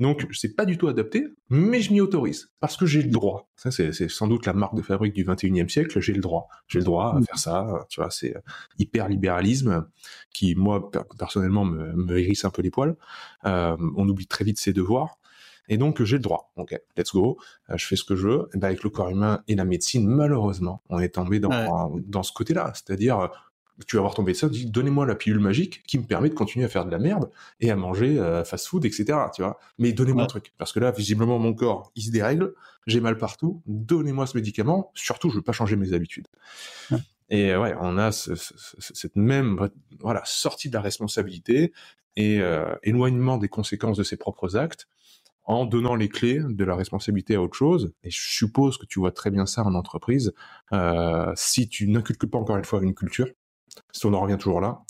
Donc, 0.00 0.26
c'est 0.32 0.56
pas 0.56 0.64
du 0.64 0.76
tout 0.76 0.88
adapté, 0.88 1.28
mais 1.50 1.80
je 1.80 1.92
m'y 1.92 2.00
autorise 2.00 2.50
parce 2.58 2.76
que 2.76 2.84
j'ai 2.84 3.02
le 3.02 3.10
droit. 3.10 3.48
Ça, 3.54 3.70
c'est 3.70 3.92
sans 4.08 4.26
doute 4.26 4.44
la 4.44 4.52
marque 4.52 4.74
de 4.74 4.82
fabrique 4.82 5.14
du 5.14 5.24
21e 5.24 5.68
siècle. 5.68 6.00
J'ai 6.00 6.12
le 6.12 6.20
droit. 6.20 6.48
J'ai 6.66 6.80
le 6.80 6.84
droit 6.84 7.16
à 7.16 7.22
faire 7.22 7.38
ça. 7.38 7.86
Tu 7.88 8.00
vois, 8.00 8.10
c'est 8.10 8.36
euh, 8.36 8.40
hyper 8.78 9.08
libéralisme 9.08 9.86
qui, 10.32 10.56
moi, 10.56 10.90
personnellement, 11.18 11.64
me, 11.64 11.92
me 11.92 12.18
hérisse 12.18 12.44
un 12.44 12.50
peu 12.50 12.62
les 12.62 12.70
poils. 12.70 12.96
Euh, 13.44 13.76
on 13.96 14.08
oublie 14.08 14.26
très 14.26 14.44
vite 14.44 14.58
ses 14.58 14.72
devoirs. 14.72 15.18
Et 15.68 15.78
donc, 15.78 16.02
j'ai 16.02 16.16
le 16.16 16.22
droit. 16.22 16.52
Ok, 16.56 16.76
let's 16.96 17.12
go. 17.12 17.38
Euh, 17.70 17.76
je 17.76 17.86
fais 17.86 17.96
ce 17.96 18.04
que 18.04 18.16
je 18.16 18.26
veux. 18.26 18.48
Et 18.52 18.58
ben, 18.58 18.68
avec 18.68 18.82
le 18.82 18.90
corps 18.90 19.10
humain 19.10 19.42
et 19.46 19.54
la 19.54 19.64
médecine, 19.64 20.08
malheureusement, 20.08 20.82
on 20.88 20.98
est 20.98 21.14
tombé 21.14 21.38
dans, 21.38 21.94
dans 22.04 22.22
ce 22.24 22.32
côté-là. 22.32 22.72
C'est-à-dire, 22.74 23.30
tu 23.86 23.96
vas 23.96 24.02
voir 24.02 24.14
ton 24.14 24.22
médecin, 24.22 24.48
dis 24.48 24.66
donnez-moi 24.66 25.06
la 25.06 25.14
pilule 25.14 25.40
magique 25.40 25.82
qui 25.86 25.98
me 25.98 26.04
permet 26.04 26.28
de 26.28 26.34
continuer 26.34 26.64
à 26.64 26.68
faire 26.68 26.84
de 26.84 26.90
la 26.90 26.98
merde 26.98 27.30
et 27.60 27.70
à 27.70 27.76
manger 27.76 28.18
euh, 28.18 28.44
fast-food, 28.44 28.84
etc. 28.84 29.18
Tu 29.34 29.42
vois, 29.42 29.58
mais 29.78 29.92
donnez-moi 29.92 30.24
un 30.24 30.26
truc 30.26 30.52
parce 30.58 30.72
que 30.72 30.80
là, 30.80 30.90
visiblement, 30.90 31.38
mon 31.38 31.54
corps 31.54 31.90
il 31.96 32.02
se 32.02 32.10
dérègle, 32.10 32.54
j'ai 32.86 33.00
mal 33.00 33.18
partout. 33.18 33.62
Donnez-moi 33.66 34.26
ce 34.26 34.36
médicament. 34.36 34.92
Surtout, 34.94 35.30
je 35.30 35.36
veux 35.36 35.42
pas 35.42 35.52
changer 35.52 35.76
mes 35.76 35.92
habitudes. 35.92 36.28
Et 37.30 37.52
euh, 37.52 37.60
ouais, 37.60 37.74
on 37.80 37.98
a 37.98 38.12
cette 38.12 39.16
même 39.16 39.70
voilà 40.00 40.22
sortie 40.24 40.68
de 40.68 40.74
la 40.74 40.80
responsabilité 40.80 41.72
et 42.16 42.40
euh, 42.40 42.74
éloignement 42.82 43.38
des 43.38 43.48
conséquences 43.48 43.96
de 43.96 44.04
ses 44.04 44.16
propres 44.16 44.56
actes 44.56 44.86
en 45.46 45.66
donnant 45.66 45.94
les 45.94 46.08
clés 46.08 46.40
de 46.46 46.64
la 46.64 46.76
responsabilité 46.76 47.34
à 47.34 47.42
autre 47.42 47.56
chose. 47.56 47.92
Et 48.02 48.10
je 48.10 48.20
suppose 48.20 48.78
que 48.78 48.86
tu 48.86 48.98
vois 48.98 49.10
très 49.10 49.30
bien 49.30 49.46
ça 49.46 49.62
en 49.64 49.74
entreprise. 49.74 50.32
si 51.34 51.68
tu 51.68 51.88
n'inculques 51.88 52.26
pas 52.26 52.38
encore 52.38 52.56
une 52.56 52.64
fois 52.64 52.82
une 52.82 52.94
culture, 52.94 53.26
si 53.92 54.06
on 54.06 54.14
en 54.14 54.20
revient 54.20 54.38
toujours 54.38 54.60
là, 54.60 54.82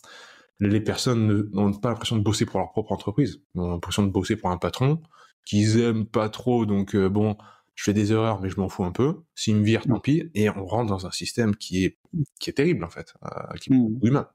les 0.61 0.81
personnes 0.81 1.49
n'ont 1.53 1.73
pas 1.73 1.91
l'impression 1.91 2.17
de 2.17 2.23
bosser 2.23 2.47
pour 2.47 2.61
leur 2.61 2.71
propre 2.71 2.93
entreprise. 2.93 3.41
Ils 3.55 3.61
ont 3.61 3.71
l'impression 3.71 4.03
de 4.03 4.11
bosser 4.11 4.37
pour 4.37 4.51
un 4.51 4.59
patron 4.59 5.03
qu'ils 5.45 5.81
aiment 5.81 6.07
pas 6.07 6.29
trop. 6.29 6.67
Donc 6.67 6.95
euh, 6.95 7.09
bon, 7.09 7.37
je 7.75 7.85
fais 7.85 7.93
des 7.93 8.13
erreurs, 8.13 8.41
mais 8.41 8.51
je 8.51 8.59
m'en 8.59 8.69
fous 8.69 8.85
un 8.85 8.93
peu. 8.93 9.23
S'ils 9.35 9.57
me 9.57 9.65
virent, 9.65 9.87
tant 9.87 10.01
pis. 10.01 10.31
Et 10.35 10.49
on 10.49 10.65
rentre 10.65 10.89
dans 10.89 11.07
un 11.07 11.11
système 11.11 11.57
qui 11.57 11.85
est 11.85 11.99
qui 12.39 12.51
est 12.51 12.55
terrible 12.55 12.85
en 12.85 12.91
fait, 12.91 13.15
euh, 13.25 13.57
qui 13.61 13.73
est 13.73 13.77
mmh. 13.77 13.99
humain. 14.03 14.29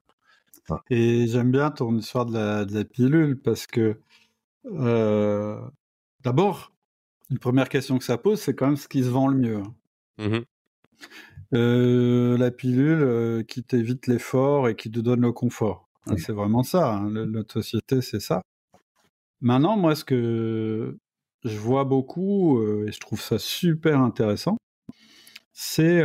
Et 0.92 1.26
j'aime 1.28 1.52
bien 1.52 1.72
ton 1.72 1.98
histoire 1.98 2.26
de 2.26 2.74
la, 2.74 2.86
pilule 2.86 3.40
parce 3.42 3.66
que 3.66 4.00
euh, 4.66 5.60
d'abord, 6.22 6.74
une 7.32 7.40
première 7.40 7.70
question 7.70 7.98
que 7.98 8.04
ça 8.04 8.20
pose, 8.20 8.40
c'est 8.40 8.54
quand 8.54 8.68
même 8.68 8.78
ce 8.78 8.88
qui 8.88 9.04
se 9.04 9.10
vend 9.10 9.28
le 9.28 9.38
mieux. 9.38 9.64
Mmh 10.18 10.40
euh, 11.54 12.38
la 12.38 12.52
pilule 12.52 13.02
euh, 13.02 13.44
qui 13.44 13.64
t'évite 13.64 14.06
l'effort 14.08 14.70
et 14.70 14.76
qui 14.76 14.92
te 14.92 15.00
donne 15.00 15.22
le 15.22 15.32
confort. 15.32 15.90
Hein, 16.06 16.16
c'est 16.18 16.32
vraiment 16.32 16.64
ça. 16.64 16.94
Hein, 16.94 17.10
notre 17.10 17.54
société, 17.54 18.02
c'est 18.02 18.20
ça. 18.20 18.42
Maintenant, 19.42 19.78
moi, 19.78 19.96
ce 19.96 20.04
que 20.04 20.98
je 21.44 21.58
vois 21.58 21.86
beaucoup 21.86 22.60
euh, 22.60 22.86
et 22.88 22.92
je 22.92 23.00
trouve 23.00 23.22
ça 23.22 23.40
super 23.40 24.00
intéressant, 24.00 24.58
c'est 25.54 26.02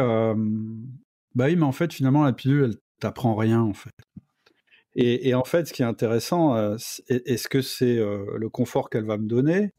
bah 1.35 1.47
oui, 1.47 1.57
mais 1.57 1.65
en 1.65 1.73
fait, 1.73 1.93
finalement, 1.93 2.23
la 2.23 2.33
pilule, 2.33 2.65
elle 2.65 2.77
t'apprend 3.01 3.35
rien 3.35 3.61
en 3.61 3.75
fait. 3.75 3.91
Et, 4.95 5.29
et, 5.29 5.35
en 5.35 5.43
fait, 5.43 5.67
ce 5.67 5.73
qui 5.73 5.83
est 5.83 5.85
intéressant, 5.85 6.77
est-ce 7.09 7.49
que 7.49 7.61
c'est 7.61 7.97
le 7.97 8.49
confort 8.49 8.89
qu'elle 8.89 9.05
va 9.05 9.19
me 9.19 9.27
donner 9.27 9.73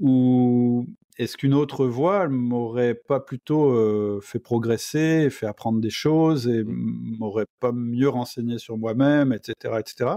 ou 0.00 0.86
est-ce 1.18 1.36
qu'une 1.36 1.54
autre 1.54 1.86
voie 1.86 2.28
m'aurait 2.28 2.94
pas 2.94 3.20
plutôt 3.20 4.20
fait 4.20 4.40
progresser, 4.40 5.30
fait 5.30 5.46
apprendre 5.46 5.80
des 5.80 5.90
choses 5.90 6.48
et 6.48 6.64
mmh. 6.64 7.16
m'aurait 7.18 7.46
pas 7.60 7.72
mieux 7.72 8.08
renseigné 8.08 8.58
sur 8.58 8.76
moi-même, 8.76 9.32
etc., 9.32 9.76
etc. 9.78 10.16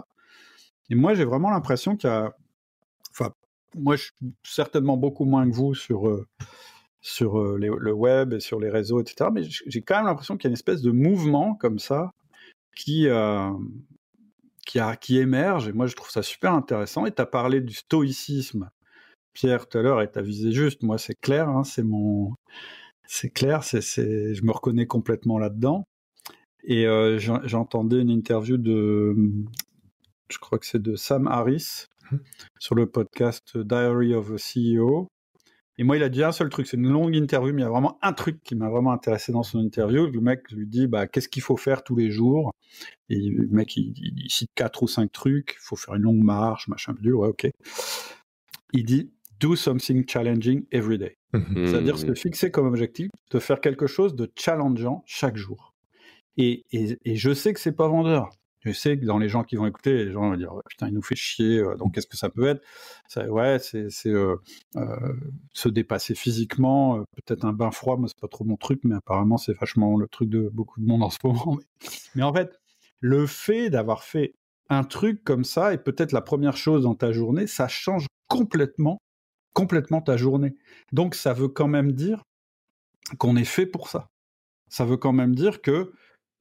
Et 0.89 0.95
moi, 0.95 1.13
j'ai 1.13 1.25
vraiment 1.25 1.49
l'impression 1.49 1.95
qu'il 1.95 2.09
y 2.09 2.13
a, 2.13 2.33
enfin, 3.11 3.31
moi, 3.75 3.95
je 3.95 4.03
suis 4.03 4.13
certainement 4.43 4.97
beaucoup 4.97 5.25
moins 5.25 5.49
que 5.49 5.55
vous 5.55 5.75
sur 5.75 6.25
sur 7.01 7.39
le 7.57 7.93
web 7.93 8.33
et 8.33 8.39
sur 8.39 8.59
les 8.59 8.69
réseaux, 8.69 8.99
etc. 8.99 9.29
Mais 9.33 9.43
j'ai 9.43 9.81
quand 9.81 9.97
même 9.97 10.07
l'impression 10.07 10.35
qu'il 10.35 10.45
y 10.45 10.47
a 10.47 10.51
une 10.51 10.53
espèce 10.55 10.81
de 10.81 10.91
mouvement 10.91 11.55
comme 11.55 11.79
ça 11.79 12.11
qui 12.75 13.07
qui, 14.67 14.79
a, 14.79 14.95
qui 14.97 15.17
émerge. 15.17 15.69
Et 15.69 15.73
moi, 15.73 15.87
je 15.87 15.95
trouve 15.95 16.09
ça 16.11 16.21
super 16.21 16.53
intéressant. 16.53 17.05
Et 17.05 17.11
tu 17.11 17.21
as 17.21 17.25
parlé 17.25 17.61
du 17.61 17.73
stoïcisme 17.73 18.69
Pierre 19.37 19.67
tout 19.67 19.77
à 19.77 19.83
l'heure 19.83 20.01
et 20.01 20.11
tu 20.11 20.17
as 20.17 20.23
visé 20.23 20.51
juste. 20.51 20.81
Moi, 20.81 20.97
c'est 20.97 21.13
clair, 21.13 21.47
hein, 21.47 21.63
c'est 21.63 21.83
mon, 21.83 22.33
c'est 23.05 23.29
clair, 23.29 23.63
c'est, 23.63 23.81
je 23.81 24.43
me 24.43 24.51
reconnais 24.51 24.87
complètement 24.87 25.37
là-dedans. 25.37 25.83
Et 26.63 26.87
euh, 26.87 27.19
j'entendais 27.19 28.01
une 28.01 28.09
interview 28.09 28.57
de, 28.57 29.15
je 30.29 30.39
crois 30.39 30.57
que 30.57 30.65
c'est 30.65 30.81
de 30.81 30.95
Sam 30.95 31.27
Harris 31.27 31.85
mmh. 32.11 32.17
sur 32.57 32.73
le 32.73 32.87
podcast 32.87 33.55
Diary 33.59 34.15
of 34.15 34.31
a 34.31 34.37
CEO. 34.37 35.07
Et 35.77 35.83
moi, 35.83 35.97
il 35.97 36.03
a 36.03 36.09
dit 36.09 36.23
un 36.23 36.31
seul 36.31 36.49
truc. 36.49 36.65
C'est 36.65 36.77
une 36.77 36.89
longue 36.89 37.15
interview, 37.15 37.53
mais 37.53 37.61
il 37.61 37.65
y 37.65 37.67
a 37.67 37.69
vraiment 37.69 37.99
un 38.01 38.13
truc 38.13 38.41
qui 38.43 38.55
m'a 38.55 38.69
vraiment 38.69 38.91
intéressé 38.91 39.31
dans 39.31 39.43
son 39.43 39.59
interview. 39.59 40.07
Le 40.07 40.19
mec 40.19 40.51
lui 40.51 40.65
dit, 40.65 40.87
bah, 40.87 41.05
qu'est-ce 41.05 41.29
qu'il 41.29 41.43
faut 41.43 41.57
faire 41.57 41.83
tous 41.83 41.95
les 41.95 42.09
jours? 42.09 42.51
Et 43.09 43.19
le 43.29 43.47
mec, 43.49 43.77
il, 43.77 43.93
cite 44.29 44.49
quatre 44.55 44.81
ou 44.81 44.87
cinq 44.87 45.11
trucs. 45.11 45.57
Il 45.59 45.63
faut 45.63 45.75
faire 45.75 45.93
une 45.93 46.01
longue 46.01 46.23
marche, 46.23 46.67
machin, 46.67 46.95
ouais, 47.03 47.27
ok. 47.27 47.47
il 48.73 48.83
dit 48.83 49.11
do 49.39 49.55
something 49.55 50.07
challenging 50.07 50.65
every 50.71 50.97
day. 50.97 51.17
Mhm. 51.33 51.67
C'est-à-dire 51.67 51.97
se 51.97 52.07
Mmh. 52.07 52.15
fixer 52.15 52.51
comme 52.51 52.67
objectif 52.67 53.09
de 53.31 53.39
faire 53.39 53.61
quelque 53.61 53.87
chose 53.87 54.15
de 54.15 54.31
challengeant 54.35 55.03
chaque 55.05 55.35
jour. 55.37 55.73
Et, 56.37 56.65
et, 56.71 56.97
et 57.05 57.15
je 57.15 57.33
sais 57.33 57.53
que 57.53 57.59
c'est 57.59 57.71
pas 57.75 57.87
vendeur. 57.87 58.29
Je 58.61 58.71
sais 58.71 58.97
que 58.99 59.05
dans 59.05 59.17
les 59.17 59.29
gens 59.29 59.43
qui 59.43 59.55
vont 59.55 59.65
écouter, 59.67 60.05
les 60.05 60.11
gens 60.11 60.29
vont 60.29 60.35
dire 60.35 60.53
Ouais, 60.53 60.61
putain, 60.69 60.87
il 60.87 60.93
nous 60.93 61.01
fait 61.01 61.15
chier. 61.15 61.59
euh, 61.59 61.75
Donc 61.75 61.93
qu'est-ce 61.93 62.07
que 62.07 62.17
ça 62.17 62.29
peut 62.29 62.47
être? 62.47 62.61
Ça- 63.07 63.27
Ouais, 63.29 63.59
c'est 63.59 63.89
c'est, 63.89 64.09
euh, 64.09 64.35
euh, 64.75 65.13
se 65.53 65.69
dépasser 65.69 66.15
physiquement, 66.15 66.97
euh, 66.97 67.03
peut-être 67.15 67.45
un 67.45 67.53
bain 67.53 67.71
froid. 67.71 67.97
Moi, 67.97 68.07
c'est 68.09 68.19
pas 68.19 68.27
trop 68.27 68.43
mon 68.43 68.57
truc, 68.57 68.81
mais 68.83 68.95
apparemment 68.95 69.37
c'est 69.37 69.53
vachement 69.57 69.97
le 69.97 70.07
truc 70.07 70.29
de 70.29 70.49
beaucoup 70.53 70.79
de 70.81 70.85
monde 70.85 71.03
en 71.03 71.09
ce 71.09 71.17
moment. 71.23 71.57
Mais, 71.83 71.89
mais 72.15 72.23
en 72.23 72.33
fait, 72.33 72.59
le 72.99 73.25
fait 73.27 73.69
d'avoir 73.69 74.03
fait 74.03 74.33
un 74.69 74.83
truc 74.83 75.23
comme 75.23 75.43
ça 75.45 75.73
et 75.73 75.77
peut-être 75.77 76.11
la 76.11 76.21
première 76.21 76.57
chose 76.57 76.83
dans 76.83 76.95
ta 76.95 77.11
journée, 77.13 77.47
ça 77.47 77.67
change 77.69 78.05
complètement, 78.27 78.97
complètement 79.57 80.01
ta 80.01 80.17
journée. 80.17 80.55
Donc 80.93 81.15
ça 81.15 81.33
veut 81.33 81.47
quand 81.47 81.67
même 81.67 81.91
dire 81.91 82.23
qu'on 83.17 83.35
est 83.35 83.43
fait 83.43 83.65
pour 83.65 83.89
ça. 83.89 84.11
Ça 84.69 84.85
veut 84.85 84.97
quand 84.97 85.13
même 85.13 85.33
dire 85.33 85.63
que 85.63 85.93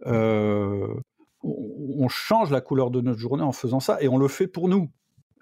euh, 0.05 0.95
on 1.43 2.09
change 2.09 2.51
la 2.51 2.61
couleur 2.61 2.91
de 2.91 3.01
notre 3.01 3.19
journée 3.19 3.43
en 3.43 3.53
faisant 3.53 3.81
ça 3.81 4.03
et 4.03 4.09
on 4.09 4.19
le 4.19 4.29
fait 4.29 4.47
pour 4.47 4.69
nous. 4.69 4.91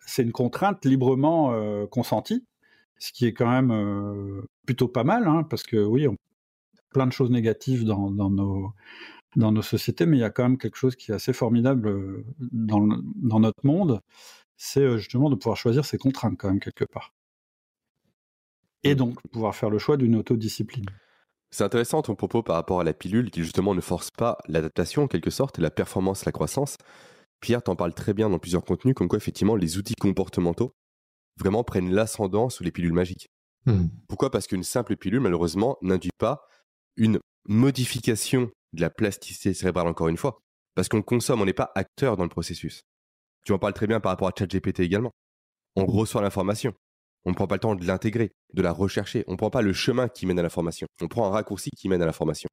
C'est 0.06 0.22
une 0.22 0.30
contrainte 0.30 0.84
librement 0.84 1.52
euh, 1.52 1.88
consentie, 1.88 2.46
ce 3.00 3.10
qui 3.10 3.26
est 3.26 3.32
quand 3.32 3.50
même 3.50 3.72
euh, 3.72 4.42
plutôt 4.66 4.86
pas 4.86 5.02
mal, 5.02 5.26
hein, 5.26 5.42
parce 5.42 5.64
que 5.64 5.84
oui, 5.84 6.06
on 6.06 6.16
plein 6.90 7.08
de 7.08 7.12
choses 7.12 7.30
négatives 7.30 7.84
dans, 7.84 8.30
nos 9.36 9.62
sociétés, 9.62 10.06
mais 10.06 10.18
il 10.18 10.20
y 10.20 10.24
a 10.24 10.30
quand 10.30 10.44
même 10.44 10.58
quelque 10.58 10.76
chose 10.76 10.94
qui 10.94 11.10
est 11.10 11.14
assez 11.14 11.32
formidable 11.32 12.22
dans, 12.38 12.86
dans 13.16 13.40
notre 13.40 13.66
monde, 13.66 14.00
c'est 14.56 14.96
justement 14.96 15.28
de 15.28 15.34
pouvoir 15.34 15.56
choisir 15.56 15.84
ses 15.84 15.98
contraintes 15.98 16.36
quand 16.38 16.50
même 16.50 16.60
quelque 16.60 16.84
part. 16.84 17.12
Et 18.84 18.94
donc 18.94 19.18
pouvoir 19.32 19.54
faire 19.54 19.70
le 19.70 19.78
choix 19.78 19.96
d'une 19.96 20.16
autodiscipline. 20.16 20.86
C'est 21.50 21.64
intéressant 21.64 22.02
ton 22.02 22.14
propos 22.14 22.42
par 22.42 22.56
rapport 22.56 22.80
à 22.80 22.84
la 22.84 22.92
pilule 22.92 23.30
qui 23.30 23.42
justement 23.42 23.74
ne 23.74 23.80
force 23.80 24.10
pas 24.10 24.38
l'adaptation 24.48 25.04
en 25.04 25.08
quelque 25.08 25.30
sorte, 25.30 25.58
la 25.58 25.70
performance, 25.70 26.24
la 26.24 26.32
croissance. 26.32 26.76
Pierre 27.40 27.62
t'en 27.62 27.76
parle 27.76 27.94
très 27.94 28.12
bien 28.12 28.28
dans 28.28 28.38
plusieurs 28.38 28.64
contenus, 28.64 28.94
comme 28.94 29.08
quoi 29.08 29.18
effectivement 29.18 29.54
les 29.54 29.78
outils 29.78 29.94
comportementaux 29.94 30.72
vraiment 31.38 31.64
prennent 31.64 31.92
l'ascendant 31.92 32.48
sur 32.48 32.64
les 32.64 32.70
pilules 32.70 32.92
magiques. 32.92 33.28
Mhm. 33.66 33.90
Pourquoi? 34.08 34.30
Parce 34.30 34.46
qu'une 34.46 34.62
simple 34.62 34.96
pilule, 34.96 35.20
malheureusement, 35.20 35.78
n'induit 35.82 36.10
pas 36.18 36.46
une 36.96 37.18
modification 37.46 38.50
de 38.72 38.80
la 38.80 38.90
plasticité 38.90 39.54
cérébrale, 39.54 39.86
encore 39.86 40.08
une 40.08 40.16
fois. 40.16 40.38
Parce 40.74 40.88
qu'on 40.88 41.02
consomme, 41.02 41.40
on 41.40 41.44
n'est 41.44 41.52
pas 41.52 41.70
acteur 41.74 42.16
dans 42.16 42.24
le 42.24 42.28
processus. 42.28 42.82
Tu 43.44 43.52
en 43.52 43.58
parles 43.58 43.74
très 43.74 43.86
bien 43.86 44.00
par 44.00 44.10
rapport 44.10 44.28
à 44.28 44.32
ChatGPT 44.36 44.80
également. 44.80 45.12
On 45.76 45.86
reçoit 45.86 46.22
l'information. 46.22 46.74
On 47.24 47.30
ne 47.30 47.34
prend 47.34 47.46
pas 47.46 47.54
le 47.56 47.60
temps 47.60 47.74
de 47.74 47.86
l'intégrer, 47.86 48.32
de 48.52 48.62
la 48.62 48.72
rechercher. 48.72 49.24
On 49.26 49.32
ne 49.32 49.36
prend 49.36 49.50
pas 49.50 49.62
le 49.62 49.72
chemin 49.72 50.08
qui 50.08 50.26
mène 50.26 50.38
à 50.38 50.42
l'information. 50.42 50.86
On 51.00 51.08
prend 51.08 51.26
un 51.26 51.30
raccourci 51.30 51.70
qui 51.70 51.88
mène 51.88 52.02
à 52.02 52.06
l'information. 52.06 52.48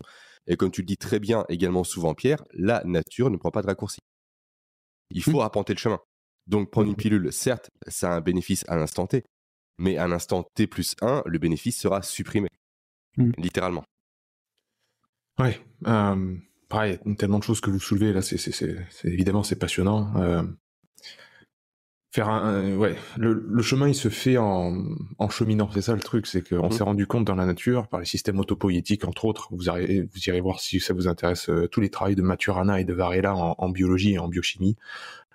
Et 0.48 0.56
comme 0.56 0.72
tu 0.72 0.82
le 0.82 0.86
dis 0.86 0.98
très 0.98 1.20
bien 1.20 1.46
également 1.50 1.84
souvent, 1.84 2.14
Pierre, 2.14 2.44
la 2.54 2.82
nature 2.86 3.30
ne 3.30 3.38
prend 3.38 3.52
pas 3.52 3.62
de 3.62 3.68
raccourci. 3.68 4.00
Il 5.10 5.24
faut 5.24 5.42
arpenter 5.42 5.74
le 5.74 5.80
chemin. 5.80 6.00
Donc 6.48 6.72
prendre 6.72 6.90
une 6.90 6.96
pilule, 6.96 7.32
certes, 7.32 7.70
ça 7.88 8.12
a 8.14 8.16
un 8.16 8.22
bénéfice 8.22 8.64
à 8.68 8.78
l'instant 8.78 9.08
T, 9.08 9.24
mais 9.78 9.98
à 9.98 10.08
l'instant 10.08 10.44
T 10.56 10.68
plus 10.68 10.96
1, 11.02 11.24
le 11.26 11.38
bénéfice 11.38 11.80
sera 11.80 12.02
supprimé. 12.02 12.48
Mm. 13.18 13.32
Littéralement. 13.38 13.84
Ouais. 15.40 15.60
Euh, 15.88 16.36
pareil, 16.70 17.00
il 17.06 17.10
y 17.10 17.14
a 17.14 17.16
tellement 17.16 17.40
de 17.40 17.44
choses 17.44 17.62
que 17.62 17.70
vous 17.70 17.80
soulevez 17.80 18.14
là. 18.14 18.22
C'est- 18.22 18.80
évidemment, 19.06 19.44
c'est 19.44 19.58
passionnant. 19.58 20.16
Euh, 20.18 20.44
faire 22.14 22.28
un, 22.30 22.76
ouais, 22.76 22.98
le, 23.18 23.46
le 23.48 23.62
chemin 23.64 23.88
il 23.88 23.96
se 23.96 24.10
fait 24.10 24.38
en, 24.38 24.78
en 25.18 25.30
cheminant. 25.30 25.70
C'est 25.74 25.82
ça 25.82 25.94
le 25.94 26.02
truc, 26.02 26.28
c'est 26.28 26.48
qu'on 26.48 26.66
Mhm. 26.66 26.72
s'est 26.72 26.84
rendu 26.84 27.08
compte 27.08 27.26
dans 27.26 27.36
la 27.36 27.46
nature 27.46 27.88
par 27.88 28.00
les 28.02 28.06
systèmes 28.06 28.40
autopoïétiques 28.40 29.06
entre 29.06 29.26
autres. 29.26 29.48
Vous, 29.52 29.64
irez- 29.66 30.02
vous 30.12 30.20
irez 30.28 30.42
voir 30.42 30.60
si 30.60 30.80
ça 30.80 30.94
vous 30.94 31.08
intéresse 31.08 31.50
euh, 31.50 31.68
tous 31.68 31.80
les 31.82 31.90
travaux 31.90 32.14
de 32.14 32.22
Maturana 32.22 32.82
et 32.82 32.84
de 32.84 32.94
Varela 32.94 33.36
en, 33.36 33.56
en 33.58 33.70
biologie 33.70 34.14
et 34.14 34.20
en 34.20 34.28
biochimie. 34.28 34.76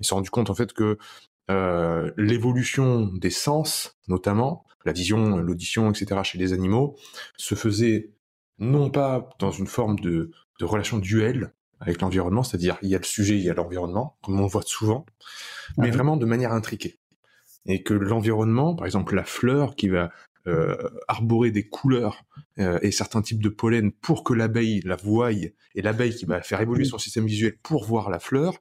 Ils 0.01 0.05
se 0.05 0.09
sont 0.11 0.17
rendu 0.17 0.31
compte 0.31 0.51
en 0.51 0.55
fait 0.55 0.73
que 0.75 0.99
euh, 1.51 2.11
l'évolution 2.17 3.07
des 3.07 3.31
sens, 3.31 3.97
notamment 4.09 4.65
la 4.85 4.93
vision, 4.93 5.39
l'audition, 5.39 5.91
etc. 5.91 6.23
chez 6.25 6.39
les 6.39 6.53
animaux, 6.53 6.97
se 7.37 7.55
faisait 7.55 8.11
non 8.59 8.91
pas 8.91 9.31
dans 9.39 9.51
une 9.51 9.67
forme 9.67 9.99
de, 10.01 10.31
de 10.61 10.65
relation 10.65 10.99
duel 10.99 11.53
avec 11.81 12.01
l'environnement, 12.01 12.43
c'est-à-dire 12.43 12.79
il 12.83 12.89
y 12.89 12.95
a 12.95 12.99
le 12.99 13.05
sujet, 13.05 13.37
il 13.37 13.45
y 13.45 13.51
a 13.51 13.55
l'environnement, 13.55 14.17
comme 14.23 14.41
on 14.41 14.47
voit 14.47 14.63
souvent, 14.65 15.07
mais 15.79 15.91
Ouais. 15.91 15.91
vraiment 15.91 16.17
de 16.17 16.27
manière 16.27 16.53
intriquée. 16.53 16.99
Et 17.67 17.83
que 17.83 17.95
l'environnement, 17.95 18.75
par 18.77 18.87
exemple 18.87 19.15
la 19.15 19.25
fleur 19.25 19.77
qui 19.77 19.89
va 19.89 20.11
euh, 20.47 20.77
arborer 21.09 21.51
des 21.51 21.69
couleurs 21.69 22.25
euh, 22.61 22.79
et 22.83 22.93
certains 22.93 23.23
types 23.23 23.43
de 23.43 23.49
pollen 23.49 23.91
pour 23.93 24.23
que 24.25 24.33
l'abeille 24.33 24.81
la 24.85 24.97
voie, 24.97 25.33
et 25.33 25.55
l'abeille 25.75 26.15
qui 26.15 26.25
va 26.25 26.41
faire 26.43 26.61
évoluer 26.61 26.85
son 26.85 26.99
système 26.99 27.27
visuel 27.27 27.57
pour 27.63 27.85
voir 27.85 28.11
la 28.11 28.21
fleur, 28.21 28.55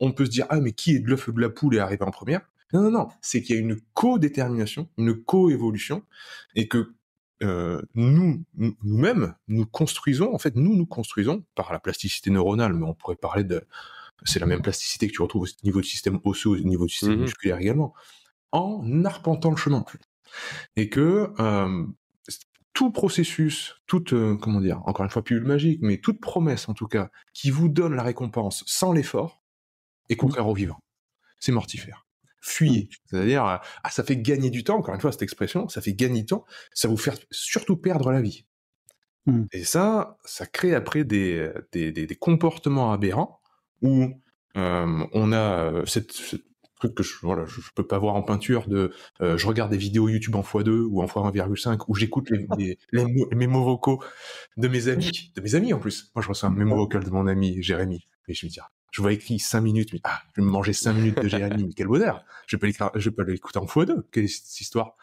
on 0.00 0.12
peut 0.12 0.26
se 0.26 0.30
dire 0.30 0.46
ah 0.50 0.60
mais 0.60 0.72
qui 0.72 0.94
est 0.94 1.00
de 1.00 1.08
l'œuf 1.08 1.28
ou 1.28 1.32
de 1.32 1.40
la 1.40 1.48
poule 1.48 1.76
est 1.76 1.80
arrivé 1.80 2.04
en 2.04 2.10
première? 2.10 2.42
Non 2.74 2.82
non 2.82 2.90
non, 2.90 3.08
c'est 3.22 3.42
qu'il 3.42 3.56
y 3.56 3.58
a 3.58 3.62
une 3.62 3.78
co-détermination, 3.94 4.88
une 4.98 5.14
co-évolution 5.14 6.02
et 6.54 6.68
que 6.68 6.92
euh, 7.42 7.80
nous, 7.94 8.44
nous- 8.54 8.76
nous-mêmes, 8.82 9.34
nous 9.48 9.66
construisons, 9.66 10.34
en 10.34 10.38
fait, 10.38 10.54
nous 10.56 10.74
nous 10.76 10.86
construisons 10.86 11.44
par 11.54 11.72
la 11.72 11.78
plasticité 11.80 12.30
neuronale, 12.30 12.74
mais 12.74 12.84
on 12.86 12.94
pourrait 12.94 13.16
parler 13.16 13.44
de, 13.44 13.62
c'est 14.24 14.38
la 14.38 14.46
même 14.46 14.62
plasticité 14.62 15.08
que 15.08 15.12
tu 15.12 15.22
retrouves 15.22 15.42
au 15.48 15.64
niveau 15.66 15.80
du 15.80 15.88
système 15.88 16.20
osseux, 16.24 16.50
au 16.50 16.58
niveau 16.58 16.86
du 16.86 16.92
système 16.92 17.16
Mhm. 17.16 17.22
musculaire 17.22 17.58
également, 17.58 17.94
en 18.52 19.04
arpentant 19.04 19.50
le 19.50 19.56
chemin. 19.56 19.84
Et 20.76 20.88
que 20.88 21.32
euh, 21.40 21.86
tout 22.72 22.90
processus, 22.90 23.74
toute, 23.86 24.12
euh, 24.14 24.36
comment 24.36 24.60
dire, 24.60 24.80
encore 24.86 25.04
une 25.04 25.10
fois, 25.10 25.22
pilule 25.22 25.44
magique, 25.44 25.80
mais 25.82 25.98
toute 25.98 26.20
promesse 26.20 26.68
en 26.68 26.74
tout 26.74 26.86
cas, 26.86 27.10
qui 27.34 27.50
vous 27.50 27.68
donne 27.68 27.94
la 27.94 28.02
récompense 28.02 28.64
sans 28.66 28.92
l'effort, 28.92 29.42
est 30.08 30.16
contraire 30.16 30.48
au 30.48 30.54
vivant. 30.54 30.78
C'est 31.38 31.52
mortifère. 31.52 32.06
Fuyez. 32.44 32.88
C'est-à-dire, 33.06 33.46
euh, 33.46 33.56
ah, 33.84 33.90
ça 33.90 34.04
fait 34.04 34.16
gagner 34.16 34.50
du 34.50 34.64
temps, 34.64 34.76
encore 34.76 34.94
une 34.94 35.00
fois, 35.00 35.12
cette 35.12 35.22
expression, 35.22 35.68
ça 35.68 35.80
fait 35.80 35.94
gagner 35.94 36.20
du 36.20 36.26
temps, 36.26 36.44
ça 36.74 36.88
vous 36.88 36.96
fait 36.96 37.26
surtout 37.30 37.76
perdre 37.76 38.10
la 38.10 38.20
vie. 38.20 38.44
Mm. 39.26 39.44
Et 39.52 39.64
ça, 39.64 40.18
ça 40.24 40.44
crée 40.46 40.74
après 40.74 41.04
des, 41.04 41.50
des, 41.70 41.92
des, 41.92 42.06
des 42.06 42.16
comportements 42.16 42.92
aberrants 42.92 43.40
où 43.80 44.10
euh, 44.56 45.06
on 45.12 45.32
a 45.32 45.36
euh, 45.36 45.86
cette, 45.86 46.12
ce 46.12 46.36
truc 46.82 46.94
que 46.94 47.02
je, 47.02 47.14
voilà, 47.22 47.44
je, 47.46 47.60
je 47.60 47.70
peux 47.74 47.86
pas 47.86 47.98
voir 47.98 48.14
en 48.14 48.22
peinture 48.22 48.68
de 48.68 48.92
euh, 49.20 49.36
je 49.38 49.46
regarde 49.46 49.70
des 49.70 49.78
vidéos 49.78 50.08
YouTube 50.08 50.34
en 50.36 50.42
x2 50.42 50.68
ou 50.88 51.02
en 51.02 51.06
x1,5 51.06 51.84
où 51.88 51.94
j'écoute 51.94 52.30
les, 52.30 52.46
les, 52.58 52.78
les, 52.92 53.04
mo- 53.04 53.26
les 53.30 53.36
mémos 53.36 53.64
vocaux 53.64 54.02
de 54.56 54.68
mes 54.68 54.88
amis, 54.88 55.32
de 55.36 55.40
mes 55.40 55.54
amis 55.54 55.72
en 55.72 55.78
plus. 55.78 56.10
Moi, 56.14 56.22
je 56.22 56.28
reçois 56.28 56.48
un 56.48 56.52
mémo 56.52 56.76
vocal 56.76 57.04
de 57.04 57.10
mon 57.10 57.26
ami 57.26 57.62
Jérémy 57.62 58.06
et 58.28 58.34
je 58.34 58.42
lui 58.42 58.48
dis 58.48 58.58
je 58.90 59.00
vois 59.00 59.12
écrit 59.14 59.38
5 59.38 59.62
minutes, 59.62 59.94
mais 59.94 60.00
ah, 60.04 60.20
je 60.36 60.42
vais 60.42 60.46
me 60.46 60.52
manger 60.52 60.74
5 60.74 60.92
minutes 60.92 61.18
de 61.22 61.26
Jérémy, 61.26 61.64
mais 61.64 61.72
quel 61.74 61.86
bonheur 61.86 62.24
Je 62.46 62.56
peux 62.58 62.66
l'écrire- 62.66 62.90
je 62.94 63.08
peux 63.08 63.22
l'écouter 63.24 63.58
en 63.58 63.64
x2. 63.64 64.02
Quelle 64.12 64.24
est 64.24 64.28
cette 64.28 64.60
histoire? 64.60 64.96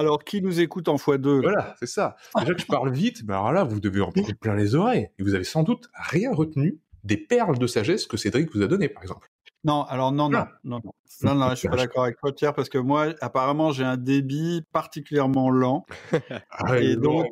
Alors, 0.00 0.24
qui 0.24 0.42
nous 0.42 0.58
écoute 0.58 0.88
en 0.88 0.96
x2 0.96 1.40
Voilà, 1.42 1.76
c'est 1.78 1.86
ça. 1.86 2.16
Déjà 2.40 2.54
que 2.54 2.60
je 2.60 2.66
parle 2.66 2.90
vite, 2.92 3.24
ben 3.24 3.34
alors 3.34 3.52
là, 3.52 3.62
vous 3.62 3.78
devez 3.78 4.00
en 4.00 4.10
prendre 4.10 4.34
plein 4.34 4.56
les 4.56 4.74
oreilles. 4.74 5.10
Et 5.18 5.22
vous 5.22 5.34
avez 5.34 5.44
sans 5.44 5.62
doute 5.62 5.88
rien 5.94 6.32
retenu 6.32 6.80
des 7.04 7.16
perles 7.16 7.56
de 7.56 7.66
sagesse 7.68 8.06
que 8.06 8.16
Cédric 8.16 8.52
vous 8.52 8.62
a 8.62 8.66
données, 8.66 8.88
par 8.88 9.04
exemple. 9.04 9.29
Non, 9.64 9.82
alors 9.84 10.10
non, 10.12 10.28
non, 10.30 10.38
Ah. 10.38 10.48
non, 10.64 10.80
non, 10.84 10.92
non, 11.22 11.34
non, 11.34 11.50
je 11.50 11.54
suis 11.56 11.68
pas 11.68 11.76
d'accord 11.76 12.04
avec 12.04 12.18
toi, 12.18 12.32
Pierre, 12.34 12.54
parce 12.54 12.68
que 12.68 12.78
moi, 12.78 13.08
apparemment, 13.20 13.72
j'ai 13.72 13.84
un 13.84 13.96
débit 13.98 14.62
particulièrement 14.72 15.50
lent, 15.50 15.84
et 16.80 16.96
donc, 16.96 17.26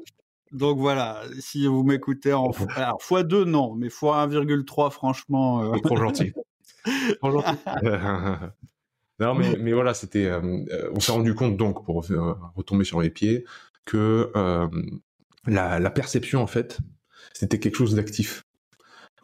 donc 0.53 0.79
voilà, 0.79 1.23
si 1.41 1.67
vous 1.67 1.83
m'écoutez 1.85 2.33
en 2.33 2.51
alors, 2.77 2.99
x2, 2.99 3.45
non, 3.45 3.75
mais 3.75 3.89
x1,3, 3.89 4.91
franchement, 4.91 5.63
euh, 5.63 5.79
trop 5.83 5.97
gentil. 5.97 6.33
trop 7.23 7.31
gentil. 7.31 7.59
non, 9.21 9.35
mais, 9.35 9.57
mais 9.59 9.73
voilà, 9.73 9.95
c'était. 9.95 10.27
euh, 10.27 10.41
euh, 10.71 10.91
on 10.95 11.01
s'est 11.01 11.13
rendu 11.13 11.35
compte, 11.35 11.57
donc, 11.57 11.85
pour 11.85 12.05
euh, 12.11 12.35
retomber 12.57 12.85
sur 12.85 13.01
les 13.01 13.11
pieds, 13.11 13.45
que 13.85 14.31
la, 15.47 15.79
la 15.81 15.91
perception, 15.91 16.43
en 16.43 16.47
fait, 16.47 16.79
c'était 17.33 17.59
quelque 17.59 17.77
chose 17.77 17.95
d'actif. 17.95 18.43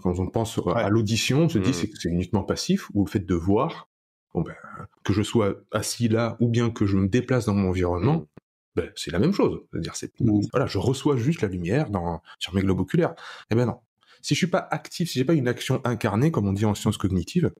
Quand 0.05 0.19
on 0.19 0.27
pense 0.29 0.61
à- 0.77 0.91
l'audition, 0.91 1.41
on 1.45 1.49
se 1.49 1.59
dit 1.59 1.73
c'est 1.73 1.89
que 1.89 1.97
c'est 1.99 2.11
uniquement 2.11 2.45
passif, 2.45 2.91
ou 2.93 3.07
le 3.07 3.11
fait 3.11 3.21
de 3.25 3.35
voir, 3.35 3.89
bon 4.35 4.43
ben, 4.43 4.55
que 5.03 5.15
je 5.15 5.23
sois 5.23 5.55
assis 5.73 6.09
là, 6.09 6.37
ou 6.41 6.49
bien 6.49 6.71
que 6.71 6.85
je 6.85 6.97
me 6.99 7.09
déplace 7.09 7.47
dans 7.47 7.55
mon 7.55 7.71
environnement, 7.71 8.19
Mhm. 8.19 8.27
ben, 8.77 8.91
c'est 8.97 9.11
la 9.11 9.19
même 9.19 9.33
chose. 9.33 9.63
C'est-à-dire, 9.73 9.97
c'est, 9.97 10.13
Mhm. 10.21 10.43
voilà, 10.53 10.67
je 10.67 10.77
reçois 10.77 11.17
juste 11.17 11.41
la 11.41 11.49
lumière 11.49 11.89
dans, 11.89 12.21
sur 12.39 12.55
mes 12.55 12.61
globes 12.61 12.81
oculaires. 12.81 13.15
Eh 13.51 13.55
ben 13.55 13.65
non. 13.65 13.81
Si 14.21 14.35
je 14.35 14.39
suis 14.39 14.47
pas 14.47 14.69
actif, 14.71 15.09
si 15.11 15.19
j'ai 15.19 15.25
pas 15.25 15.33
une 15.35 15.49
action 15.49 15.81
incarnée, 15.85 16.31
comme 16.31 16.47
on 16.49 16.53
dit 16.53 16.67
en 16.67 16.75
sciences 16.75 16.99
cognitives, 16.99 17.51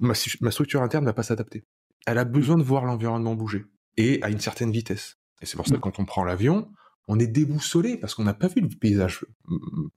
ma, 0.00 0.14
ma 0.40 0.50
structure 0.50 0.80
interne 0.82 1.04
va 1.04 1.12
pas 1.12 1.22
s'adapter. 1.22 1.64
Elle 2.06 2.16
a 2.18 2.24
besoin 2.24 2.56
de 2.56 2.62
voir 2.62 2.86
l'environnement 2.86 3.34
bouger 3.34 3.66
et 3.98 4.22
à 4.22 4.30
une 4.30 4.40
certaine 4.40 4.70
vitesse. 4.72 5.16
Et 5.42 5.46
c'est 5.46 5.56
pour 5.56 5.66
ça 5.66 5.74
que 5.74 5.80
quand 5.80 5.98
on 5.98 6.06
prend 6.06 6.24
l'avion, 6.24 6.70
on 7.08 7.18
est 7.18 7.26
déboussolé 7.26 7.98
parce 7.98 8.14
qu'on 8.14 8.24
n'a 8.24 8.32
pas 8.34 8.48
vu 8.48 8.62
le 8.62 8.68
paysage 8.68 9.26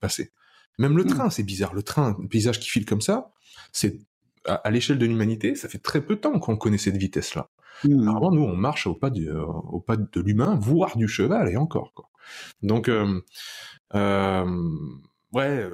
passer. 0.02 0.32
Même 0.80 0.98
le 0.98 1.04
Mm. 1.04 1.08
train, 1.08 1.30
c'est 1.30 1.44
bizarre. 1.44 1.74
Le 1.74 1.84
train, 1.84 2.16
le 2.20 2.28
paysage 2.28 2.60
qui 2.60 2.70
file 2.70 2.86
comme 2.86 3.02
ça, 3.02 3.32
c'est 3.72 4.00
à, 4.46 4.56
à 4.56 4.72
l'échelle 4.72 4.98
de 4.98 5.06
l'humanité, 5.06 5.56
ça 5.56 5.70
fait 5.70 5.78
très 5.78 6.02
peu 6.04 6.16
de 6.16 6.22
temps 6.22 6.40
qu'on 6.40 6.58
connaît 6.58 6.78
cette 6.78 6.98
vitesse-là. 6.98 7.50
Mmh. 7.84 8.08
Apparemment, 8.08 8.32
nous, 8.32 8.44
on 8.44 8.56
marche 8.56 8.88
au 8.88 8.94
pas, 8.96 9.10
du, 9.10 9.30
au 9.30 9.80
pas 9.80 9.98
de 9.98 10.22
l'humain, 10.22 10.56
voire 10.60 10.98
du 10.98 11.08
cheval, 11.08 11.50
et 11.50 11.58
encore. 11.58 11.94
Quoi. 11.94 12.10
Donc, 12.62 12.90
euh, 12.90 13.22
euh, 13.96 14.70
ouais, 15.34 15.68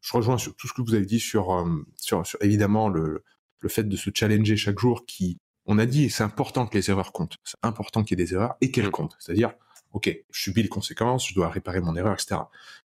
je 0.00 0.12
rejoins 0.12 0.38
sur 0.38 0.54
tout 0.54 0.68
ce 0.68 0.72
que 0.72 0.82
vous 0.82 0.94
avez 0.94 1.06
dit 1.06 1.20
sur, 1.20 1.66
sur, 1.96 2.26
sur 2.26 2.38
évidemment 2.42 2.88
le, 2.88 3.24
le 3.60 3.68
fait 3.68 3.84
de 3.84 3.96
se 3.96 4.10
challenger 4.14 4.56
chaque 4.56 4.78
jour 4.78 5.04
qui, 5.06 5.38
on 5.66 5.78
a 5.78 5.86
dit, 5.86 6.10
c'est 6.10 6.24
important 6.24 6.66
que 6.66 6.76
les 6.76 6.90
erreurs 6.90 7.12
comptent. 7.12 7.38
C'est 7.44 7.58
important 7.62 8.02
qu'il 8.02 8.18
y 8.18 8.22
ait 8.22 8.24
des 8.24 8.34
erreurs 8.34 8.54
et 8.60 8.70
qu'elles 8.70 8.88
mmh. 8.88 8.90
comptent. 8.92 9.16
C'est-à-dire, 9.18 9.54
ok, 9.92 10.16
je 10.30 10.42
subis 10.42 10.62
les 10.62 10.68
conséquences, 10.68 11.28
je 11.28 11.34
dois 11.34 11.48
réparer 11.48 11.80
mon 11.80 11.96
erreur, 11.96 12.14
etc. 12.14 12.40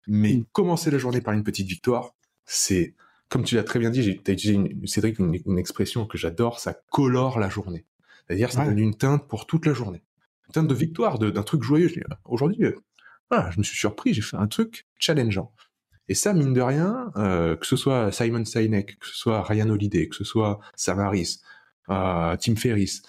Mais 0.06 0.34
mmh. 0.34 0.44
commencer 0.52 0.90
la 0.90 0.98
journée 0.98 1.20
par 1.20 1.34
une 1.34 1.44
petite 1.44 1.66
victoire, 1.66 2.14
c'est, 2.44 2.94
comme 3.28 3.44
tu 3.44 3.54
l'as 3.54 3.64
très 3.64 3.78
bien 3.78 3.90
dit, 3.90 4.02
j'ai 4.02 4.12
utilisé, 4.12 4.54
une, 4.54 4.86
Cédric, 4.86 5.18
une, 5.18 5.58
expression 5.58 6.06
que 6.06 6.18
j'adore, 6.18 6.60
ça 6.60 6.74
colore 6.90 7.38
la 7.38 7.48
journée. 7.48 7.84
C'est-à-dire, 8.26 8.50
ça 8.52 8.64
donne 8.64 8.78
une 8.78 8.96
teinte 8.96 9.28
pour 9.28 9.46
toute 9.46 9.66
la 9.66 9.72
journée. 9.72 10.02
Une 10.48 10.52
teinte 10.52 10.68
de 10.68 10.74
victoire, 10.74 11.18
d'un 11.18 11.42
truc 11.42 11.62
joyeux. 11.62 11.90
Aujourd'hui, 12.24 12.64
euh, 12.64 12.76
voilà, 13.30 13.50
je 13.50 13.58
me 13.58 13.64
suis 13.64 13.76
surpris, 13.76 14.14
j'ai 14.14 14.22
fait 14.22 14.36
un 14.36 14.46
truc 14.46 14.86
challengeant. 14.98 15.52
Et 16.08 16.14
ça, 16.14 16.32
mine 16.32 16.52
de 16.52 16.60
rien, 16.60 17.10
euh, 17.16 17.56
que 17.56 17.66
ce 17.66 17.76
soit 17.76 18.12
Simon 18.12 18.44
Sinek, 18.44 18.98
que 18.98 19.06
ce 19.06 19.14
soit 19.14 19.42
Ryan 19.42 19.68
Holiday, 19.68 20.08
que 20.08 20.14
ce 20.14 20.24
soit 20.24 20.60
Sam 20.76 21.00
Harris, 21.00 21.40
euh, 21.90 22.36
Tim 22.36 22.54
Ferriss, 22.54 23.02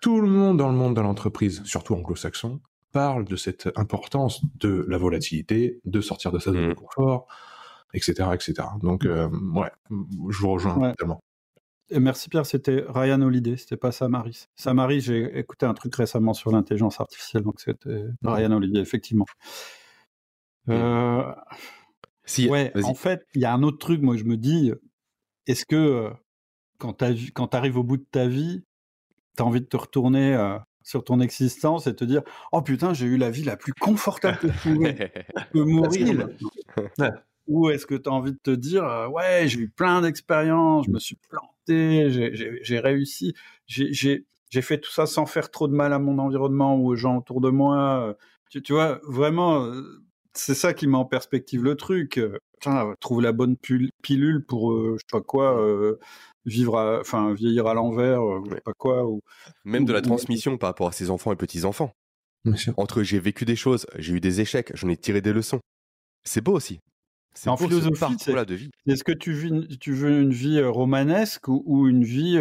tout 0.00 0.20
le 0.20 0.28
monde 0.28 0.58
dans 0.58 0.68
le 0.68 0.76
monde 0.76 0.94
de 0.94 1.00
l'entreprise, 1.00 1.62
surtout 1.64 1.94
anglo-saxon, 1.94 2.60
parle 2.92 3.24
de 3.24 3.36
cette 3.36 3.68
importance 3.76 4.40
de 4.56 4.84
la 4.88 4.98
volatilité, 4.98 5.80
de 5.84 6.00
sortir 6.00 6.32
de 6.32 6.38
sa 6.38 6.52
zone 6.52 6.68
de 6.68 6.72
mmh. 6.72 6.74
confort, 6.74 7.26
etc., 7.94 8.30
etc. 8.34 8.54
Donc, 8.80 9.04
euh, 9.04 9.28
ouais, 9.54 9.70
je 9.90 10.38
vous 10.38 10.50
rejoins 10.50 10.90
totalement. 10.90 11.22
Et 11.90 12.00
merci 12.00 12.28
Pierre, 12.28 12.44
c'était 12.44 12.84
Ryan 12.86 13.22
Holiday, 13.22 13.56
c'était 13.56 13.78
pas 13.78 13.92
Samaris. 13.92 14.48
Samaris, 14.56 15.00
j'ai 15.00 15.38
écouté 15.38 15.64
un 15.64 15.72
truc 15.72 15.94
récemment 15.94 16.34
sur 16.34 16.50
l'intelligence 16.50 17.00
artificielle, 17.00 17.44
donc 17.44 17.60
c'était 17.60 18.04
Ryan 18.22 18.52
Holiday, 18.52 18.80
effectivement. 18.80 19.24
Euh, 20.68 21.32
si, 22.26 22.46
ouais, 22.50 22.72
en 22.84 22.92
fait, 22.92 23.26
il 23.34 23.40
y 23.40 23.46
a 23.46 23.54
un 23.54 23.62
autre 23.62 23.78
truc, 23.78 24.02
moi 24.02 24.18
je 24.18 24.24
me 24.24 24.36
dis, 24.36 24.70
est-ce 25.46 25.64
que 25.64 25.76
euh, 25.76 26.10
quand 26.78 26.92
tu 26.92 27.56
arrives 27.56 27.78
au 27.78 27.84
bout 27.84 27.96
de 27.96 28.06
ta 28.10 28.26
vie, 28.26 28.64
tu 29.36 29.42
as 29.42 29.46
envie 29.46 29.62
de 29.62 29.66
te 29.66 29.78
retourner 29.78 30.34
sur 30.88 31.04
ton 31.04 31.20
existence 31.20 31.86
et 31.86 31.94
te 31.94 32.04
dire 32.04 32.22
Oh 32.50 32.62
putain, 32.62 32.94
j'ai 32.94 33.04
eu 33.04 33.18
la 33.18 33.30
vie 33.30 33.44
la 33.44 33.58
plus 33.58 33.74
confortable 33.74 34.38
que 34.38 34.48
je 34.48 34.68
peux 35.52 35.64
mourir. 35.64 36.28
Ou 37.46 37.68
est-ce 37.68 37.86
que 37.86 37.94
tu 37.94 38.08
as 38.08 38.12
envie 38.12 38.32
de 38.32 38.38
te 38.42 38.50
dire 38.50 38.84
Ouais, 39.12 39.46
j'ai 39.48 39.60
eu 39.60 39.68
plein 39.68 40.00
d'expériences, 40.00 40.86
je 40.86 40.90
me 40.90 40.98
suis 40.98 41.16
planté, 41.28 42.10
j'ai 42.62 42.80
réussi, 42.80 43.34
j'ai 43.66 44.62
fait 44.62 44.78
tout 44.78 44.90
ça 44.90 45.04
sans 45.04 45.26
faire 45.26 45.50
trop 45.50 45.68
de 45.68 45.74
mal 45.74 45.92
à 45.92 45.98
mon 45.98 46.18
environnement 46.18 46.76
ou 46.76 46.86
aux 46.88 46.96
gens 46.96 47.18
autour 47.18 47.42
de 47.42 47.50
moi. 47.50 48.16
Tu, 48.48 48.62
tu 48.62 48.72
vois, 48.72 48.98
vraiment, 49.06 49.70
c'est 50.38 50.54
ça 50.54 50.72
qui 50.72 50.86
met 50.86 50.96
en 50.96 51.04
perspective 51.04 51.62
le 51.62 51.76
truc. 51.76 52.20
trouve 53.00 53.22
la 53.22 53.32
bonne 53.32 53.56
pilule 53.56 54.44
pour, 54.44 54.72
je 54.72 54.98
sais 54.98 55.06
pas 55.10 55.20
quoi, 55.20 55.60
vivre, 56.44 56.98
enfin 57.00 57.34
vieillir 57.34 57.66
à 57.66 57.74
l'envers, 57.74 58.22
je 58.44 58.54
sais 58.54 58.60
pas 58.60 58.72
quoi. 58.72 59.06
Ou, 59.06 59.20
Même 59.64 59.84
de 59.84 59.92
la 59.92 60.02
transmission 60.02 60.56
par 60.56 60.70
rapport 60.70 60.88
à 60.88 60.92
ses 60.92 61.10
enfants 61.10 61.32
et 61.32 61.36
petits 61.36 61.64
enfants. 61.64 61.92
Entre 62.76 63.02
j'ai 63.02 63.18
vécu 63.18 63.44
des 63.44 63.56
choses, 63.56 63.86
j'ai 63.96 64.14
eu 64.14 64.20
des 64.20 64.40
échecs, 64.40 64.70
j'en 64.74 64.88
ai 64.88 64.96
tiré 64.96 65.20
des 65.20 65.32
leçons. 65.32 65.60
C'est 66.24 66.40
beau 66.40 66.52
aussi. 66.52 66.80
C'est 67.34 67.50
en 67.50 67.56
philosophie, 67.56 68.16
c'est 68.18 68.32
de 68.46 68.54
vie. 68.54 68.70
Est-ce 68.86 69.04
que 69.04 69.12
tu, 69.12 69.32
vis, 69.32 69.78
tu 69.78 69.92
veux 69.92 70.20
une 70.20 70.32
vie 70.32 70.60
romanesque 70.62 71.48
ou, 71.48 71.88
une 71.88 72.04
vie, 72.04 72.38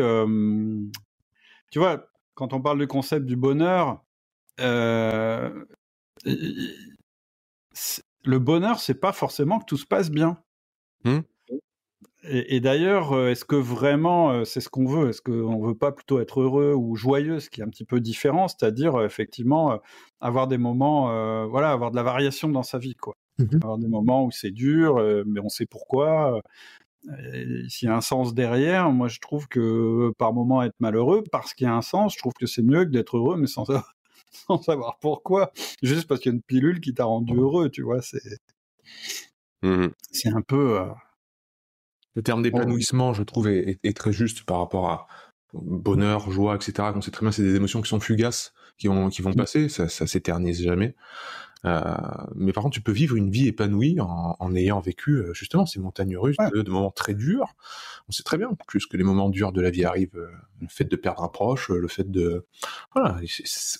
tu 1.72 1.80
vois, 1.80 2.08
quand 2.36 2.54
on 2.54 2.62
parle 2.62 2.80
du 2.80 2.88
concept 2.88 3.26
du 3.26 3.36
bonheur, 3.36 4.04
le 8.24 8.40
bonheur, 8.40 8.80
c'est 8.80 9.00
pas 9.00 9.14
forcément 9.14 9.60
que 9.60 9.66
tout 9.66 9.78
se 9.78 9.86
passe 9.86 10.12
bien. 10.12 10.38
Mmh. 11.06 11.20
Et, 12.30 12.60
d'ailleurs, 12.60 13.14
euh, 13.14 13.30
est-ce 13.30 13.46
que 13.46 13.56
vraiment 13.56 14.32
euh, 14.32 14.44
c'est 14.44 14.60
ce 14.60 14.70
qu'on 14.70 14.86
veut? 14.86 15.10
Est-ce 15.10 15.22
qu'on 15.22 15.66
veut 15.66 15.76
pas 15.76 15.94
plutôt 15.94 16.20
être 16.20 16.42
heureux 16.42 16.74
ou 16.74 16.96
joyeux, 16.96 17.40
ce 17.40 17.50
qui 17.50 17.62
est 17.62 17.64
un 17.64 17.70
petit 17.70 17.86
peu 17.86 18.02
différent, 18.02 18.48
c'est-à-dire 18.50 18.96
euh, 18.96 19.06
effectivement 19.06 19.80
avoir 20.20 20.48
des 20.48 20.58
moments, 20.58 21.48
voilà, 21.48 21.72
avoir 21.72 21.92
de 21.92 21.96
la 21.96 22.04
variation 22.04 22.50
dans 22.50 22.64
sa 22.64 22.80
vie, 22.80 22.96
quoi. 22.96 23.16
Mmh 23.40 23.46
avoir 23.62 23.78
des 23.78 23.88
moments 23.88 24.26
où 24.26 24.32
c'est 24.32 24.52
dur, 24.52 24.96
mais 25.28 25.40
on 25.40 25.48
sait 25.50 25.68
pourquoi. 25.68 26.42
S'il 27.70 27.88
y 27.88 27.92
a 27.92 27.96
un 27.96 28.02
sens 28.02 28.34
derrière, 28.34 28.92
moi 28.92 29.08
je 29.08 29.20
trouve 29.20 29.48
que 29.48 30.12
par 30.18 30.34
moment 30.34 30.64
être 30.64 30.76
malheureux, 30.80 31.24
parce 31.32 31.54
qu'il 31.54 31.66
y 31.66 31.70
a 31.70 31.76
un 31.76 31.84
sens, 31.84 32.14
je 32.14 32.20
trouve 32.20 32.34
que 32.34 32.48
c'est 32.48 32.64
mieux 32.64 32.84
que 32.84 32.90
d'être 32.90 33.18
heureux, 33.18 33.38
mais 33.38 33.48
sans, 33.48 33.66
sans 34.48 34.62
savoir 34.62 34.98
pourquoi, 35.00 35.52
juste 35.82 36.08
parce 36.08 36.20
qu'il 36.22 36.32
y 36.32 36.34
a 36.34 36.36
une 36.36 36.44
pilule 36.44 36.80
qui 36.80 36.94
t'a 36.94 37.06
rendu 37.06 37.36
heureux, 37.36 37.70
tu 37.70 37.82
vois. 37.82 38.02
C'est 38.02 38.40
mmh 39.62 39.88
c'est 40.12 40.30
un 40.30 40.42
peu. 40.42 40.80
Euh, 40.80 40.86
Le 42.16 42.24
terme 42.24 42.42
d'épanouissement, 42.42 43.14
je 43.14 43.24
trouve, 43.24 43.48
est, 43.48 43.98
très 43.98 44.14
juste 44.14 44.44
par 44.44 44.60
rapport 44.60 44.90
à 44.90 45.08
bonheur, 45.54 46.30
joie, 46.32 46.56
etc. 46.56 46.92
On 46.96 47.02
sait 47.02 47.12
très 47.12 47.26
bien, 47.26 47.32
c'est 47.32 47.44
des 47.44 47.56
émotions 47.56 47.82
qui 47.82 47.90
sont 47.90 48.00
fugaces, 48.00 48.54
qui, 48.78 48.88
vont, 48.88 49.10
qui 49.10 49.22
vont 49.22 49.32
mmh. 49.32 49.36
passer, 49.36 49.70
ça, 49.70 49.90
ça 49.90 50.08
s'éternise 50.08 50.64
jamais. 50.64 50.96
Euh, 51.66 51.82
mais 52.36 52.54
par 52.54 52.64
contre, 52.64 52.76
tu 52.76 52.82
peux 52.82 52.92
vivre 52.92 53.16
une 53.16 53.30
vie 53.30 53.48
épanouie 53.48 53.98
en, 54.00 54.56
ayant 54.56 54.80
vécu 54.80 55.12
euh, 55.12 55.34
justement 55.34 55.66
ces 55.66 55.80
montagnes 55.80 56.18
russes 56.18 56.38
de, 56.54 56.70
moments 56.70 56.92
très 56.92 57.14
durs. 57.14 57.56
On 58.08 58.12
sait 58.12 58.24
très 58.24 58.38
bien 58.38 58.50
plus 58.68 58.86
que 58.86 58.98
les 58.98 59.04
moments 59.04 59.30
durs 59.30 59.52
de 59.52 59.62
la 59.62 59.70
vie 59.70 59.84
arrivent. 59.84 60.16
Euh, 60.16 60.32
le 60.62 60.68
fait 60.68 60.86
de 60.86 60.96
perdre 60.96 61.24
un 61.24 61.28
proche, 61.28 61.70
le 61.70 61.88
fait 61.88 62.10
de 62.10 62.46
voilà, 62.94 63.20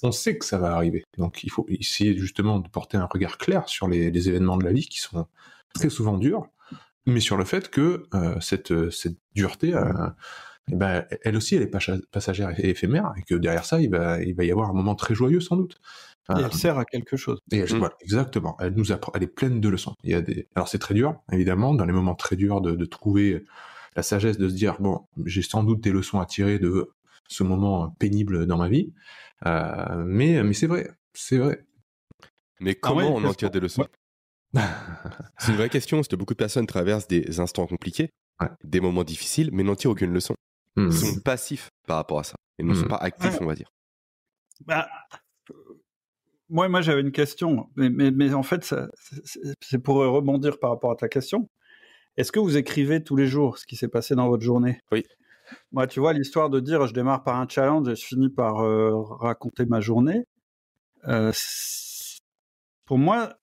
on 0.04 0.12
sait 0.12 0.38
que 0.38 0.46
ça 0.46 0.58
va 0.58 0.76
arriver. 0.76 1.04
Donc 1.18 1.44
il 1.44 1.52
faut 1.52 1.66
essayer 1.70 2.16
justement 2.18 2.60
de 2.60 2.68
porter 2.68 2.98
un 2.98 3.08
regard 3.12 3.38
clair 3.38 3.68
sur 3.68 3.88
les, 3.88 4.30
événements 4.30 4.58
de 4.58 4.64
la 4.64 4.74
vie 4.74 4.88
qui 4.88 5.00
sont 5.00 5.26
très 5.74 5.90
souvent 5.90 6.18
durs, 6.18 6.48
mais 7.08 7.20
sur 7.20 7.36
le 7.36 7.46
fait 7.46 7.70
que 7.70 8.08
cette, 8.42 8.92
cette 8.92 9.18
dureté 9.34 9.74
eh 10.72 10.76
ben, 10.76 11.06
elle 11.24 11.38
aussi, 11.38 11.56
elle 11.56 11.64
est 11.64 11.72
passagère 12.12 12.60
et 12.60 12.70
éphémère, 12.70 13.14
et 13.18 13.22
que 13.24 13.36
derrière 13.36 13.66
ça, 13.66 13.82
il 13.82 13.90
va, 13.90 14.22
il 14.22 14.36
va 14.36 14.44
y 14.44 14.52
avoir 14.52 14.70
un 14.70 14.74
moment 14.74 14.96
très 14.96 15.16
joyeux 15.16 15.40
sans 15.40 15.56
doute. 15.56 15.78
et 16.30 16.42
elle 16.42 16.54
sert 16.54 16.78
à 16.78 16.86
quelque 16.86 17.16
chose. 17.16 17.40
Et 17.52 17.62
mmh. 17.64 17.90
exactement. 18.02 18.58
Elle 18.60 18.74
nous 18.74 18.92
apprend, 18.92 19.12
elle 19.16 19.24
est 19.24 19.28
pleine 19.28 19.62
de 19.62 19.70
leçons. 19.70 19.96
Il 20.04 20.12
y 20.12 20.14
a 20.14 20.22
des, 20.22 20.48
alors 20.56 20.68
c'est 20.68 20.80
très 20.80 20.94
dur, 20.94 21.16
évidemment, 21.32 21.74
dans 21.74 21.86
les 21.86 21.94
moments 21.94 22.16
très 22.16 22.36
durs 22.36 22.62
de, 22.62 22.76
de 22.76 22.86
trouver 22.86 23.46
la 23.96 24.04
sagesse 24.04 24.38
de 24.38 24.50
se 24.50 24.54
dire 24.54 24.78
bon, 24.80 25.06
j'ai 25.26 25.42
sans 25.42 25.64
doute 25.64 25.82
des 25.82 25.92
leçons 25.92 26.20
à 26.20 26.26
tirer 26.26 26.60
de 26.60 26.92
ce 27.30 27.44
moment 27.44 27.90
pénible 28.00 28.46
dans 28.46 28.58
ma 28.58 28.70
vie, 28.70 28.94
euh, 29.46 30.04
mais 30.06 30.44
mais 30.44 30.54
c'est 30.54 30.68
vrai, 30.68 30.92
c'est 31.14 31.38
vrai. 31.38 31.66
Mais 32.60 32.72
ah 32.76 32.80
comment 32.82 33.16
on 33.16 33.24
en 33.24 33.34
tire 33.34 33.52
des 33.52 33.60
leçons? 33.60 33.86
C'est 35.38 35.52
une 35.52 35.58
vraie 35.58 35.70
question, 35.70 35.98
parce 35.98 36.08
que 36.08 36.16
beaucoup 36.16 36.34
de 36.34 36.40
personnes 36.40 36.66
traversent 36.66 37.08
des 37.08 37.40
instants 37.40 37.68
compliqués, 37.68 38.10
des 38.64 38.80
moments 38.80 39.04
difficiles, 39.04 39.50
mais 39.54 39.62
n'en 39.62 39.76
tirent 39.76 39.92
aucune 39.92 40.14
leçon. 40.14 40.36
Ils 40.78 40.84
mmh. 40.84 40.92
sont 40.92 41.20
passifs 41.22 41.70
par 41.88 41.98
rapport 41.98 42.20
à 42.20 42.24
ça. 42.24 42.36
Ils 42.60 42.66
ne 42.66 42.74
sont 42.74 42.86
mmh. 42.86 42.90
pas 42.90 42.98
actifs, 42.98 43.38
on 43.42 43.46
va 43.46 43.56
dire. 43.56 43.72
Bah, 44.66 44.88
moi, 46.50 46.70
moi 46.70 46.82
j'avais 46.82 47.02
une 47.02 47.12
question, 47.12 47.70
mais, 47.76 47.90
mais, 47.90 48.34
en 48.34 48.44
fait, 48.44 48.74
c'est 49.62 49.80
pour 49.80 49.98
rebondir 49.98 50.60
par 50.60 50.70
rapport 50.70 50.92
à 50.92 50.96
ta 50.96 51.10
question. 51.10 51.50
Est-ce 52.16 52.32
que 52.32 52.40
vous 52.40 52.58
écrivez 52.58 53.04
tous 53.04 53.16
les 53.16 53.28
jours 53.28 53.58
ce 53.58 53.66
qui 53.66 53.76
s'est 53.76 53.88
passé 53.88 54.16
dans 54.16 54.28
votre 54.28 54.44
journée? 54.44 54.82
Oui. 54.92 55.04
Moi, 55.72 55.88
tu 55.88 56.00
vois, 56.00 56.14
l'histoire 56.14 56.50
de 56.50 56.60
dire 56.60 56.88
je 56.88 56.94
démarre 56.94 57.24
par 57.24 57.38
un 57.38 57.48
challenge 57.48 57.88
et 57.88 57.96
je 57.96 58.06
finis 58.06 58.30
par 58.30 58.60
euh, 58.60 59.02
raconter 59.02 59.66
ma 59.66 59.82
journée, 59.82 60.26
euh, 61.08 61.32
pour 62.86 62.98
moi, 62.98 63.38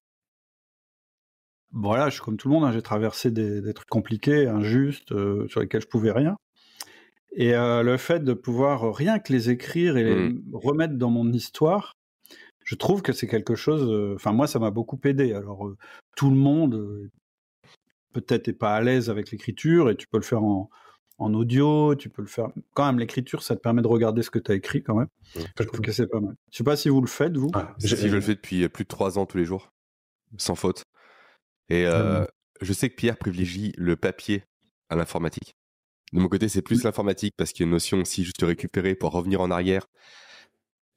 voilà, 1.72 2.08
je 2.08 2.14
suis 2.14 2.22
comme 2.22 2.36
tout 2.36 2.48
le 2.48 2.54
monde, 2.54 2.64
hein, 2.64 2.72
j'ai 2.72 2.82
traversé 2.82 3.30
des, 3.30 3.74
trucs 3.74 3.88
compliqués, 3.88 4.46
injustes, 4.46 5.12
euh, 5.12 5.46
sur 5.48 5.60
lesquels 5.60 5.82
je 5.82 5.88
pouvais 5.88 6.12
rien. 6.12 6.36
Et 7.34 7.54
euh, 7.54 7.82
le 7.82 7.96
fait 7.96 8.22
de 8.22 8.32
pouvoir 8.32 8.84
euh, 8.84 8.90
rien 8.90 9.18
que 9.18 9.32
les 9.32 9.50
écrire 9.50 9.96
et 9.96 10.04
les 10.04 10.14
mmh. 10.14 10.42
remettre 10.52 10.94
dans 10.94 11.10
mon 11.10 11.32
histoire, 11.32 11.96
je 12.64 12.76
trouve 12.76 13.02
que 13.02 13.12
c'est 13.12 13.26
quelque 13.26 13.56
chose. 13.56 13.90
Euh, 13.90 14.14
enfin, 14.14 14.32
moi, 14.32 14.46
ça 14.46 14.60
m'a 14.60 14.70
beaucoup 14.70 15.00
aidé. 15.04 15.32
Alors, 15.32 15.72
tout 16.16 16.30
le 16.30 16.36
monde 16.36 17.10
peut-être 18.12 18.46
n'est 18.46 18.54
pas 18.54 18.76
à 18.76 18.80
l'aise 18.80 19.10
avec 19.10 19.32
l'écriture 19.32 19.90
et 19.90 19.96
tu 19.96 20.06
peux 20.06 20.18
le 20.18 20.24
faire 20.24 20.44
en, 20.44 20.70
audio, 21.18 21.96
tu 21.96 22.08
peux 22.08 22.22
le 22.22 22.28
faire. 22.28 22.48
Quand 22.74 22.86
même, 22.86 23.00
l'écriture, 23.00 23.42
ça 23.42 23.56
te 23.56 23.60
permet 23.60 23.82
de 23.82 23.88
regarder 23.88 24.22
ce 24.22 24.30
que 24.30 24.38
tu 24.38 24.52
as 24.52 24.54
écrit 24.54 24.82
quand 24.82 24.94
même. 24.94 25.08
Mmh. 25.34 25.40
Je 25.58 25.64
trouve 25.64 25.80
que 25.80 25.90
c'est 25.90 26.06
pas 26.06 26.20
mal. 26.20 26.36
Je 26.52 26.58
sais 26.58 26.64
pas 26.64 26.76
si 26.76 26.88
vous 26.88 27.00
le 27.00 27.08
faites, 27.08 27.36
vous. 27.36 27.50
je, 27.78 28.06
le 28.06 28.20
fais 28.20 28.34
depuis 28.34 28.68
plus 28.68 28.84
de 28.84 28.88
trois 28.88 29.18
ans 29.18 29.26
tous 29.26 29.38
les 29.38 29.44
jours, 29.44 29.72
sans 30.36 30.54
faute. 30.54 30.84
Et 31.68 31.84
je 32.60 32.72
sais 32.72 32.90
que 32.90 32.94
Pierre 32.94 33.16
privilégie 33.16 33.72
le 33.76 33.96
papier 33.96 34.44
à 34.88 34.94
l'informatique. 34.94 35.56
De 36.12 36.20
mon 36.20 36.28
côté, 36.28 36.48
c'est 36.48 36.62
plus 36.62 36.84
l'informatique 36.84 37.34
parce 37.36 37.52
qu'il 37.52 37.62
y 37.62 37.64
a 37.64 37.66
une 37.66 37.72
notion 37.72 37.98
aussi 37.98 38.24
juste 38.24 38.40
de 38.40 38.46
récupérer 38.46 38.94
pour 38.94 39.12
revenir 39.12 39.40
en 39.40 39.50
arrière. 39.50 39.86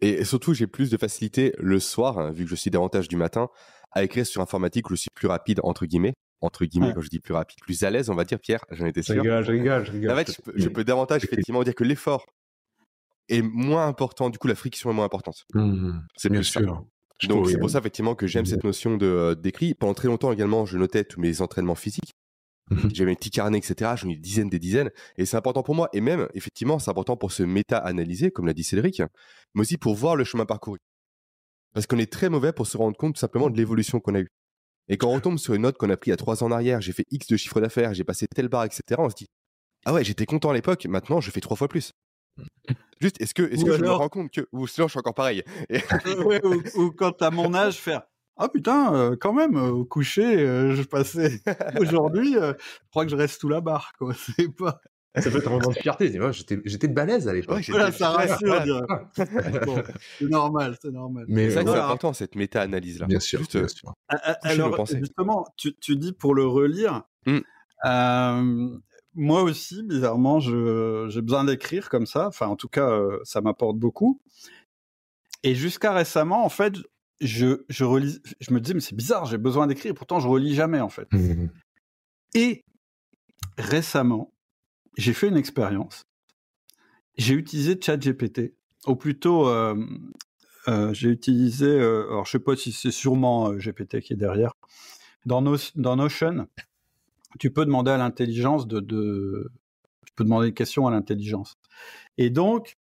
Et 0.01 0.23
surtout, 0.23 0.53
j'ai 0.53 0.67
plus 0.67 0.91
de 0.91 0.97
facilité 0.97 1.53
le 1.57 1.79
soir, 1.79 2.19
hein, 2.19 2.31
vu 2.31 2.43
que 2.43 2.49
je 2.49 2.55
suis 2.55 2.69
davantage 2.69 3.07
du 3.07 3.15
matin, 3.15 3.49
à 3.91 4.03
écrire 4.03 4.25
sur 4.27 4.41
informatique 4.41 4.89
où 4.89 4.95
je 4.95 5.01
suis 5.01 5.09
plus 5.13 5.27
rapide, 5.27 5.59
entre 5.63 5.85
guillemets. 5.85 6.13
Entre 6.39 6.65
guillemets, 6.65 6.93
quand 6.93 7.01
je 7.01 7.09
dis 7.09 7.19
plus 7.19 7.34
rapide, 7.34 7.57
plus 7.61 7.84
à 7.84 7.89
l'aise, 7.89 8.11
on 8.11 8.15
va 8.15 8.23
dire, 8.23 8.39
Pierre, 8.39 8.63
j'en 8.69 8.85
étais 8.85 9.01
sûr. 9.01 9.15
Je 9.15 9.21
rigole, 9.21 9.43
je 9.43 9.51
rigole, 9.51 9.85
je 9.85 9.91
rigole. 9.91 10.11
En 10.11 10.15
fait, 10.15 10.39
je 10.55 10.69
peux, 10.69 10.84
davantage 10.84 11.23
effectivement 11.23 11.63
dire 11.63 11.73
que 11.73 11.84
l'effort 11.84 12.27
est 13.27 13.41
moins 13.41 13.88
important. 13.88 14.29
Du 14.29 14.38
coup, 14.38 14.47
la 14.47 14.53
friction 14.53 14.91
est 14.91 14.93
moins 14.93 15.05
importante. 15.05 15.45
Mmh. 15.55 15.99
C'est 16.15 16.29
Bien 16.29 16.43
ça. 16.43 16.59
sûr. 16.59 16.85
Je 17.19 17.27
Donc 17.27 17.49
c'est 17.49 17.57
pour 17.57 17.71
ça 17.71 17.79
effectivement 17.79 18.13
que 18.13 18.27
j'aime 18.27 18.45
cette 18.45 18.63
notion 18.63 18.95
de 18.95 19.07
euh, 19.07 19.35
d'écrit. 19.35 19.73
Pendant 19.73 19.95
très 19.95 20.07
longtemps 20.07 20.31
également, 20.31 20.67
je 20.67 20.77
notais 20.77 21.03
tous 21.03 21.19
mes 21.19 21.41
entraînements 21.41 21.73
physiques. 21.73 22.13
Mhm. 22.69 22.89
J'avais 22.94 23.11
mes 23.11 23.15
petits 23.15 23.30
carnets, 23.31 23.57
etc. 23.60 23.91
J'en 23.95 24.10
ai 24.10 24.15
des 24.15 24.19
dizaines, 24.22 24.49
des 24.49 24.60
dizaines. 24.60 24.91
Et 25.18 25.26
c'est 25.26 25.38
important 25.38 25.64
pour 25.64 25.73
moi. 25.76 25.89
Et 25.94 26.02
même, 26.02 26.27
effectivement, 26.34 26.80
c'est 26.80 26.91
important 26.91 27.15
pour 27.15 27.31
se 27.31 27.44
méta-analyser, 27.44 28.31
comme 28.31 28.45
l'a 28.48 28.53
dit 28.53 28.64
Cédric, 28.64 29.02
mais 29.56 29.61
aussi 29.61 29.77
pour 29.77 29.95
voir 29.95 30.15
le 30.15 30.23
chemin 30.26 30.45
parcouru. 30.45 30.77
Parce 31.73 31.88
qu'on 31.88 31.98
est 31.98 32.11
très 32.11 32.30
mauvais 32.30 32.52
pour 32.53 32.68
se 32.68 32.76
rendre 32.77 32.98
compte 32.98 33.15
tout 33.15 33.19
simplement 33.19 33.49
de 33.49 33.57
l'évolution 33.57 33.99
qu'on 33.99 34.15
a 34.15 34.19
eue. 34.19 34.27
Et 34.89 34.98
quand 34.98 35.10
on 35.10 35.14
retombe 35.15 35.38
sur 35.38 35.53
une 35.53 35.61
note 35.64 35.77
qu'on 35.77 35.89
a 35.89 35.98
pris 35.98 36.11
à 36.11 36.18
trois 36.18 36.44
ans 36.44 36.48
en 36.48 36.52
arrière, 36.52 36.81
j'ai 36.81 36.94
fait 36.94 37.03
X 37.11 37.27
de 37.27 37.38
chiffre 37.38 37.60
d'affaires, 37.61 37.94
j'ai 37.94 38.03
passé 38.03 38.26
telle 38.34 38.48
barre, 38.48 38.64
etc., 38.65 38.81
on 38.98 39.10
se 39.10 39.15
dit 39.15 39.27
Ah 39.85 39.94
ouais, 39.94 40.03
j'étais 40.03 40.26
content 40.26 40.49
à 40.49 40.53
l'époque, 40.53 40.85
maintenant 40.85 41.19
je 41.22 41.30
fais 41.31 41.41
trois 41.41 41.57
fois 41.57 41.68
plus. 41.68 41.91
Juste, 43.02 43.22
est-ce 43.22 43.34
que, 43.34 43.44
est-ce 43.44 43.61
Ou 43.64 43.65
que 43.65 43.77
je 43.77 43.81
me 43.81 43.91
rends 43.91 44.10
compte 44.10 44.31
que. 44.31 44.48
Ou 44.52 44.65
sinon, 44.68 44.88
je 44.88 44.91
suis 44.91 44.99
encore 44.99 45.14
pareil. 45.14 45.44
Et- 45.69 45.80
Ouais, 46.26 46.44
ou, 46.45 46.61
ou 46.81 46.91
quand 46.91 47.22
à 47.22 47.31
mon 47.31 47.53
âge, 47.53 47.77
faire 47.77 48.03
Ah 48.38 48.49
putain, 48.49 48.93
euh, 48.93 49.15
quand 49.19 49.34
même, 49.34 49.55
euh, 49.57 49.69
au 49.69 49.85
coucher, 49.85 50.38
euh, 50.39 50.76
je 50.76 50.84
passais. 50.84 51.41
Aujourd'hui, 51.80 52.38
euh, 52.38 52.53
je 52.59 52.89
crois 52.91 53.03
que 53.05 53.11
je 53.11 53.15
reste 53.15 53.39
sous 53.41 53.49
la 53.49 53.61
barre, 53.61 53.93
quoi. 53.97 54.14
C'est 54.38 54.53
pas. 54.55 54.80
Ça 55.19 55.31
peut 55.31 55.38
être 55.39 55.47
un 55.47 55.51
moment 55.57 55.69
de 55.72 55.76
fierté. 55.76 56.11
J'étais 56.31 56.59
j'étais 56.65 56.88
balèze 56.88 57.27
à 57.27 57.34
l'époque. 57.34 57.64
Voilà, 57.69 57.91
ça 57.91 58.11
rassure. 58.11 58.61
Bon, 59.65 59.81
c'est 60.19 60.30
normal, 60.30 60.77
c'est 60.80 60.91
normal. 60.91 61.26
Mais 61.27 61.49
C'est 61.49 61.55
vrai 61.55 61.64
que 61.64 61.69
euh, 61.69 61.72
c'est 61.73 61.77
voilà. 61.80 61.85
important 61.85 62.14
cette 62.14 62.35
méta-analyse-là. 62.35 63.07
bien 63.07 63.19
sûr, 63.19 63.39
Juste, 63.39 63.57
bien 63.57 63.68
sûr. 63.68 63.93
Toucher 64.43 64.57
nos 64.59 64.65
Alors, 64.65 64.85
justement, 64.85 65.47
tu, 65.57 65.73
tu 65.80 65.95
dis 65.95 66.14
pour 66.14 66.35
le 66.35 66.45
relire. 66.45 67.01
Mm. 67.26 67.38
euh, 67.85 68.69
moi 69.15 69.41
aussi, 69.41 69.81
bizarrement, 69.81 70.39
je- 70.39 71.07
j'ai 71.09 71.23
besoin 71.23 71.43
d'écrire 71.45 71.89
comme 71.89 72.05
ça. 72.05 72.27
Enfin, 72.27 72.45
en 72.45 72.55
tout 72.55 72.69
cas, 72.69 72.88
euh, 72.88 73.18
ça 73.23 73.41
m'apporte 73.41 73.77
beaucoup. 73.77 74.22
Et 75.41 75.55
jusqu'à 75.55 75.93
récemment, 75.93 76.45
en 76.45 76.49
fait, 76.49 76.73
je, 77.22 77.64
je 77.69 77.84
relis, 77.84 78.19
je 78.39 78.53
me 78.53 78.60
dis, 78.60 78.73
mais 78.73 78.80
c'est 78.80 78.95
bizarre, 78.95 79.26
j'ai 79.26 79.38
besoin 79.38 79.68
d'écrire. 79.68 79.94
Pourtant, 79.94 80.19
je 80.19 80.27
relis 80.27 80.53
jamais, 80.53 80.80
en 80.80 80.89
fait. 80.89 81.11
Mhm. 81.11 81.49
Et 82.34 82.64
récemment, 83.57 84.31
j'ai 84.98 85.14
fait 85.14 85.27
une 85.27 85.38
expérience. 85.38 86.06
J'ai 87.18 87.34
utilisé 87.34 87.80
ChatGPT, 87.81 88.53
ou 88.85 88.95
plutôt, 88.95 89.48
euh, 89.48 89.76
euh, 90.68 90.94
j'ai 90.94 91.10
utilisé, 91.10 91.65
euh, 91.65 92.07
alors 92.10 92.26
je 92.26 92.31
sais 92.31 92.39
pas 92.39 92.56
si 92.56 92.72
c'est 92.72 92.91
sûrement 92.91 93.53
GPT 93.53 94.02
qui 94.02 94.14
est 94.14 94.18
derrière. 94.18 94.53
Dans, 95.26 95.41
dans 95.76 95.95
Notion, 95.95 96.48
tu 97.39 97.52
peux 97.52 97.65
demander 97.65 97.91
à 97.91 97.98
l'intelligence 97.98 98.68
de, 98.68 98.80
de, 98.80 99.52
tu 100.06 100.14
peux 100.15 100.23
demander 100.23 100.48
des 100.49 100.53
questions 100.53 100.88
à 100.88 100.91
l'intelligence. 100.91 101.56
Et 102.18 102.30
donc, 102.30 102.77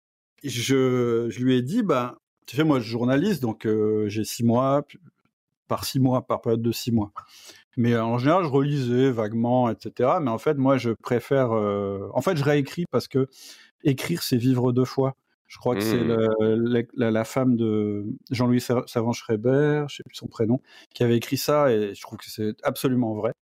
je, 0.43 1.27
je 1.29 1.43
lui 1.43 1.55
ai 1.55 1.61
dit, 1.61 1.83
bah, 1.83 2.17
tu 2.45 2.55
sais, 2.57 2.63
moi, 2.63 2.79
je 2.79 2.85
journaliste, 2.89 3.41
donc 3.41 3.65
euh, 3.65 4.07
j'ai 4.09 4.23
six 4.23 4.43
mois, 4.43 4.83
par 5.67 5.85
six 5.85 5.99
mois, 5.99 6.23
par 6.27 6.41
période 6.41 6.61
de 6.61 6.71
six 6.71 6.91
mois. 6.91 7.11
Mais 7.77 7.93
euh, 7.93 8.03
en 8.03 8.17
général, 8.17 8.43
je 8.43 8.49
relisais 8.49 9.11
vaguement, 9.11 9.69
etc. 9.69 10.19
Mais 10.21 10.31
en 10.31 10.37
fait, 10.39 10.55
moi, 10.55 10.77
je 10.77 10.91
préfère. 10.91 11.53
euh, 11.53 12.09
En 12.13 12.21
fait, 12.21 12.37
je 12.37 12.43
réécris 12.43 12.85
parce 12.91 13.07
que 13.07 13.27
écrire, 13.83 14.23
c'est 14.23 14.37
vivre 14.37 14.71
deux 14.73 14.85
fois. 14.85 15.15
Je 15.47 15.57
crois 15.59 15.75
que 15.77 15.83
c'est 15.83 16.03
Mmh. 16.03 16.17
la, 16.39 16.83
la- 16.95 17.11
la 17.11 17.23
femme 17.25 17.57
de 17.57 18.05
Jean-Louis 18.31 18.61
Sa- 18.61 18.83
Savant-Schreiber, 18.87 19.85
je 19.89 19.97
sais 19.97 20.03
plus 20.03 20.15
son 20.15 20.27
prénom, 20.27 20.61
qui 20.95 21.03
avait 21.03 21.17
écrit 21.17 21.37
ça, 21.37 21.71
et 21.71 21.93
je 21.95 22.01
trouve 22.01 22.17
que 22.19 22.25
c'est 22.29 22.55
absolument 22.63 23.15
vrai. 23.15 23.33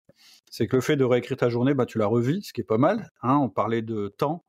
C'est 0.52 0.68
que 0.68 0.76
le 0.78 0.82
fait 0.82 0.96
de 0.98 1.04
réécrire 1.06 1.38
ta 1.38 1.50
journée, 1.50 1.74
bah, 1.76 1.86
tu 1.86 1.98
la 2.00 2.08
revis, 2.08 2.44
ce 2.44 2.54
qui 2.54 2.62
est 2.62 2.64
pas 2.66 2.78
mal. 2.80 3.12
Hein, 3.24 3.38
on 3.38 3.50
parlait 3.50 3.82
de 3.84 4.08
temps. 4.10 4.44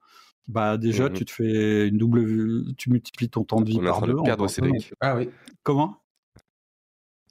Bah, 0.49 0.77
déjà, 0.79 1.09
Mhm. 1.09 1.13
tu 1.15 1.25
te 1.25 1.31
fais 1.31 1.89
une 1.89 1.99
double, 1.99 2.75
tu 2.77 2.91
multiplies 2.91 3.29
ton 3.29 3.45
temps 3.45 3.61
de 3.61 3.69
vie 3.71 3.79
On 3.81 3.85
par 3.85 4.03
deux. 4.03 4.15
de 4.15 4.23
perdre 4.23 4.49
Cédric. 4.49 4.93
Ah 5.01 5.17
oui. 5.17 5.31
Comment? 5.63 5.99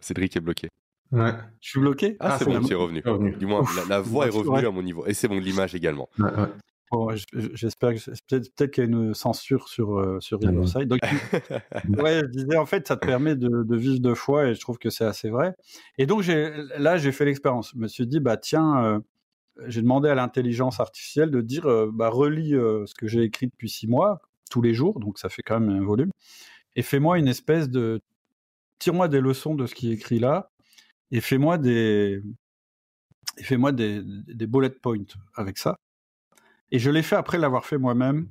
Cédric 0.02 0.36
est 0.38 0.40
bloqué. 0.41 0.69
Ouais. 1.11 1.34
Je 1.60 1.69
suis 1.69 1.80
bloqué? 1.80 2.15
Ah, 2.19 2.34
Ah, 2.34 2.38
c'est 2.40 2.45
bon, 2.45 2.61
tu 2.61 2.72
es 2.72 2.76
revenu. 2.76 3.02
Revenu. 3.03 3.31
Du 3.36 3.45
moins, 3.45 3.64
la, 3.76 3.86
la 3.86 3.99
voix 4.02 4.27
est 4.27 4.31
Ouais. 4.31 4.40
revenue 4.40 4.68
à 4.68 4.72
mon 4.72 4.84
niveau. 4.84 5.06
Et 5.06 5.14
c'est 5.14 5.27
bon, 5.27 5.40
l'image 5.40 5.76
également. 5.76 6.07
Ouais, 6.19 6.26
ouais. 6.31 6.48
Bon, 6.91 7.10
j'espère 7.53 7.94
que 7.94 7.99
peut-être 8.27 8.56
peut-être 8.56 8.72
qu'il 8.72 8.84
y 8.84 8.88
a 8.88 8.90
une 8.90 9.14
censure 9.14 9.68
sur 9.69 9.99
euh, 9.99 10.19
sur 10.22 10.40
Ah. 10.44 10.48
Riverside. 10.49 10.88
Donc, 10.88 10.99
ouais, 12.03 12.22
je 12.22 12.26
disais 12.31 12.57
en 12.57 12.65
fait, 12.65 12.88
ça 12.88 12.95
te 12.98 13.06
permet 13.06 13.36
de, 13.36 13.64
de 13.64 13.76
vivre 13.76 13.99
deux 13.99 14.15
fois 14.15 14.48
et 14.48 14.56
je 14.56 14.60
trouve 14.60 14.77
que 14.80 14.90
c'est 14.90 15.06
assez 15.06 15.30
vrai. 15.30 15.53
Et 15.99 16.06
donc 16.07 16.22
j'ai 16.22 16.52
là 16.80 16.98
j'ai 16.98 17.11
fait 17.11 17.26
l'expérience. 17.26 17.72
Je 17.76 17.80
me 17.80 17.88
suis 17.88 18.07
dit 18.07 18.19
bah 18.19 18.38
tiens, 18.38 18.84
euh, 18.84 18.99
j'ai 19.68 19.81
demandé 19.81 20.10
à 20.10 20.15
l'intelligence 20.15 20.80
artificielle 20.80 21.31
de 21.31 21.41
dire 21.41 21.65
euh, 21.68 21.90
bah 21.94 22.10
relis 22.10 22.56
euh, 22.56 22.86
ce 22.86 22.94
que 22.94 23.07
j'ai 23.07 23.23
écrit 23.23 23.48
depuis 23.48 23.69
six 23.69 23.88
mois 23.88 24.22
tous 24.49 24.61
les 24.61 24.73
jours, 24.73 24.99
donc 24.99 25.19
ça 25.19 25.30
fait 25.30 25.44
quand 25.44 25.60
même 25.60 25.69
un 25.69 25.86
volume. 25.86 26.11
Et 26.76 26.81
fais-moi 26.81 27.19
une 27.19 27.27
espèce 27.27 27.69
de 27.69 28.02
tire-moi 28.80 29.07
des 29.07 29.22
leçons 29.22 29.56
de 29.56 29.65
ce 29.68 29.76
qui 29.76 29.91
est 29.91 29.94
écrit 29.94 30.19
là 30.19 30.52
et 31.11 31.22
fais-moi 31.22 31.57
des 31.57 32.22
et 33.38 33.44
fais-moi 33.44 33.72
des, 33.72 34.02
des 34.03 34.48
bullet 34.48 34.69
points 34.69 34.98
avec 35.36 35.57
ça. 35.57 35.77
Et 36.72 36.80
je 36.80 36.90
l'ai 36.91 37.03
fait 37.03 37.15
après 37.15 37.38
l'avoir 37.38 37.65
fait 37.65 37.77
moi-même 37.77 38.27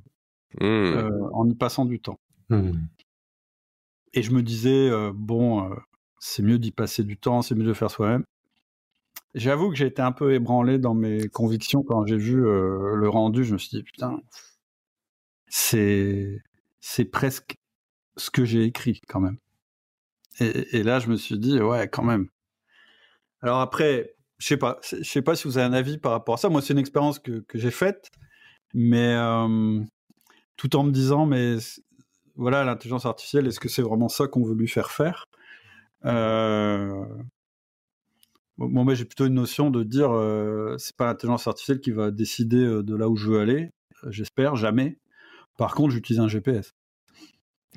Hmm. 0.57 0.65
euh, 0.65 1.29
en 1.35 1.49
y 1.49 1.55
passant 1.55 1.85
du 1.85 2.01
temps. 2.01 2.19
Mhm. 2.49 2.89
Et 4.15 4.23
je 4.23 4.33
me 4.33 4.43
disais, 4.43 4.89
euh, 4.89 5.13
bon, 5.15 5.71
euh, 5.71 5.77
c'est 6.21 6.43
mieux 6.43 6.59
d'y 6.59 6.71
passer 6.71 7.05
du 7.05 7.19
temps, 7.19 7.43
c'est 7.43 7.55
mieux 7.55 7.65
de 7.65 7.69
le 7.69 7.75
faire 7.75 7.91
soi-même. 7.91 8.25
J'avoue 9.35 9.71
que 9.71 9.77
j'ai 9.77 9.87
été 9.87 10.03
un 10.03 10.13
peu 10.13 10.33
ébranlé 10.35 10.79
dans 10.79 10.95
mes 10.95 11.29
convictions 11.29 11.83
quand 11.83 12.07
j'ai 12.07 12.17
vu 12.17 12.47
euh, 12.47 12.95
le 12.95 13.09
rendu. 13.09 13.45
Je 13.45 13.53
me 13.53 13.59
suis 13.59 13.71
dit, 13.71 13.83
putain, 13.83 14.21
c'est 15.49 16.43
c'est 16.81 17.05
presque 17.05 17.57
ce 18.17 18.31
que 18.31 18.45
j'ai 18.45 18.65
écrit 18.65 19.01
quand 19.09 19.21
même. 19.21 19.39
Et, 20.41 20.85
là, 20.85 21.01
je 21.01 21.09
me 21.09 21.17
suis 21.17 21.39
dit, 21.39 21.61
ouais, 21.61 21.89
quand 21.89 22.05
même. 22.05 22.29
Alors 23.43 23.61
après, 23.61 24.15
je 24.39 24.47
sais 24.47 24.59
sais 25.03 25.23
pas 25.23 25.35
si 25.37 25.49
vous 25.49 25.59
avez 25.59 25.67
un 25.67 25.73
avis 25.73 25.99
par 25.99 26.13
rapport 26.13 26.35
à 26.35 26.39
ça. 26.39 26.49
Moi, 26.49 26.63
c'est 26.63 26.73
une 26.73 26.79
expérience 26.79 27.19
que, 27.19 27.41
que 27.41 27.59
j'ai 27.59 27.73
faite, 27.73 28.11
mais 28.75 29.15
euh, 29.17 29.81
tout 30.57 30.77
en 30.77 30.85
me 30.85 30.93
disant, 30.93 31.27
mais 31.27 31.57
voilà, 32.37 32.65
l'intelligence 32.65 33.07
artificielle, 33.07 33.47
est-ce 33.49 33.61
que 33.61 33.69
c'est 33.69 33.83
vraiment 33.83 34.09
ça 34.09 34.29
qu'on 34.29 34.45
veut 34.45 34.55
lui 34.55 34.69
faire 34.69 34.91
faire? 34.93 35.27
Euh... 36.05 37.05
bon, 38.59 38.85
Moi, 38.85 38.95
j'ai 38.95 39.05
plutôt 39.05 39.27
une 39.27 39.35
notion 39.35 39.71
de 39.71 39.83
dire, 39.83 40.11
euh, 40.13 40.77
c'est 40.79 40.97
pas 40.97 41.07
l'intelligence 41.07 41.47
artificielle 41.47 41.81
qui 41.81 41.91
va 41.93 42.11
décider 42.11 42.59
euh, 42.65 42.83
de 42.83 42.95
là 42.95 43.09
où 43.09 43.17
je 43.17 43.29
veux 43.31 43.41
aller, 43.41 43.71
euh, 44.05 44.11
j'espère, 44.11 44.57
jamais. 44.57 44.99
Par 45.59 45.75
contre, 45.75 45.93
j'utilise 45.95 46.21
un 46.21 46.29
GPS 46.29 46.73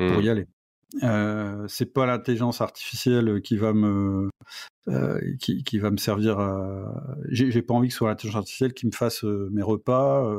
pour 0.08 0.22
Hmm. 0.22 0.22
y 0.22 0.30
aller. 0.30 0.48
Euh, 1.04 1.66
c'est 1.68 1.86
pas 1.94 2.06
l'intelligence 2.06 2.62
artificielle 2.62 3.42
qui 3.42 3.58
va 3.58 3.74
me 3.74 4.30
euh, 4.90 5.20
qui, 5.40 5.64
qui 5.64 5.80
va 5.80 5.92
me 5.92 5.98
servir 5.98 6.40
à... 6.40 7.16
j'ai 7.30 7.62
pas 7.62 7.74
envie 7.74 7.88
que 7.90 7.94
ce 7.94 8.00
soit 8.00 8.10
l'intelligence 8.10 8.40
artificielle 8.40 8.74
qui 8.74 8.88
me 8.88 8.92
fasse 8.92 9.24
euh, 9.24 9.50
mes 9.54 9.62
repas 9.62 10.30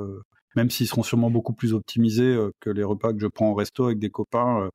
même 0.57 0.71
s'ils 0.71 0.89
seront 0.89 1.03
sûrement 1.03 1.31
beaucoup 1.31 1.55
plus 1.55 1.73
optimisés 1.75 2.37
que 2.61 2.71
les 2.71 2.85
repas 2.85 3.13
que 3.15 3.21
je 3.21 3.29
prends 3.29 3.51
au 3.51 3.55
resto 3.55 3.87
avec 3.87 3.99
des 3.99 4.11
copains 4.11 4.69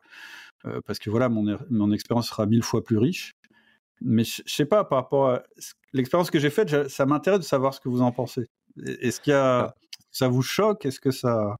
parce 0.86 1.00
que 1.00 1.10
voilà 1.12 1.30
mon, 1.30 1.48
er- 1.48 1.66
mon 1.70 1.92
expérience 1.92 2.30
sera 2.30 2.46
mille 2.48 2.64
fois 2.64 2.84
plus 2.84 2.98
riche 2.98 3.34
mais 4.02 4.24
je 4.24 4.42
je 4.46 4.54
sais 4.54 4.66
pas 4.66 4.84
par 4.84 5.00
rapport 5.00 5.30
à 5.30 5.44
ce- 5.58 5.74
l'expérience 5.94 6.30
que 6.32 6.40
j'ai 6.40 6.50
faite 6.50 6.88
ça 6.90 7.06
m'intéresse 7.06 7.40
de 7.40 7.46
savoir 7.46 7.74
ce 7.74 7.80
que 7.80 7.90
vous 7.90 8.02
en 8.02 8.12
pensez 8.12 8.46
est-ce 8.86 9.20
qu'il 9.22 9.32
y 9.32 9.36
a 9.36 9.60
Ah. 9.66 9.76
ça 10.12 10.28
vous 10.28 10.42
choque? 10.44 10.86
Est-ce 10.86 11.00
que 11.00 11.12
ça 11.12 11.56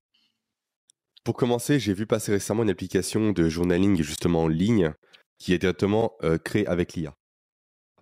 Pour 1.24 1.36
commencer, 1.36 1.80
j'ai 1.80 1.94
vu 1.94 2.06
passer 2.06 2.32
récemment 2.32 2.64
une 2.64 2.70
application 2.70 3.32
de 3.32 3.50
journaling 3.50 4.02
justement 4.02 4.44
en 4.44 4.48
ligne 4.48 4.94
qui 5.40 5.54
est 5.54 5.58
directement 5.58 6.14
euh, 6.24 6.38
créée 6.38 6.66
avec 6.68 6.94
l'IA. 6.94 7.14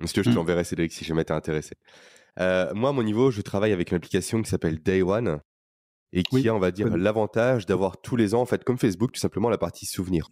Est-ce 0.02 0.14
que 0.14 0.22
je 0.22 0.30
te 0.30 0.34
Mm. 0.34 0.38
l'enverrai, 0.38 0.64
Cédric, 0.64 0.92
si 0.92 1.06
jamais 1.06 1.24
t'es 1.26 1.34
intéressé. 1.34 1.76
Euh, 2.40 2.74
moi, 2.74 2.90
à 2.90 2.94
mon 2.94 3.04
niveau, 3.04 3.32
je 3.32 3.42
travaille 3.42 3.72
avec 3.72 3.92
une 3.92 3.98
application 3.98 4.42
qui 4.42 4.50
s'appelle 4.50 4.82
Day 4.82 5.02
One 5.02 5.40
et 6.12 6.24
qui 6.24 6.36
Oui, 6.36 6.50
a, 6.50 6.54
on 6.56 6.60
va 6.60 6.72
dire, 6.72 6.96
l'avantage 6.98 7.66
d'avoir 7.66 8.00
tous 8.02 8.16
les 8.18 8.36
ans, 8.36 8.42
en 8.42 8.46
fait, 8.46 8.64
comme 8.64 8.78
Facebook, 8.78 9.12
tout 9.14 9.20
simplement 9.22 9.50
la 9.50 9.58
partie 9.58 9.86
souvenir. 9.86 10.28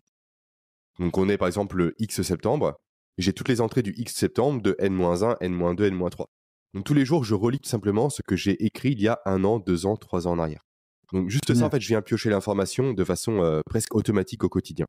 Donc, 1.00 1.18
on 1.18 1.28
est 1.30 1.38
par 1.38 1.48
exemple 1.48 1.78
le 1.78 1.96
X 2.00 2.22
septembre. 2.22 2.76
J'ai 3.18 3.34
toutes 3.34 3.50
les 3.50 3.62
entrées 3.62 3.84
du 3.84 3.94
X 3.96 4.14
septembre 4.16 4.62
de 4.62 4.76
N-1, 4.80 5.38
N-2, 5.40 5.84
N-3. 5.84 6.26
Donc, 6.74 6.86
tous 6.86 6.94
les 6.94 7.06
jours, 7.06 7.24
je 7.24 7.36
relis 7.36 7.60
tout 7.60 7.70
simplement 7.70 8.10
ce 8.10 8.22
que 8.26 8.36
j'ai 8.36 8.64
écrit 8.66 8.92
il 8.92 9.02
y 9.02 9.08
a 9.08 9.20
un 9.26 9.44
an, 9.44 9.60
deux 9.60 9.86
ans, 9.86 9.96
trois 9.96 10.28
ans 10.28 10.32
en 10.32 10.40
arrière. 10.40 10.66
Donc, 11.12 11.30
juste 11.30 11.54
ça, 11.54 11.66
en 11.66 11.70
fait, 11.70 11.80
je 11.80 11.88
viens 11.88 12.02
piocher 12.02 12.32
l'information 12.32 12.94
de 12.94 13.04
façon 13.04 13.44
euh, 13.44 13.62
presque 13.68 13.94
automatique 13.94 14.44
au 14.44 14.50
quotidien. 14.50 14.88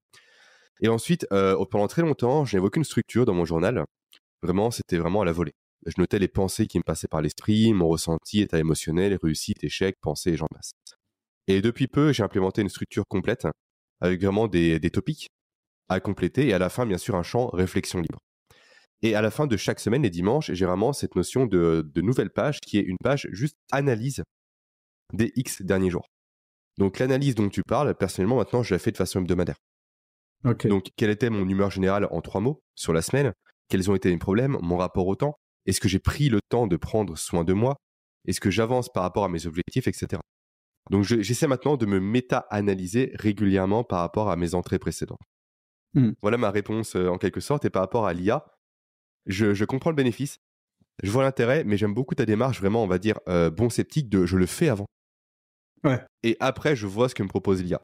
Et 0.80 0.88
ensuite, 0.88 1.26
euh, 1.32 1.62
pendant 1.70 1.86
très 1.86 2.00
longtemps, 2.00 2.46
je 2.46 2.56
n'avais 2.56 2.66
aucune 2.66 2.84
structure 2.84 3.26
dans 3.26 3.34
mon 3.34 3.44
journal. 3.44 3.84
Vraiment, 4.42 4.70
c'était 4.70 4.96
vraiment 4.96 5.20
à 5.20 5.24
la 5.26 5.32
volée. 5.32 5.52
Je 5.86 5.94
notais 5.98 6.18
les 6.18 6.28
pensées 6.28 6.66
qui 6.66 6.78
me 6.78 6.82
passaient 6.82 7.08
par 7.08 7.20
l'esprit, 7.20 7.74
mon 7.74 7.88
ressenti, 7.88 8.40
état 8.40 8.58
émotionnel, 8.58 9.18
réussite, 9.22 9.62
échec, 9.62 9.96
pensée 10.00 10.30
et 10.30 10.36
j'en 10.36 10.46
passe. 10.46 10.72
Et 11.46 11.60
depuis 11.60 11.88
peu, 11.88 12.12
j'ai 12.12 12.22
implémenté 12.22 12.62
une 12.62 12.70
structure 12.70 13.04
complète 13.06 13.46
avec 14.00 14.22
vraiment 14.22 14.48
des, 14.48 14.80
des 14.80 14.90
topics 14.90 15.28
à 15.88 16.00
compléter 16.00 16.48
et 16.48 16.52
à 16.54 16.58
la 16.58 16.68
fin, 16.68 16.86
bien 16.86 16.98
sûr, 16.98 17.14
un 17.14 17.22
champ 17.22 17.48
réflexion 17.48 18.00
libre. 18.00 18.18
Et 19.02 19.14
à 19.14 19.22
la 19.22 19.30
fin 19.30 19.46
de 19.46 19.56
chaque 19.56 19.80
semaine, 19.80 20.02
les 20.02 20.10
dimanches, 20.10 20.50
j'ai 20.52 20.64
vraiment 20.64 20.92
cette 20.92 21.14
notion 21.14 21.46
de, 21.46 21.88
de 21.94 22.00
nouvelle 22.00 22.30
page 22.30 22.60
qui 22.60 22.78
est 22.78 22.82
une 22.82 22.96
page 23.02 23.28
juste 23.32 23.56
analyse 23.70 24.22
des 25.12 25.32
X 25.36 25.62
derniers 25.62 25.90
jours. 25.90 26.06
Donc 26.78 26.98
l'analyse 26.98 27.34
dont 27.34 27.48
tu 27.48 27.62
parles, 27.62 27.94
personnellement, 27.94 28.36
maintenant, 28.36 28.62
je 28.62 28.74
la 28.74 28.78
fais 28.78 28.92
de 28.92 28.96
façon 28.96 29.20
hebdomadaire. 29.20 29.56
Donc, 30.68 30.88
quelle 30.96 31.10
était 31.10 31.30
mon 31.30 31.48
humeur 31.48 31.70
générale 31.70 32.06
en 32.10 32.20
trois 32.20 32.40
mots 32.40 32.60
sur 32.74 32.92
la 32.92 33.02
semaine? 33.02 33.32
Quels 33.68 33.90
ont 33.90 33.94
été 33.94 34.10
mes 34.10 34.18
problèmes? 34.18 34.58
Mon 34.60 34.76
rapport 34.76 35.06
au 35.06 35.16
temps? 35.16 35.36
Est-ce 35.66 35.80
que 35.80 35.88
j'ai 35.88 35.98
pris 35.98 36.28
le 36.28 36.40
temps 36.50 36.66
de 36.66 36.76
prendre 36.76 37.16
soin 37.16 37.44
de 37.44 37.52
moi? 37.54 37.76
Est-ce 38.26 38.40
que 38.40 38.50
j'avance 38.50 38.90
par 38.92 39.02
rapport 39.04 39.24
à 39.24 39.28
mes 39.28 39.46
objectifs, 39.46 39.86
etc. 39.88 40.20
Donc, 40.90 41.04
je- 41.04 41.22
j'essaie 41.22 41.46
maintenant 41.46 41.76
de 41.78 41.86
me 41.86 41.98
méta-analyser 41.98 43.12
régulièrement 43.14 43.84
par 43.84 44.00
rapport 44.00 44.30
à 44.30 44.36
mes 44.36 44.54
entrées 44.54 44.78
précédentes. 44.78 45.20
Hmm. 45.94 46.10
Voilà 46.22 46.36
ma 46.38 46.50
réponse 46.50 46.96
euh, 46.96 47.08
en 47.08 47.18
quelque 47.18 47.40
sorte. 47.40 47.64
Et 47.64 47.70
par 47.70 47.82
rapport 47.82 48.06
à 48.06 48.12
l'IA, 48.12 48.44
je, 49.26 49.54
je 49.54 49.64
comprends 49.64 49.90
le 49.90 49.96
bénéfice, 49.96 50.38
je 51.02 51.10
vois 51.10 51.22
l'intérêt, 51.22 51.64
mais 51.64 51.76
j'aime 51.76 51.94
beaucoup 51.94 52.14
ta 52.14 52.26
démarche, 52.26 52.60
vraiment, 52.60 52.82
on 52.82 52.86
va 52.86 52.98
dire, 52.98 53.18
euh, 53.28 53.50
bon 53.50 53.70
sceptique, 53.70 54.08
de 54.08 54.26
je 54.26 54.36
le 54.36 54.46
fais 54.46 54.68
avant. 54.68 54.86
Ouais. 55.84 56.00
Et 56.22 56.36
après, 56.40 56.76
je 56.76 56.86
vois 56.86 57.08
ce 57.08 57.14
que 57.14 57.22
me 57.22 57.28
propose 57.28 57.62
l'IA. 57.62 57.80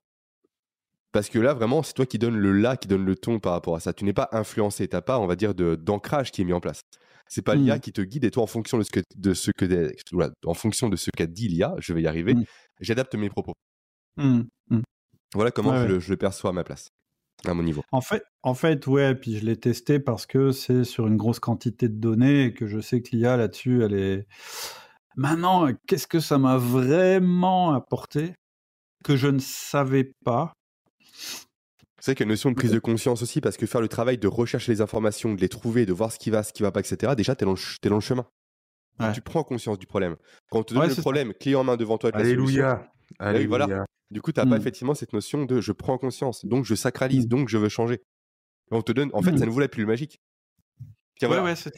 Parce 1.13 1.29
que 1.29 1.39
là, 1.41 1.55
vraiment, 1.55 1.83
c'est 1.83 1.93
toi 1.95 2.07
qui 2.07 2.19
donne 2.19 2.37
le 2.37 2.53
là, 2.53 2.77
qui 2.77 2.87
donne 2.87 3.05
le 3.05 3.17
ton 3.17 3.41
par 3.41 3.53
rapport 3.53 3.75
à 3.75 3.81
ça. 3.81 3.93
Tu 3.93 4.05
n'es 4.05 4.13
pas 4.13 4.29
influencé, 4.33 4.87
tu 4.87 4.95
n'as 4.95 5.03
pas, 5.03 5.19
on 5.19 5.27
va 5.27 5.35
dire, 5.37 5.55
d'ancrage 5.55 6.31
qui 6.31 6.41
est 6.43 6.45
mis 6.45 6.53
en 6.53 6.61
place. 6.61 6.83
C'est 7.29 7.43
pas 7.43 7.55
l'IA 7.55 7.79
qui 7.81 7.93
te 7.93 8.01
guide 8.01 8.25
et 8.25 8.31
toi, 8.31 8.43
en 8.45 8.47
fonction 8.47 8.79
de 8.79 8.83
ce 8.85 8.91
que, 8.91 9.01
de 9.17 9.35
ce 9.35 9.51
que, 9.57 9.93
voilà, 10.13 10.33
en 10.47 10.55
fonction 10.55 10.89
de 10.89 10.97
ce 10.97 11.11
qu'a 11.17 11.27
dit 11.27 11.49
l'IA, 11.49 11.75
je 11.79 11.93
vais 11.93 12.03
y 12.03 12.07
arriver, 12.07 12.35
Mm. 12.35 12.45
j'adapte 12.81 13.15
mes 13.17 13.29
propos. 13.29 13.55
Voilà 15.35 15.51
comment 15.53 15.71
Ouais, 15.71 15.77
je, 15.79 15.83
ouais. 15.83 15.89
Le, 15.89 16.01
je 16.01 16.11
le 16.11 16.17
perçois 16.17 16.51
à 16.51 16.53
ma 16.53 16.65
place, 16.65 16.89
à 17.47 17.55
mon 17.55 17.63
niveau. 17.63 17.83
En 17.93 18.01
fait, 18.01 18.23
en 18.43 18.55
fait, 18.55 18.87
ouais, 18.87 19.15
puis 19.15 19.39
je 19.39 19.45
l'ai 19.45 19.57
testé 19.57 19.99
parce 20.01 20.27
que 20.27 20.53
c'est 20.53 20.85
sur 20.85 21.07
une 21.07 21.17
grosse 21.17 21.41
quantité 21.41 21.89
de 21.89 21.95
données 21.99 22.45
et 22.47 22.55
que 22.55 22.67
je 22.67 22.81
sais 22.81 23.03
que 23.03 23.15
l'IA 23.17 23.37
là-dessus, 23.37 23.83
elle 23.83 23.95
est. 23.95 24.27
Maintenant, 25.17 25.69
qu'est-ce 25.87 26.07
que 26.07 26.21
ça 26.21 26.39
m'a 26.39 26.57
vraiment 26.57 27.73
apporté 27.75 28.35
que 29.05 29.17
je 29.17 29.29
ne 29.29 29.39
savais 29.41 30.13
pas? 30.25 30.53
C'est 32.03 32.15
qu'il 32.15 32.21
y 32.21 32.25
a 32.25 32.29
une 32.29 32.31
notion 32.31 32.51
de 32.51 32.55
prise 32.57 32.71
de 32.71 32.79
conscience 32.79 33.23
aussi, 33.23 33.41
parce 33.43 33.57
que 33.59 33.67
faire 33.67 33.81
le 33.83 33.89
travail 33.89 34.17
de 34.17 34.27
rechercher 34.29 34.73
les 34.73 34.81
informations, 34.81 35.35
de 35.35 35.41
les 35.41 35.49
trouver, 35.51 35.85
de 35.85 35.93
voir 35.93 36.11
ce 36.13 36.19
qui 36.19 36.31
va, 36.31 36.43
ce 36.43 36.53
qui 36.53 36.63
va 36.63 36.73
pas, 36.73 36.81
etc., 36.81 37.13
déjà, 37.15 37.37
tu 37.37 37.45
es, 37.45 37.47
es 37.47 37.89
dans 37.91 37.97
le 37.97 38.01
chemin. 38.01 38.27
Ouais. 38.99 39.13
Tu 39.13 39.21
prends 39.21 39.43
conscience 39.43 39.79
du 39.79 39.87
problème. 39.87 40.17
Quand 40.51 40.61
on 40.61 40.63
te 40.63 40.73
donne 40.75 40.83
Ouais, 40.83 40.89
le 40.89 40.91
c'est 40.95 40.97
ça. 40.97 41.03
problème, 41.03 41.35
clé 41.35 41.55
en 41.55 41.65
main 41.65 41.77
devant 41.77 41.99
toi, 41.99 42.11
avec 42.15 42.25
la 42.25 42.31
solution, 42.31 42.65
Alléluia. 43.19 43.39
oui, 43.39 43.47
voilà. 43.47 43.85
Du 44.11 44.21
coup, 44.21 44.33
tu 44.33 44.41
n'as 44.41 44.47
pas 44.47 44.57
Mm. 44.57 44.61
effectivement 44.61 44.95
cette 44.95 45.13
notion 45.13 45.45
de 45.45 45.61
je 45.61 45.73
prends 45.73 45.99
conscience, 45.99 46.45
donc 46.45 46.65
je 46.65 46.75
sacralise, 46.75 47.27
Mm. 47.27 47.29
donc 47.29 47.49
je 47.49 47.59
veux 47.59 47.69
changer. 47.69 47.95
Et 48.71 48.75
on 48.75 48.83
te 48.83 48.93
donne, 48.93 49.11
en 49.13 49.23
fait, 49.23 49.33
Mm. 49.33 49.39
ça 49.39 49.47
ne 49.47 49.51
vous 49.51 49.61
la 49.61 49.69
plus 49.69 49.87
magique. 49.87 50.21
Tiens, 51.19 51.29
voilà. 51.29 51.43
Ouais, 51.45 51.51
ouais, 51.51 51.57
c'est 51.57 51.73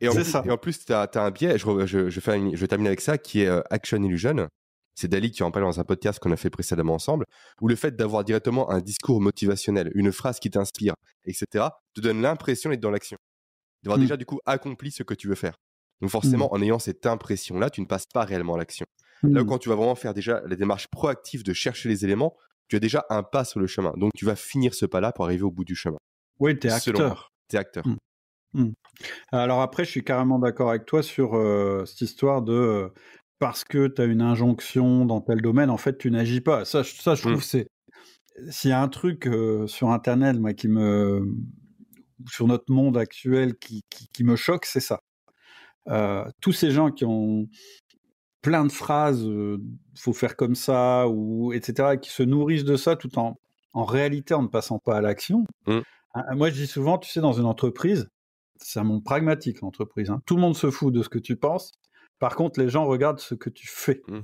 Et 0.00 0.08
en, 0.08 0.14
plus, 0.14 0.24
ça. 0.24 0.42
et 0.46 0.50
en 0.50 0.58
plus, 0.58 0.84
tu 0.84 0.92
as, 0.92 1.08
un 1.16 1.30
biais, 1.30 1.58
je, 1.58 1.66
re- 1.66 1.86
je, 1.86 2.08
je, 2.10 2.20
fais 2.20 2.36
une- 2.36 2.54
je 2.56 2.66
termine 2.66 2.86
avec 2.86 3.00
ça, 3.00 3.18
qui 3.18 3.40
est 3.42 3.46
euh, 3.48 3.60
Action 3.70 4.02
Illusion. 4.02 4.48
C'est 4.94 5.08
Dali 5.08 5.30
qui 5.30 5.42
en 5.42 5.50
parle 5.50 5.66
dans 5.66 5.78
un 5.78 5.84
podcast 5.84 6.18
qu'on 6.18 6.32
a 6.32 6.36
fait 6.36 6.48
précédemment 6.48 6.94
ensemble, 6.94 7.26
où 7.60 7.68
le 7.68 7.76
fait 7.76 7.94
d'avoir 7.96 8.24
directement 8.24 8.70
un 8.70 8.80
discours 8.80 9.20
motivationnel, 9.20 9.90
une 9.94 10.10
phrase 10.12 10.38
qui 10.38 10.50
t'inspire, 10.50 10.94
etc., 11.24 11.66
te 11.94 12.00
donne 12.00 12.22
l'impression 12.22 12.70
d'être 12.70 12.80
dans 12.80 12.90
l'action. 12.90 13.18
D'avoir 13.82 13.98
déjà, 13.98 14.16
du 14.16 14.24
coup, 14.24 14.38
accompli 14.46 14.90
ce 14.90 15.02
que 15.02 15.12
tu 15.12 15.28
veux 15.28 15.34
faire. 15.34 15.56
Donc 16.00 16.10
forcément, 16.10 16.52
en 16.52 16.62
ayant 16.62 16.78
cette 16.78 17.04
impression-là, 17.06 17.68
tu 17.70 17.80
ne 17.82 17.86
passes 17.86 18.06
pas 18.06 18.24
réellement 18.24 18.54
à 18.54 18.58
l'action. 18.58 18.86
Là 19.22 19.42
Hmm. 19.42 19.46
quand 19.46 19.58
tu 19.58 19.68
vas 19.68 19.74
vraiment 19.76 19.94
faire 19.94 20.14
déjà 20.14 20.42
la 20.46 20.56
démarche 20.56 20.88
proactive 20.88 21.42
de 21.42 21.52
chercher 21.52 21.88
les 21.88 22.04
éléments, 22.04 22.36
tu 22.68 22.76
as 22.76 22.80
déjà 22.80 23.04
un 23.10 23.22
pas 23.22 23.44
sur 23.44 23.60
le 23.60 23.66
chemin. 23.66 23.92
Donc 23.96 24.12
tu 24.14 24.24
vas 24.24 24.36
finir 24.36 24.74
ce 24.74 24.86
pas-là 24.86 25.12
pour 25.12 25.24
arriver 25.24 25.42
au 25.44 25.50
bout 25.50 25.64
du 25.64 25.74
chemin. 25.74 25.96
Oui, 26.38 26.54
Selon 26.60 26.98
moi. 26.98 27.06
acteur. 27.08 27.32
T'es 27.48 27.56
acteur. 27.58 27.84
Mm. 28.52 28.72
Alors 29.32 29.60
après, 29.62 29.84
je 29.84 29.90
suis 29.90 30.04
carrément 30.04 30.38
d'accord 30.38 30.70
avec 30.70 30.86
toi 30.86 31.02
sur 31.02 31.34
euh, 31.36 31.84
cette 31.86 32.00
histoire 32.00 32.42
de 32.42 32.52
euh, 32.52 32.88
parce 33.38 33.64
que 33.64 33.86
tu 33.88 34.00
as 34.00 34.06
une 34.06 34.22
injonction 34.22 35.04
dans 35.04 35.20
tel 35.20 35.40
domaine, 35.42 35.70
en 35.70 35.76
fait, 35.76 35.98
tu 35.98 36.10
n'agis 36.10 36.40
pas. 36.40 36.64
Ça, 36.64 36.82
je- 36.82 36.94
ça, 36.94 37.14
je 37.14 37.22
trouve 37.22 37.42
c'est 37.42 37.68
s'il 38.50 38.70
y 38.70 38.72
a 38.72 38.82
un 38.82 38.88
truc 38.88 39.26
euh, 39.26 39.66
sur 39.66 39.90
Internet, 39.90 40.38
moi, 40.38 40.52
qui 40.54 40.68
me 40.68 41.26
sur 42.28 42.46
notre 42.46 42.70
monde 42.72 42.96
actuel 42.96 43.56
qui, 43.56 43.82
qui, 43.90 44.08
qui 44.12 44.24
me 44.24 44.36
choque, 44.36 44.64
c'est 44.66 44.80
ça. 44.80 45.00
Euh, 45.88 46.24
tous 46.40 46.52
ces 46.52 46.70
gens 46.70 46.90
qui 46.90 47.04
ont 47.04 47.46
plein 48.46 48.64
de 48.64 48.70
phrases, 48.70 49.26
euh, 49.26 49.58
faut 49.96 50.12
faire 50.12 50.36
comme 50.36 50.54
ça 50.54 51.08
ou 51.08 51.52
etc. 51.52 51.94
et 51.94 51.98
qui 51.98 52.10
se 52.10 52.22
nourrissent 52.22 52.64
de 52.64 52.76
ça 52.76 52.94
tout 52.94 53.18
en 53.18 53.40
en 53.72 53.84
réalité 53.84 54.34
en 54.34 54.42
ne 54.42 54.46
passant 54.46 54.78
pas 54.78 54.96
à 54.96 55.00
l'action. 55.00 55.44
Mm. 55.66 55.80
Ah, 56.14 56.34
Moi, 56.36 56.50
je 56.50 56.54
dis 56.54 56.68
souvent, 56.68 56.96
tu 56.96 57.10
sais, 57.10 57.20
dans 57.20 57.32
une 57.32 57.44
entreprise, 57.44 58.08
c'est 58.58 58.78
un 58.78 58.84
monde 58.84 59.02
pragmatique, 59.02 59.62
l'entreprise. 59.62 60.10
hein. 60.10 60.22
Tout 60.26 60.36
le 60.36 60.42
monde 60.42 60.54
se 60.56 60.70
fout 60.70 60.94
de 60.94 61.02
ce 61.02 61.08
que 61.08 61.18
tu 61.18 61.34
penses. 61.34 61.72
Par 62.20 62.36
contre, 62.36 62.60
les 62.60 62.68
gens 62.68 62.86
regardent 62.86 63.18
ce 63.18 63.34
que 63.34 63.50
tu 63.50 63.66
fais. 63.66 64.00
Mm. 64.06 64.20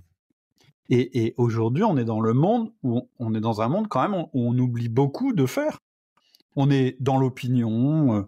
Et, 0.90 1.24
et 1.24 1.34
aujourd'hui, 1.36 1.82
on 1.82 1.96
est 1.96 2.04
dans 2.04 2.20
le 2.20 2.32
monde 2.32 2.72
où 2.84 2.98
on, 2.98 3.08
on 3.18 3.34
est 3.34 3.40
dans 3.40 3.60
un 3.60 3.68
monde 3.68 3.88
quand 3.88 4.08
même 4.08 4.14
où 4.32 4.48
on 4.48 4.56
oublie 4.56 4.88
beaucoup 4.88 5.32
de 5.32 5.46
faire. 5.46 5.80
On 6.56 6.70
est 6.70 6.96
dans 7.00 7.18
l'opinion, 7.18 8.14
euh, 8.16 8.22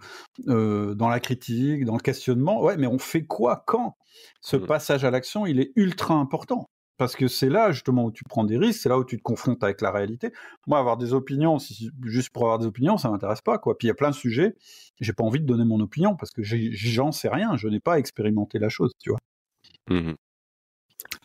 euh, 0.49 0.95
dans 0.95 1.09
la 1.09 1.21
critique, 1.21 1.85
dans 1.85 1.95
le 1.97 2.01
questionnement. 2.03 2.63
Ouais, 2.63 2.77
mais 2.77 2.87
on 2.87 2.99
fait 2.99 3.25
quoi 3.25 3.63
quand 3.67 3.97
Ce 4.41 4.57
Mm. 4.57 4.67
passage 4.67 5.05
à 5.05 5.11
l'action, 5.11 5.47
il 5.47 5.61
est 5.61 5.73
ultra 5.77 6.15
important? 6.15 6.67
Parce 6.97 7.17
que 7.17 7.27
c'est 7.27 7.49
là 7.49 7.73
justement 7.73 8.05
où 8.05 8.13
tu 8.13 8.23
prends 8.25 8.45
des 8.45 8.57
risques, 8.57 8.81
c'est 8.83 8.89
là 8.89 8.99
où 8.99 9.05
tu 9.05 9.17
te 9.17 9.23
confrontes 9.23 9.65
avec 9.65 9.81
la 9.81 9.91
réalité. 9.91 10.31
Moi, 10.69 10.79
avoir 10.79 10.97
des 10.97 11.13
opinions, 11.13 11.59
si- 11.59 11.91
juste 12.05 12.31
pour 12.31 12.45
avoir 12.45 12.61
des 12.61 12.67
opinions, 12.67 12.99
ça 12.99 13.11
m'intéresse 13.11 13.41
pas. 13.41 13.59
Quoi. 13.59 13.77
Puis 13.77 13.87
il 13.87 13.89
y 13.89 13.91
a 13.91 13.95
plein 13.95 14.11
de 14.11 14.15
sujets, 14.15 14.55
j'ai 15.01 15.13
pas 15.13 15.25
envie 15.25 15.41
de 15.41 15.45
donner 15.47 15.65
mon 15.65 15.81
opinion 15.81 16.15
parce 16.15 16.31
que 16.31 16.43
j'en 16.45 17.11
sais 17.11 17.29
rien, 17.29 17.57
je 17.57 17.67
n'ai 17.69 17.81
pas 17.81 17.99
expérimenté 17.99 18.61
la 18.61 18.69
chose, 18.69 18.93
tu 19.01 19.11
vois. 19.11 19.19
Mhm. 19.91 20.15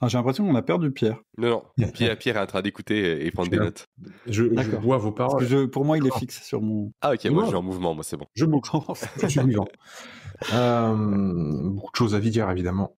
Ah, 0.01 0.07
j'ai 0.07 0.17
l'impression 0.17 0.45
qu'on 0.47 0.55
a 0.55 0.61
perdu 0.61 0.91
Pierre. 0.91 1.17
Non, 1.37 1.63
non. 1.77 1.87
Pierre, 1.93 2.17
Pierre 2.17 2.37
est 2.37 2.41
en 2.41 2.45
train 2.45 2.61
d'écouter 2.61 3.25
et, 3.25 3.31
prendre 3.31 3.49
des 3.49 3.57
notes. 3.57 3.87
Je, 4.27 4.45
je 4.45 4.75
vois 4.77 4.97
vos 4.97 5.11
paroles. 5.11 5.45
je- 5.45 5.65
pour 5.65 5.83
moi, 5.85 5.97
il 5.97 6.07
est 6.07 6.17
fixe 6.17 6.41
sur 6.43 6.61
mon. 6.61 6.91
Ah, 7.01 7.13
ok, 7.13 7.25
moi 7.25 7.43
je 7.43 7.47
suis 7.49 7.55
en 7.57 7.61
mouvement, 7.63 7.93
moi 7.93 8.03
c'est 8.03 8.15
bon. 8.17 8.25
Je 8.33 8.45
bouge. 8.45 8.69
Je 9.21 9.27
suis 9.27 9.41
vivant. 9.41 9.67
Euh, 10.53 10.95
beaucoup 11.71 11.91
de 11.91 11.95
choses 11.97 12.15
à 12.15 12.19
dire, 12.19 12.49
évidemment. 12.49 12.95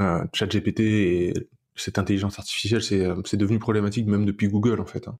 Euh, 0.00 0.24
ChatGPT 0.32 0.80
et 0.80 1.34
cette 1.76 1.98
intelligence 1.98 2.38
artificielle, 2.38 2.82
c'est 2.82 3.04
euh, 3.04 3.20
c'est 3.24 3.36
devenu 3.36 3.58
problématique 3.58 4.06
même 4.06 4.24
depuis 4.26 4.48
Google, 4.48 4.80
en 4.80 4.86
fait. 4.86 5.06
hein. 5.08 5.16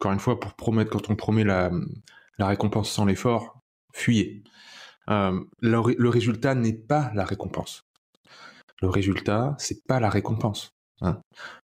Encore 0.00 0.12
une 0.12 0.20
fois, 0.20 0.40
pour 0.40 0.54
promettre, 0.54 0.90
quand 0.90 1.10
on 1.10 1.16
promet 1.16 1.44
la, 1.44 1.70
la 2.38 2.46
récompense 2.46 2.90
sans 2.90 3.04
l'effort, 3.04 3.60
fuyez. 3.92 4.42
Euh, 5.10 5.38
le 5.60 6.08
résultat 6.08 6.54
n'est 6.54 6.72
pas 6.72 7.10
la 7.14 7.24
récompense. 7.24 7.84
Le 8.82 8.88
résultat, 8.88 9.54
c'est 9.58 9.84
pas 9.86 10.00
la 10.00 10.10
récompense. 10.10 10.74
hein. 11.00 11.20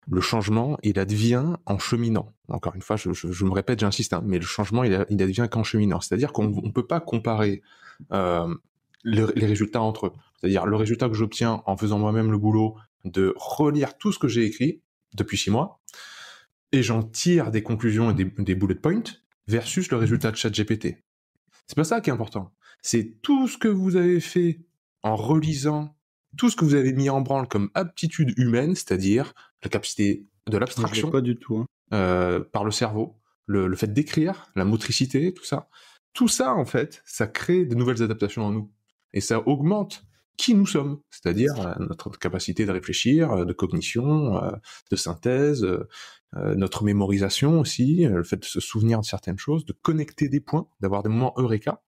Le 0.10 0.22
changement, 0.22 0.78
il 0.84 1.00
advient 1.00 1.56
en 1.66 1.80
cheminant. 1.80 2.32
Encore 2.48 2.76
une 2.76 2.82
fois, 2.82 2.96
je, 2.96 3.10
me 3.44 3.52
répète, 3.52 3.80
j'insiste, 3.80 4.14
hein, 4.14 4.22
mais 4.24 4.38
le 4.38 4.46
changement, 4.46 4.84
il, 4.84 4.94
advient 4.94 5.48
qu'en 5.52 5.64
cheminant. 5.64 6.00
C'est-à-dire 6.00 6.32
qu'on 6.32 6.48
ne 6.48 6.72
peut 6.72 6.86
pas 6.88 7.00
comparer 7.00 7.62
euh, 8.14 8.54
le- 9.04 9.34
les 9.36 9.46
résultats 9.48 9.82
entre 9.82 10.08
eux. 10.08 10.14
C'est-à-dire 10.40 10.66
le 10.66 10.76
résultat 10.76 11.10
que 11.10 11.16
j'obtiens 11.16 11.64
en 11.66 11.76
faisant 11.76 12.00
moi-même 12.00 12.32
le 12.32 12.38
boulot 12.38 12.76
de 13.04 13.34
relire 13.38 13.98
tout 13.98 14.12
ce 14.12 14.20
que 14.20 14.28
j'ai 14.28 14.46
écrit 14.46 14.82
depuis 15.14 15.38
six 15.38 15.50
mois, 15.50 15.82
et 16.72 16.84
j'en 16.84 17.02
tire 17.02 17.50
des 17.50 17.64
conclusions 17.64 18.12
et 18.12 18.14
des, 18.14 18.26
des 18.26 18.56
bullet 18.56 18.76
points, 18.76 19.04
versus 19.48 19.90
le 19.90 19.98
résultat 19.98 20.32
de 20.32 20.36
ChatGPT. 20.36 20.98
C'est 21.66 21.76
pas 21.76 21.84
ça 21.84 22.02
qui 22.02 22.10
est 22.10 22.14
important. 22.14 22.54
C'est 22.82 23.22
tout 23.22 23.48
ce 23.48 23.58
que 23.58 23.68
vous 23.68 23.96
avez 23.96 24.20
fait 24.20 24.62
en 25.04 25.16
relisant 25.16 25.97
tout 26.36 26.50
ce 26.50 26.56
que 26.56 26.66
vous 26.66 26.76
avez 26.76 26.94
mis 26.94 27.10
en 27.10 27.22
branle 27.22 27.48
comme 27.48 27.70
aptitude 27.74 28.34
humaine, 28.38 28.76
c'est-à-dire 28.76 29.34
la 29.64 29.70
capacité 29.70 30.26
de 30.50 30.58
l'abstraction 30.58 31.10
pas 31.12 31.22
du 31.22 31.38
tout. 31.38 31.58
hein. 31.58 31.66
euh, 31.94 32.40
par 32.40 32.64
le 32.64 32.72
cerveau, 32.72 33.20
le, 33.46 33.68
le 33.68 33.76
fait 33.76 33.92
d'écrire, 33.94 34.48
la 34.56 34.66
motricité, 34.66 35.34
tout 35.34 35.46
ça. 35.46 35.70
Tout 36.14 36.28
ça, 36.28 36.54
en 36.54 36.66
fait, 36.66 37.02
ça 37.06 37.28
crée 37.28 37.66
de 37.66 37.76
nouvelles 37.76 38.02
adaptations 38.04 38.44
en 38.46 38.52
nous. 38.52 38.72
Et 39.14 39.22
ça 39.22 39.48
augmente 39.48 40.04
qui 40.36 40.54
nous 40.54 40.68
sommes, 40.68 41.00
c'est-à-dire 41.10 41.54
euh, 41.60 41.74
notre 41.80 42.10
capacité 42.18 42.66
de 42.66 42.72
réfléchir, 42.72 43.32
euh, 43.32 43.46
de 43.46 43.54
cognition, 43.54 44.40
de 44.92 44.96
synthèse, 44.96 45.66
notre 46.34 46.84
mémorisation 46.84 47.60
aussi, 47.60 48.04
le 48.06 48.24
fait 48.24 48.38
de 48.38 48.46
se 48.46 48.60
souvenir 48.60 49.00
de 49.00 49.06
certaines 49.06 49.40
choses, 49.40 49.66
de 49.66 49.74
connecter 49.74 50.28
des 50.30 50.42
points, 50.42 50.68
d'avoir 50.82 51.02
des 51.02 51.10
moments 51.10 51.34
eureka. 51.38 51.82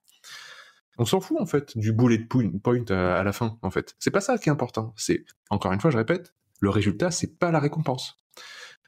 On 0.99 1.05
s'en 1.05 1.21
fout 1.21 1.39
en 1.39 1.45
fait 1.45 1.77
du 1.77 1.93
bullet 1.93 2.19
point 2.19 2.51
point 2.61 2.83
à, 2.89 3.19
à 3.19 3.23
la 3.23 3.31
fin 3.31 3.57
en 3.61 3.71
fait. 3.71 3.95
C'est 3.99 4.11
pas 4.11 4.21
ça 4.21 4.37
qui 4.37 4.49
est 4.49 4.51
important. 4.51 4.93
C'est 4.97 5.23
encore 5.49 5.71
une 5.73 5.79
fois, 5.79 5.89
je 5.91 5.97
répète, 5.97 6.33
le 6.59 6.69
résultat 6.69 7.09
c'est 7.09 7.39
pas 7.39 7.51
la 7.51 7.59
récompense. 7.59 8.15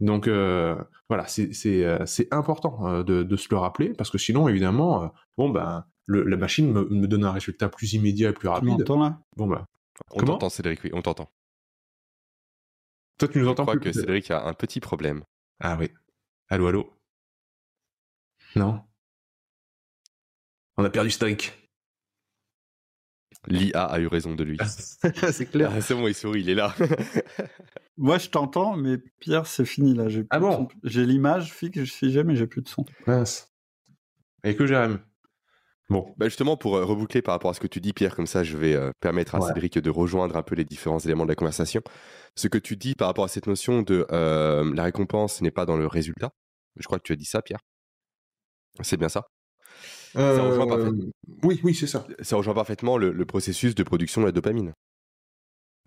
Donc 0.02 0.28
euh, 0.28 0.76
voilà, 1.10 1.26
c'est 1.28 1.54
c'est 1.54 1.86
euh, 1.86 2.06
c'est 2.06 2.34
important 2.34 2.88
euh, 2.88 3.04
de, 3.04 3.24
de 3.24 3.36
se 3.38 3.48
le 3.52 3.58
rappeler 3.58 3.94
parce 3.94 4.10
que 4.10 4.18
sinon 4.18 4.48
évidemment, 4.50 5.04
euh, 5.04 5.08
bon 5.38 5.50
ben 5.50 5.86
le- 6.06 6.24
la 6.24 6.36
machine 6.38 6.72
me, 6.72 6.84
me 6.90 7.08
donne 7.08 7.24
un 7.24 7.32
résultat 7.32 7.70
plus 7.70 7.94
immédiat 7.94 8.30
et 8.32 8.34
plus 8.34 8.48
Tu 8.48 8.54
rapide. 8.54 8.68
m'entends 8.70 9.00
là? 9.00 9.22
Bon 9.38 9.48
bah 9.48 9.66
On 10.12 10.20
t'entend, 10.24 10.50
Cédric, 10.50 10.84
oui, 10.84 10.90
on 10.94 11.02
t'entend. 11.02 11.30
toi 13.20 13.28
tu 13.30 13.38
nous 13.40 13.46
Je 13.46 13.50
entends 13.52 13.64
crois 13.64 13.76
plus 13.76 13.82
que 13.82 13.92
Cédric 13.94 14.32
a 14.32 14.46
un 14.48 14.54
petit 14.54 14.80
problème. 14.80 15.24
Ah 15.60 15.78
oui. 15.80 15.90
Allô 16.50 16.68
allô? 16.68 16.92
Non? 18.56 18.82
On 20.78 20.84
a 20.84 20.90
perdu 20.90 21.12
Cédric. 21.12 21.54
L'IA 23.48 23.84
a 23.84 24.00
eu 24.00 24.08
raison 24.08 24.36
de 24.36 24.44
lui. 24.44 24.58
c'est 25.32 25.46
clair. 25.50 25.72
Ah, 25.76 25.82
c'est 25.82 25.96
bon, 25.96 26.08
il 26.08 26.14
sourit, 26.14 26.42
il 26.42 26.50
est 26.50 26.56
là. 26.56 26.76
Moi, 27.98 28.18
je 28.18 28.30
t'entends, 28.30 28.76
mais 28.76 28.98
Pierre, 29.20 29.48
c'est 29.48 29.66
fini 29.66 29.94
là. 29.94 30.10
J'ai 30.10 30.26
Ah 30.30 30.40
bon 30.40 30.52
son. 30.52 30.68
J'ai 30.84 31.06
l'image 31.06 31.52
fixe, 31.52 31.80
je 31.80 31.92
suis 31.92 32.12
jamais, 32.12 32.36
j'ai 32.36 32.48
plus 32.48 32.62
de 32.62 32.68
son. 32.70 32.86
Mince. 33.08 33.52
Et 34.44 34.56
que 34.56 34.66
Jérém? 34.66 35.00
Bon. 35.90 36.14
Bah, 36.18 36.28
justement, 36.28 36.56
pour 36.56 36.78
euh, 36.78 36.86
reboucler 36.86 37.22
par 37.22 37.34
rapport 37.34 37.52
à 37.52 37.54
ce 37.54 37.60
que 37.60 37.68
tu 37.68 37.82
dis, 37.82 37.94
Pierre, 37.94 38.16
comme 38.16 38.28
ça, 38.28 38.44
je 38.44 38.58
vais 38.58 38.74
euh, 38.76 38.92
permettre 39.02 39.36
à 39.36 39.40
Ouais. 39.40 39.48
Cédric 39.48 39.78
de 39.78 39.90
rejoindre 39.90 40.38
un 40.38 40.44
peu 40.44 40.56
les 40.56 40.64
différents 40.64 41.00
éléments 41.00 41.26
de 41.26 41.30
la 41.30 41.36
conversation. 41.36 41.82
Ce 42.36 42.48
que 42.48 42.58
tu 42.58 42.78
dis 42.78 42.96
par 42.96 43.08
rapport 43.08 43.26
à 43.26 43.28
cette 43.28 43.48
notion 43.48 43.82
de 43.82 44.08
euh, 44.12 44.74
la 44.74 44.84
récompense 44.84 45.42
n'est 45.42 45.52
pas 45.52 45.66
dans 45.66 45.78
le 45.78 45.88
résultat. 45.88 46.32
Je 46.78 46.86
crois 46.86 46.98
que 46.98 47.04
tu 47.04 47.12
as 47.12 47.18
dit 47.18 47.26
ça, 47.26 47.42
Pierre? 47.42 47.60
C'est 48.82 48.98
bien 48.98 49.10
ça? 49.10 49.28
Rejoint 50.16 50.68
parfaitement. 50.68 51.06
Euh, 51.06 51.12
Oui, 51.44 51.60
oui, 51.64 51.74
c'est 51.76 51.88
ça. 51.88 52.06
Ça 52.22 52.36
rejoint 52.36 52.54
parfaitement 52.54 52.98
le, 52.98 53.12
le 53.12 53.26
processus 53.26 53.76
de 53.76 53.84
production 53.84 54.22
de 54.22 54.26
la 54.28 54.32
dopamine. 54.32 54.74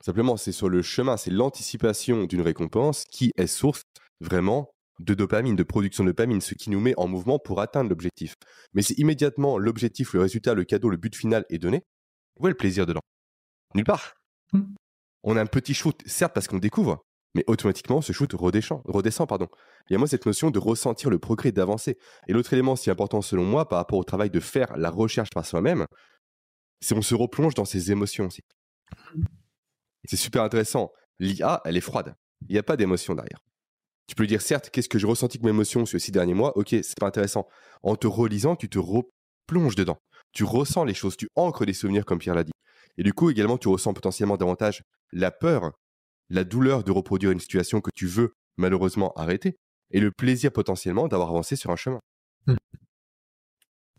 Simplement, 0.05 0.37
c'est 0.37 0.53
sur 0.53 0.69
le 0.69 0.83
chemin, 0.83 1.17
c'est 1.17 1.31
l'anticipation 1.31 2.25
d'une 2.25 2.43
récompense 2.43 3.05
qui 3.11 3.31
est 3.37 3.47
source 3.47 3.83
vraiment 4.21 4.71
de 5.01 5.15
dopamine, 5.15 5.57
de 5.57 5.63
production 5.63 6.05
de 6.05 6.11
dopamine, 6.11 6.41
ce 6.41 6.55
qui 6.55 6.71
nous 6.71 6.81
met 6.81 6.95
en 6.97 7.09
mouvement 7.09 7.39
pour 7.39 7.61
atteindre 7.61 7.91
l'objectif. 7.91 8.35
Mais 8.75 8.83
c'est 8.83 8.99
immédiatement 8.99 9.59
l'objectif, 9.59 10.13
le 10.13 10.21
résultat, 10.21 10.55
le 10.55 10.65
cadeau, 10.65 10.89
le 10.89 10.97
but 10.97 11.17
final 11.17 11.45
est 11.49 11.59
donné. 11.59 11.83
Où 12.39 12.47
est 12.47 12.51
le 12.51 12.57
plaisir 12.57 12.87
dedans? 12.87 13.01
Nulle 13.75 13.85
part. 13.85 14.15
Hmm. 14.53 14.75
On 15.23 15.37
a 15.37 15.41
un 15.41 15.47
petit 15.47 15.75
shoot, 15.75 16.01
certes 16.07 16.35
parce 16.35 16.47
qu'on 16.47 16.59
découvre, 16.59 17.03
mais 17.35 17.44
automatiquement 17.47 18.01
ce 18.01 18.12
shoot 18.12 18.32
redescend. 18.32 18.82
redescend 18.85 19.28
pardon. 19.28 19.48
Il 19.89 19.93
y 19.93 19.97
a 19.97 19.98
moi 19.98 20.09
cette 20.09 20.27
notion 20.27 20.51
de 20.51 20.59
ressentir 20.59 21.11
le 21.11 21.19
progrès, 21.19 21.52
d'avancer. 21.52 21.98
Et 22.28 22.32
l'autre 22.32 22.52
élément 22.52 22.77
si 22.77 22.90
important 22.90 23.23
selon 23.23 23.44
moi 23.44 23.69
par 23.69 23.78
rapport 23.78 23.98
au 23.98 24.05
travail 24.05 24.31
de 24.31 24.40
faire 24.40 24.77
la 24.77 24.90
recherche 24.90 25.31
par 25.31 25.44
soi-même, 25.44 25.86
c'est 26.81 26.94
on 26.94 27.02
se 27.02 27.15
replonge 27.15 27.55
dans 27.55 27.65
ses 27.65 27.90
émotions 27.90 28.27
aussi. 28.27 28.43
C'est 30.05 30.16
super 30.16 30.43
intéressant. 30.43 30.93
L'IA, 31.19 31.61
elle 31.65 31.77
est 31.77 31.81
froide. 31.81 32.15
Il 32.48 32.52
n'y 32.52 32.59
a 32.59 32.62
pas 32.62 32.77
d'émotion 32.77 33.15
derrière. 33.15 33.40
Tu 34.06 34.15
peux 34.15 34.24
lui 34.24 34.28
dire, 34.28 34.43
certes, 34.43 34.69
qu'est-ce 34.70 34.89
que 34.89 34.98
j'ai 34.98 35.06
ressenti 35.06 35.39
comme 35.39 35.48
émotion 35.48 35.86
ces 35.86 35.98
six 35.98 36.12
derniers 36.12 36.35
mois? 36.35 36.56
Ok, 36.59 36.69
c'est 36.70 36.98
pas 36.98 37.06
intéressant. 37.06 37.48
En 37.82 37.97
te 37.97 38.06
relisant, 38.06 38.55
tu 38.55 38.69
te 38.69 38.78
replonges 38.78 39.77
dedans. 39.77 39.97
Tu 40.32 40.44
ressens 40.44 40.85
les 40.85 40.94
choses, 40.94 41.16
tu 41.16 41.28
ancres 41.36 41.65
des 41.65 41.73
souvenirs, 41.73 42.05
comme 42.05 42.19
Pierre 42.19 42.35
l'a 42.35 42.44
dit. 42.44 42.52
Et 42.98 43.02
du 43.02 43.15
coup, 43.15 43.31
également, 43.31 43.56
tu 43.56 43.69
ressens 43.69 43.94
potentiellement 43.94 44.36
davantage 44.36 44.82
la 45.12 45.31
peur, 45.31 45.73
la 46.31 46.45
douleur 46.45 46.85
de 46.85 46.93
reproduire 46.93 47.31
une 47.31 47.41
situation 47.41 47.81
que 47.81 47.91
tu 47.95 48.07
veux 48.07 48.35
malheureusement 48.57 49.13
arrêter, 49.15 49.57
et 49.91 50.01
le 50.01 50.11
plaisir 50.11 50.53
potentiellement 50.53 51.09
d'avoir 51.09 51.31
avancé 51.31 51.57
sur 51.57 51.71
un 51.71 51.77
chemin. 51.77 52.01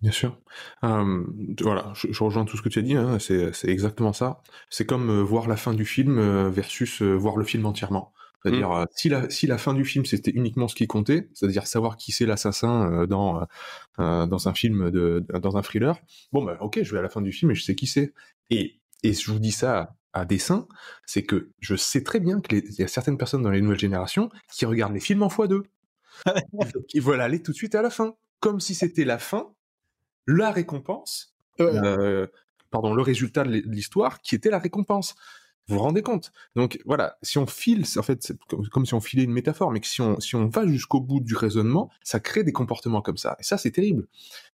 Bien 0.02 0.11
sûr. 0.11 0.39
Euh, 0.84 1.23
voilà, 1.61 1.91
je, 1.95 2.11
je 2.11 2.23
rejoins 2.23 2.45
tout 2.45 2.57
ce 2.57 2.61
que 2.61 2.69
tu 2.69 2.80
as 2.80 2.81
dit, 2.81 2.95
hein, 2.95 3.18
c'est 3.19 3.69
exactement 3.69 4.14
ça. 4.14 4.41
C'est 4.69 4.85
comme 4.85 5.10
euh, 5.10 5.23
voir 5.23 5.47
la 5.47 5.56
fin 5.56 5.73
du 5.73 5.85
film 5.85 6.19
euh, 6.19 6.49
versus 6.49 7.02
euh, 7.02 7.14
voir 7.14 7.38
le 7.38 7.45
film 7.45 7.65
entièrement. 7.65 8.14
C'est-à-dire, 8.43 8.72
euh, 8.72 8.85
si, 8.91 9.10
la, 9.10 9.27
si 9.31 9.47
la 9.47 9.57
fin 9.57 9.73
du 9.73 9.84
film 9.84 10.06
c'était 10.06 10.30
uniquement 10.30 10.68
ce 10.68 10.76
qui 10.76 10.85
comptait, 10.85 11.30
c'est-à-dire 11.34 11.65
savoir 11.65 11.97
qui 11.97 12.11
c'est 12.11 12.27
l'assassin 12.27 13.07
dans, 13.07 13.47
dans 13.97 14.47
un 14.47 14.53
film, 14.53 14.91
de, 14.91 15.26
dans 15.41 15.57
un 15.57 15.64
thriller, 15.64 15.97
bon, 16.31 16.43
bah, 16.43 16.57
ok, 16.60 16.84
je 16.84 16.91
vais 16.91 16.99
à 16.99 17.02
la 17.02 17.10
fin 17.10 17.22
du 17.22 17.31
film 17.31 17.49
et 17.52 17.56
je 17.56 17.64
sais 17.64 17.73
qui 17.73 17.88
c'est. 17.88 18.14
Et, 18.52 18.80
et 19.02 19.14
je 19.14 19.31
vous 19.31 19.39
dis 19.39 19.52
ça 19.52 19.95
à 20.15 20.25
dessein, 20.25 20.67
c'est 21.05 21.23
que 21.23 21.51
je 21.59 21.75
sais 21.75 22.03
très 22.03 22.19
bien 22.19 22.41
qu'il 22.41 22.63
y 22.79 22.83
a 22.83 22.87
certaines 22.87 23.17
personnes 23.17 23.43
dans 23.43 23.51
les 23.51 23.61
nouvelles 23.61 23.79
générations 23.79 24.29
qui 24.51 24.65
regardent 24.65 24.93
les 24.93 24.99
films 24.99 25.21
en 25.23 25.27
x2. 25.27 25.63
qui 26.87 26.99
veulent 26.99 27.21
aller 27.21 27.41
tout 27.43 27.51
de 27.51 27.57
suite 27.57 27.75
à 27.75 27.81
la 27.81 27.89
fin. 27.89 28.15
Comme 28.39 28.59
si 28.59 28.73
c'était 28.75 29.05
la 29.05 29.19
fin, 29.19 29.53
la 30.27 30.51
récompense, 30.51 31.35
euh, 31.59 32.27
pardon, 32.71 32.93
le 32.93 33.01
résultat 33.01 33.43
de 33.43 33.51
l'histoire 33.65 34.21
qui 34.21 34.35
était 34.35 34.49
la 34.49 34.59
récompense. 34.59 35.15
Vous 35.67 35.77
vous 35.77 35.81
rendez 35.81 36.03
compte? 36.03 36.31
Donc 36.55 36.79
voilà, 36.85 37.17
si 37.23 37.39
on 37.39 37.47
file, 37.47 37.87
c'est- 37.87 37.97
en 37.99 38.03
fait, 38.03 38.21
c'est 38.21 38.37
comme 38.71 38.85
si 38.85 38.93
on 38.93 39.01
filait 39.01 39.23
une 39.23 39.33
métaphore, 39.33 39.71
mais 39.71 39.79
que 39.79 39.87
si 39.87 39.99
on, 39.99 40.19
si 40.19 40.35
on 40.35 40.47
va 40.47 40.67
jusqu'au 40.67 41.01
bout 41.01 41.19
du 41.21 41.35
raisonnement, 41.35 41.89
ça 42.03 42.19
crée 42.19 42.43
des 42.43 42.53
comportements 42.53 43.01
comme 43.01 43.17
ça. 43.17 43.35
Et 43.39 43.43
ça, 43.43 43.57
c'est 43.57 43.71
terrible. 43.71 44.07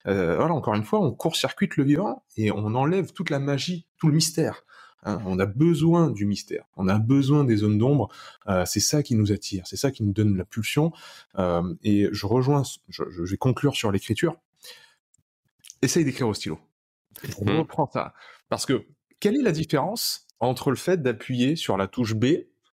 Euh, 0.08 0.38
voilà, 0.38 0.54
encore 0.54 0.74
une 0.76 0.86
fois, 0.86 1.02
on 1.02 1.12
court-circuite 1.12 1.76
le 1.76 1.84
vivant 1.84 2.24
et 2.38 2.50
on 2.52 2.76
enlève 2.76 3.12
toute 3.12 3.30
la 3.30 3.40
magie, 3.40 3.88
tout 3.98 4.08
le 4.08 4.14
mystère. 4.14 4.64
Hein. 5.04 5.20
on 5.26 5.40
a 5.40 5.46
besoin 5.46 6.10
du 6.10 6.26
mystère, 6.26 6.66
on 6.78 6.88
a 6.88 6.98
besoin 7.00 7.44
des 7.44 7.58
zones 7.58 7.78
d'ombre. 7.78 8.10
Euh, 8.48 8.66
c'est 8.66 8.80
ça 8.80 9.04
qui 9.04 9.16
nous 9.16 9.32
attire, 9.32 9.66
c'est 9.68 9.78
ça 9.78 9.92
qui 9.92 10.04
nous 10.04 10.14
donne 10.14 10.38
la 10.38 10.46
pulsion. 10.46 10.92
Euh, 11.38 11.74
et 11.84 12.08
je 12.12 12.26
rejoins, 12.26 12.64
je, 12.90 13.04
je 13.10 13.24
vais 13.24 13.38
conclure 13.38 13.76
sur 13.76 13.92
l'écriture. 13.92 14.36
Essaye 15.82 16.06
d'écrire 16.06 16.28
au 16.28 16.34
stylo. 16.34 16.60
On 17.40 17.46
Mhm. 17.46 17.60
reprend 17.60 17.90
ça. 17.92 18.14
Parce 18.50 18.66
que, 18.66 18.86
quelle 19.20 19.36
est 19.36 19.42
la 19.44 19.52
différence 19.52 20.28
entre 20.40 20.70
le 20.70 20.76
fait 20.76 21.02
d'appuyer 21.02 21.56
sur 21.56 21.78
la 21.78 21.88
touche 21.88 22.14
B 22.16 22.26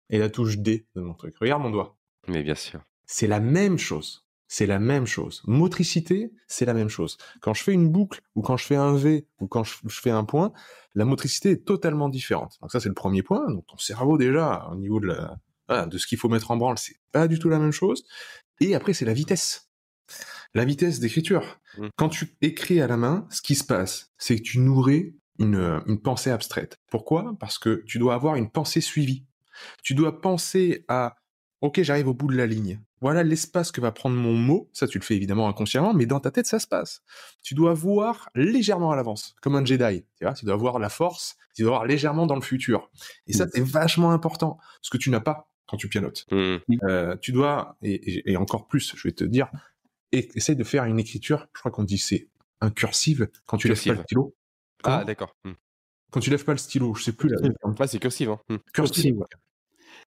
et 0.09 0.19
la 0.19 0.29
touche 0.29 0.57
D 0.57 0.85
de 0.95 1.01
mon 1.01 1.13
truc? 1.13 1.35
Regarde 1.39 1.61
mon 1.61 1.69
doigt. 1.69 1.97
Mais 2.27 2.43
bien 2.43 2.55
sûr. 2.55 2.81
C'est 3.05 3.27
la 3.27 3.39
même 3.39 3.77
chose. 3.77 4.26
C'est 4.47 4.65
la 4.65 4.79
même 4.79 5.05
chose. 5.05 5.41
Motricité, 5.45 6.31
c'est 6.47 6.65
la 6.65 6.73
même 6.73 6.89
chose. 6.89 7.17
Quand 7.41 7.53
je 7.53 7.63
fais 7.63 7.73
une 7.73 7.89
boucle, 7.89 8.21
ou 8.35 8.41
quand 8.41 8.55
je 8.55 8.65
fais 8.65 8.75
un 8.75 8.95
V, 8.95 9.27
ou 9.39 9.47
quand 9.47 9.63
je, 9.63 9.75
je 9.85 9.99
fais 9.99 10.09
un 10.09 10.23
point, 10.23 10.53
la 10.95 11.05
motricité 11.05 11.51
est 11.51 11.65
totalement 11.65 12.09
différente. 12.09 12.57
Donc 12.61 12.71
ça, 12.71 12.79
c'est 12.79 12.89
le 12.89 12.95
premier 12.95 13.23
point. 13.23 13.49
Donc 13.51 13.65
ton 13.67 13.77
cerveau, 13.77 14.17
déjà, 14.17 14.67
au 14.71 14.75
niveau 14.75 14.99
de, 14.99 15.07
la, 15.07 15.37
voilà, 15.67 15.85
de 15.85 15.97
ce 15.97 16.07
qu'il 16.07 16.17
faut 16.17 16.29
mettre 16.29 16.51
en 16.51 16.57
branle, 16.57 16.77
c'est 16.77 16.95
pas 17.11 17.27
du 17.27 17.39
tout 17.39 17.49
la 17.49 17.59
même 17.59 17.71
chose. 17.71 18.05
Et 18.61 18.73
après, 18.73 18.93
c'est 18.93 19.05
la 19.05 19.13
vitesse. 19.13 19.69
La 20.53 20.63
vitesse 20.63 20.99
d'écriture. 20.99 21.59
Mm. 21.77 21.87
Quand 21.97 22.09
tu 22.09 22.37
écris 22.41 22.81
à 22.81 22.87
la 22.87 22.97
main, 22.97 23.27
ce 23.29 23.41
qui 23.41 23.55
se 23.55 23.65
passe, 23.65 24.13
c'est 24.17 24.37
que 24.37 24.43
tu 24.43 24.59
nourris 24.59 25.15
une, 25.39 25.81
une 25.85 26.01
pensée 26.01 26.31
abstraite. 26.31 26.77
Pourquoi? 26.89 27.35
Parce 27.39 27.59
que 27.59 27.83
tu 27.85 27.99
dois 27.99 28.15
avoir 28.15 28.35
une 28.35 28.49
pensée 28.49 28.81
suivie. 28.81 29.25
Tu 29.83 29.93
dois 29.93 30.21
penser 30.21 30.85
à 30.87 31.17
Ok, 31.61 31.81
j'arrive 31.81 32.07
au 32.07 32.13
bout 32.13 32.27
de 32.27 32.37
la 32.37 32.45
ligne. 32.45 32.79
Voilà 33.01 33.23
l'espace 33.23 33.71
que 33.71 33.79
va 33.79 33.91
prendre 33.91 34.15
mon 34.15 34.33
mot. 34.33 34.69
Ça, 34.73 34.87
tu 34.87 34.97
le 34.97 35.03
fais 35.03 35.15
évidemment 35.15 35.47
inconsciemment, 35.47 35.93
mais 35.93 36.05
dans 36.07 36.19
ta 36.19 36.31
tête, 36.31 36.47
ça 36.47 36.59
se 36.59 36.67
passe. 36.67 37.03
Tu 37.43 37.53
dois 37.53 37.73
voir 37.73 38.29
légèrement 38.33 38.91
à 38.91 38.95
l'avance, 38.95 39.35
comme 39.41 39.55
un 39.55 39.63
Jedi. 39.63 40.03
Tu 40.17 40.23
vois, 40.25 40.33
tu 40.33 40.45
dois 40.45 40.55
voir 40.55 40.79
la 40.79 40.89
force, 40.89 41.37
tu 41.55 41.61
dois 41.61 41.71
voir 41.71 41.85
légèrement 41.85 42.25
dans 42.25 42.35
le 42.35 42.41
futur. 42.41 42.89
Et 43.27 43.33
ça, 43.33 43.45
c'est 43.53 43.61
vachement 43.63 44.11
important, 44.11 44.57
ce 44.81 44.89
que 44.89 44.97
tu 44.97 45.09
n'as 45.11 45.19
pas 45.19 45.49
quand 45.67 45.77
tu 45.77 45.89
pianotes. 45.89 46.25
Hmm. 46.31 46.57
Euh, 46.83 47.15
tu 47.17 47.31
dois, 47.33 47.77
et, 47.81 47.93
et- 47.93 48.31
et 48.31 48.37
encore 48.37 48.67
plus, 48.67 48.93
je 48.95 49.07
vais 49.07 49.13
te 49.13 49.23
dire, 49.25 49.51
et, 50.11 50.29
essaye 50.35 50.55
de 50.55 50.63
faire 50.63 50.85
une 50.85 50.97
écriture, 50.99 51.47
je 51.53 51.59
crois 51.59 51.71
qu'on 51.71 51.83
dit 51.83 51.97
c'est 51.97 52.29
un 52.61 52.71
cursive, 52.71 53.27
quand 53.45 53.57
tu 53.57 53.67
lèves 53.67 53.83
pas 53.83 53.93
le 53.93 54.01
stylo. 54.03 54.35
Ah, 54.83 55.03
d'accord. 55.03 55.35
Hmm. 55.43 55.53
quand 56.11 56.21
tu 56.21 56.29
lèves 56.29 56.45
pas 56.45 56.53
le 56.53 56.57
stylo, 56.57 56.95
je 56.95 57.03
sais 57.03 57.11
plus 57.11 57.29
la 57.29 57.37
Ouais, 57.69 57.87
c'est 57.87 57.99
cursive. 57.99 58.29
Hein. 58.49 58.57
Cursive. 58.73 59.19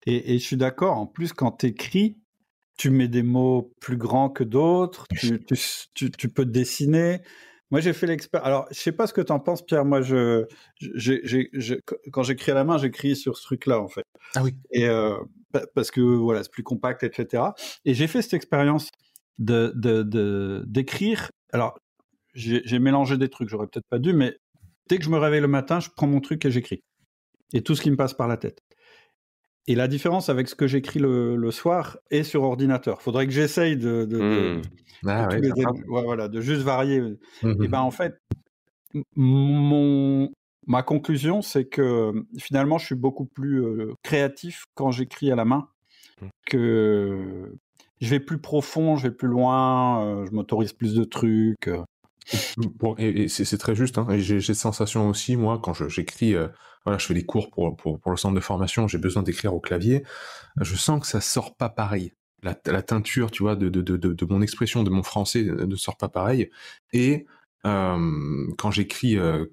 Et, 0.05 0.33
et 0.33 0.39
je 0.39 0.43
suis 0.43 0.55
d'accord, 0.57 0.97
en 0.97 1.05
plus, 1.05 1.33
quand 1.33 1.51
tu 1.51 1.67
écris, 1.67 2.17
tu 2.79 2.89
mets 2.91 3.09
des 3.09 3.23
mots 3.23 3.73
plus 3.81 3.97
grands 3.97 4.29
que 4.29 4.45
d'autres, 4.45 5.05
tu, 5.19 5.43
tu, 5.45 5.55
tu- 5.93 6.11
tu 6.11 6.29
peux 6.29 6.45
dessiner. 6.45 7.19
Moi, 7.71 7.81
j'ai 7.81 7.91
fait 7.91 8.07
l'expérience. 8.07 8.47
Alors, 8.47 8.67
je 8.71 8.79
sais 8.79 8.93
pas 8.93 9.05
ce 9.05 9.11
que 9.13 9.19
tu 9.21 9.33
en 9.33 9.39
penses, 9.39 9.63
Pierre. 9.65 9.83
Moi, 9.83 10.01
je, 10.01 10.45
quand 12.11 12.23
j'écris 12.23 12.51
à 12.51 12.55
la 12.55 12.63
main, 12.63 12.77
j'écris 12.77 13.15
sur 13.17 13.37
ce 13.37 13.43
truc-là, 13.43 13.79
en 13.81 13.89
fait. 13.89 14.05
Ah 14.35 14.43
oui. 14.43 14.55
Et 14.71 14.87
euh, 14.87 15.17
pa- 15.51 15.65
parce 15.75 15.91
que 15.91 15.99
voilà, 16.01 16.41
c'est 16.43 16.51
plus 16.51 16.63
compact, 16.63 17.03
etc. 17.03 17.43
Et 17.85 17.93
j'ai 17.93 18.07
fait 18.07 18.21
cette 18.21 18.33
expérience 18.33 18.89
de 19.39 19.71
de- 19.75 20.03
de- 20.03 20.63
d'écrire. 20.65 21.29
Alors, 21.51 21.77
j'ai 22.33 22.61
j'ai 22.65 22.79
mélangé 22.79 23.17
des 23.17 23.29
trucs, 23.29 23.49
j'aurais 23.49 23.67
peut-être 23.67 23.87
pas 23.89 23.99
dû, 23.99 24.13
mais 24.13 24.37
dès 24.87 24.97
que 24.97 25.03
je 25.03 25.09
me 25.09 25.17
réveille 25.17 25.41
le 25.41 25.47
matin, 25.47 25.79
je 25.79 25.89
prends 25.95 26.07
mon 26.07 26.21
truc 26.21 26.45
et 26.45 26.51
j'écris. 26.51 26.81
Et 27.53 27.61
tout 27.61 27.75
ce 27.75 27.81
qui 27.81 27.91
me 27.91 27.97
passe 27.97 28.13
par 28.13 28.27
la 28.27 28.37
tête. 28.37 28.61
Et 29.69 29.75
la 29.75 29.87
différence 29.87 30.29
avec 30.29 30.49
ce 30.49 30.55
que 30.55 30.67
j'écris 30.67 30.99
le, 30.99 31.35
le 31.37 31.51
soir 31.51 31.97
est 32.11 32.23
sur 32.23 32.43
ordinateur. 32.43 33.01
Faudrait 33.01 33.25
que 33.27 33.31
j'essaye 33.31 33.77
de, 33.77 34.03
de, 34.05 34.17
de- 34.17 34.61
Hmm. 35.01 35.07
Ah 35.07 35.27
de 35.27 35.37
les. 35.37 35.51
Ouais, 35.87 36.03
voilà, 36.03 36.27
de 36.27 36.41
juste 36.41 36.61
varier. 36.63 36.99
Mhm. 37.41 37.63
Et 37.63 37.67
ben 37.69 37.79
en 37.79 37.91
fait, 37.91 38.15
mon 39.15 40.29
ma 40.67 40.83
conclusion, 40.83 41.41
c'est 41.41 41.65
que 41.65 42.11
finalement, 42.37 42.77
je 42.77 42.85
suis 42.87 42.95
beaucoup 42.95 43.25
plus 43.25 43.63
euh, 43.63 43.93
créatif 44.03 44.65
quand 44.75 44.91
j'écris 44.91 45.31
à 45.31 45.35
la 45.35 45.45
main 45.45 45.67
Mm. 46.21 46.27
que 46.47 47.53
je 48.01 48.09
vais 48.09 48.19
plus 48.19 48.39
profond, 48.39 48.97
je 48.97 49.03
vais 49.07 49.13
plus 49.13 49.29
loin, 49.29 50.03
euh, 50.05 50.25
je 50.25 50.31
m'autorise 50.35 50.73
plus 50.73 50.93
de 50.93 51.05
trucs. 51.05 51.69
euh. 51.69 51.81
Et, 52.97 53.27
c'est 53.27 53.57
très 53.57 53.75
juste. 53.75 53.97
Hein. 53.97 54.07
J'ai 54.17 54.41
cette 54.41 54.55
sensation 54.55 55.09
aussi, 55.09 55.35
moi, 55.35 55.59
quand 55.61 55.73
j'écris, 55.87 56.35
euh, 56.35 56.47
voilà, 56.85 56.97
je 56.97 57.05
fais 57.05 57.13
des 57.13 57.25
cours 57.25 57.49
pour, 57.49 57.75
pour, 57.75 57.99
pour 57.99 58.11
le 58.11 58.17
centre 58.17 58.35
de 58.35 58.39
formation, 58.39 58.87
j'ai 58.87 58.97
besoin 58.97 59.23
d'écrire 59.23 59.53
au 59.53 59.59
clavier. 59.59 60.03
Je 60.59 60.75
sens 60.75 61.01
que 61.01 61.07
ça 61.07 61.21
sort 61.21 61.55
pas 61.55 61.69
pareil. 61.69 62.13
La, 62.41 62.53
teinture, 62.55 63.31
tu 63.31 63.43
vois, 63.43 63.57
de, 63.57 63.67
de, 63.67 63.81
de, 63.81 63.97
de, 63.97 64.25
mon 64.25 64.41
expression, 64.41 64.83
de 64.83 64.89
mon 64.89 65.03
français, 65.03 65.43
euh, 65.43 65.65
ne 65.65 65.75
sort 65.75 65.97
pas 65.97 66.07
pareil. 66.07 66.49
Et 66.93 67.25
euh, 67.65 68.47
quand 68.57 68.71
j'écris, 68.71 69.17
euh, 69.17 69.45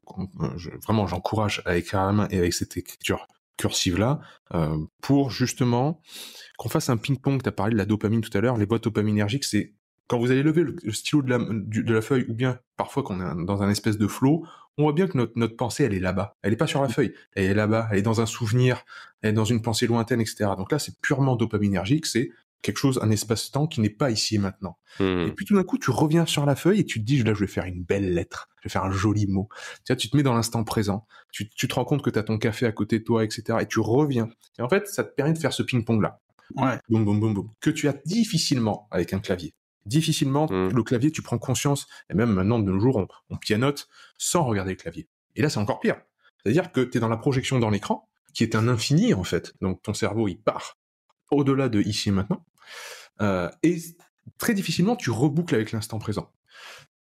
vraiment, 0.87 1.07
j'encourage 1.07 1.63
à 1.67 1.77
écrire 1.77 2.01
à 2.01 2.07
la 2.07 2.13
main 2.13 2.29
et 2.31 2.39
avec 2.39 2.53
cette 2.55 2.77
écriture 2.77 3.27
cursive 3.57 3.99
là, 3.99 4.21
euh, 4.55 4.77
pour 5.01 5.31
justement 5.31 6.01
qu'on 6.59 6.69
fasse 6.69 6.89
un 6.89 6.97
ping-pong. 6.97 7.43
Tu 7.43 7.49
as 7.49 7.53
parlé 7.53 7.73
de 7.73 7.79
la 7.79 7.87
dopamine 7.87 8.21
tout 8.21 8.37
à 8.37 8.41
l'heure. 8.41 8.57
Les 8.57 8.67
boîtes 8.67 8.85
dopaminergiques, 8.85 9.45
c'est 9.45 9.75
quand 10.09 10.19
vous 10.19 10.31
allez 10.31 10.43
lever 10.43 10.63
le, 10.63 10.77
le 10.83 10.93
stylo 10.93 11.23
de 11.23 11.31
la, 11.31 11.39
du- 11.39 11.83
de 11.85 11.95
la 11.95 12.01
feuille, 12.03 12.25
ou 12.29 12.35
bien 12.35 12.59
parfois 12.77 13.03
quand 13.03 13.19
on 13.21 13.43
est 13.43 13.45
dans 13.45 13.63
un 13.63 13.71
espèce 13.71 13.99
de 13.99 14.07
flow, 14.07 14.47
on 14.79 14.83
voit 14.85 14.93
bien 14.93 15.07
que 15.07 15.17
notre, 15.17 15.33
notre 15.37 15.57
pensée, 15.57 15.85
elle 15.85 15.95
est 15.95 16.01
là-bas. 16.01 16.37
Elle 16.43 16.53
est 16.53 16.57
pas 16.57 16.67
sur 16.67 16.83
la 16.83 16.89
feuille. 16.89 17.15
Elle 17.35 17.45
est 17.47 17.55
là-bas. 17.55 17.89
Elle 17.91 17.99
est 17.99 18.03
dans 18.03 18.21
un 18.21 18.27
souvenir. 18.27 18.85
Elle 19.23 19.31
est 19.31 19.33
dans 19.33 19.45
une 19.47 19.63
pensée 19.63 19.87
lointaine, 19.87 20.21
etc. 20.21 20.51
Donc 20.59 20.71
là, 20.71 20.79
c'est 20.79 21.01
purement 21.01 21.35
dopaminergique. 21.35 22.05
C'est 22.05 22.31
quelque 22.63 22.77
chose, 22.79 22.99
un 23.03 23.11
espace-temps 23.11 23.69
qui 23.69 23.81
n'est 23.81 23.89
pas 23.91 24.11
ici 24.11 24.35
et 24.35 24.39
maintenant. 24.39 24.77
Mhm. 25.01 25.29
Et 25.29 25.33
puis 25.33 25.47
tout 25.47 25.55
d'un 25.55 25.63
coup, 25.65 25.79
tu 25.79 25.91
reviens 25.91 26.27
sur 26.27 26.45
la 26.45 26.57
feuille 26.57 26.81
et 26.81 26.85
tu 26.85 27.01
te 27.01 27.05
dis, 27.05 27.23
là, 27.23 27.33
je 27.33 27.41
vais 27.41 27.47
faire 27.47 27.65
une 27.65 27.83
belle 27.85 28.13
lettre, 28.13 28.49
je 28.61 28.69
vais 28.69 28.73
faire 28.73 28.85
un 28.85 28.91
joli 28.91 29.27
mot. 29.29 29.49
Tu 29.85 29.93
vois, 29.93 29.97
tu 29.97 30.11
te 30.11 30.17
mets 30.17 30.23
dans 30.23 30.35
l'instant 30.35 30.63
présent, 30.65 31.07
tu, 31.33 31.49
tu 31.49 31.69
te 31.69 31.75
rends 31.75 31.85
compte 31.85 32.03
que 32.03 32.11
tu 32.11 32.19
as 32.19 32.23
ton 32.25 32.39
café 32.39 32.67
à 32.67 32.73
côté 32.73 32.99
de 32.99 33.05
toi, 33.05 33.25
etc. 33.25 33.59
Et 33.61 33.67
tu 33.67 33.79
reviens. 33.81 34.29
Et 34.59 34.63
en 34.63 34.69
fait, 34.69 34.89
ça 34.89 35.05
te 35.05 35.15
permet 35.15 35.33
de 35.33 35.39
faire 35.39 35.53
ce 35.53 35.63
ping-pong-là. 35.63 36.21
Ouais. 36.57 36.79
Boum, 36.89 37.05
boum, 37.05 37.21
boum, 37.21 37.35
boum. 37.35 37.49
Que 37.61 37.71
tu 37.71 37.89
as 37.89 37.95
difficilement 38.05 38.89
avec 38.91 39.13
un 39.13 39.21
clavier. 39.21 39.55
Difficilement, 39.87 40.47
Mm. 40.47 40.69
le 40.75 40.83
clavier, 40.83 41.11
tu 41.11 41.23
prends 41.23 41.39
conscience, 41.39 41.87
et 42.11 42.15
même 42.15 42.33
maintenant, 42.33 42.59
de 42.59 42.71
nos 42.71 42.79
jours, 42.81 42.97
on, 42.97 43.09
on 43.31 43.37
pianote 43.37 43.89
sans 44.19 44.45
regarder 44.45 44.73
le 44.73 44.77
clavier. 44.77 45.09
Et 45.37 45.43
là, 45.43 45.49
c'est 45.49 45.59
encore 45.59 45.81
pire. 45.81 45.97
C'est-à-dire 46.43 46.73
que 46.73 46.81
tu 46.81 46.99
es 46.99 47.01
dans 47.01 47.09
la 47.09 47.17
projection 47.17 47.59
dans 47.59 47.71
l'écran, 47.71 48.09
qui 48.35 48.43
est 48.43 48.55
un 48.55 48.69
infini, 48.69 49.15
en 49.15 49.25
fait. 49.25 49.55
Donc, 49.61 49.83
ton 49.83 49.95
cerveau, 49.95 50.29
il 50.29 50.37
part 50.37 50.77
au-delà 51.31 51.69
de 51.69 51.81
ici 51.81 52.11
et 52.11 52.13
maintenant. 52.13 52.45
Euh, 53.21 53.51
et 53.63 53.77
très 54.39 54.55
difficilement, 54.55 54.97
tu 54.97 55.11
reboucles 55.11 55.55
avec 55.55 55.73
l'instant 55.73 55.99
présent. 55.99 56.31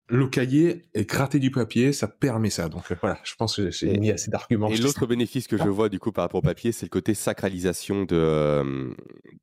Le 0.08 0.28
cahier 0.28 0.90
et 0.96 1.06
gratter 1.06 1.38
du 1.38 1.52
papier, 1.52 1.94
ça 1.94 2.08
permet 2.08 2.50
ça. 2.50 2.68
Donc 2.68 2.92
euh, 2.92 2.96
voilà, 3.00 3.20
je 3.24 3.36
pense 3.36 3.58
que 3.58 3.70
j'ai 3.70 3.96
mis 3.98 4.10
assez 4.10 4.32
d'arguments. 4.32 4.70
Et 4.70 4.78
l'autre 4.78 5.06
bénéfice 5.06 5.48
que 5.48 5.56
je 5.56 5.70
vois 5.70 5.88
du 5.88 6.00
coup 6.00 6.12
par 6.12 6.24
rapport 6.24 6.40
au 6.40 6.42
papier, 6.42 6.72
c'est 6.72 6.88
le 6.88 6.90
côté 6.90 7.14
sacralisation 7.14 8.06
de, 8.06 8.16
euh, 8.16 8.92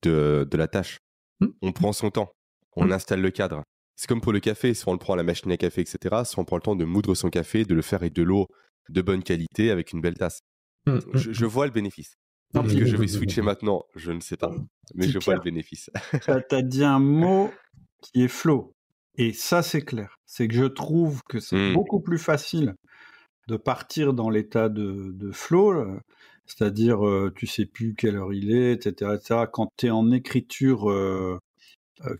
de, 0.03 0.47
de 0.51 0.57
la 0.57 0.67
tâche. 0.67 0.99
Hmm. 1.41 1.51
On 1.63 1.71
prend 1.71 1.93
son 1.93 2.11
temps, 2.11 2.33
on 2.77 2.91
installe 2.91 3.21
le 3.21 3.31
cadre. 3.31 3.63
C'est 3.97 4.07
comme 4.09 4.21
pour 4.21 4.33
le 4.33 4.41
café, 4.41 4.75
si 4.75 4.87
on 4.89 4.93
le 4.93 4.99
prend 4.99 5.15
à 5.15 5.17
la 5.17 5.23
machine 5.23 5.51
à 5.53 5.57
café, 5.57 5.81
etc., 5.81 6.23
si 6.25 6.39
on 6.39 6.45
prend 6.45 6.57
le 6.57 6.63
temps 6.63 6.77
de 6.77 6.85
moudre 6.85 7.15
son 7.15 7.31
café, 7.31 7.65
de 7.65 7.75
le 7.75 7.83
faire 7.83 8.01
avec 8.01 8.13
de 8.13 8.23
l'eau 8.23 8.47
de 8.91 9.03
bonne 9.03 9.23
qualité 9.23 9.71
avec 9.71 9.93
une 9.93 10.01
belle 10.01 10.15
tasse. 10.17 10.41
Mm, 10.87 10.99
Je, 11.15 11.33
je 11.33 11.47
vois 11.47 11.67
le 11.67 11.73
bénéfice. 11.73 12.15
Est-ce 12.55 12.77
que 12.77 12.85
je 12.87 12.97
vais 12.97 13.09
switcher 13.09 13.43
maintenant 13.43 13.83
Je 13.97 14.13
ne 14.13 14.21
sais 14.21 14.37
pas. 14.37 14.55
Mais 14.95 15.09
je 15.09 15.19
vois 15.19 15.35
le 15.35 15.41
bénéfice. 15.41 15.91
T'as 16.25 16.41
as 16.53 16.63
dit 16.63 16.85
un 16.85 17.01
mot 17.01 17.51
qui 18.03 18.23
est 18.23 18.29
flow. 18.29 18.73
Et 19.19 19.33
ça, 19.33 19.63
c'est 19.63 19.83
clair. 19.83 20.17
C'est 20.27 20.47
que 20.47 20.55
je 20.55 20.65
trouve 20.65 21.23
que 21.29 21.41
c'est 21.41 21.57
Mm. 21.57 21.75
beaucoup 21.75 22.01
plus 22.01 22.19
facile 22.19 22.75
de 23.49 23.57
partir 23.57 24.13
dans 24.13 24.29
l'état 24.31 24.69
de, 24.69 25.13
de 25.13 25.31
flow, 25.33 25.73
là. 25.73 26.01
c'est-à-dire 26.47 27.07
euh, 27.07 27.33
tu 27.35 27.47
sais 27.47 27.65
plus 27.67 27.95
quelle 27.95 28.17
heure 28.17 28.33
il 28.33 28.53
est, 28.53 28.73
etc., 28.73 29.13
etc., 29.15 29.41
quand 29.53 29.69
tu 29.77 29.87
es 29.87 29.91
en 29.91 30.11
écriture 30.13 30.91
euh, 30.91 31.35
euh, 31.35 31.39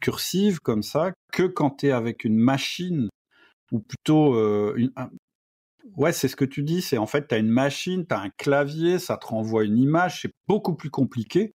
cursive 0.01 0.61
comme 0.61 0.83
ça, 0.83 1.13
que 1.33 1.43
quand 1.45 1.71
tu 1.71 1.87
es 1.87 1.91
avec 1.93 2.25
une 2.25 2.37
machine, 2.37 3.09
ou 3.73 3.81
plutôt 3.81 4.35
euh, 4.35 4.75
une... 4.77 4.93
un- 4.97 5.11
Ouais, 5.97 6.13
c'est 6.13 6.27
ce 6.29 6.35
que 6.37 6.45
tu 6.45 6.63
dis, 6.65 6.83
c'est 6.83 6.99
en 6.99 7.07
fait, 7.07 7.29
tu 7.29 7.35
as 7.37 7.39
une 7.39 7.49
machine, 7.49 8.05
tu 8.07 8.15
as 8.15 8.21
un 8.21 8.31
clavier, 8.31 8.99
ça 8.99 9.17
te 9.17 9.27
renvoie 9.27 9.65
une 9.65 9.79
image, 9.79 10.23
c'est 10.23 10.33
beaucoup 10.49 10.75
plus 10.75 10.91
compliqué 10.91 11.55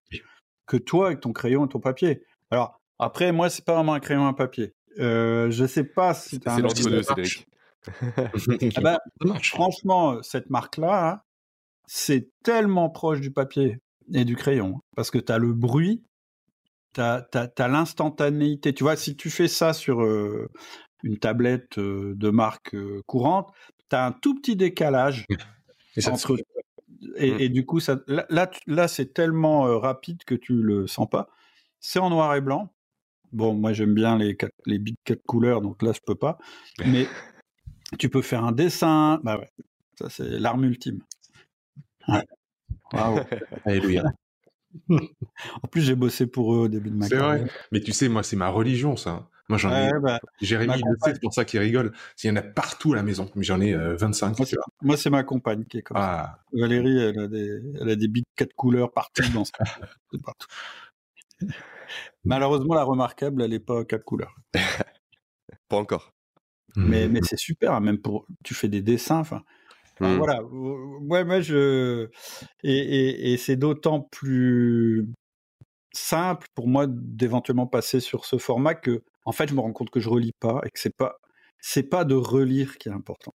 que 0.66 0.78
toi 0.78 1.06
avec 1.08 1.20
ton 1.20 1.32
crayon 1.32 1.66
et 1.66 1.68
ton 1.68 1.80
papier. 1.80 2.24
Alors, 2.50 2.80
après, 2.98 3.30
moi, 3.30 3.50
c'est 3.50 3.64
pas 3.64 3.74
vraiment 3.74 3.92
un 3.94 4.00
crayon 4.00 4.22
et 4.24 4.28
un 4.28 4.32
papier. 4.32 4.72
Euh, 4.98 5.50
je 5.50 5.66
sais 5.66 5.84
pas 5.84 6.14
si 6.14 6.40
t'as 6.40 6.56
C'est 6.56 6.62
un. 6.64 6.68
Cédric. 7.02 7.46
Ah 8.76 8.80
marche. 9.26 9.50
franchement, 9.50 10.22
cette 10.22 10.48
marque-là, 10.50 11.10
hein, 11.10 11.20
c'est 11.86 12.28
tellement 12.42 12.88
proche 12.90 13.20
du 13.20 13.30
papier 13.32 13.78
et 14.14 14.24
du 14.24 14.34
crayon. 14.36 14.80
Parce 14.96 15.10
que 15.10 15.18
tu 15.18 15.30
as 15.30 15.38
le 15.38 15.52
bruit, 15.52 16.02
tu 16.92 17.00
as, 17.00 17.68
l'instantanéité. 17.68 18.72
Tu 18.72 18.84
vois, 18.84 18.96
si 18.96 19.16
tu 19.16 19.30
fais 19.30 19.48
ça 19.48 19.72
sur 19.72 20.02
euh, 20.02 20.48
une 21.02 21.18
tablette 21.18 21.78
euh, 21.78 22.14
de 22.16 22.30
marque 22.30 22.74
euh, 22.74 23.02
courante, 23.06 23.52
tu 23.90 23.96
as 23.96 24.06
un 24.06 24.12
tout 24.12 24.34
petit 24.34 24.56
décalage 24.56 25.26
Et 25.96 26.00
ça 26.00 26.10
te 26.10 26.14
entre... 26.16 26.36
Et, 27.16 27.44
et 27.44 27.48
du 27.48 27.66
coup, 27.66 27.80
ça, 27.80 27.98
là, 28.06 28.50
là, 28.66 28.88
c'est 28.88 29.12
tellement 29.12 29.66
euh, 29.66 29.76
rapide 29.76 30.22
que 30.24 30.34
tu 30.34 30.54
le 30.54 30.86
sens 30.86 31.08
pas. 31.08 31.28
C'est 31.80 31.98
en 31.98 32.10
noir 32.10 32.34
et 32.36 32.40
blanc. 32.40 32.72
Bon, 33.32 33.54
moi, 33.54 33.72
j'aime 33.72 33.94
bien 33.94 34.18
les, 34.18 34.36
quatre, 34.36 34.54
les 34.66 34.78
big 34.78 34.96
quatre 35.04 35.22
couleurs, 35.24 35.62
donc 35.62 35.82
là, 35.82 35.92
je 35.92 36.00
peux 36.06 36.14
pas. 36.14 36.38
Mais 36.86 37.08
tu 37.98 38.08
peux 38.08 38.22
faire 38.22 38.44
un 38.44 38.52
dessin. 38.52 39.20
Bah 39.24 39.38
ouais, 39.38 39.50
ça, 39.98 40.10
c'est 40.10 40.28
l'arme 40.38 40.64
ultime. 40.64 41.02
Ouais. 42.06 42.24
Waouh. 42.92 43.18
Alléluia. 43.64 44.04
En 45.62 45.68
plus, 45.68 45.82
j'ai 45.82 45.94
bossé 45.94 46.26
pour 46.26 46.54
eux 46.54 46.58
au 46.60 46.68
début 46.68 46.90
de 46.90 46.96
ma 46.96 47.08
C'est 47.08 47.16
vrai. 47.16 47.38
carrière. 47.38 47.54
Mais 47.72 47.80
tu 47.80 47.92
sais, 47.92 48.08
moi, 48.08 48.22
c'est 48.22 48.36
ma 48.36 48.48
religion, 48.48 48.96
ça. 48.96 49.28
Moi, 49.48 49.58
j'en 49.58 49.70
ai. 49.72 49.90
Bah, 50.00 50.18
Jérémy, 50.40 50.80
c'est 51.04 51.20
pour 51.20 51.34
ça 51.34 51.44
qu'il 51.44 51.60
rigole. 51.60 51.92
Il 52.22 52.28
y 52.28 52.30
en 52.30 52.36
a 52.36 52.42
partout 52.42 52.92
à 52.92 52.96
la 52.96 53.02
maison. 53.02 53.30
Mais 53.34 53.42
j'en 53.42 53.60
ai 53.60 53.74
euh, 53.74 53.96
25. 53.96 54.38
moi, 54.38 54.46
tu 54.46 54.50
c'est- 54.50 54.56
vois. 54.56 54.64
moi, 54.82 54.96
c'est 54.96 55.10
ma 55.10 55.24
compagne 55.24 55.64
qui 55.64 55.78
est 55.78 55.82
comme 55.82 55.96
ça. 55.98 56.38
Ah, 56.38 56.38
Valérie, 56.52 56.98
elle 56.98 57.18
a 57.18 57.28
des, 57.28 57.60
elle 57.80 57.90
a 57.90 57.96
des 57.96 58.08
big 58.08 58.24
quatre 58.36 58.54
couleurs 58.54 58.92
partout 58.92 59.22
dans 59.34 59.44
ce 59.44 59.52
c'est 60.12 60.22
partout. 60.22 60.46
Malheureusement, 62.24 62.74
la 62.74 62.84
remarquable, 62.84 63.42
elle 63.42 63.52
est 63.52 63.60
pas 63.60 63.84
quatre 63.84 64.04
couleurs. 64.04 64.34
Pas 65.68 65.76
encore. 65.76 66.12
Mais, 66.76 67.06
Mhm. 67.06 67.12
mais 67.12 67.20
c'est 67.22 67.38
super, 67.38 67.72
hein, 67.72 67.80
même 67.80 67.98
pour 67.98 68.26
tu 68.44 68.54
fais 68.54 68.68
des 68.68 68.80
dessins. 68.82 69.18
Enfin, 69.18 69.42
enfin, 70.02 70.14
Mm. 70.14 70.18
voilà. 70.18 70.42
Ouais, 70.44 71.24
moi 71.24 71.40
je 71.40 72.08
et, 72.64 72.72
et, 72.76 73.32
et 73.32 73.36
c'est 73.38 73.56
d'autant 73.56 74.00
plus 74.00 75.06
simple 75.94 76.46
pour 76.54 76.68
moi 76.68 76.86
d'éventuellement 76.88 77.66
passer 77.68 78.00
sur 78.00 78.24
ce 78.26 78.38
format 78.38 78.74
que, 78.76 79.02
en 79.26 79.32
fait, 79.32 79.48
je 79.48 79.54
me 79.54 79.60
rends 79.60 79.72
compte 79.74 79.90
que 79.90 80.00
je 80.00 80.08
relis 80.10 80.32
pas 80.40 80.60
et 80.66 80.70
que 80.70 80.80
c'est 80.80 80.96
pas 80.96 81.16
c'est 81.60 81.84
pas 81.84 82.04
de 82.06 82.14
relire 82.16 82.78
qui 82.78 82.88
est 82.90 82.92
important, 82.92 83.32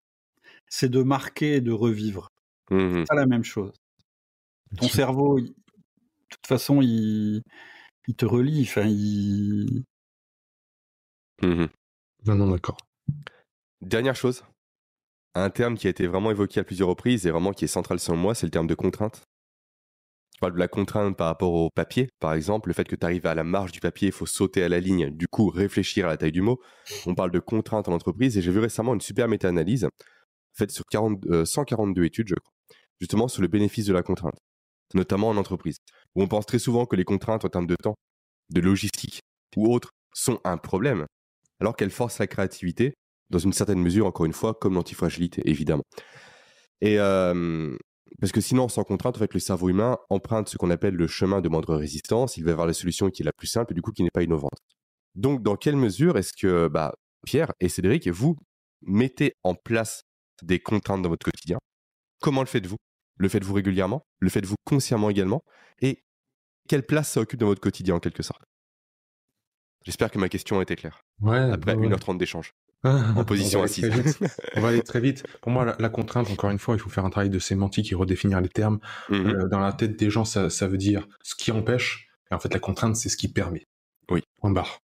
c'est 0.70 0.90
de 0.90 1.04
marquer 1.04 1.56
et 1.58 1.62
de 1.62 1.72
revivre. 1.74 2.30
Mhm. 2.70 3.06
C'est 3.06 3.16
pas 3.16 3.16
la 3.16 3.28
même 3.28 3.44
chose. 3.46 3.74
Ton 4.78 4.88
cerveau, 4.88 5.38
il- 5.40 5.48
de 5.50 5.54
toute 6.32 6.48
façon, 6.48 6.82
il 6.82 7.42
il 8.08 8.16
te 8.16 8.26
relie. 8.26 8.64
Enfin, 8.64 8.86
il 8.88 9.84
Mhm. 11.42 11.70
Non, 12.26 12.36
non, 12.36 12.52
d'accord. 12.52 12.78
Dernière 13.82 14.16
chose, 14.16 14.44
un 15.44 15.50
terme 15.50 15.78
qui 15.78 15.88
a 15.88 15.90
été 15.90 16.08
vraiment 16.08 16.32
évoqué 16.32 16.60
à 16.60 16.64
plusieurs 16.64 16.90
reprises 16.90 17.26
et 17.28 17.32
vraiment 17.32 17.52
qui 17.52 17.66
est 17.66 17.68
central 17.68 18.00
selon 18.00 18.18
moi, 18.18 18.36
c'est 18.36 18.46
le 18.46 18.52
terme 18.52 18.68
de 18.68 18.76
contrainte. 18.76 19.22
Je 20.36 20.40
parle 20.40 20.54
de 20.54 20.60
la 20.60 20.68
contrainte 20.68 21.18
par 21.18 21.28
rapport 21.28 21.52
au 21.52 21.72
papier, 21.72 22.10
par 22.20 22.34
exemple, 22.34 22.70
le 22.70 22.74
fait 22.74 22.84
que 22.84 22.96
tu 22.96 23.04
arrives 23.04 23.26
à 23.26 23.34
la 23.34 23.44
marge 23.44 23.72
du 23.72 23.80
papier, 23.80 24.10
il 24.10 24.12
faut 24.12 24.28
sauter 24.28 24.62
à 24.62 24.70
la 24.70 24.80
ligne, 24.80 25.10
du 25.10 25.28
coup 25.28 25.50
réfléchir 25.50 26.06
à 26.06 26.10
la 26.10 26.18
taille 26.18 26.32
du 26.32 26.42
mot. 26.42 26.60
On 27.08 27.16
parle 27.16 27.32
de 27.32 27.40
contrainte 27.40 27.88
en 27.88 27.94
entreprise 27.94 28.38
et 28.38 28.42
j'ai 28.42 28.52
vu 28.52 28.60
récemment 28.60 28.94
une 28.94 29.02
super 29.02 29.28
méta-analyse 29.28 29.88
faite 30.54 30.72
sur 30.72 30.86
40, 30.86 31.26
euh, 31.28 31.46
142 31.46 32.04
études, 32.04 32.28
je 32.30 32.36
crois, 32.36 32.54
justement 33.00 33.28
sur 33.28 33.42
le 33.42 33.48
bénéfice 33.48 33.86
de 33.86 33.94
la 33.94 34.04
contrainte, 34.04 34.38
notamment 34.94 35.30
en 35.30 35.38
entreprise, 35.38 35.78
où 36.16 36.22
on 36.22 36.28
pense 36.28 36.46
très 36.46 36.60
souvent 36.60 36.86
que 36.86 36.96
les 36.96 37.04
contraintes 37.04 37.46
en 37.46 37.50
termes 37.50 37.68
de 37.68 37.76
temps, 37.76 37.96
de 38.50 38.62
logistique 38.62 39.22
ou 39.56 39.74
autres 39.74 39.90
sont 40.14 40.40
un 40.44 40.58
problème, 40.58 41.06
alors 41.60 41.76
qu'elles 41.76 41.92
forcent 41.92 42.20
la 42.20 42.28
créativité 42.28 42.94
dans 43.30 43.40
une 43.40 43.54
certaine 43.54 43.80
mesure, 43.80 44.06
encore 44.06 44.26
une 44.26 44.34
fois, 44.34 44.54
comme 44.54 44.76
l'antifragilité, 44.76 45.42
évidemment. 45.50 45.84
Et 46.82 47.00
euh, 47.00 47.76
parce 48.20 48.32
que 48.32 48.42
sinon, 48.42 48.68
sans 48.70 48.84
contrainte, 48.84 49.16
en 49.18 49.20
fait, 49.20 49.34
le 49.34 49.40
cerveau 49.40 49.70
humain 49.70 49.98
emprunte 50.10 50.50
ce 50.50 50.58
qu'on 50.58 50.70
appelle 50.70 50.96
le 50.96 51.08
chemin 51.08 51.42
de 51.42 51.50
moindre 51.50 51.76
résistance. 51.76 52.38
Il 52.38 52.46
va 52.46 52.56
vers 52.56 52.66
la 52.66 52.74
solution 52.74 53.10
qui 53.10 53.22
est 53.22 53.26
la 53.26 53.34
plus 53.34 53.48
simple 53.48 53.74
et 53.74 53.76
du 53.76 53.82
coup 53.82 53.92
qui 53.92 54.04
n'est 54.04 54.12
pas 54.12 54.24
innovante. 54.24 54.60
Donc, 55.16 55.42
dans 55.44 55.56
quelle 55.56 55.76
mesure 55.76 56.18
est-ce 56.18 56.34
que 56.34 56.68
bah, 56.68 56.94
Pierre 57.26 57.52
et 57.60 57.70
Cédric, 57.70 58.08
vous 58.08 58.38
mettez 58.82 59.34
en 59.44 59.56
place 59.56 60.04
des 60.44 60.60
contraintes 60.60 61.02
dans 61.02 61.10
votre 61.10 61.26
quotidien? 61.26 61.58
Comment 62.22 62.42
le 62.42 62.48
faites-vous? 62.48 62.78
Le 63.18 63.30
faites-vous 63.30 63.54
régulièrement? 63.54 64.04
Le 64.20 64.30
faites-vous 64.30 64.56
consciemment 64.64 65.10
également? 65.10 65.42
Et 65.82 66.04
quelle 66.68 66.86
place 66.86 67.12
ça 67.12 67.22
occupe 67.22 67.40
dans 67.40 67.48
votre 67.48 67.62
quotidien 67.62 67.96
en 67.96 68.00
quelque 68.00 68.24
sorte? 68.24 68.44
J'espère 69.86 70.12
que 70.12 70.20
ma 70.20 70.30
question 70.30 70.60
a 70.60 70.64
été 70.64 70.76
claire. 70.76 71.02
Ouais, 71.22 71.38
Après 71.38 71.76
ouais, 71.76 71.88
ouais. 71.88 71.96
1h30 71.96 72.18
d'échange. 72.18 72.52
En 72.84 73.24
position 73.26 73.64
assise. 73.64 73.90
On 74.56 74.62
va 74.62 74.70
aller 74.70 74.82
très 74.82 75.00
vite. 75.00 75.26
Pour 75.42 75.52
moi, 75.52 75.66
la, 75.66 75.76
la 75.80 75.90
contrainte, 75.90 76.30
encore 76.30 76.52
une 76.52 76.60
fois, 76.60 76.76
il 76.76 76.80
faut 76.80 76.90
faire 76.90 77.06
un 77.06 77.10
travail 77.10 77.30
de 77.30 77.40
sémantique 77.40 77.92
et 77.92 77.96
redéfinir 77.96 78.40
les 78.40 78.50
termes. 78.50 78.80
Mhm. 79.10 79.28
Euh, 79.28 79.48
dans 79.48 79.60
la 79.60 79.74
tête 79.74 79.98
des 79.98 80.10
gens, 80.10 80.26
ça, 80.26 80.50
ça 80.50 80.68
veut 80.68 80.78
dire 80.78 81.08
ce 81.24 81.36
qui 81.36 81.52
empêche. 81.52 82.10
Et 82.32 82.36
en 82.36 82.40
fait, 82.40 82.54
la 82.54 82.60
contrainte, 82.60 82.96
c'est 82.96 83.10
ce 83.10 83.18
qui 83.18 83.28
permet. 83.28 83.66
Oui. 84.10 84.22
Point 84.40 84.52
barre. 84.52 84.80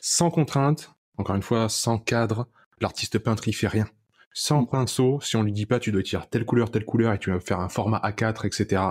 Sans 0.00 0.30
contrainte, 0.30 0.92
encore 1.16 1.36
une 1.36 1.42
fois, 1.42 1.68
sans 1.68 1.98
cadre, 1.98 2.48
l'artiste 2.80 3.18
peintre, 3.18 3.48
il 3.48 3.52
fait 3.52 3.68
rien. 3.68 3.86
Sans 4.32 4.64
pinceau, 4.64 5.20
si 5.22 5.36
on 5.36 5.42
lui 5.42 5.52
dit 5.52 5.66
pas, 5.66 5.80
tu 5.80 5.92
dois 5.92 6.02
tirer 6.02 6.24
telle 6.30 6.44
couleur, 6.44 6.70
telle 6.70 6.84
couleur, 6.84 7.12
et 7.12 7.18
tu 7.18 7.30
vas 7.30 7.40
faire 7.40 7.60
un 7.60 7.68
format 7.68 7.98
A4, 7.98 8.46
etc., 8.46 8.82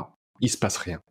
il 0.41 0.49
se 0.49 0.57
passe 0.57 0.77
rien. 0.77 1.01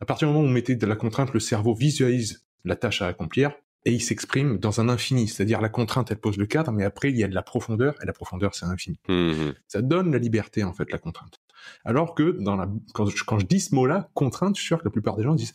À 0.00 0.04
partir 0.04 0.28
du 0.28 0.34
moment 0.34 0.46
où 0.46 0.48
on 0.48 0.52
mettait 0.52 0.76
de 0.76 0.86
la 0.86 0.96
contrainte, 0.96 1.32
le 1.32 1.40
cerveau 1.40 1.74
visualise 1.74 2.44
la 2.64 2.76
tâche 2.76 3.02
à 3.02 3.06
accomplir, 3.06 3.52
et 3.84 3.92
il 3.92 4.00
s'exprime 4.00 4.58
dans 4.58 4.80
un 4.80 4.88
infini. 4.88 5.28
C'est-à-dire, 5.28 5.60
la 5.60 5.68
contrainte, 5.68 6.10
elle 6.10 6.18
pose 6.20 6.36
le 6.36 6.46
cadre, 6.46 6.72
mais 6.72 6.84
après, 6.84 7.10
il 7.10 7.16
y 7.16 7.24
a 7.24 7.28
de 7.28 7.34
la 7.34 7.42
profondeur, 7.42 7.94
et 8.02 8.06
la 8.06 8.12
profondeur, 8.12 8.54
c'est 8.54 8.66
infini. 8.66 8.98
Mhm. 9.08 9.54
Ça 9.66 9.82
donne 9.82 10.12
la 10.12 10.18
liberté, 10.18 10.64
en 10.64 10.72
fait, 10.72 10.90
la 10.92 10.98
contrainte. 10.98 11.40
Alors 11.84 12.14
que 12.14 12.32
dans 12.42 12.56
la, 12.56 12.68
quand, 12.94 13.06
je, 13.06 13.24
quand 13.24 13.38
je 13.38 13.46
dis 13.46 13.60
ce 13.60 13.74
mot-là, 13.74 14.10
contrainte, 14.14 14.56
je 14.56 14.60
suis 14.60 14.66
sûr 14.68 14.78
que 14.78 14.84
la 14.84 14.90
plupart 14.90 15.16
des 15.16 15.22
gens 15.24 15.34
disent 15.34 15.54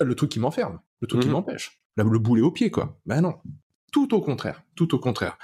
le 0.00 0.14
truc 0.14 0.30
qui 0.30 0.40
m'enferme, 0.40 0.80
le 1.00 1.06
truc 1.06 1.20
qui 1.22 1.28
Mhm. 1.28 1.32
m'empêche, 1.34 1.80
le 1.96 2.18
boulet 2.18 2.42
au 2.42 2.50
pied, 2.50 2.70
quoi. 2.70 2.98
Ben 3.06 3.20
non. 3.20 3.34
Tout 3.92 4.14
au 4.14 4.20
contraire, 4.22 4.62
tout 4.74 4.94
au 4.94 4.98
contraire. 4.98 5.36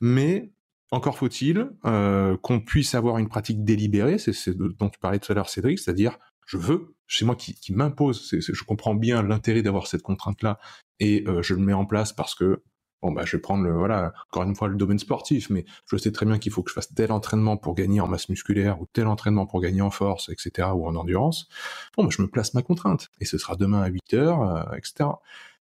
Mais 0.00 0.50
encore 0.90 1.16
faut-il 1.16 1.70
euh, 1.86 2.36
qu'on 2.38 2.60
puisse 2.60 2.94
avoir 2.94 3.18
une 3.18 3.28
pratique 3.28 3.64
délibérée, 3.64 4.18
c'est 4.18 4.32
ce 4.32 4.50
dont 4.50 4.88
tu 4.90 4.98
parlais 4.98 5.18
tout 5.20 5.30
à 5.32 5.34
l'heure, 5.34 5.48
Cédric, 5.48 5.78
c'est-à-dire 5.78 6.18
je 6.44 6.56
veux, 6.58 6.94
c'est 7.06 7.24
moi 7.24 7.36
qui, 7.36 7.54
qui 7.54 7.72
m'impose, 7.72 8.28
je 8.38 8.64
comprends 8.64 8.94
bien 8.94 9.22
l'intérêt 9.22 9.62
d'avoir 9.62 9.86
cette 9.86 10.02
contrainte-là 10.02 10.58
et 11.02 11.24
euh, 11.26 11.42
je 11.42 11.54
le 11.54 11.60
mets 11.60 11.72
en 11.72 11.84
place 11.84 12.12
parce 12.12 12.36
que 12.36 12.62
bon 13.02 13.10
bah 13.10 13.24
je 13.24 13.36
vais 13.36 13.40
prendre 13.40 13.64
le 13.64 13.72
voilà 13.72 14.12
encore 14.30 14.44
une 14.44 14.54
fois 14.54 14.68
le 14.68 14.76
domaine 14.76 15.00
sportif, 15.00 15.50
mais 15.50 15.64
je 15.90 15.96
sais 15.96 16.12
très 16.12 16.24
bien 16.24 16.38
qu'il 16.38 16.52
faut 16.52 16.62
que 16.62 16.70
je 16.70 16.74
fasse 16.74 16.94
tel 16.94 17.10
entraînement 17.10 17.56
pour 17.56 17.74
gagner 17.74 18.00
en 18.00 18.06
masse 18.06 18.28
musculaire 18.28 18.80
ou 18.80 18.86
tel 18.92 19.08
entraînement 19.08 19.44
pour 19.44 19.60
gagner 19.60 19.82
en 19.82 19.90
force, 19.90 20.28
etc. 20.28 20.68
ou 20.74 20.86
en 20.86 20.94
endurance. 20.94 21.48
Bon 21.96 22.04
bah 22.04 22.10
je 22.16 22.22
me 22.22 22.28
place 22.28 22.54
ma 22.54 22.62
contrainte 22.62 23.10
et 23.20 23.24
ce 23.24 23.36
sera 23.36 23.56
demain 23.56 23.82
à 23.82 23.88
8 23.88 24.14
heures, 24.14 24.42
euh, 24.42 24.76
etc. 24.76 25.10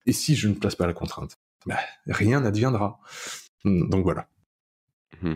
Et 0.06 0.12
si 0.12 0.36
je 0.36 0.46
ne 0.46 0.54
place 0.54 0.76
pas 0.76 0.86
la 0.86 0.92
contrainte, 0.92 1.36
bah, 1.66 1.80
rien 2.06 2.40
n'adviendra. 2.40 3.00
Donc 3.64 4.04
voilà. 4.04 4.28
Mmh. 5.22 5.34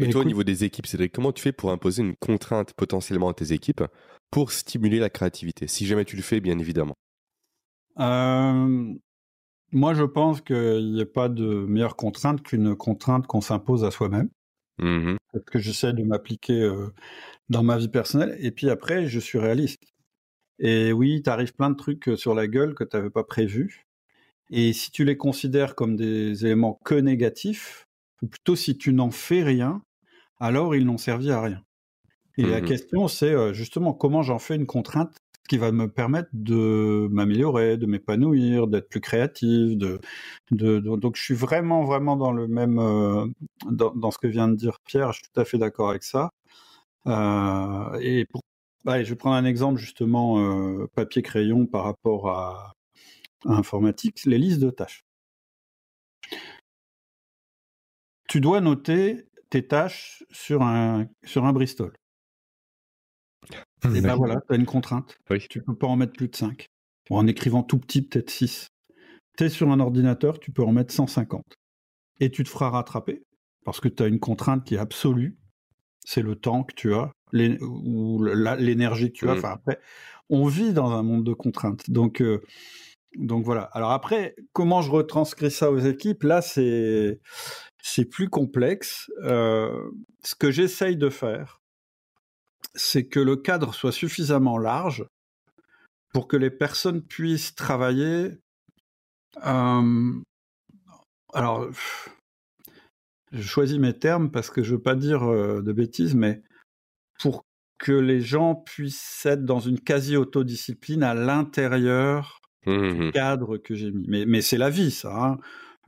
Et 0.00 0.08
toi, 0.08 0.22
au 0.22 0.24
niveau 0.24 0.44
des 0.44 0.64
équipes, 0.64 0.86
Cédric, 0.86 1.12
comment 1.12 1.32
tu 1.32 1.42
fais 1.42 1.52
pour 1.52 1.70
imposer 1.70 2.02
une 2.02 2.16
contrainte 2.16 2.72
potentiellement 2.74 3.28
à 3.28 3.34
tes 3.34 3.52
équipes 3.52 3.84
pour 4.30 4.52
stimuler 4.52 4.98
la 4.98 5.10
créativité 5.10 5.66
Si 5.66 5.86
jamais 5.86 6.06
tu 6.06 6.16
le 6.16 6.22
fais, 6.22 6.40
bien 6.40 6.58
évidemment? 6.58 6.94
Euh, 7.98 8.94
moi, 9.72 9.94
je 9.94 10.04
pense 10.04 10.40
qu'il 10.40 10.92
n'y 10.92 11.02
a 11.02 11.06
pas 11.06 11.28
de 11.28 11.66
meilleure 11.66 11.96
contrainte 11.96 12.42
qu'une 12.42 12.74
contrainte 12.76 13.26
qu'on 13.26 13.40
s'impose 13.40 13.84
à 13.84 13.90
soi-même. 13.90 14.30
Mmh 14.78 15.16
Parce 15.32 15.44
que 15.44 15.58
j'essaie 15.58 15.92
de 15.92 16.04
m'appliquer 16.04 16.62
euh, 16.62 16.88
dans 17.48 17.62
ma 17.62 17.76
vie 17.76 17.88
personnelle. 17.88 18.36
Et 18.40 18.50
puis 18.50 18.70
après, 18.70 19.06
je 19.06 19.18
suis 19.18 19.38
réaliste. 19.38 19.82
Et 20.60 20.92
oui, 20.92 21.22
t'arrives 21.22 21.54
plein 21.54 21.70
de 21.70 21.76
trucs 21.76 22.08
euh, 22.08 22.16
sur 22.16 22.34
la 22.34 22.46
gueule 22.46 22.74
que 22.74 22.84
tu 22.84 22.96
n'avais 22.96 23.10
pas 23.10 23.24
prévus. 23.24 23.86
Et 24.50 24.72
si 24.72 24.90
tu 24.90 25.04
les 25.04 25.16
considères 25.16 25.74
comme 25.74 25.96
des 25.96 26.46
éléments 26.46 26.80
que 26.84 26.94
négatifs, 26.94 27.86
ou 28.22 28.28
plutôt 28.28 28.56
si 28.56 28.78
tu 28.78 28.92
n'en 28.92 29.10
fais 29.10 29.42
rien, 29.42 29.82
alors 30.40 30.74
ils 30.74 30.86
n'ont 30.86 30.98
servi 30.98 31.30
à 31.30 31.42
rien. 31.42 31.62
Et 32.38 32.42
la 32.42 32.60
mmh 32.60 32.64
question, 32.64 33.08
c'est 33.08 33.52
justement 33.52 33.92
comment 33.92 34.22
j'en 34.22 34.38
fais 34.38 34.54
une 34.54 34.66
contrainte 34.66 35.20
qui 35.48 35.58
va 35.58 35.72
me 35.72 35.88
permettre 35.88 36.28
de 36.32 37.08
m'améliorer, 37.10 37.76
de 37.76 37.86
m'épanouir, 37.86 38.68
d'être 38.68 38.88
plus 38.88 39.00
créatif. 39.00 39.76
Donc 40.50 41.16
je 41.16 41.22
suis 41.22 41.34
vraiment, 41.34 41.84
vraiment 41.84 42.16
dans 42.16 42.32
le 42.32 42.48
même, 42.48 42.78
euh, 42.78 43.26
dans, 43.70 44.10
ce 44.10 44.18
que 44.18 44.26
vient 44.28 44.48
de 44.48 44.54
dire 44.56 44.78
Pierre. 44.86 45.12
Je 45.12 45.18
suis 45.18 45.28
tout 45.32 45.40
à 45.40 45.44
fait 45.44 45.58
d'accord 45.58 45.90
avec 45.90 46.04
ça. 46.04 46.30
Euh, 47.06 47.98
et 48.00 48.26
je 48.86 49.10
vais 49.10 49.16
prendre 49.16 49.36
un 49.36 49.44
exemple 49.44 49.78
justement 49.78 50.86
papier 50.94 51.22
crayon 51.22 51.66
par 51.66 51.84
rapport 51.84 52.30
à, 52.30 52.74
à 53.46 53.52
informatique, 53.52 54.24
les 54.24 54.38
listes 54.38 54.60
de 54.60 54.70
tâches. 54.70 55.04
tu 58.28 58.40
dois 58.40 58.60
noter 58.60 59.24
tes 59.50 59.66
tâches 59.66 60.22
sur 60.30 60.62
un, 60.62 61.08
sur 61.24 61.44
un 61.46 61.52
Bristol. 61.52 61.92
Et 63.84 64.00
ben 64.00 64.14
voilà, 64.16 64.40
tu 64.46 64.54
as 64.54 64.56
une 64.56 64.66
contrainte. 64.66 65.18
Tu 65.30 65.48
Tu 65.48 65.62
peux 65.62 65.74
pas 65.74 65.86
en 65.86 65.96
mettre 65.96 66.12
plus 66.12 66.28
de 66.28 66.36
5. 66.36 66.66
en 67.10 67.26
écrivant 67.26 67.62
tout 67.62 67.78
petit, 67.78 68.02
peut-être 68.02 68.30
6. 68.30 68.68
Tu 69.36 69.44
es 69.44 69.48
sur 69.48 69.70
un 69.70 69.80
ordinateur, 69.80 70.40
tu 70.40 70.50
peux 70.50 70.62
en 70.62 70.72
mettre 70.72 70.92
150. 70.92 71.44
Et 72.20 72.30
tu 72.30 72.42
te 72.42 72.48
feras 72.48 72.70
rattraper 72.70 73.22
parce 73.64 73.80
que 73.80 73.88
tu 73.88 74.02
as 74.02 74.06
une 74.06 74.18
contrainte 74.18 74.64
qui 74.64 74.74
est 74.74 74.78
absolue. 74.78 75.38
C'est 76.04 76.22
le 76.22 76.34
temps 76.36 76.64
que 76.64 76.74
tu 76.74 76.94
as 76.94 77.12
ou 77.32 78.24
l'énergie 78.24 79.12
que 79.12 79.18
tu 79.18 79.28
as. 79.28 79.34
Mmh. 79.34 79.38
Enfin, 79.38 79.50
après, 79.50 79.78
on 80.30 80.46
vit 80.46 80.72
dans 80.72 80.90
un 80.90 81.02
monde 81.02 81.24
de 81.24 81.34
contraintes. 81.34 81.90
Donc, 81.90 82.20
euh, 82.22 82.40
donc 83.16 83.44
voilà. 83.44 83.62
Alors 83.72 83.90
après, 83.90 84.34
comment 84.52 84.82
je 84.82 84.90
retranscris 84.90 85.50
ça 85.50 85.70
aux 85.70 85.78
équipes? 85.78 86.22
Là, 86.22 86.42
c'est 86.42 87.20
c'est 87.82 88.04
plus 88.04 88.28
complexe. 88.28 89.10
Euh, 89.22 89.90
ce 90.24 90.34
que 90.34 90.50
j'essaye 90.50 90.96
de 90.96 91.10
faire, 91.10 91.60
c'est 92.74 93.06
que 93.06 93.20
le 93.20 93.36
cadre 93.36 93.74
soit 93.74 93.92
suffisamment 93.92 94.58
large 94.58 95.06
pour 96.12 96.28
que 96.28 96.36
les 96.36 96.50
personnes 96.50 97.02
puissent 97.02 97.54
travailler. 97.54 98.38
Euh, 99.44 100.12
alors, 101.34 101.68
je 103.32 103.42
choisis 103.42 103.78
mes 103.78 103.98
termes 103.98 104.30
parce 104.30 104.50
que 104.50 104.62
je 104.62 104.74
veux 104.74 104.82
pas 104.82 104.94
dire 104.94 105.24
euh, 105.24 105.62
de 105.62 105.72
bêtises, 105.72 106.14
mais 106.14 106.42
pour 107.20 107.44
que 107.78 107.92
les 107.92 108.20
gens 108.20 108.54
puissent 108.54 109.24
être 109.26 109.44
dans 109.44 109.60
une 109.60 109.80
quasi-autodiscipline 109.80 111.02
à 111.02 111.14
l'intérieur 111.14 112.38
mmh 112.66 112.98
du 112.98 113.10
cadre 113.12 113.56
que 113.56 113.74
j'ai 113.74 113.92
mis. 113.92 114.06
Mais, 114.08 114.26
mais 114.26 114.40
c'est 114.40 114.58
la 114.58 114.70
vie, 114.70 114.90
ça. 114.90 115.14
Hein 115.14 115.38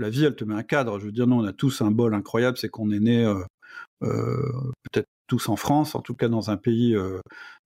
la 0.00 0.08
vie, 0.08 0.24
elle 0.24 0.34
te 0.34 0.44
met 0.44 0.54
un 0.54 0.62
cadre. 0.62 0.98
Je 0.98 1.06
veux 1.06 1.12
dire, 1.12 1.26
nous, 1.26 1.36
on 1.36 1.44
a 1.44 1.52
tous 1.52 1.82
un 1.82 1.90
bol 1.90 2.14
incroyable, 2.14 2.56
c'est 2.56 2.70
qu'on 2.70 2.90
est 2.90 3.00
né 3.00 3.24
euh, 3.24 3.44
euh, 4.02 4.72
peut-être 4.84 5.08
tous 5.30 5.48
en 5.48 5.56
France, 5.56 5.94
en 5.94 6.02
tout 6.02 6.14
cas 6.14 6.28
dans 6.28 6.50
un 6.50 6.56
pays, 6.56 6.94
euh, 6.94 7.20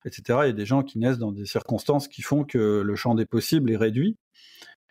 etc. 0.05 0.41
Il 0.43 0.47
y 0.47 0.51
a 0.51 0.53
des 0.53 0.67
gens 0.67 0.83
qui 0.83 0.99
naissent 0.99 1.19
dans 1.19 1.33
des 1.33 1.47
circonstances 1.47 2.09
qui 2.09 2.23
font 2.23 2.45
que 2.45 2.83
le 2.85 2.97
champ 2.97 3.15
des 3.15 3.27
possibles 3.27 3.71
est 3.71 3.77
réduit. 3.77 4.17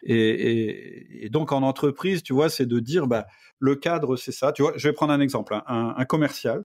Et, 0.06 1.30
donc 1.32 1.52
en 1.54 1.64
entreprise, 1.64 2.24
tu 2.24 2.34
vois, 2.34 2.50
c'est 2.50 2.66
de 2.66 2.80
dire, 2.80 3.08
bah, 3.08 3.26
le 3.60 3.76
cadre, 3.76 4.18
c'est 4.18 4.34
ça. 4.34 4.52
Tu 4.52 4.62
vois, 4.62 4.74
je 4.76 4.90
vais 4.90 4.94
prendre 4.94 5.14
un 5.14 5.22
exemple, 5.22 5.54
hein. 5.54 5.64
un, 5.68 6.06
commercial. 6.06 6.64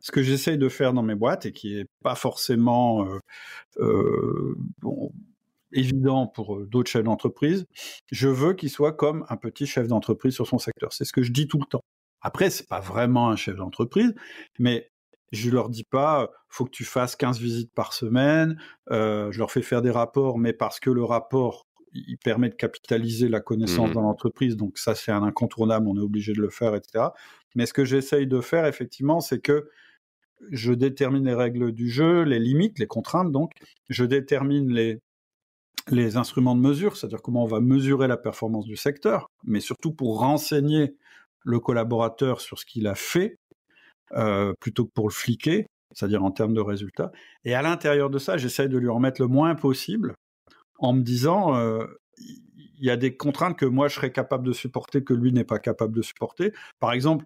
Ce 0.00 0.10
que 0.10 0.22
j'essaye 0.22 0.58
de 0.58 0.68
faire 0.68 0.94
dans 0.94 1.02
mes 1.02 1.14
boîtes 1.14 1.46
et 1.46 1.52
qui 1.52 1.76
est 1.76 1.86
pas 2.02 2.14
forcément 2.14 3.06
bon, 4.80 5.12
évident 5.72 6.26
pour 6.26 6.56
euh, 6.56 6.66
d'autres 6.66 6.90
chefs 6.90 7.04
d'entreprise. 7.04 7.66
Je 8.10 8.28
veux 8.28 8.54
qu'il 8.54 8.70
soit 8.70 8.92
comme 8.92 9.24
un 9.28 9.36
petit 9.36 9.66
chef 9.66 9.88
d'entreprise 9.88 10.34
sur 10.34 10.46
son 10.46 10.58
secteur. 10.58 10.92
C'est 10.92 11.04
ce 11.04 11.12
que 11.12 11.22
je 11.22 11.32
dis 11.32 11.48
tout 11.48 11.58
le 11.58 11.66
temps. 11.66 11.84
Après, 12.20 12.50
c'est 12.50 12.68
pas 12.68 12.80
vraiment 12.80 13.30
un 13.30 13.36
chef 13.36 13.56
d'entreprise, 13.56 14.14
mais 14.58 14.91
je 15.32 15.50
leur 15.50 15.70
dis 15.70 15.84
pas, 15.84 16.30
faut 16.48 16.64
que 16.64 16.70
tu 16.70 16.84
fasses 16.84 17.16
15 17.16 17.40
visites 17.40 17.72
par 17.72 17.94
semaine. 17.94 18.58
Euh, 18.90 19.32
je 19.32 19.38
leur 19.38 19.50
fais 19.50 19.62
faire 19.62 19.82
des 19.82 19.90
rapports, 19.90 20.38
mais 20.38 20.52
parce 20.52 20.78
que 20.78 20.90
le 20.90 21.02
rapport, 21.02 21.66
il 21.94 22.18
permet 22.18 22.48
de 22.48 22.54
capitaliser 22.54 23.28
la 23.28 23.40
connaissance 23.40 23.90
mmh 23.90 23.94
dans 23.94 24.02
l'entreprise, 24.02 24.56
donc 24.56 24.78
ça 24.78 24.94
c'est 24.94 25.12
un 25.12 25.22
incontournable, 25.22 25.88
on 25.88 25.96
est 25.96 26.02
obligé 26.02 26.32
de 26.32 26.40
le 26.40 26.48
faire, 26.48 26.74
etc. 26.74 27.08
Mais 27.54 27.66
ce 27.66 27.74
que 27.74 27.84
j'essaye 27.84 28.26
de 28.26 28.40
faire, 28.40 28.66
effectivement, 28.66 29.20
c'est 29.20 29.40
que 29.40 29.68
je 30.50 30.72
détermine 30.72 31.26
les 31.26 31.34
règles 31.34 31.72
du 31.72 31.88
jeu, 31.88 32.22
les 32.22 32.38
limites, 32.38 32.78
les 32.78 32.86
contraintes, 32.86 33.30
donc 33.30 33.52
je 33.90 34.04
détermine 34.04 34.72
les, 34.72 35.00
les 35.90 36.16
instruments 36.16 36.54
de 36.54 36.60
mesure, 36.60 36.96
c'est-à-dire 36.96 37.22
comment 37.22 37.44
on 37.44 37.48
va 37.48 37.60
mesurer 37.60 38.08
la 38.08 38.16
performance 38.16 38.64
du 38.64 38.76
secteur, 38.76 39.28
mais 39.44 39.60
surtout 39.60 39.92
pour 39.92 40.18
renseigner 40.18 40.96
le 41.44 41.60
collaborateur 41.60 42.40
sur 42.40 42.58
ce 42.58 42.64
qu'il 42.64 42.86
a 42.86 42.94
fait, 42.94 43.36
euh, 44.14 44.52
plutôt 44.60 44.84
que 44.84 44.92
pour 44.94 45.08
le 45.08 45.12
fliquer, 45.12 45.66
c'est-à-dire 45.94 46.24
en 46.24 46.30
termes 46.30 46.54
de 46.54 46.60
résultats. 46.60 47.12
Et 47.44 47.54
à 47.54 47.62
l'intérieur 47.62 48.10
de 48.10 48.18
ça, 48.18 48.36
j'essaye 48.36 48.68
de 48.68 48.78
lui 48.78 48.88
en 48.88 48.98
mettre 48.98 49.20
le 49.20 49.28
moins 49.28 49.54
possible, 49.54 50.14
en 50.78 50.92
me 50.92 51.02
disant, 51.02 51.56
euh, 51.56 51.84
il 52.18 52.86
y 52.86 52.90
a 52.90 52.96
des 52.96 53.16
contraintes 53.16 53.56
que 53.56 53.66
moi 53.66 53.88
je 53.88 53.94
serais 53.94 54.12
capable 54.12 54.46
de 54.46 54.52
supporter, 54.52 55.04
que 55.04 55.14
lui 55.14 55.32
n'est 55.32 55.44
pas 55.44 55.58
capable 55.58 55.94
de 55.94 56.02
supporter. 56.02 56.52
Par 56.80 56.92
exemple, 56.92 57.24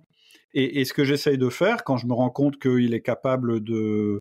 et, 0.53 0.81
et 0.81 0.85
ce 0.85 0.93
que 0.93 1.05
j'essaye 1.05 1.39
de 1.39 1.49
faire 1.49 1.85
quand 1.85 1.97
je 1.97 2.07
me 2.07 2.13
rends 2.13 2.31
compte 2.31 2.59
qu'il 2.59 2.95
est 2.95 3.03
capable 3.03 3.63
de 3.63 4.21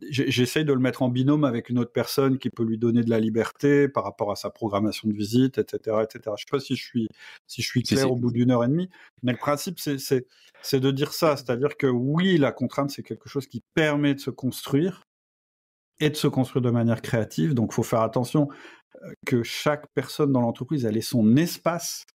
j'essaye 0.00 0.64
de 0.64 0.72
le 0.72 0.78
mettre 0.78 1.02
en 1.02 1.08
binôme 1.08 1.44
avec 1.44 1.68
une 1.68 1.78
autre 1.78 1.92
personne 1.92 2.38
qui 2.38 2.50
peut 2.50 2.64
lui 2.64 2.78
donner 2.78 3.02
de 3.02 3.10
la 3.10 3.20
liberté 3.20 3.88
par 3.88 4.04
rapport 4.04 4.30
à 4.30 4.36
sa 4.36 4.50
programmation 4.50 5.08
de 5.08 5.14
visite, 5.14 5.58
etc., 5.58 5.98
etc. 6.02 6.34
Je 6.36 6.44
sais 6.44 6.50
pas 6.50 6.60
si 6.60 6.76
je 6.76 6.82
suis, 6.82 7.08
si 7.46 7.62
je 7.62 7.66
suis 7.66 7.82
clair 7.82 8.10
au 8.10 8.16
bout 8.16 8.30
d'une 8.30 8.50
heure 8.50 8.64
et 8.64 8.68
demie, 8.68 8.90
mais 9.22 9.32
le 9.32 9.38
principe, 9.38 9.78
c'est 9.78 10.80
de 10.80 10.90
dire 10.90 11.12
ça. 11.12 11.36
C'est-à-dire 11.36 11.76
que 11.76 11.86
oui, 11.86 12.38
la 12.38 12.52
contrainte, 12.52 12.90
c'est 12.90 13.02
quelque 13.02 13.28
chose 13.28 13.46
qui 13.46 13.62
permet 13.74 14.14
de 14.14 14.20
se 14.20 14.30
construire 14.30 15.04
et 16.00 16.10
de 16.10 16.16
se 16.16 16.26
construire 16.26 16.62
de 16.62 16.70
manière 16.70 17.02
créative. 17.02 17.54
Donc, 17.54 17.70
il 17.72 17.74
faut 17.74 17.82
faire 17.82 18.02
attention 18.02 18.48
euh, 19.02 19.12
que 19.26 19.42
chaque 19.42 19.86
personne 19.94 20.32
dans 20.32 20.40
l'entreprise, 20.40 20.84
elle 20.84 20.96
ait 20.96 21.00
son 21.00 21.36
espace 21.36 22.06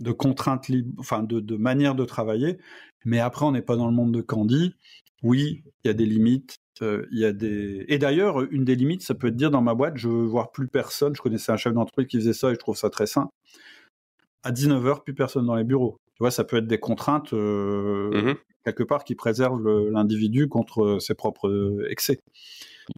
de 0.00 0.12
contraintes 0.12 0.68
libres, 0.68 0.92
enfin, 0.98 1.22
de, 1.22 1.40
de 1.40 1.56
manière 1.56 1.94
de 1.94 2.04
travailler. 2.04 2.58
Mais 3.04 3.20
après, 3.20 3.46
on 3.46 3.52
n'est 3.52 3.62
pas 3.62 3.76
dans 3.76 3.86
le 3.86 3.94
monde 3.94 4.12
de 4.12 4.20
Candy. 4.20 4.74
Oui, 5.22 5.62
il 5.84 5.88
y 5.88 5.90
a 5.90 5.94
des 5.94 6.06
limites, 6.06 6.58
euh, 6.82 7.06
il 7.10 7.18
y 7.18 7.24
a 7.24 7.32
des... 7.32 7.84
Et 7.88 7.98
d'ailleurs, 7.98 8.42
une 8.52 8.64
des 8.64 8.76
limites, 8.76 9.02
ça 9.02 9.14
peut 9.14 9.28
être 9.28 9.36
dire 9.36 9.50
dans 9.50 9.62
ma 9.62 9.74
boîte, 9.74 9.96
je 9.96 10.08
veux 10.08 10.24
voir 10.24 10.52
plus 10.52 10.68
personne. 10.68 11.14
Je 11.16 11.22
connaissais 11.22 11.52
un 11.52 11.56
chef 11.56 11.72
d'entreprise 11.72 12.06
qui 12.06 12.18
faisait 12.18 12.32
ça 12.32 12.50
et 12.50 12.54
je 12.54 12.58
trouve 12.58 12.76
ça 12.76 12.90
très 12.90 13.06
sain. 13.06 13.30
À 14.44 14.52
19h, 14.52 15.02
plus 15.02 15.14
personne 15.14 15.46
dans 15.46 15.56
les 15.56 15.64
bureaux. 15.64 15.98
Tu 16.14 16.18
vois, 16.20 16.30
ça 16.30 16.44
peut 16.44 16.56
être 16.58 16.66
des 16.66 16.78
contraintes, 16.78 17.32
euh, 17.32 18.32
mmh 18.32 18.34
quelque 18.64 18.82
part, 18.82 19.04
qui 19.04 19.14
préservent 19.14 19.88
l'individu 19.88 20.46
contre 20.46 20.98
ses 21.00 21.14
propres 21.14 21.86
excès. 21.88 22.20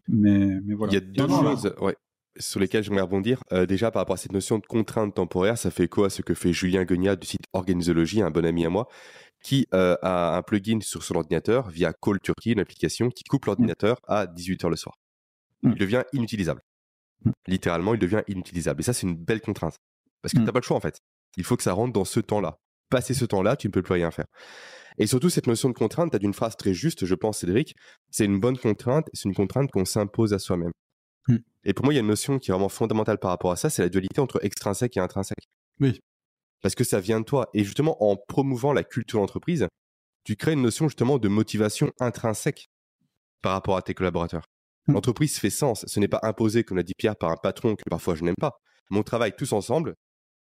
Mais, 0.09 0.59
mais 0.65 0.73
voilà. 0.73 0.91
Il 0.91 0.95
y 0.95 0.97
a 0.97 0.99
deux 0.99 1.29
choses 1.29 1.73
ouais, 1.79 1.95
sur 2.37 2.59
lesquelles 2.59 2.83
j'aimerais 2.83 3.01
rebondir. 3.01 3.43
Euh, 3.51 3.65
déjà, 3.65 3.91
par 3.91 4.01
rapport 4.01 4.15
à 4.15 4.17
cette 4.17 4.31
notion 4.31 4.57
de 4.59 4.65
contrainte 4.65 5.15
temporaire, 5.15 5.57
ça 5.57 5.71
fait 5.71 5.87
quoi 5.87 6.07
à 6.07 6.09
ce 6.09 6.21
que 6.21 6.33
fait 6.33 6.53
Julien 6.53 6.83
Guignat 6.83 7.15
du 7.15 7.27
site 7.27 7.45
Organisologie, 7.53 8.21
un 8.21 8.31
bon 8.31 8.45
ami 8.45 8.65
à 8.65 8.69
moi, 8.69 8.87
qui 9.43 9.67
euh, 9.73 9.95
a 10.01 10.37
un 10.37 10.41
plugin 10.41 10.79
sur 10.81 11.03
son 11.03 11.15
ordinateur 11.15 11.69
via 11.69 11.93
Call 11.93 12.19
Turkey, 12.19 12.51
une 12.51 12.59
application 12.59 13.09
qui 13.09 13.23
coupe 13.23 13.45
l'ordinateur 13.45 13.99
à 14.07 14.25
18h 14.25 14.69
le 14.69 14.75
soir. 14.75 14.95
Il 15.63 15.75
devient 15.75 16.03
inutilisable. 16.13 16.61
Littéralement, 17.47 17.93
il 17.93 17.99
devient 17.99 18.23
inutilisable. 18.27 18.81
Et 18.81 18.83
ça, 18.83 18.93
c'est 18.93 19.07
une 19.07 19.15
belle 19.15 19.41
contrainte. 19.41 19.75
Parce 20.21 20.33
que 20.33 20.39
tu 20.39 20.43
n'as 20.43 20.51
pas 20.51 20.59
le 20.59 20.63
choix, 20.63 20.77
en 20.77 20.81
fait. 20.81 20.99
Il 21.37 21.43
faut 21.43 21.57
que 21.57 21.63
ça 21.63 21.73
rentre 21.73 21.93
dans 21.93 22.05
ce 22.05 22.19
temps-là. 22.19 22.57
Passer 22.89 23.13
ce 23.13 23.25
temps-là, 23.25 23.55
tu 23.55 23.67
ne 23.67 23.71
peux 23.71 23.81
plus 23.81 23.93
rien 23.93 24.11
faire. 24.11 24.25
Et 24.97 25.07
surtout, 25.07 25.29
cette 25.29 25.47
notion 25.47 25.69
de 25.69 25.73
contrainte, 25.73 26.11
tu 26.11 26.15
as 26.15 26.19
d'une 26.19 26.33
phrase 26.33 26.55
très 26.57 26.73
juste, 26.73 27.05
je 27.05 27.15
pense, 27.15 27.39
Cédric, 27.39 27.75
c'est 28.09 28.25
une 28.25 28.39
bonne 28.39 28.57
contrainte, 28.57 29.07
c'est 29.13 29.29
une 29.29 29.35
contrainte 29.35 29.71
qu'on 29.71 29.85
s'impose 29.85 30.33
à 30.33 30.39
soi-même. 30.39 30.71
Et 31.63 31.73
pour 31.73 31.85
moi, 31.85 31.93
il 31.93 31.97
y 31.97 31.99
a 31.99 32.01
une 32.01 32.07
notion 32.07 32.39
qui 32.39 32.49
est 32.51 32.53
vraiment 32.53 32.69
fondamentale 32.69 33.19
par 33.19 33.29
rapport 33.31 33.51
à 33.51 33.55
ça, 33.55 33.69
c'est 33.69 33.81
la 33.81 33.89
dualité 33.89 34.19
entre 34.19 34.43
extrinsèque 34.43 34.97
et 34.97 34.99
intrinsèque. 34.99 35.43
Oui. 35.79 35.99
Parce 36.61 36.75
que 36.75 36.83
ça 36.83 36.99
vient 36.99 37.19
de 37.19 37.25
toi. 37.25 37.49
Et 37.53 37.63
justement, 37.63 38.03
en 38.03 38.15
promouvant 38.15 38.73
la 38.73 38.83
culture 38.83 39.19
d'entreprise, 39.19 39.67
tu 40.23 40.35
crées 40.35 40.53
une 40.53 40.61
notion 40.61 40.87
justement 40.87 41.17
de 41.17 41.27
motivation 41.27 41.91
intrinsèque 41.99 42.67
par 43.41 43.53
rapport 43.53 43.77
à 43.77 43.81
tes 43.81 43.93
collaborateurs. 43.93 44.45
Hmm. 44.87 44.93
L'entreprise 44.93 45.37
fait 45.39 45.49
sens. 45.49 45.85
Ce 45.87 45.99
n'est 45.99 46.07
pas 46.07 46.19
imposé, 46.23 46.63
comme 46.63 46.77
l'a 46.77 46.83
dit 46.83 46.93
Pierre, 46.97 47.15
par 47.15 47.31
un 47.31 47.37
patron 47.37 47.75
que 47.75 47.83
parfois 47.89 48.15
je 48.15 48.23
n'aime 48.23 48.35
pas. 48.39 48.53
Mais 48.89 48.97
on 48.99 49.03
travaille 49.03 49.35
tous 49.35 49.53
ensemble 49.53 49.95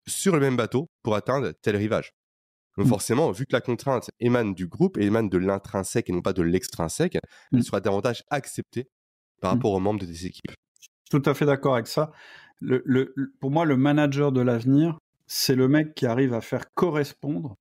sur 0.09 0.35
le 0.35 0.41
même 0.41 0.57
bateau 0.57 0.89
pour 1.03 1.15
atteindre 1.15 1.53
tel 1.63 1.77
rivage. 1.77 2.11
Donc 2.77 2.87
Mm. 2.87 2.91
forcément, 2.91 3.31
vu 3.33 3.45
que 3.45 3.53
la 3.53 3.61
contrainte 3.61 4.09
émane 4.21 4.55
du 4.55 4.67
groupe, 4.69 4.99
et 4.99 5.05
émane 5.05 5.29
de 5.29 5.39
l'intrinsèque 5.39 6.09
et 6.09 6.13
non 6.13 6.23
pas 6.23 6.33
de 6.33 6.43
l'extrinsèque, 6.43 7.17
elle 7.53 7.59
Mm. 7.59 7.63
sera 7.63 7.81
davantage 7.81 8.23
acceptée 8.31 8.89
par 9.41 9.53
rapport 9.53 9.73
aux 9.73 9.81
membres 9.81 10.01
de 10.01 10.07
tes 10.07 10.27
équipes. 10.27 10.53
Tout 11.11 11.23
à 11.25 11.35
fait 11.35 11.47
d'accord 11.47 11.75
avec 11.75 11.87
ça. 11.87 12.13
Le, 12.61 12.83
le- 12.85 13.13
le- 13.17 13.33
pour 13.41 13.51
moi, 13.51 13.65
le 13.65 13.77
manager 13.77 14.33
de 14.33 14.41
l'avenir, 14.41 14.99
c'est 15.27 15.55
le 15.55 15.69
mec 15.69 15.95
qui 15.95 16.07
arrive 16.07 16.35
à 16.35 16.41
faire 16.41 16.73
correspondre 16.75 17.57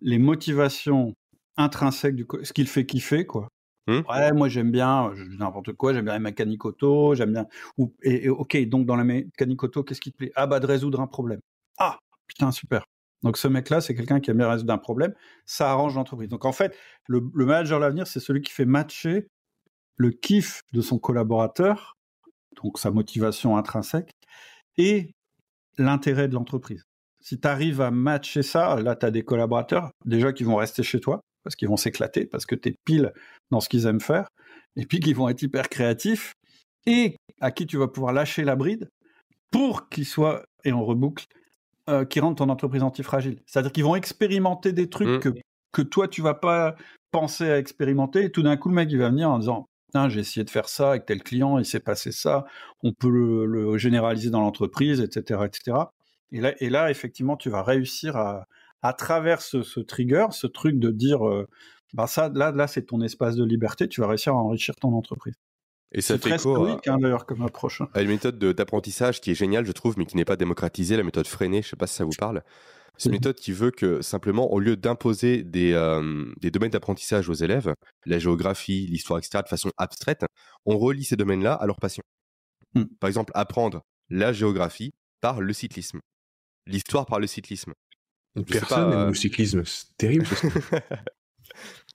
les 0.00 0.18
motivations 0.18 1.14
intrinsèques 1.56 2.16
du 2.16 2.26
ce 2.42 2.52
qu'il 2.52 2.68
fait 2.68 2.86
kiffer 2.86 3.26
quoi. 3.26 3.48
Hmm. 3.88 4.00
Ouais, 4.08 4.32
moi 4.32 4.48
j'aime 4.48 4.70
bien 4.70 5.12
n'importe 5.38 5.72
quoi, 5.74 5.94
j'aime 5.94 6.04
bien 6.04 6.14
la 6.14 6.20
mécanique 6.20 6.64
auto, 6.64 7.14
j'aime 7.14 7.32
bien 7.32 7.46
ou 7.78 7.94
et, 8.02 8.26
et 8.26 8.28
ok 8.28 8.56
donc 8.68 8.86
dans 8.86 8.96
la 8.96 9.04
mécanique 9.04 9.62
auto 9.64 9.82
qu'est-ce 9.84 10.00
qui 10.00 10.12
te 10.12 10.18
plaît? 10.18 10.32
Ah 10.36 10.46
bah 10.46 10.60
de 10.60 10.66
résoudre 10.66 11.00
un 11.00 11.06
problème. 11.08 11.40
Ah 11.78 11.98
putain 12.28 12.52
super. 12.52 12.84
Donc 13.22 13.36
ce 13.38 13.48
mec-là 13.48 13.80
c'est 13.80 13.94
quelqu'un 13.94 14.20
qui 14.20 14.30
aime 14.30 14.38
bien 14.38 14.48
résoudre 14.50 14.72
un 14.74 14.78
problème, 14.78 15.14
ça 15.46 15.70
arrange 15.70 15.94
l'entreprise. 15.96 16.28
Donc 16.28 16.44
en 16.44 16.52
fait 16.52 16.76
le, 17.08 17.22
le 17.34 17.46
manager 17.46 17.78
de 17.80 17.84
l'avenir 17.84 18.06
c'est 18.06 18.20
celui 18.20 18.42
qui 18.42 18.52
fait 18.52 18.66
matcher 18.66 19.28
le 19.96 20.10
kiff 20.10 20.62
de 20.72 20.80
son 20.80 20.98
collaborateur, 20.98 21.97
donc 22.62 22.78
sa 22.78 22.90
motivation 22.90 23.56
intrinsèque, 23.56 24.10
et 24.76 25.12
l'intérêt 25.78 26.28
de 26.28 26.34
l'entreprise. 26.34 26.84
Si 27.20 27.38
tu 27.40 27.48
arrives 27.48 27.80
à 27.80 27.90
matcher 27.90 28.42
ça, 28.42 28.80
là, 28.80 28.96
tu 28.96 29.06
as 29.06 29.10
des 29.10 29.22
collaborateurs 29.22 29.90
déjà 30.04 30.32
qui 30.32 30.44
vont 30.44 30.56
rester 30.56 30.82
chez 30.82 31.00
toi 31.00 31.20
parce 31.44 31.56
qu'ils 31.56 31.68
vont 31.68 31.76
s'éclater, 31.76 32.26
parce 32.26 32.46
que 32.46 32.54
tu 32.54 32.70
es 32.70 32.74
pile 32.84 33.12
dans 33.50 33.60
ce 33.60 33.68
qu'ils 33.68 33.86
aiment 33.86 34.00
faire, 34.00 34.28
et 34.76 34.84
puis 34.84 35.00
qui 35.00 35.14
vont 35.14 35.28
être 35.28 35.40
hyper 35.42 35.68
créatifs, 35.68 36.34
et 36.86 37.16
à 37.40 37.50
qui 37.50 37.66
tu 37.66 37.76
vas 37.78 37.88
pouvoir 37.88 38.12
lâcher 38.12 38.44
la 38.44 38.54
bride 38.56 38.88
pour 39.50 39.88
qu'ils 39.88 40.04
soient, 40.04 40.44
et 40.64 40.72
on 40.72 40.84
reboucle, 40.84 41.24
euh, 41.88 42.04
qui 42.04 42.20
rendent 42.20 42.36
ton 42.36 42.50
entreprise 42.50 42.82
antifragile. 42.82 43.40
C'est-à-dire 43.46 43.72
qu'ils 43.72 43.84
vont 43.84 43.96
expérimenter 43.96 44.72
des 44.72 44.90
trucs 44.90 45.08
Mm. 45.08 45.20
que, 45.20 45.28
que 45.72 45.82
toi, 45.82 46.06
tu 46.06 46.20
vas 46.20 46.34
pas 46.34 46.76
penser 47.12 47.48
à 47.48 47.58
expérimenter, 47.58 48.24
et 48.24 48.30
tout 48.30 48.42
d'un 48.42 48.56
coup, 48.58 48.68
le 48.68 48.74
mec, 48.74 48.90
il 48.90 48.98
va 48.98 49.08
venir 49.08 49.30
en 49.30 49.38
disant 49.38 49.66
j'ai 50.08 50.20
essayé 50.20 50.44
de 50.44 50.50
faire 50.50 50.68
ça 50.68 50.90
avec 50.90 51.06
tel 51.06 51.22
client, 51.22 51.58
il 51.58 51.64
s'est 51.64 51.80
passé 51.80 52.12
ça, 52.12 52.44
on 52.82 52.92
peut 52.92 53.08
le, 53.10 53.46
le 53.46 53.78
généraliser 53.78 54.30
dans 54.30 54.40
l'entreprise, 54.40 55.00
etc., 55.00 55.40
etc. 55.46 55.76
Et 56.32 56.40
là, 56.40 56.52
et 56.60 56.68
là, 56.70 56.90
effectivement, 56.90 57.36
tu 57.36 57.48
vas 57.50 57.62
réussir 57.62 58.16
à, 58.16 58.46
à 58.82 58.92
travers 58.92 59.40
ce, 59.40 59.62
ce 59.62 59.80
trigger, 59.80 60.26
ce 60.30 60.46
truc 60.46 60.78
de 60.78 60.90
dire, 60.90 61.26
euh, 61.26 61.48
bah 61.94 62.06
ça, 62.06 62.28
là, 62.34 62.50
là, 62.52 62.66
c'est 62.66 62.82
ton 62.82 63.00
espace 63.00 63.34
de 63.36 63.44
liberté, 63.44 63.88
tu 63.88 64.00
vas 64.02 64.08
réussir 64.08 64.34
à 64.34 64.36
enrichir 64.36 64.76
ton 64.76 64.92
entreprise. 64.92 65.34
Et 65.90 66.02
ça 66.02 66.14
fait 66.18 66.28
très 66.28 66.38
stoïque, 66.38 66.86
hein, 66.86 66.98
d'ailleurs, 66.98 67.24
comme 67.24 67.40
approche. 67.42 67.80
hein. 67.80 67.88
à 67.94 68.02
une 68.02 68.08
méthode 68.08 68.38
de- 68.38 68.52
d'apprentissage 68.52 69.22
qui 69.22 69.30
est 69.30 69.34
géniale, 69.34 69.64
je 69.64 69.72
trouve, 69.72 69.94
mais 69.96 70.04
qui 70.04 70.16
n'est 70.18 70.26
pas 70.26 70.36
démocratisée, 70.36 70.98
la 70.98 71.02
méthode 71.02 71.26
freinée, 71.26 71.62
je 71.62 71.68
sais 71.70 71.76
pas 71.76 71.86
si 71.86 71.94
ça 71.94 72.04
vous 72.04 72.10
parle. 72.18 72.42
C'est 72.98 73.06
une 73.08 73.12
Mhm. 73.12 73.16
méthode 73.18 73.36
qui 73.36 73.52
veut 73.52 73.70
que 73.70 74.02
simplement, 74.02 74.52
au 74.52 74.58
lieu 74.58 74.76
d'imposer 74.76 75.44
des, 75.44 75.72
euh, 75.72 76.26
des 76.40 76.50
domaines 76.50 76.70
d'apprentissage 76.72 77.28
aux 77.28 77.34
élèves, 77.34 77.72
la 78.06 78.18
géographie, 78.18 78.86
l'histoire, 78.88 79.18
etc., 79.20 79.42
de 79.44 79.48
façon 79.48 79.70
abstraite, 79.78 80.24
on 80.66 80.76
relie 80.76 81.04
ces 81.04 81.16
domaines-là 81.16 81.54
à 81.54 81.66
leur 81.66 81.78
passion. 81.78 82.02
Mhm. 82.74 82.88
Par 83.00 83.08
exemple, 83.08 83.32
apprendre 83.34 83.82
la 84.10 84.32
géographie 84.32 84.92
par 85.20 85.40
le 85.40 85.52
cyclisme, 85.52 86.00
l'histoire 86.66 87.06
par 87.06 87.20
le 87.20 87.26
cyclisme. 87.26 87.72
Personne 88.46 88.68
pas, 88.68 88.90
n'aime 88.90 88.98
euh, 88.98 89.08
le 89.08 89.14
cyclisme, 89.14 89.64
c'est 89.64 89.96
terrible. 89.96 90.26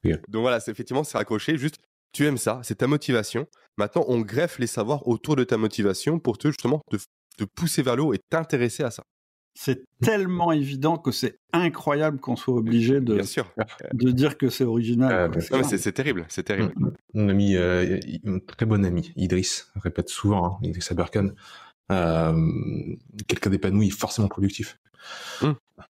Donc 0.04 0.42
voilà, 0.42 0.60
c'est 0.60 0.72
effectivement, 0.72 1.04
c'est 1.04 1.18
raccroché. 1.18 1.58
Juste, 1.58 1.78
tu 2.12 2.26
aimes 2.26 2.38
ça, 2.38 2.62
c'est 2.64 2.76
ta 2.76 2.88
motivation. 2.88 3.48
Maintenant, 3.78 4.06
on 4.08 4.20
greffe 4.22 4.60
les 4.60 4.68
savoirs 4.68 5.08
autour 5.08 5.36
de 5.36 5.44
ta 5.44 5.58
motivation 5.58 6.20
pour 6.20 6.38
te 6.38 6.48
justement 6.50 6.82
te, 6.92 6.98
te 7.38 7.44
pousser 7.44 7.82
vers 7.82 7.96
le 7.96 8.04
haut 8.04 8.14
et 8.14 8.20
t'intéresser 8.30 8.84
à 8.84 8.92
ça. 8.92 9.04
C'est 9.56 9.86
tellement 10.02 10.52
évident 10.52 10.98
que 10.98 11.12
c'est 11.12 11.38
incroyable 11.52 12.20
qu'on 12.20 12.36
soit 12.36 12.56
obligé 12.56 13.00
de, 13.02 13.16
Bien 13.16 13.24
sûr. 13.24 13.52
de 13.94 14.10
dire 14.12 14.38
que 14.38 14.50
c'est 14.50 14.64
original. 14.64 15.32
Ah, 15.32 15.40
C'est 15.40 15.54
énorme. 15.54 15.78
c'est 15.78 15.92
terrible, 15.92 16.26
c'est 16.28 16.44
terrible. 16.44 16.74
Mon 17.14 17.30
ami, 17.30 17.56
euh, 17.56 18.00
un 18.26 18.40
très 18.40 18.66
bon 18.66 18.84
ami, 18.84 19.14
Idriss, 19.16 19.72
répète 19.76 20.10
souvent, 20.10 20.46
hein, 20.46 20.58
Idriss 20.64 20.92
Aberkan, 20.92 21.30
euh, 21.92 22.50
quelqu'un 23.28 23.52
d'épanoui, 23.52 23.92
forcément 23.92 24.28
productif. 24.28 24.80
Mm. 25.42 25.52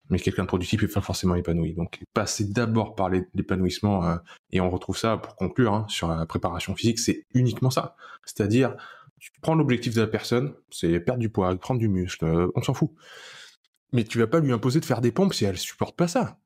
Mais 0.09 0.19
quelqu'un 0.19 0.43
de 0.43 0.47
productif 0.47 0.81
n'est 0.81 0.87
pas 0.87 1.01
forcément 1.01 1.35
épanoui. 1.35 1.73
Donc, 1.73 1.99
passer 2.13 2.45
d'abord 2.45 2.95
par 2.95 3.09
l'épanouissement, 3.09 4.05
euh, 4.05 4.15
et 4.51 4.61
on 4.61 4.69
retrouve 4.69 4.97
ça 4.97 5.17
pour 5.17 5.35
conclure 5.35 5.73
hein, 5.73 5.85
sur 5.89 6.07
la 6.07 6.25
préparation 6.25 6.75
physique, 6.75 6.97
c'est 6.97 7.25
uniquement 7.33 7.69
ça. 7.69 7.95
C'est-à-dire, 8.25 8.75
tu 9.19 9.31
prends 9.41 9.55
l'objectif 9.55 9.93
de 9.95 10.01
la 10.01 10.07
personne, 10.07 10.53
c'est 10.71 10.99
perdre 11.01 11.19
du 11.19 11.29
poids, 11.29 11.53
prendre 11.57 11.79
du 11.79 11.89
muscle, 11.89 12.25
on 12.55 12.61
s'en 12.61 12.73
fout. 12.73 12.91
Mais 13.93 14.03
tu 14.03 14.19
vas 14.19 14.27
pas 14.27 14.39
lui 14.39 14.51
imposer 14.51 14.79
de 14.79 14.85
faire 14.85 15.01
des 15.01 15.11
pompes 15.11 15.33
si 15.33 15.45
elle 15.45 15.57
supporte 15.57 15.95
pas 15.95 16.07
ça. 16.07 16.39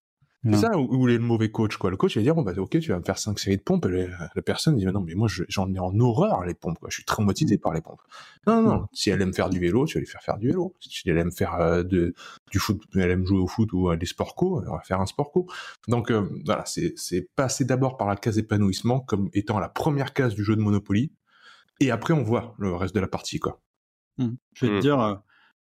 C'est 0.46 0.58
ça 0.58 0.78
où, 0.78 0.94
où 0.94 1.08
est 1.08 1.14
le 1.14 1.20
mauvais 1.20 1.50
coach, 1.52 1.78
quoi. 1.78 1.90
Le 1.90 1.96
coach, 1.96 2.16
il 2.16 2.20
va 2.20 2.24
dire, 2.24 2.36
bon, 2.36 2.42
bah, 2.42 2.52
ok, 2.58 2.78
tu 2.80 2.90
vas 2.90 3.00
me 3.00 3.04
faire 3.04 3.18
cinq 3.18 3.40
séries 3.40 3.56
de 3.56 3.62
pompes, 3.62 3.86
et 3.86 4.08
la, 4.08 4.30
la 4.36 4.42
personne 4.42 4.76
dit, 4.76 4.86
non, 4.86 5.00
mais 5.00 5.14
moi, 5.16 5.30
je- 5.30 5.46
j'en 5.48 5.74
ai 5.74 5.80
en 5.80 5.98
horreur, 6.02 6.44
les 6.44 6.54
pompes, 6.54 6.78
quoi. 6.80 6.90
Je 6.90 6.96
suis 6.96 7.06
traumatisé 7.06 7.58
par 7.58 7.74
les 7.74 7.80
pompes. 7.80 8.02
Non, 8.46 8.62
non, 8.62 8.70
non. 8.70 8.88
Si 8.92 9.10
elle 9.10 9.22
aime 9.22 9.34
faire 9.34 9.50
du 9.50 9.58
vélo, 9.62 9.86
tu 9.86 9.94
vas 9.94 10.00
lui 10.02 10.06
faire 10.06 10.22
faire 10.22 10.38
du 10.38 10.48
vélo. 10.48 10.76
Si 10.82 11.10
elle 11.10 11.18
aime 11.18 11.32
faire 11.32 11.56
euh, 11.62 11.84
de, 11.84 12.14
du 12.52 12.60
foot, 12.60 12.82
elle 12.94 13.10
aime 13.10 13.26
jouer 13.26 13.40
au 13.40 13.48
foot 13.48 13.70
ou 13.72 13.88
à 13.88 13.96
des 13.96 14.06
sports 14.06 14.36
co, 14.36 14.62
elle 14.62 14.68
va 14.70 14.82
faire 14.82 15.00
un 15.00 15.06
sport 15.06 15.32
co. 15.32 15.48
Donc, 15.88 16.12
euh, 16.12 16.28
voilà, 16.46 16.66
c'est, 16.66 16.92
c'est 16.98 17.30
passer 17.38 17.64
d'abord 17.64 17.96
par 17.96 18.10
la 18.10 18.18
case 18.18 18.38
épanouissement 18.38 19.00
comme 19.00 19.30
étant 19.32 19.60
la 19.60 19.70
première 19.70 20.12
case 20.12 20.36
du 20.36 20.44
jeu 20.44 20.58
de 20.58 20.62
Monopoly. 20.62 21.14
Et 21.80 21.90
après, 21.90 22.14
on 22.14 22.24
voit 22.24 22.54
le 22.58 22.76
reste 22.76 22.94
de 22.94 23.00
la 23.00 23.08
partie, 23.08 23.40
quoi. 23.40 23.62
Hmm. 24.18 24.34
Je 24.56 24.66
vais 24.66 24.76
te 24.76 24.82
dire, 24.82 25.00
euh, 25.00 25.16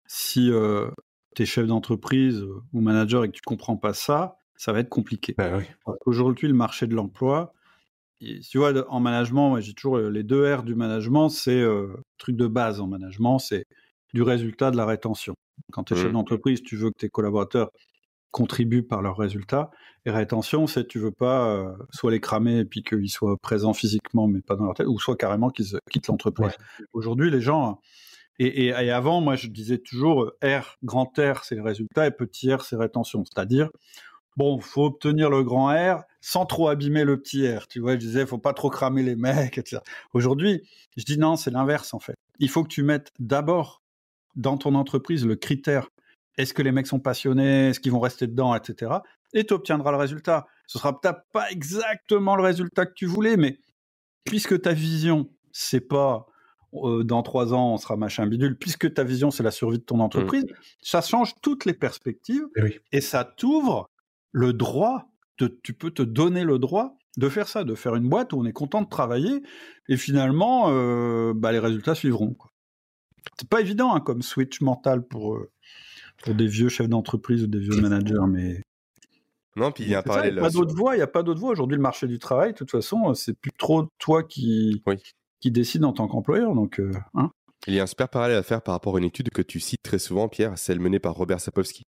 si 0.06 0.50
euh, 0.50 0.90
tu 1.34 1.42
es 1.42 1.46
chef 1.46 1.66
d'entreprise 1.66 2.40
euh, 2.40 2.62
ou 2.72 2.80
manager 2.80 3.24
et 3.24 3.28
que 3.28 3.34
tu 3.34 3.42
comprends 3.42 3.76
pas 3.76 3.94
ça, 3.94 4.36
ça 4.56 4.72
va 4.72 4.80
être 4.80 4.88
compliqué. 4.88 5.34
Bah 5.38 5.56
oui. 5.56 5.64
Qu'aujourd'hui, 6.00 6.48
le 6.48 6.54
marché 6.54 6.86
de 6.86 6.94
l'emploi, 6.94 7.54
et 8.20 8.40
tu 8.40 8.58
vois, 8.58 8.72
en 8.90 9.00
management, 9.00 9.60
j'ai 9.60 9.72
toujours 9.72 9.96
euh, 9.96 10.10
les 10.10 10.22
deux 10.22 10.54
R 10.54 10.62
du 10.62 10.74
management, 10.74 11.30
c'est 11.30 11.60
euh, 11.60 11.96
truc 12.18 12.36
de 12.36 12.46
base 12.46 12.80
en 12.80 12.86
management, 12.86 13.38
c'est 13.38 13.64
du 14.12 14.22
résultat 14.22 14.70
de 14.70 14.76
la 14.76 14.84
rétention. 14.84 15.34
Quand 15.72 15.84
tu 15.84 15.94
es 15.94 15.96
chef 15.96 16.06
Mhm. 16.06 16.12
d'entreprise, 16.12 16.62
tu 16.62 16.76
veux 16.76 16.90
que 16.90 16.98
tes 16.98 17.08
collaborateurs 17.08 17.70
contribuent 18.32 18.82
par 18.82 19.02
leurs 19.02 19.16
résultats. 19.16 19.70
Et 20.06 20.10
rétention, 20.10 20.66
c'est 20.66 20.86
tu 20.86 20.98
veux 20.98 21.10
pas 21.10 21.48
euh, 21.48 21.72
soit 21.90 22.10
les 22.10 22.20
cramer 22.20 22.58
et 22.58 22.64
puis 22.64 22.82
qu'ils 22.82 23.10
soient 23.10 23.36
présents 23.38 23.72
physiquement 23.72 24.28
mais 24.28 24.40
pas 24.40 24.56
dans 24.56 24.64
leur 24.64 24.74
tête, 24.74 24.86
ou 24.86 24.98
soit 24.98 25.16
carrément 25.16 25.50
qu'ils 25.50 25.78
quittent 25.90 26.06
l'entreprise. 26.08 26.52
Aujourd'hui, 26.92 27.30
les 27.30 27.40
gens 27.40 27.80
et, 28.46 28.90
avant, 28.90 29.20
moi, 29.20 29.36
je 29.36 29.48
disais 29.48 29.78
toujours 29.78 30.32
euh, 30.42 30.60
R, 30.60 30.78
grand 30.82 31.12
R, 31.18 31.44
c'est 31.44 31.56
le 31.56 31.62
résultat, 31.62 32.06
et 32.06 32.10
petit 32.10 32.52
R, 32.52 32.62
c'est 32.64 32.76
rétention. 32.76 33.22
C'est-à-dire, 33.24 33.68
bon, 34.36 34.58
faut 34.60 34.86
obtenir 34.86 35.28
le 35.28 35.42
grand 35.44 35.68
R 35.68 36.04
sans 36.22 36.46
trop 36.46 36.68
abîmer 36.68 37.04
le 37.04 37.20
petit 37.20 37.46
R. 37.46 37.68
Tu 37.68 37.80
vois, 37.80 37.92
je 37.92 37.98
disais, 37.98 38.24
faut 38.24 38.38
pas 38.38 38.54
trop 38.54 38.70
cramer 38.70 39.02
les 39.02 39.14
mecs, 39.14 39.58
etc. 39.58 39.82
Aujourd'hui, 40.14 40.62
je 40.96 41.04
dis 41.04 41.18
non, 41.18 41.36
c'est 41.36 41.50
l'inverse, 41.50 41.92
en 41.92 41.98
fait. 41.98 42.14
Il 42.38 42.48
faut 42.48 42.62
que 42.62 42.68
tu 42.68 42.82
mettes 42.82 43.10
d'abord 43.18 43.82
dans 44.36 44.56
ton 44.56 44.74
entreprise 44.74 45.26
le 45.26 45.36
critère. 45.36 45.88
Est-ce 46.38 46.54
que 46.54 46.62
les 46.62 46.72
mecs 46.72 46.86
sont 46.86 47.00
passionnés? 47.00 47.68
Est-ce 47.68 47.80
qu'ils 47.80 47.92
vont 47.92 48.00
rester 48.00 48.26
dedans, 48.26 48.54
etc. 48.54 48.92
Et 49.34 49.44
tu 49.44 49.52
obtiendras 49.52 49.90
le 49.90 49.98
résultat. 49.98 50.46
Ce 50.66 50.78
sera 50.78 50.98
peut-être 50.98 51.20
pas 51.32 51.50
exactement 51.50 52.36
le 52.36 52.42
résultat 52.42 52.86
que 52.86 52.94
tu 52.94 53.04
voulais, 53.04 53.36
mais 53.36 53.58
puisque 54.24 54.62
ta 54.62 54.72
vision, 54.72 55.28
c'est 55.52 55.86
pas 55.86 56.26
euh, 56.74 57.04
dans 57.04 57.22
trois 57.22 57.52
ans, 57.52 57.74
on 57.74 57.76
sera 57.76 57.96
machin 57.96 58.26
bidule, 58.26 58.56
puisque 58.56 58.92
ta 58.94 59.04
vision, 59.04 59.30
c'est 59.30 59.42
la 59.42 59.50
survie 59.50 59.78
de 59.78 59.84
ton 59.84 60.00
entreprise, 60.00 60.44
ça 60.80 61.00
change 61.00 61.34
toutes 61.42 61.64
les 61.64 61.74
perspectives 61.74 62.46
Eh 62.56 62.62
oui. 62.62 62.78
et 62.92 63.00
ça 63.00 63.24
t'ouvre 63.24 63.88
le 64.32 64.52
droit, 64.52 65.08
de, 65.38 65.48
tu 65.62 65.72
peux 65.72 65.90
te 65.90 66.02
donner 66.02 66.44
le 66.44 66.58
droit 66.58 66.96
de 67.16 67.28
faire 67.28 67.48
ça, 67.48 67.64
de 67.64 67.74
faire 67.74 67.96
une 67.96 68.08
boîte 68.08 68.32
où 68.32 68.38
on 68.38 68.44
est 68.44 68.52
content 68.52 68.82
de 68.82 68.88
travailler 68.88 69.42
et 69.88 69.96
finalement, 69.96 70.66
euh, 70.68 71.32
bah, 71.34 71.50
les 71.50 71.58
résultats 71.58 71.94
suivront. 71.94 72.36
C'est 73.38 73.48
pas 73.48 73.60
évident 73.60 73.94
hein, 73.94 74.00
comme 74.00 74.22
switch 74.22 74.60
mental 74.60 75.02
pour, 75.02 75.34
euh, 75.34 75.50
pour 76.22 76.34
des 76.34 76.46
vieux 76.46 76.68
chefs 76.68 76.88
d'entreprise 76.88 77.42
ou 77.42 77.46
des 77.48 77.58
vieux 77.58 77.80
managers, 77.80 78.26
mais 78.28 78.62
Non, 79.56 79.72
puis 79.72 79.84
il 79.84 79.90
y 79.90 79.94
a 79.94 79.98
un 79.98 80.24
il 80.24 80.32
n'y 80.32 80.38
a 80.38 80.42
pas 80.42 80.50
d'autre 80.50 80.74
voie. 80.74 80.94
Il 80.94 80.98
n'y 80.98 81.02
a 81.02 81.08
pas 81.08 81.22
d'autre 81.22 81.40
voie. 81.40 81.50
Aujourd'hui, 81.50 81.76
le 81.76 81.82
marché 81.82 82.06
du 82.06 82.18
travail, 82.18 82.52
de 82.52 82.56
toute 82.58 82.70
façon, 82.70 83.12
c'est 83.14 83.34
plus 83.34 83.50
trop 83.58 83.88
toi 83.98 84.22
qui, 84.22 84.82
Oui. 84.86 84.96
Qui 85.40 85.50
décide 85.50 85.84
en 85.84 85.92
tant 85.92 86.06
qu'employeur. 86.08 86.54
Donc, 86.54 86.80
euh, 86.80 86.92
hein. 87.14 87.30
Il 87.66 87.74
y 87.74 87.80
a 87.80 87.82
un 87.82 87.86
super 87.86 88.08
parallèle 88.08 88.36
à 88.38 88.42
faire 88.42 88.62
par 88.62 88.74
rapport 88.74 88.96
à 88.96 88.98
une 88.98 89.04
étude 89.04 89.30
que 89.30 89.42
tu 89.42 89.60
cites 89.60 89.82
très 89.82 89.98
souvent, 89.98 90.28
Pierre, 90.28 90.56
celle 90.58 90.80
menée 90.80 90.98
par 90.98 91.14
Robert 91.14 91.40
Sapolsky. 91.40 91.82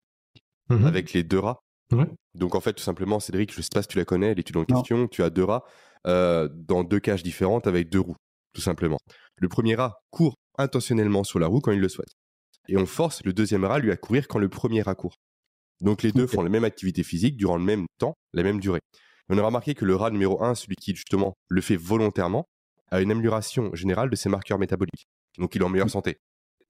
Mhm. 0.69 0.85
avec 0.85 1.13
les 1.13 1.23
deux 1.23 1.39
rats. 1.39 1.59
Ouais. 1.91 2.05
Donc 2.35 2.53
en 2.53 2.59
fait, 2.59 2.73
tout 2.73 2.83
simplement, 2.83 3.19
Cédric, 3.19 3.51
je 3.51 3.61
sais 3.61 3.69
pas 3.73 3.81
si 3.81 3.87
tu 3.87 3.97
la 3.97 4.05
connais, 4.05 4.35
l'étude 4.35 4.55
en 4.57 4.59
Non. 4.59 4.65
question, 4.65 5.07
tu 5.07 5.23
as 5.23 5.31
deux 5.31 5.43
rats 5.43 5.63
euh, 6.05 6.47
dans 6.53 6.83
deux 6.83 6.99
cages 6.99 7.23
différentes 7.23 7.65
avec 7.65 7.89
deux 7.89 7.99
roues, 7.99 8.15
tout 8.53 8.61
simplement. 8.61 8.97
Le 9.37 9.47
premier 9.49 9.73
rat 9.73 9.97
court 10.11 10.35
intentionnellement 10.59 11.23
sur 11.23 11.39
la 11.39 11.47
roue 11.47 11.59
quand 11.59 11.71
il 11.71 11.79
le 11.79 11.89
souhaite. 11.89 12.11
Et 12.67 12.77
on 12.77 12.85
force 12.85 13.23
le 13.25 13.33
deuxième 13.33 13.65
rat 13.65 13.79
lui 13.79 13.91
à 13.91 13.97
courir 13.97 14.27
quand 14.27 14.37
le 14.37 14.47
premier 14.47 14.83
rat 14.83 14.93
court. 14.93 15.15
Donc 15.81 16.03
les 16.03 16.11
deux 16.11 16.27
font 16.27 16.43
la 16.43 16.49
même 16.49 16.65
activité 16.65 17.01
physique 17.01 17.35
durant 17.35 17.57
le 17.57 17.63
même 17.63 17.85
temps, 17.97 18.13
la 18.33 18.43
même 18.43 18.59
durée. 18.59 18.81
On 19.29 19.37
a 19.39 19.41
remarqué 19.41 19.73
que 19.73 19.85
le 19.85 19.95
rat 19.95 20.11
numéro 20.11 20.43
1, 20.43 20.53
celui 20.53 20.75
qui 20.75 20.93
justement 20.93 21.33
le 21.47 21.61
fait 21.61 21.77
volontairement, 21.77 22.45
a 22.91 23.01
une 23.01 23.11
amélioration 23.11 23.73
générale 23.73 24.09
de 24.09 24.15
ses 24.15 24.29
marqueurs 24.29 24.59
métaboliques. 24.59 25.07
Donc 25.37 25.55
il 25.55 25.61
est 25.61 25.65
en 25.65 25.69
meilleure 25.69 25.89
santé. 25.89 26.17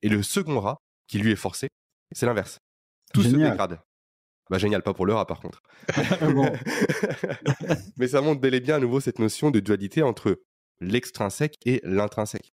Et 0.01 0.09
le 0.09 0.23
second 0.23 0.59
rat, 0.59 0.77
qui 1.07 1.19
lui 1.19 1.31
est 1.31 1.35
forcé, 1.35 1.69
c'est 2.11 2.25
l'inverse. 2.25 2.59
Tout 3.13 3.23
se 3.23 3.29
dégrade. 3.29 3.79
Bah 4.49 4.57
génial, 4.57 4.81
pas 4.81 4.93
pour 4.93 5.05
le 5.05 5.13
rat 5.13 5.27
par 5.27 5.39
contre. 5.39 5.61
Bon. 6.33 6.51
Mais 7.97 8.07
ça 8.07 8.21
montre 8.21 8.41
bel 8.41 8.53
et 8.55 8.59
bien 8.59 8.75
à 8.75 8.79
nouveau 8.79 8.99
cette 8.99 9.19
notion 9.19 9.51
de 9.51 9.59
dualité 9.59 10.01
entre 10.01 10.41
l'extrinsèque 10.79 11.55
et 11.65 11.81
l'intrinsèque. 11.83 12.51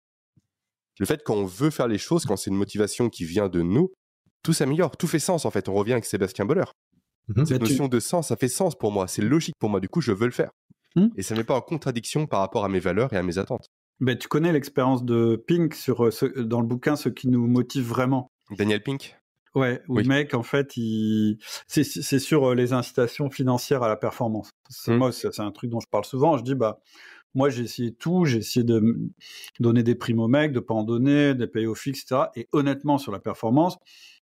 Le 0.99 1.06
fait 1.06 1.23
qu'on 1.23 1.45
veut 1.45 1.69
faire 1.69 1.88
les 1.88 1.98
choses, 1.98 2.26
quand 2.26 2.36
c'est 2.36 2.49
une 2.49 2.57
motivation 2.57 3.10
qui 3.10 3.23
vient 3.23 3.49
de 3.49 3.61
nous, 3.61 3.91
tout 4.44 4.53
s'améliore, 4.53 4.98
tout 4.98 5.07
fait 5.07 5.19
sens 5.19 5.45
en 5.45 5.52
fait. 5.52 5.69
On 5.69 5.73
revient 5.73 5.94
avec 5.94 6.06
Sébastien 6.06 6.45
Boller. 6.45 6.65
Mhm. 7.30 7.45
Cette 7.45 7.61
notion 7.61 7.88
de 7.88 7.99
sens, 7.99 8.27
ça 8.27 8.36
fait 8.36 8.48
sens 8.48 8.77
pour 8.77 8.91
moi, 8.91 9.07
c'est 9.07 9.22
logique 9.22 9.56
pour 9.60 9.69
moi, 9.69 9.80
du 9.80 9.90
coup 9.90 10.02
je 10.02 10.11
veux 10.11 10.26
le 10.26 10.31
faire. 10.31 10.52
Hmm. 10.95 11.07
Et 11.16 11.22
ça 11.22 11.36
ne 11.36 11.40
met 11.40 11.44
pas 11.45 11.56
en 11.56 11.61
contradiction 11.61 12.26
par 12.28 12.40
rapport 12.40 12.66
à 12.66 12.70
mes 12.70 12.80
valeurs 12.80 13.14
et 13.14 13.18
à 13.18 13.24
mes 13.24 13.38
attentes. 13.38 13.68
Ben, 13.99 14.18
tu 14.18 14.28
connais 14.28 14.52
l'expérience 14.52 15.03
de 15.03 15.36
Pink 15.48 15.74
sur, 15.76 16.06
euh, 16.06 16.11
ce- 16.11 16.40
dans 16.40 16.61
le 16.61 16.68
bouquin, 16.68 16.95
ce 16.95 17.10
qui 17.10 17.28
nous 17.28 17.45
motive 17.48 17.86
vraiment. 17.86 18.32
Daniel 18.57 18.82
Pink? 18.82 19.16
Ouais, 19.56 19.82
où 19.88 19.95
Oui. 19.98 20.03
le 20.03 20.10
mec, 20.10 20.34
en 20.34 20.44
fait, 20.44 20.78
il... 20.78 21.38
c'est, 21.68 21.84
sur 21.84 22.49
euh, 22.52 22.56
les 22.56 22.72
incitations 22.74 23.30
financières 23.30 23.84
à 23.84 23.88
la 23.88 23.98
performance. 23.98 24.52
C'est, 24.70 24.94
Mm. 24.94 24.98
Moi, 24.98 25.11
c'est, 25.11 25.40
un 25.40 25.52
truc 25.52 25.70
dont 25.70 25.80
je 25.80 25.88
parle 25.90 26.06
souvent. 26.06 26.38
Je 26.38 26.44
dis, 26.44 26.56
bah, 26.56 26.80
moi, 27.36 27.49
j'ai 27.49 27.64
essayé 27.64 27.94
tout. 27.94 28.26
J'ai 28.26 28.38
essayé 28.38 28.64
de 28.64 28.82
donner 29.60 29.84
des 29.84 29.95
primes 29.95 30.20
aux 30.20 30.28
mecs, 30.28 30.52
de 30.53 30.60
pas 30.60 30.74
en 30.74 30.84
donner, 30.84 31.34
de 31.34 31.41
les 31.41 31.48
payer 31.48 31.68
au 31.68 31.76
fixe, 31.76 32.02
etc. 32.03 32.30
Et 32.36 32.48
honnêtement, 32.52 32.98
sur 32.98 33.11
la 33.11 33.20
performance, 33.20 33.78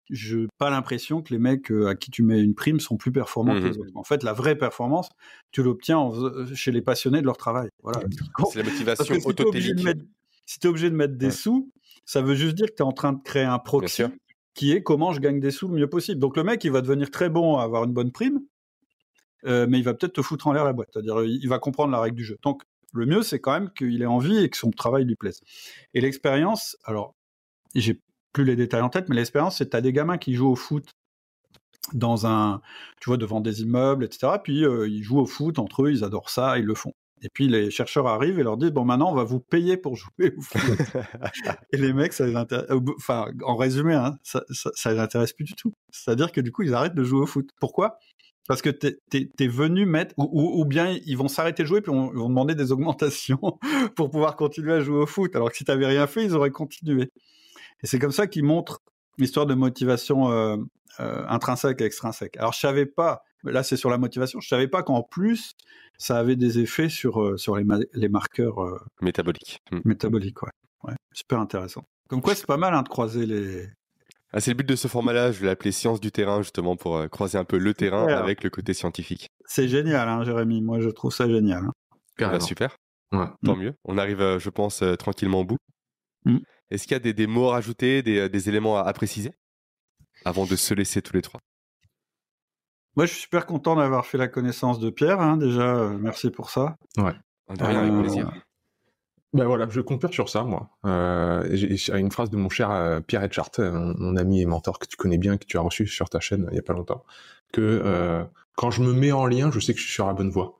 je 0.10 0.38
n'ai 0.40 0.48
pas 0.57 0.69
l'impression 0.69 1.22
que 1.22 1.34
les 1.34 1.40
mecs 1.40 1.72
euh, 1.72 1.88
à 1.88 1.95
qui 1.95 2.11
tu 2.11 2.22
mets 2.23 2.41
une 2.41 2.53
prime 2.56 2.80
sont 2.80 2.98
plus 2.98 3.11
performants 3.11 3.53
que 3.56 3.60
Mhm. 3.60 3.68
les 3.72 3.77
autres. 3.80 3.91
En 3.95 4.03
fait, 4.03 4.23
la 4.23 4.34
vraie 4.34 4.56
performance, 4.56 5.10
tu 5.52 5.64
l'obtiens 5.64 5.98
en 5.98 6.11
fais- 6.11 6.56
chez 6.56 6.72
les 6.72 6.82
passionnés 6.82 7.22
de 7.22 7.26
leur 7.26 7.38
travail. 7.38 7.69
Voilà. 7.84 7.99
C'est 8.53 8.60
la 8.64 8.69
motivation 8.69 9.06
que 9.15 9.19
si 9.19 9.27
tu 9.36 9.41
es 9.41 9.45
obligé 9.45 9.73
de 9.73 9.80
autotélique. 9.80 9.86
mettre, 9.86 10.06
si 10.45 10.60
des 10.60 11.26
Ouais. 11.26 11.32
sous, 11.32 11.72
ça 12.06 12.22
veut 12.22 12.36
juste 12.36 12.56
dire 12.56 12.68
que 12.68 12.73
tu 12.76 12.84
es 12.84 12.86
en 12.86 12.91
train 12.91 13.14
de 13.14 13.22
créer 13.23 13.44
un 13.45 13.57
proxy 13.60 14.03
qui 14.53 14.72
est 14.72 14.84
comment 14.84 15.11
je 15.11 15.19
gagne 15.19 15.40
des 15.40 15.52
sous 15.52 15.68
le 15.68 15.73
mieux 15.76 15.90
possible. 15.90 16.19
Donc 16.19 16.38
le 16.38 16.44
mec, 16.44 16.64
il 16.64 16.72
va 16.72 16.82
devenir 16.82 17.10
très 17.11 17.30
bon 17.30 17.57
à 17.57 17.64
avoir 17.64 17.84
une 17.84 17.94
bonne 17.94 18.11
prime, 18.11 18.40
euh, 19.45 19.65
mais 19.69 19.80
il 19.80 19.84
va 19.84 19.94
peut-être 19.94 20.14
te 20.14 20.22
foutre 20.22 20.48
en 20.48 20.53
l'air 20.53 20.64
la 20.65 20.73
boîte. 20.73 20.90
C'est-à-dire, 20.94 21.23
il 21.23 21.40
il 21.44 21.49
va 21.49 21.60
comprendre 21.60 21.91
la 21.91 21.99
règle 21.99 22.15
du 22.15 22.23
jeu. 22.23 22.38
Donc 22.44 22.61
le 22.94 23.06
mieux, 23.06 23.22
c'est 23.23 23.40
quand 23.40 23.52
même 23.52 23.69
qu'il 23.77 24.02
ait 24.02 24.06
envie 24.06 24.38
et 24.38 24.49
que 24.49 24.57
son 24.57 24.72
travail 24.72 25.03
lui 25.06 25.15
plaise. 25.15 25.41
Et 25.94 26.02
l'expérience, 26.02 26.77
alors, 26.86 27.14
j'ai 27.73 27.99
plus 28.36 28.44
les 28.44 28.57
détails 28.57 28.82
en 28.82 28.90
tête, 28.90 29.07
mais 29.07 29.16
l'expérience, 29.16 29.57
c'est 29.57 29.66
que 29.66 29.70
tu 29.72 29.78
as 29.78 29.82
des 29.82 29.94
gamins 29.94 30.18
qui 30.18 30.34
jouent 30.36 30.52
au 30.52 30.57
foot 30.57 30.91
dans 31.94 32.28
un, 32.28 32.62
tu 32.99 33.10
vois, 33.10 33.16
devant 33.16 33.40
des 33.40 33.62
immeubles, 33.62 34.03
etc. 34.03 34.34
Puis 34.44 34.66
euh, 34.66 34.90
ils 34.90 35.03
jouent 35.03 35.20
au 35.22 35.26
foot 35.26 35.57
entre 35.57 35.84
eux, 35.84 35.91
ils 35.91 36.03
adorent 36.03 36.30
ça, 36.30 36.57
ils 36.57 36.66
le 36.66 36.76
font. 36.76 36.91
Et 37.22 37.30
puis 37.34 37.48
les 37.48 37.72
chercheurs 37.72 38.07
arrivent 38.07 38.38
et 38.40 38.44
leur 38.44 38.57
disent 38.57 38.72
bon 38.72 38.84
maintenant 38.84 39.10
on 39.10 39.16
va 39.16 39.24
vous 39.24 39.40
payer 39.40 39.78
pour 39.78 39.95
jouer 39.95 40.34
au 40.38 40.41
foot. 40.41 40.62
et 41.72 41.78
les 41.78 41.94
mecs 41.94 42.12
ça 42.12 42.28
les 42.28 42.36
intéresse. 42.36 42.68
Enfin 42.98 43.32
en 43.44 43.56
résumé 43.56 43.94
hein, 43.94 44.18
ça, 44.22 44.44
ça, 44.49 44.70
ça 44.76 44.91
les 44.91 44.99
intéresse 44.99 45.32
plus 45.32 45.45
du 45.45 45.53
tout. 45.53 45.72
C'est-à-dire 45.91 46.34
que 46.34 46.41
du 46.41 46.52
coup 46.52 46.64
ils 46.64 46.74
arrêtent 46.74 46.94
de 46.94 47.03
jouer 47.06 47.22
au 47.22 47.26
foot. 47.26 47.49
Pourquoi? 47.62 47.99
Parce 48.49 48.62
que 48.62 48.70
t'es 48.70 48.98
es, 49.12 49.48
venu 49.48 49.86
mettre 49.86 50.14
ou, 50.18 50.30
ou, 50.30 50.62
ou 50.62 50.66
bien 50.66 50.99
ils 51.06 51.18
vont 51.18 51.30
s'arrêter 51.30 51.64
de 51.64 51.68
jouer 51.68 51.82
puis 51.82 51.91
on, 51.91 52.12
ils 52.12 52.20
vont 52.20 52.30
demander 52.30 52.53
des 52.53 52.72
augmentations 52.74 53.57
pour 53.95 54.10
pouvoir 54.10 54.36
continuer 54.36 54.74
à 54.74 54.82
jouer 54.82 54.98
au 54.98 55.07
foot. 55.07 55.36
Alors 55.38 55.52
que 55.52 55.57
si 55.57 55.64
t'avais 55.64 55.88
rien 55.88 56.07
fait 56.07 56.26
ils 56.26 56.36
auraient 56.36 56.52
continué. 56.52 57.12
Et 57.84 57.88
c'est 57.88 58.00
comme 58.00 58.12
ça 58.12 58.28
qu'ils 58.28 58.44
montrent 58.44 58.80
l'histoire 59.18 59.46
de 59.46 59.54
motivation 59.54 60.32
euh, 60.32 60.58
euh, 61.00 61.26
intrinsèque 61.28 61.82
et 61.82 61.86
extrinsèque. 61.86 62.38
Alors 62.38 62.54
je 62.54 62.60
savais 62.60 62.86
pas, 62.86 63.22
là 63.44 63.64
c'est 63.64 63.78
sur 63.78 63.90
la 63.90 63.98
motivation, 63.98 64.40
je 64.40 64.48
savais 64.48 64.68
pas 64.68 64.84
qu'en 64.84 65.04
plus 65.04 65.52
ça 65.98 66.18
avait 66.18 66.36
des 66.36 66.60
effets 66.60 66.90
sur, 66.90 67.22
euh, 67.22 67.38
sur 67.38 67.56
les, 67.58 67.64
ma- 67.64 67.80
les 67.94 68.10
marqueurs 68.10 68.62
euh, 68.64 68.78
Métabolique. 69.02 69.60
Hmm. 69.72 69.80
métaboliques. 69.86 70.42
Ouais. 70.44 70.50
Ouais, 70.84 70.94
super 71.14 71.40
intéressant. 71.40 71.84
Comme 72.10 72.22
quoi 72.22 72.36
c'est 72.36 72.46
pas 72.46 72.58
mal 72.58 72.74
hein, 72.74 72.84
de 72.84 72.90
croiser 72.90 73.26
les... 73.26 73.68
Ah, 74.34 74.42
c'est 74.42 74.52
le 74.52 74.58
but 74.58 74.68
de 74.68 74.76
ce 74.76 74.88
format-là, 74.90 75.32
je 75.32 75.40
vais 75.40 75.46
l'appeler 75.48 75.72
science 75.72 76.02
du 76.02 76.12
terrain, 76.12 76.42
justement, 76.42 76.76
pour 76.76 76.98
euh, 76.98 77.08
croiser 77.08 77.38
un 77.38 77.46
peu 77.46 77.58
le 77.58 77.74
terrain 77.74 78.06
avec 78.08 78.44
le 78.44 78.50
côté 78.50 78.74
scientifique. 78.74 79.30
C'est 79.46 79.70
génial, 79.70 80.10
hein, 80.10 80.24
Jérémy. 80.26 80.62
Moi 80.62 80.82
je 80.82 80.90
trouve 80.90 81.14
ça 81.14 81.28
génial. 81.30 81.64
hein. 81.66 81.72
Ah 82.20 82.30
bah, 82.30 82.40
super, 82.42 82.76
Ouais. 83.14 83.26
tant 83.46 83.56
Mm. 83.56 83.60
mieux. 83.60 83.74
On 83.86 83.98
arrive, 83.98 84.20
euh, 84.22 84.38
je 84.40 84.50
pense, 84.50 84.82
euh, 84.82 84.96
tranquillement 84.96 85.40
au 85.42 85.46
bout. 85.46 85.58
Mm. 86.26 86.40
Est-ce 86.72 86.84
qu'il 86.84 86.94
y 86.94 86.96
a 86.96 87.00
des, 87.00 87.14
des 87.14 87.28
mots 87.28 87.50
à 87.50 87.54
rajouter, 87.54 88.02
des, 88.02 88.20
euh, 88.20 88.30
des 88.30 88.50
éléments 88.50 88.78
à, 88.78 88.82
à 88.84 88.94
préciser 88.94 89.34
avant 90.24 90.46
de 90.46 90.56
se 90.56 90.74
laisser 90.74 91.02
tous 91.02 91.14
les 91.14 91.22
trois? 91.22 91.40
Moi 92.96 93.06
je 93.06 93.12
suis 93.12 93.22
super 93.24 93.46
content 93.46 93.76
d'avoir 93.76 94.06
fait 94.06 94.18
la 94.18 94.28
connaissance 94.28 94.80
de 94.80 94.90
Pierre. 94.90 95.20
hein, 95.20 95.38
déjà, 95.38 95.76
euh, 95.76 95.98
merci 96.00 96.30
pour 96.30 96.50
ça. 96.50 96.78
De 96.98 97.04
rien, 97.64 97.80
avec 97.82 97.92
Euh, 97.94 98.00
plaisir. 98.02 98.32
Ben 99.34 99.44
voilà, 99.46 99.68
je 99.70 99.82
conclure 99.82 100.14
sur 100.14 100.30
ça, 100.30 100.44
moi. 100.44 100.70
Euh, 100.86 101.46
j'ai 101.52 101.98
une 101.98 102.10
phrase 102.10 102.30
de 102.30 102.38
mon 102.38 102.48
cher 102.48 102.72
euh, 102.72 103.02
Pierre 103.02 103.22
Etchart, 103.24 103.52
mon, 103.60 103.94
mon 103.98 104.16
ami 104.16 104.42
et 104.42 104.46
mentor 104.46 104.80
que 104.80 104.88
tu 104.88 104.96
connais 104.96 105.18
bien, 105.18 105.38
que 105.38 105.46
tu 105.46 105.58
as 105.58 105.62
reçu 105.62 105.88
sur 105.88 106.10
ta 106.10 106.22
chaîne 106.22 106.46
euh, 106.46 106.50
il 106.52 106.56
y 106.56 106.60
a 106.60 106.62
pas 106.64 106.72
longtemps, 106.72 107.04
que 107.52 107.60
euh, 107.62 108.24
quand 108.56 108.72
je 108.72 108.82
me 108.82 108.94
mets 108.94 109.12
en 109.12 109.26
lien, 109.26 109.52
je 109.52 109.60
sais 109.60 109.74
que 109.74 109.80
je 109.80 109.84
suis 109.84 109.94
sur 109.94 110.08
la 110.08 110.14
bonne 110.14 110.30
voie. 110.30 110.58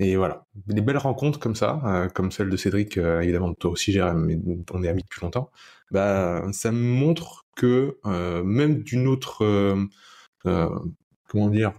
Et 0.00 0.16
voilà, 0.16 0.46
des 0.66 0.80
belles 0.80 0.96
rencontres 0.96 1.40
comme 1.40 1.56
ça, 1.56 1.80
euh, 1.84 2.08
comme 2.08 2.30
celle 2.30 2.50
de 2.50 2.56
Cédric, 2.56 2.98
euh, 2.98 3.20
évidemment, 3.20 3.52
toi 3.54 3.72
aussi, 3.72 3.90
Jérôme, 3.92 4.26
mais 4.26 4.38
on 4.72 4.82
est 4.84 4.88
amis 4.88 5.02
depuis 5.02 5.20
longtemps, 5.22 5.50
bah, 5.90 6.42
ça 6.52 6.70
me 6.70 6.78
montre 6.78 7.46
que 7.56 7.98
euh, 8.06 8.44
même 8.44 8.82
d'une 8.84 9.08
autre, 9.08 9.44
euh, 9.44 9.84
comment 11.28 11.48
dire, 11.50 11.72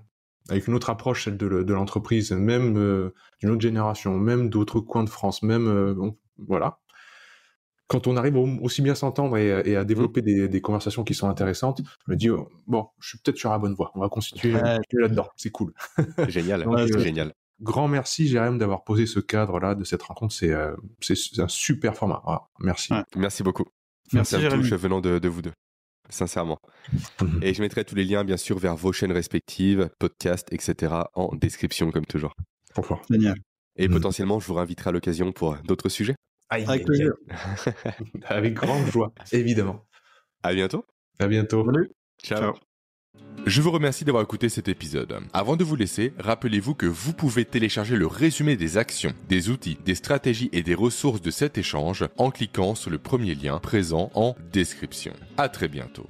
avec 0.49 0.67
une 0.67 0.73
autre 0.73 0.89
approche, 0.89 1.25
celle 1.25 1.37
de, 1.37 1.45
le- 1.47 1.63
de 1.63 1.73
l'entreprise, 1.73 2.31
même 2.31 2.73
d'une 3.39 3.49
autre 3.51 3.61
génération, 3.61 4.17
même 4.17 4.49
d'autres 4.49 4.79
coins 4.81 5.03
de 5.03 5.09
France, 5.09 5.43
même, 5.43 5.93
bon, 5.93 6.17
voilà. 6.37 6.79
Quand 7.87 8.05
on 8.05 8.17
arrive 8.17 8.35
au- 8.37 8.59
aussi 8.61 8.81
bien 8.83 8.93
s'entendre 8.93 9.35
et, 9.37 9.47
et 9.65 9.75
à 9.75 9.83
développer 9.83 10.21
des, 10.21 10.47
des 10.47 10.61
conversations 10.61 11.03
qui 11.03 11.15
sont 11.15 11.27
intéressantes, 11.27 11.81
je 12.05 12.11
me 12.11 12.15
dis, 12.15 12.29
oh, 12.29 12.47
bon, 12.67 12.87
je 12.99 13.09
suis 13.09 13.17
peut-être 13.17 13.37
sur 13.37 13.49
la 13.49 13.57
bonne 13.57 13.73
voie, 13.73 13.91
on 13.95 13.99
va 14.01 14.09
continuer, 14.09 14.53
Ouais. 14.55 14.77
là-dedans, 14.93 15.27
c'est 15.35 15.49
cool. 15.49 15.73
Génial, 16.27 16.67
c'est 16.77 16.99
génial. 16.99 17.33
Grand 17.61 17.87
merci, 17.87 18.27
Jérôme, 18.27 18.57
d'avoir 18.57 18.83
posé 18.83 19.05
ce 19.05 19.19
cadre-là 19.19 19.75
de 19.75 19.83
cette 19.83 20.01
rencontre, 20.03 20.33
c'est 20.33 20.51
euh, 20.53 20.75
c'est 21.01 21.15
c'est 21.15 21.41
un 21.41 21.47
super 21.47 21.95
format. 21.95 22.21
Voilà, 22.23 22.43
merci. 22.59 22.93
Ouais. 22.93 23.03
Merci 23.15 23.43
beaucoup. 23.43 23.65
Merci, 24.13 24.39
Jérémy. 24.39 24.63
touche 24.63 24.73
venant 24.73 25.01
de, 25.01 25.19
de 25.19 25.27
vous 25.27 25.41
deux, 25.41 25.51
sincèrement. 26.09 26.57
Mhm. 27.21 27.39
Et 27.43 27.53
je 27.53 27.61
mettrai 27.61 27.83
tous 27.85 27.95
les 27.95 28.05
liens, 28.05 28.23
bien 28.23 28.37
sûr, 28.37 28.57
vers 28.59 28.75
vos 28.75 28.91
chaînes 28.93 29.11
respectives, 29.11 29.89
podcasts, 29.99 30.51
etc., 30.53 30.93
en 31.15 31.35
description, 31.35 31.91
comme 31.91 32.05
toujours. 32.05 32.33
Fort. 32.73 33.01
Génial. 33.09 33.35
Et 33.75 33.87
Mhm. 33.87 33.93
potentiellement, 33.95 34.39
je 34.39 34.47
vous 34.47 34.53
réinviterai 34.53 34.89
à 34.89 34.93
l'occasion 34.93 35.31
pour 35.31 35.55
d'autres 35.57 35.89
sujets. 35.89 36.15
Avec 36.49 36.85
plaisir. 36.85 37.11
Avec 38.25 38.53
grande 38.55 38.87
joie, 38.87 39.11
évidemment. 39.31 39.85
À 40.43 40.53
bientôt. 40.53 40.83
À 41.19 41.27
bientôt. 41.27 41.63
Salut. 41.65 41.91
Ciao. 42.23 42.39
Ciao. 42.39 42.68
Je 43.45 43.61
vous 43.61 43.71
remercie 43.71 44.05
d'avoir 44.05 44.23
écouté 44.23 44.49
cet 44.49 44.67
épisode. 44.67 45.19
Avant 45.33 45.55
de 45.55 45.63
vous 45.63 45.75
laisser, 45.75 46.13
rappelez-vous 46.19 46.75
que 46.75 46.85
vous 46.85 47.13
pouvez 47.13 47.45
télécharger 47.45 47.95
le 47.95 48.05
résumé 48.05 48.55
des 48.55 48.77
actions, 48.77 49.13
des 49.27 49.49
outils, 49.49 49.77
des 49.85 49.95
stratégies 49.95 50.49
et 50.53 50.61
des 50.61 50.75
ressources 50.75 51.21
de 51.21 51.31
cet 51.31 51.57
échange 51.57 52.07
en 52.17 52.31
cliquant 52.31 52.75
sur 52.75 52.91
le 52.91 52.99
premier 52.99 53.35
lien 53.35 53.59
présent 53.59 54.11
en 54.13 54.35
description. 54.51 55.13
À 55.37 55.49
très 55.49 55.67
bientôt. 55.67 56.07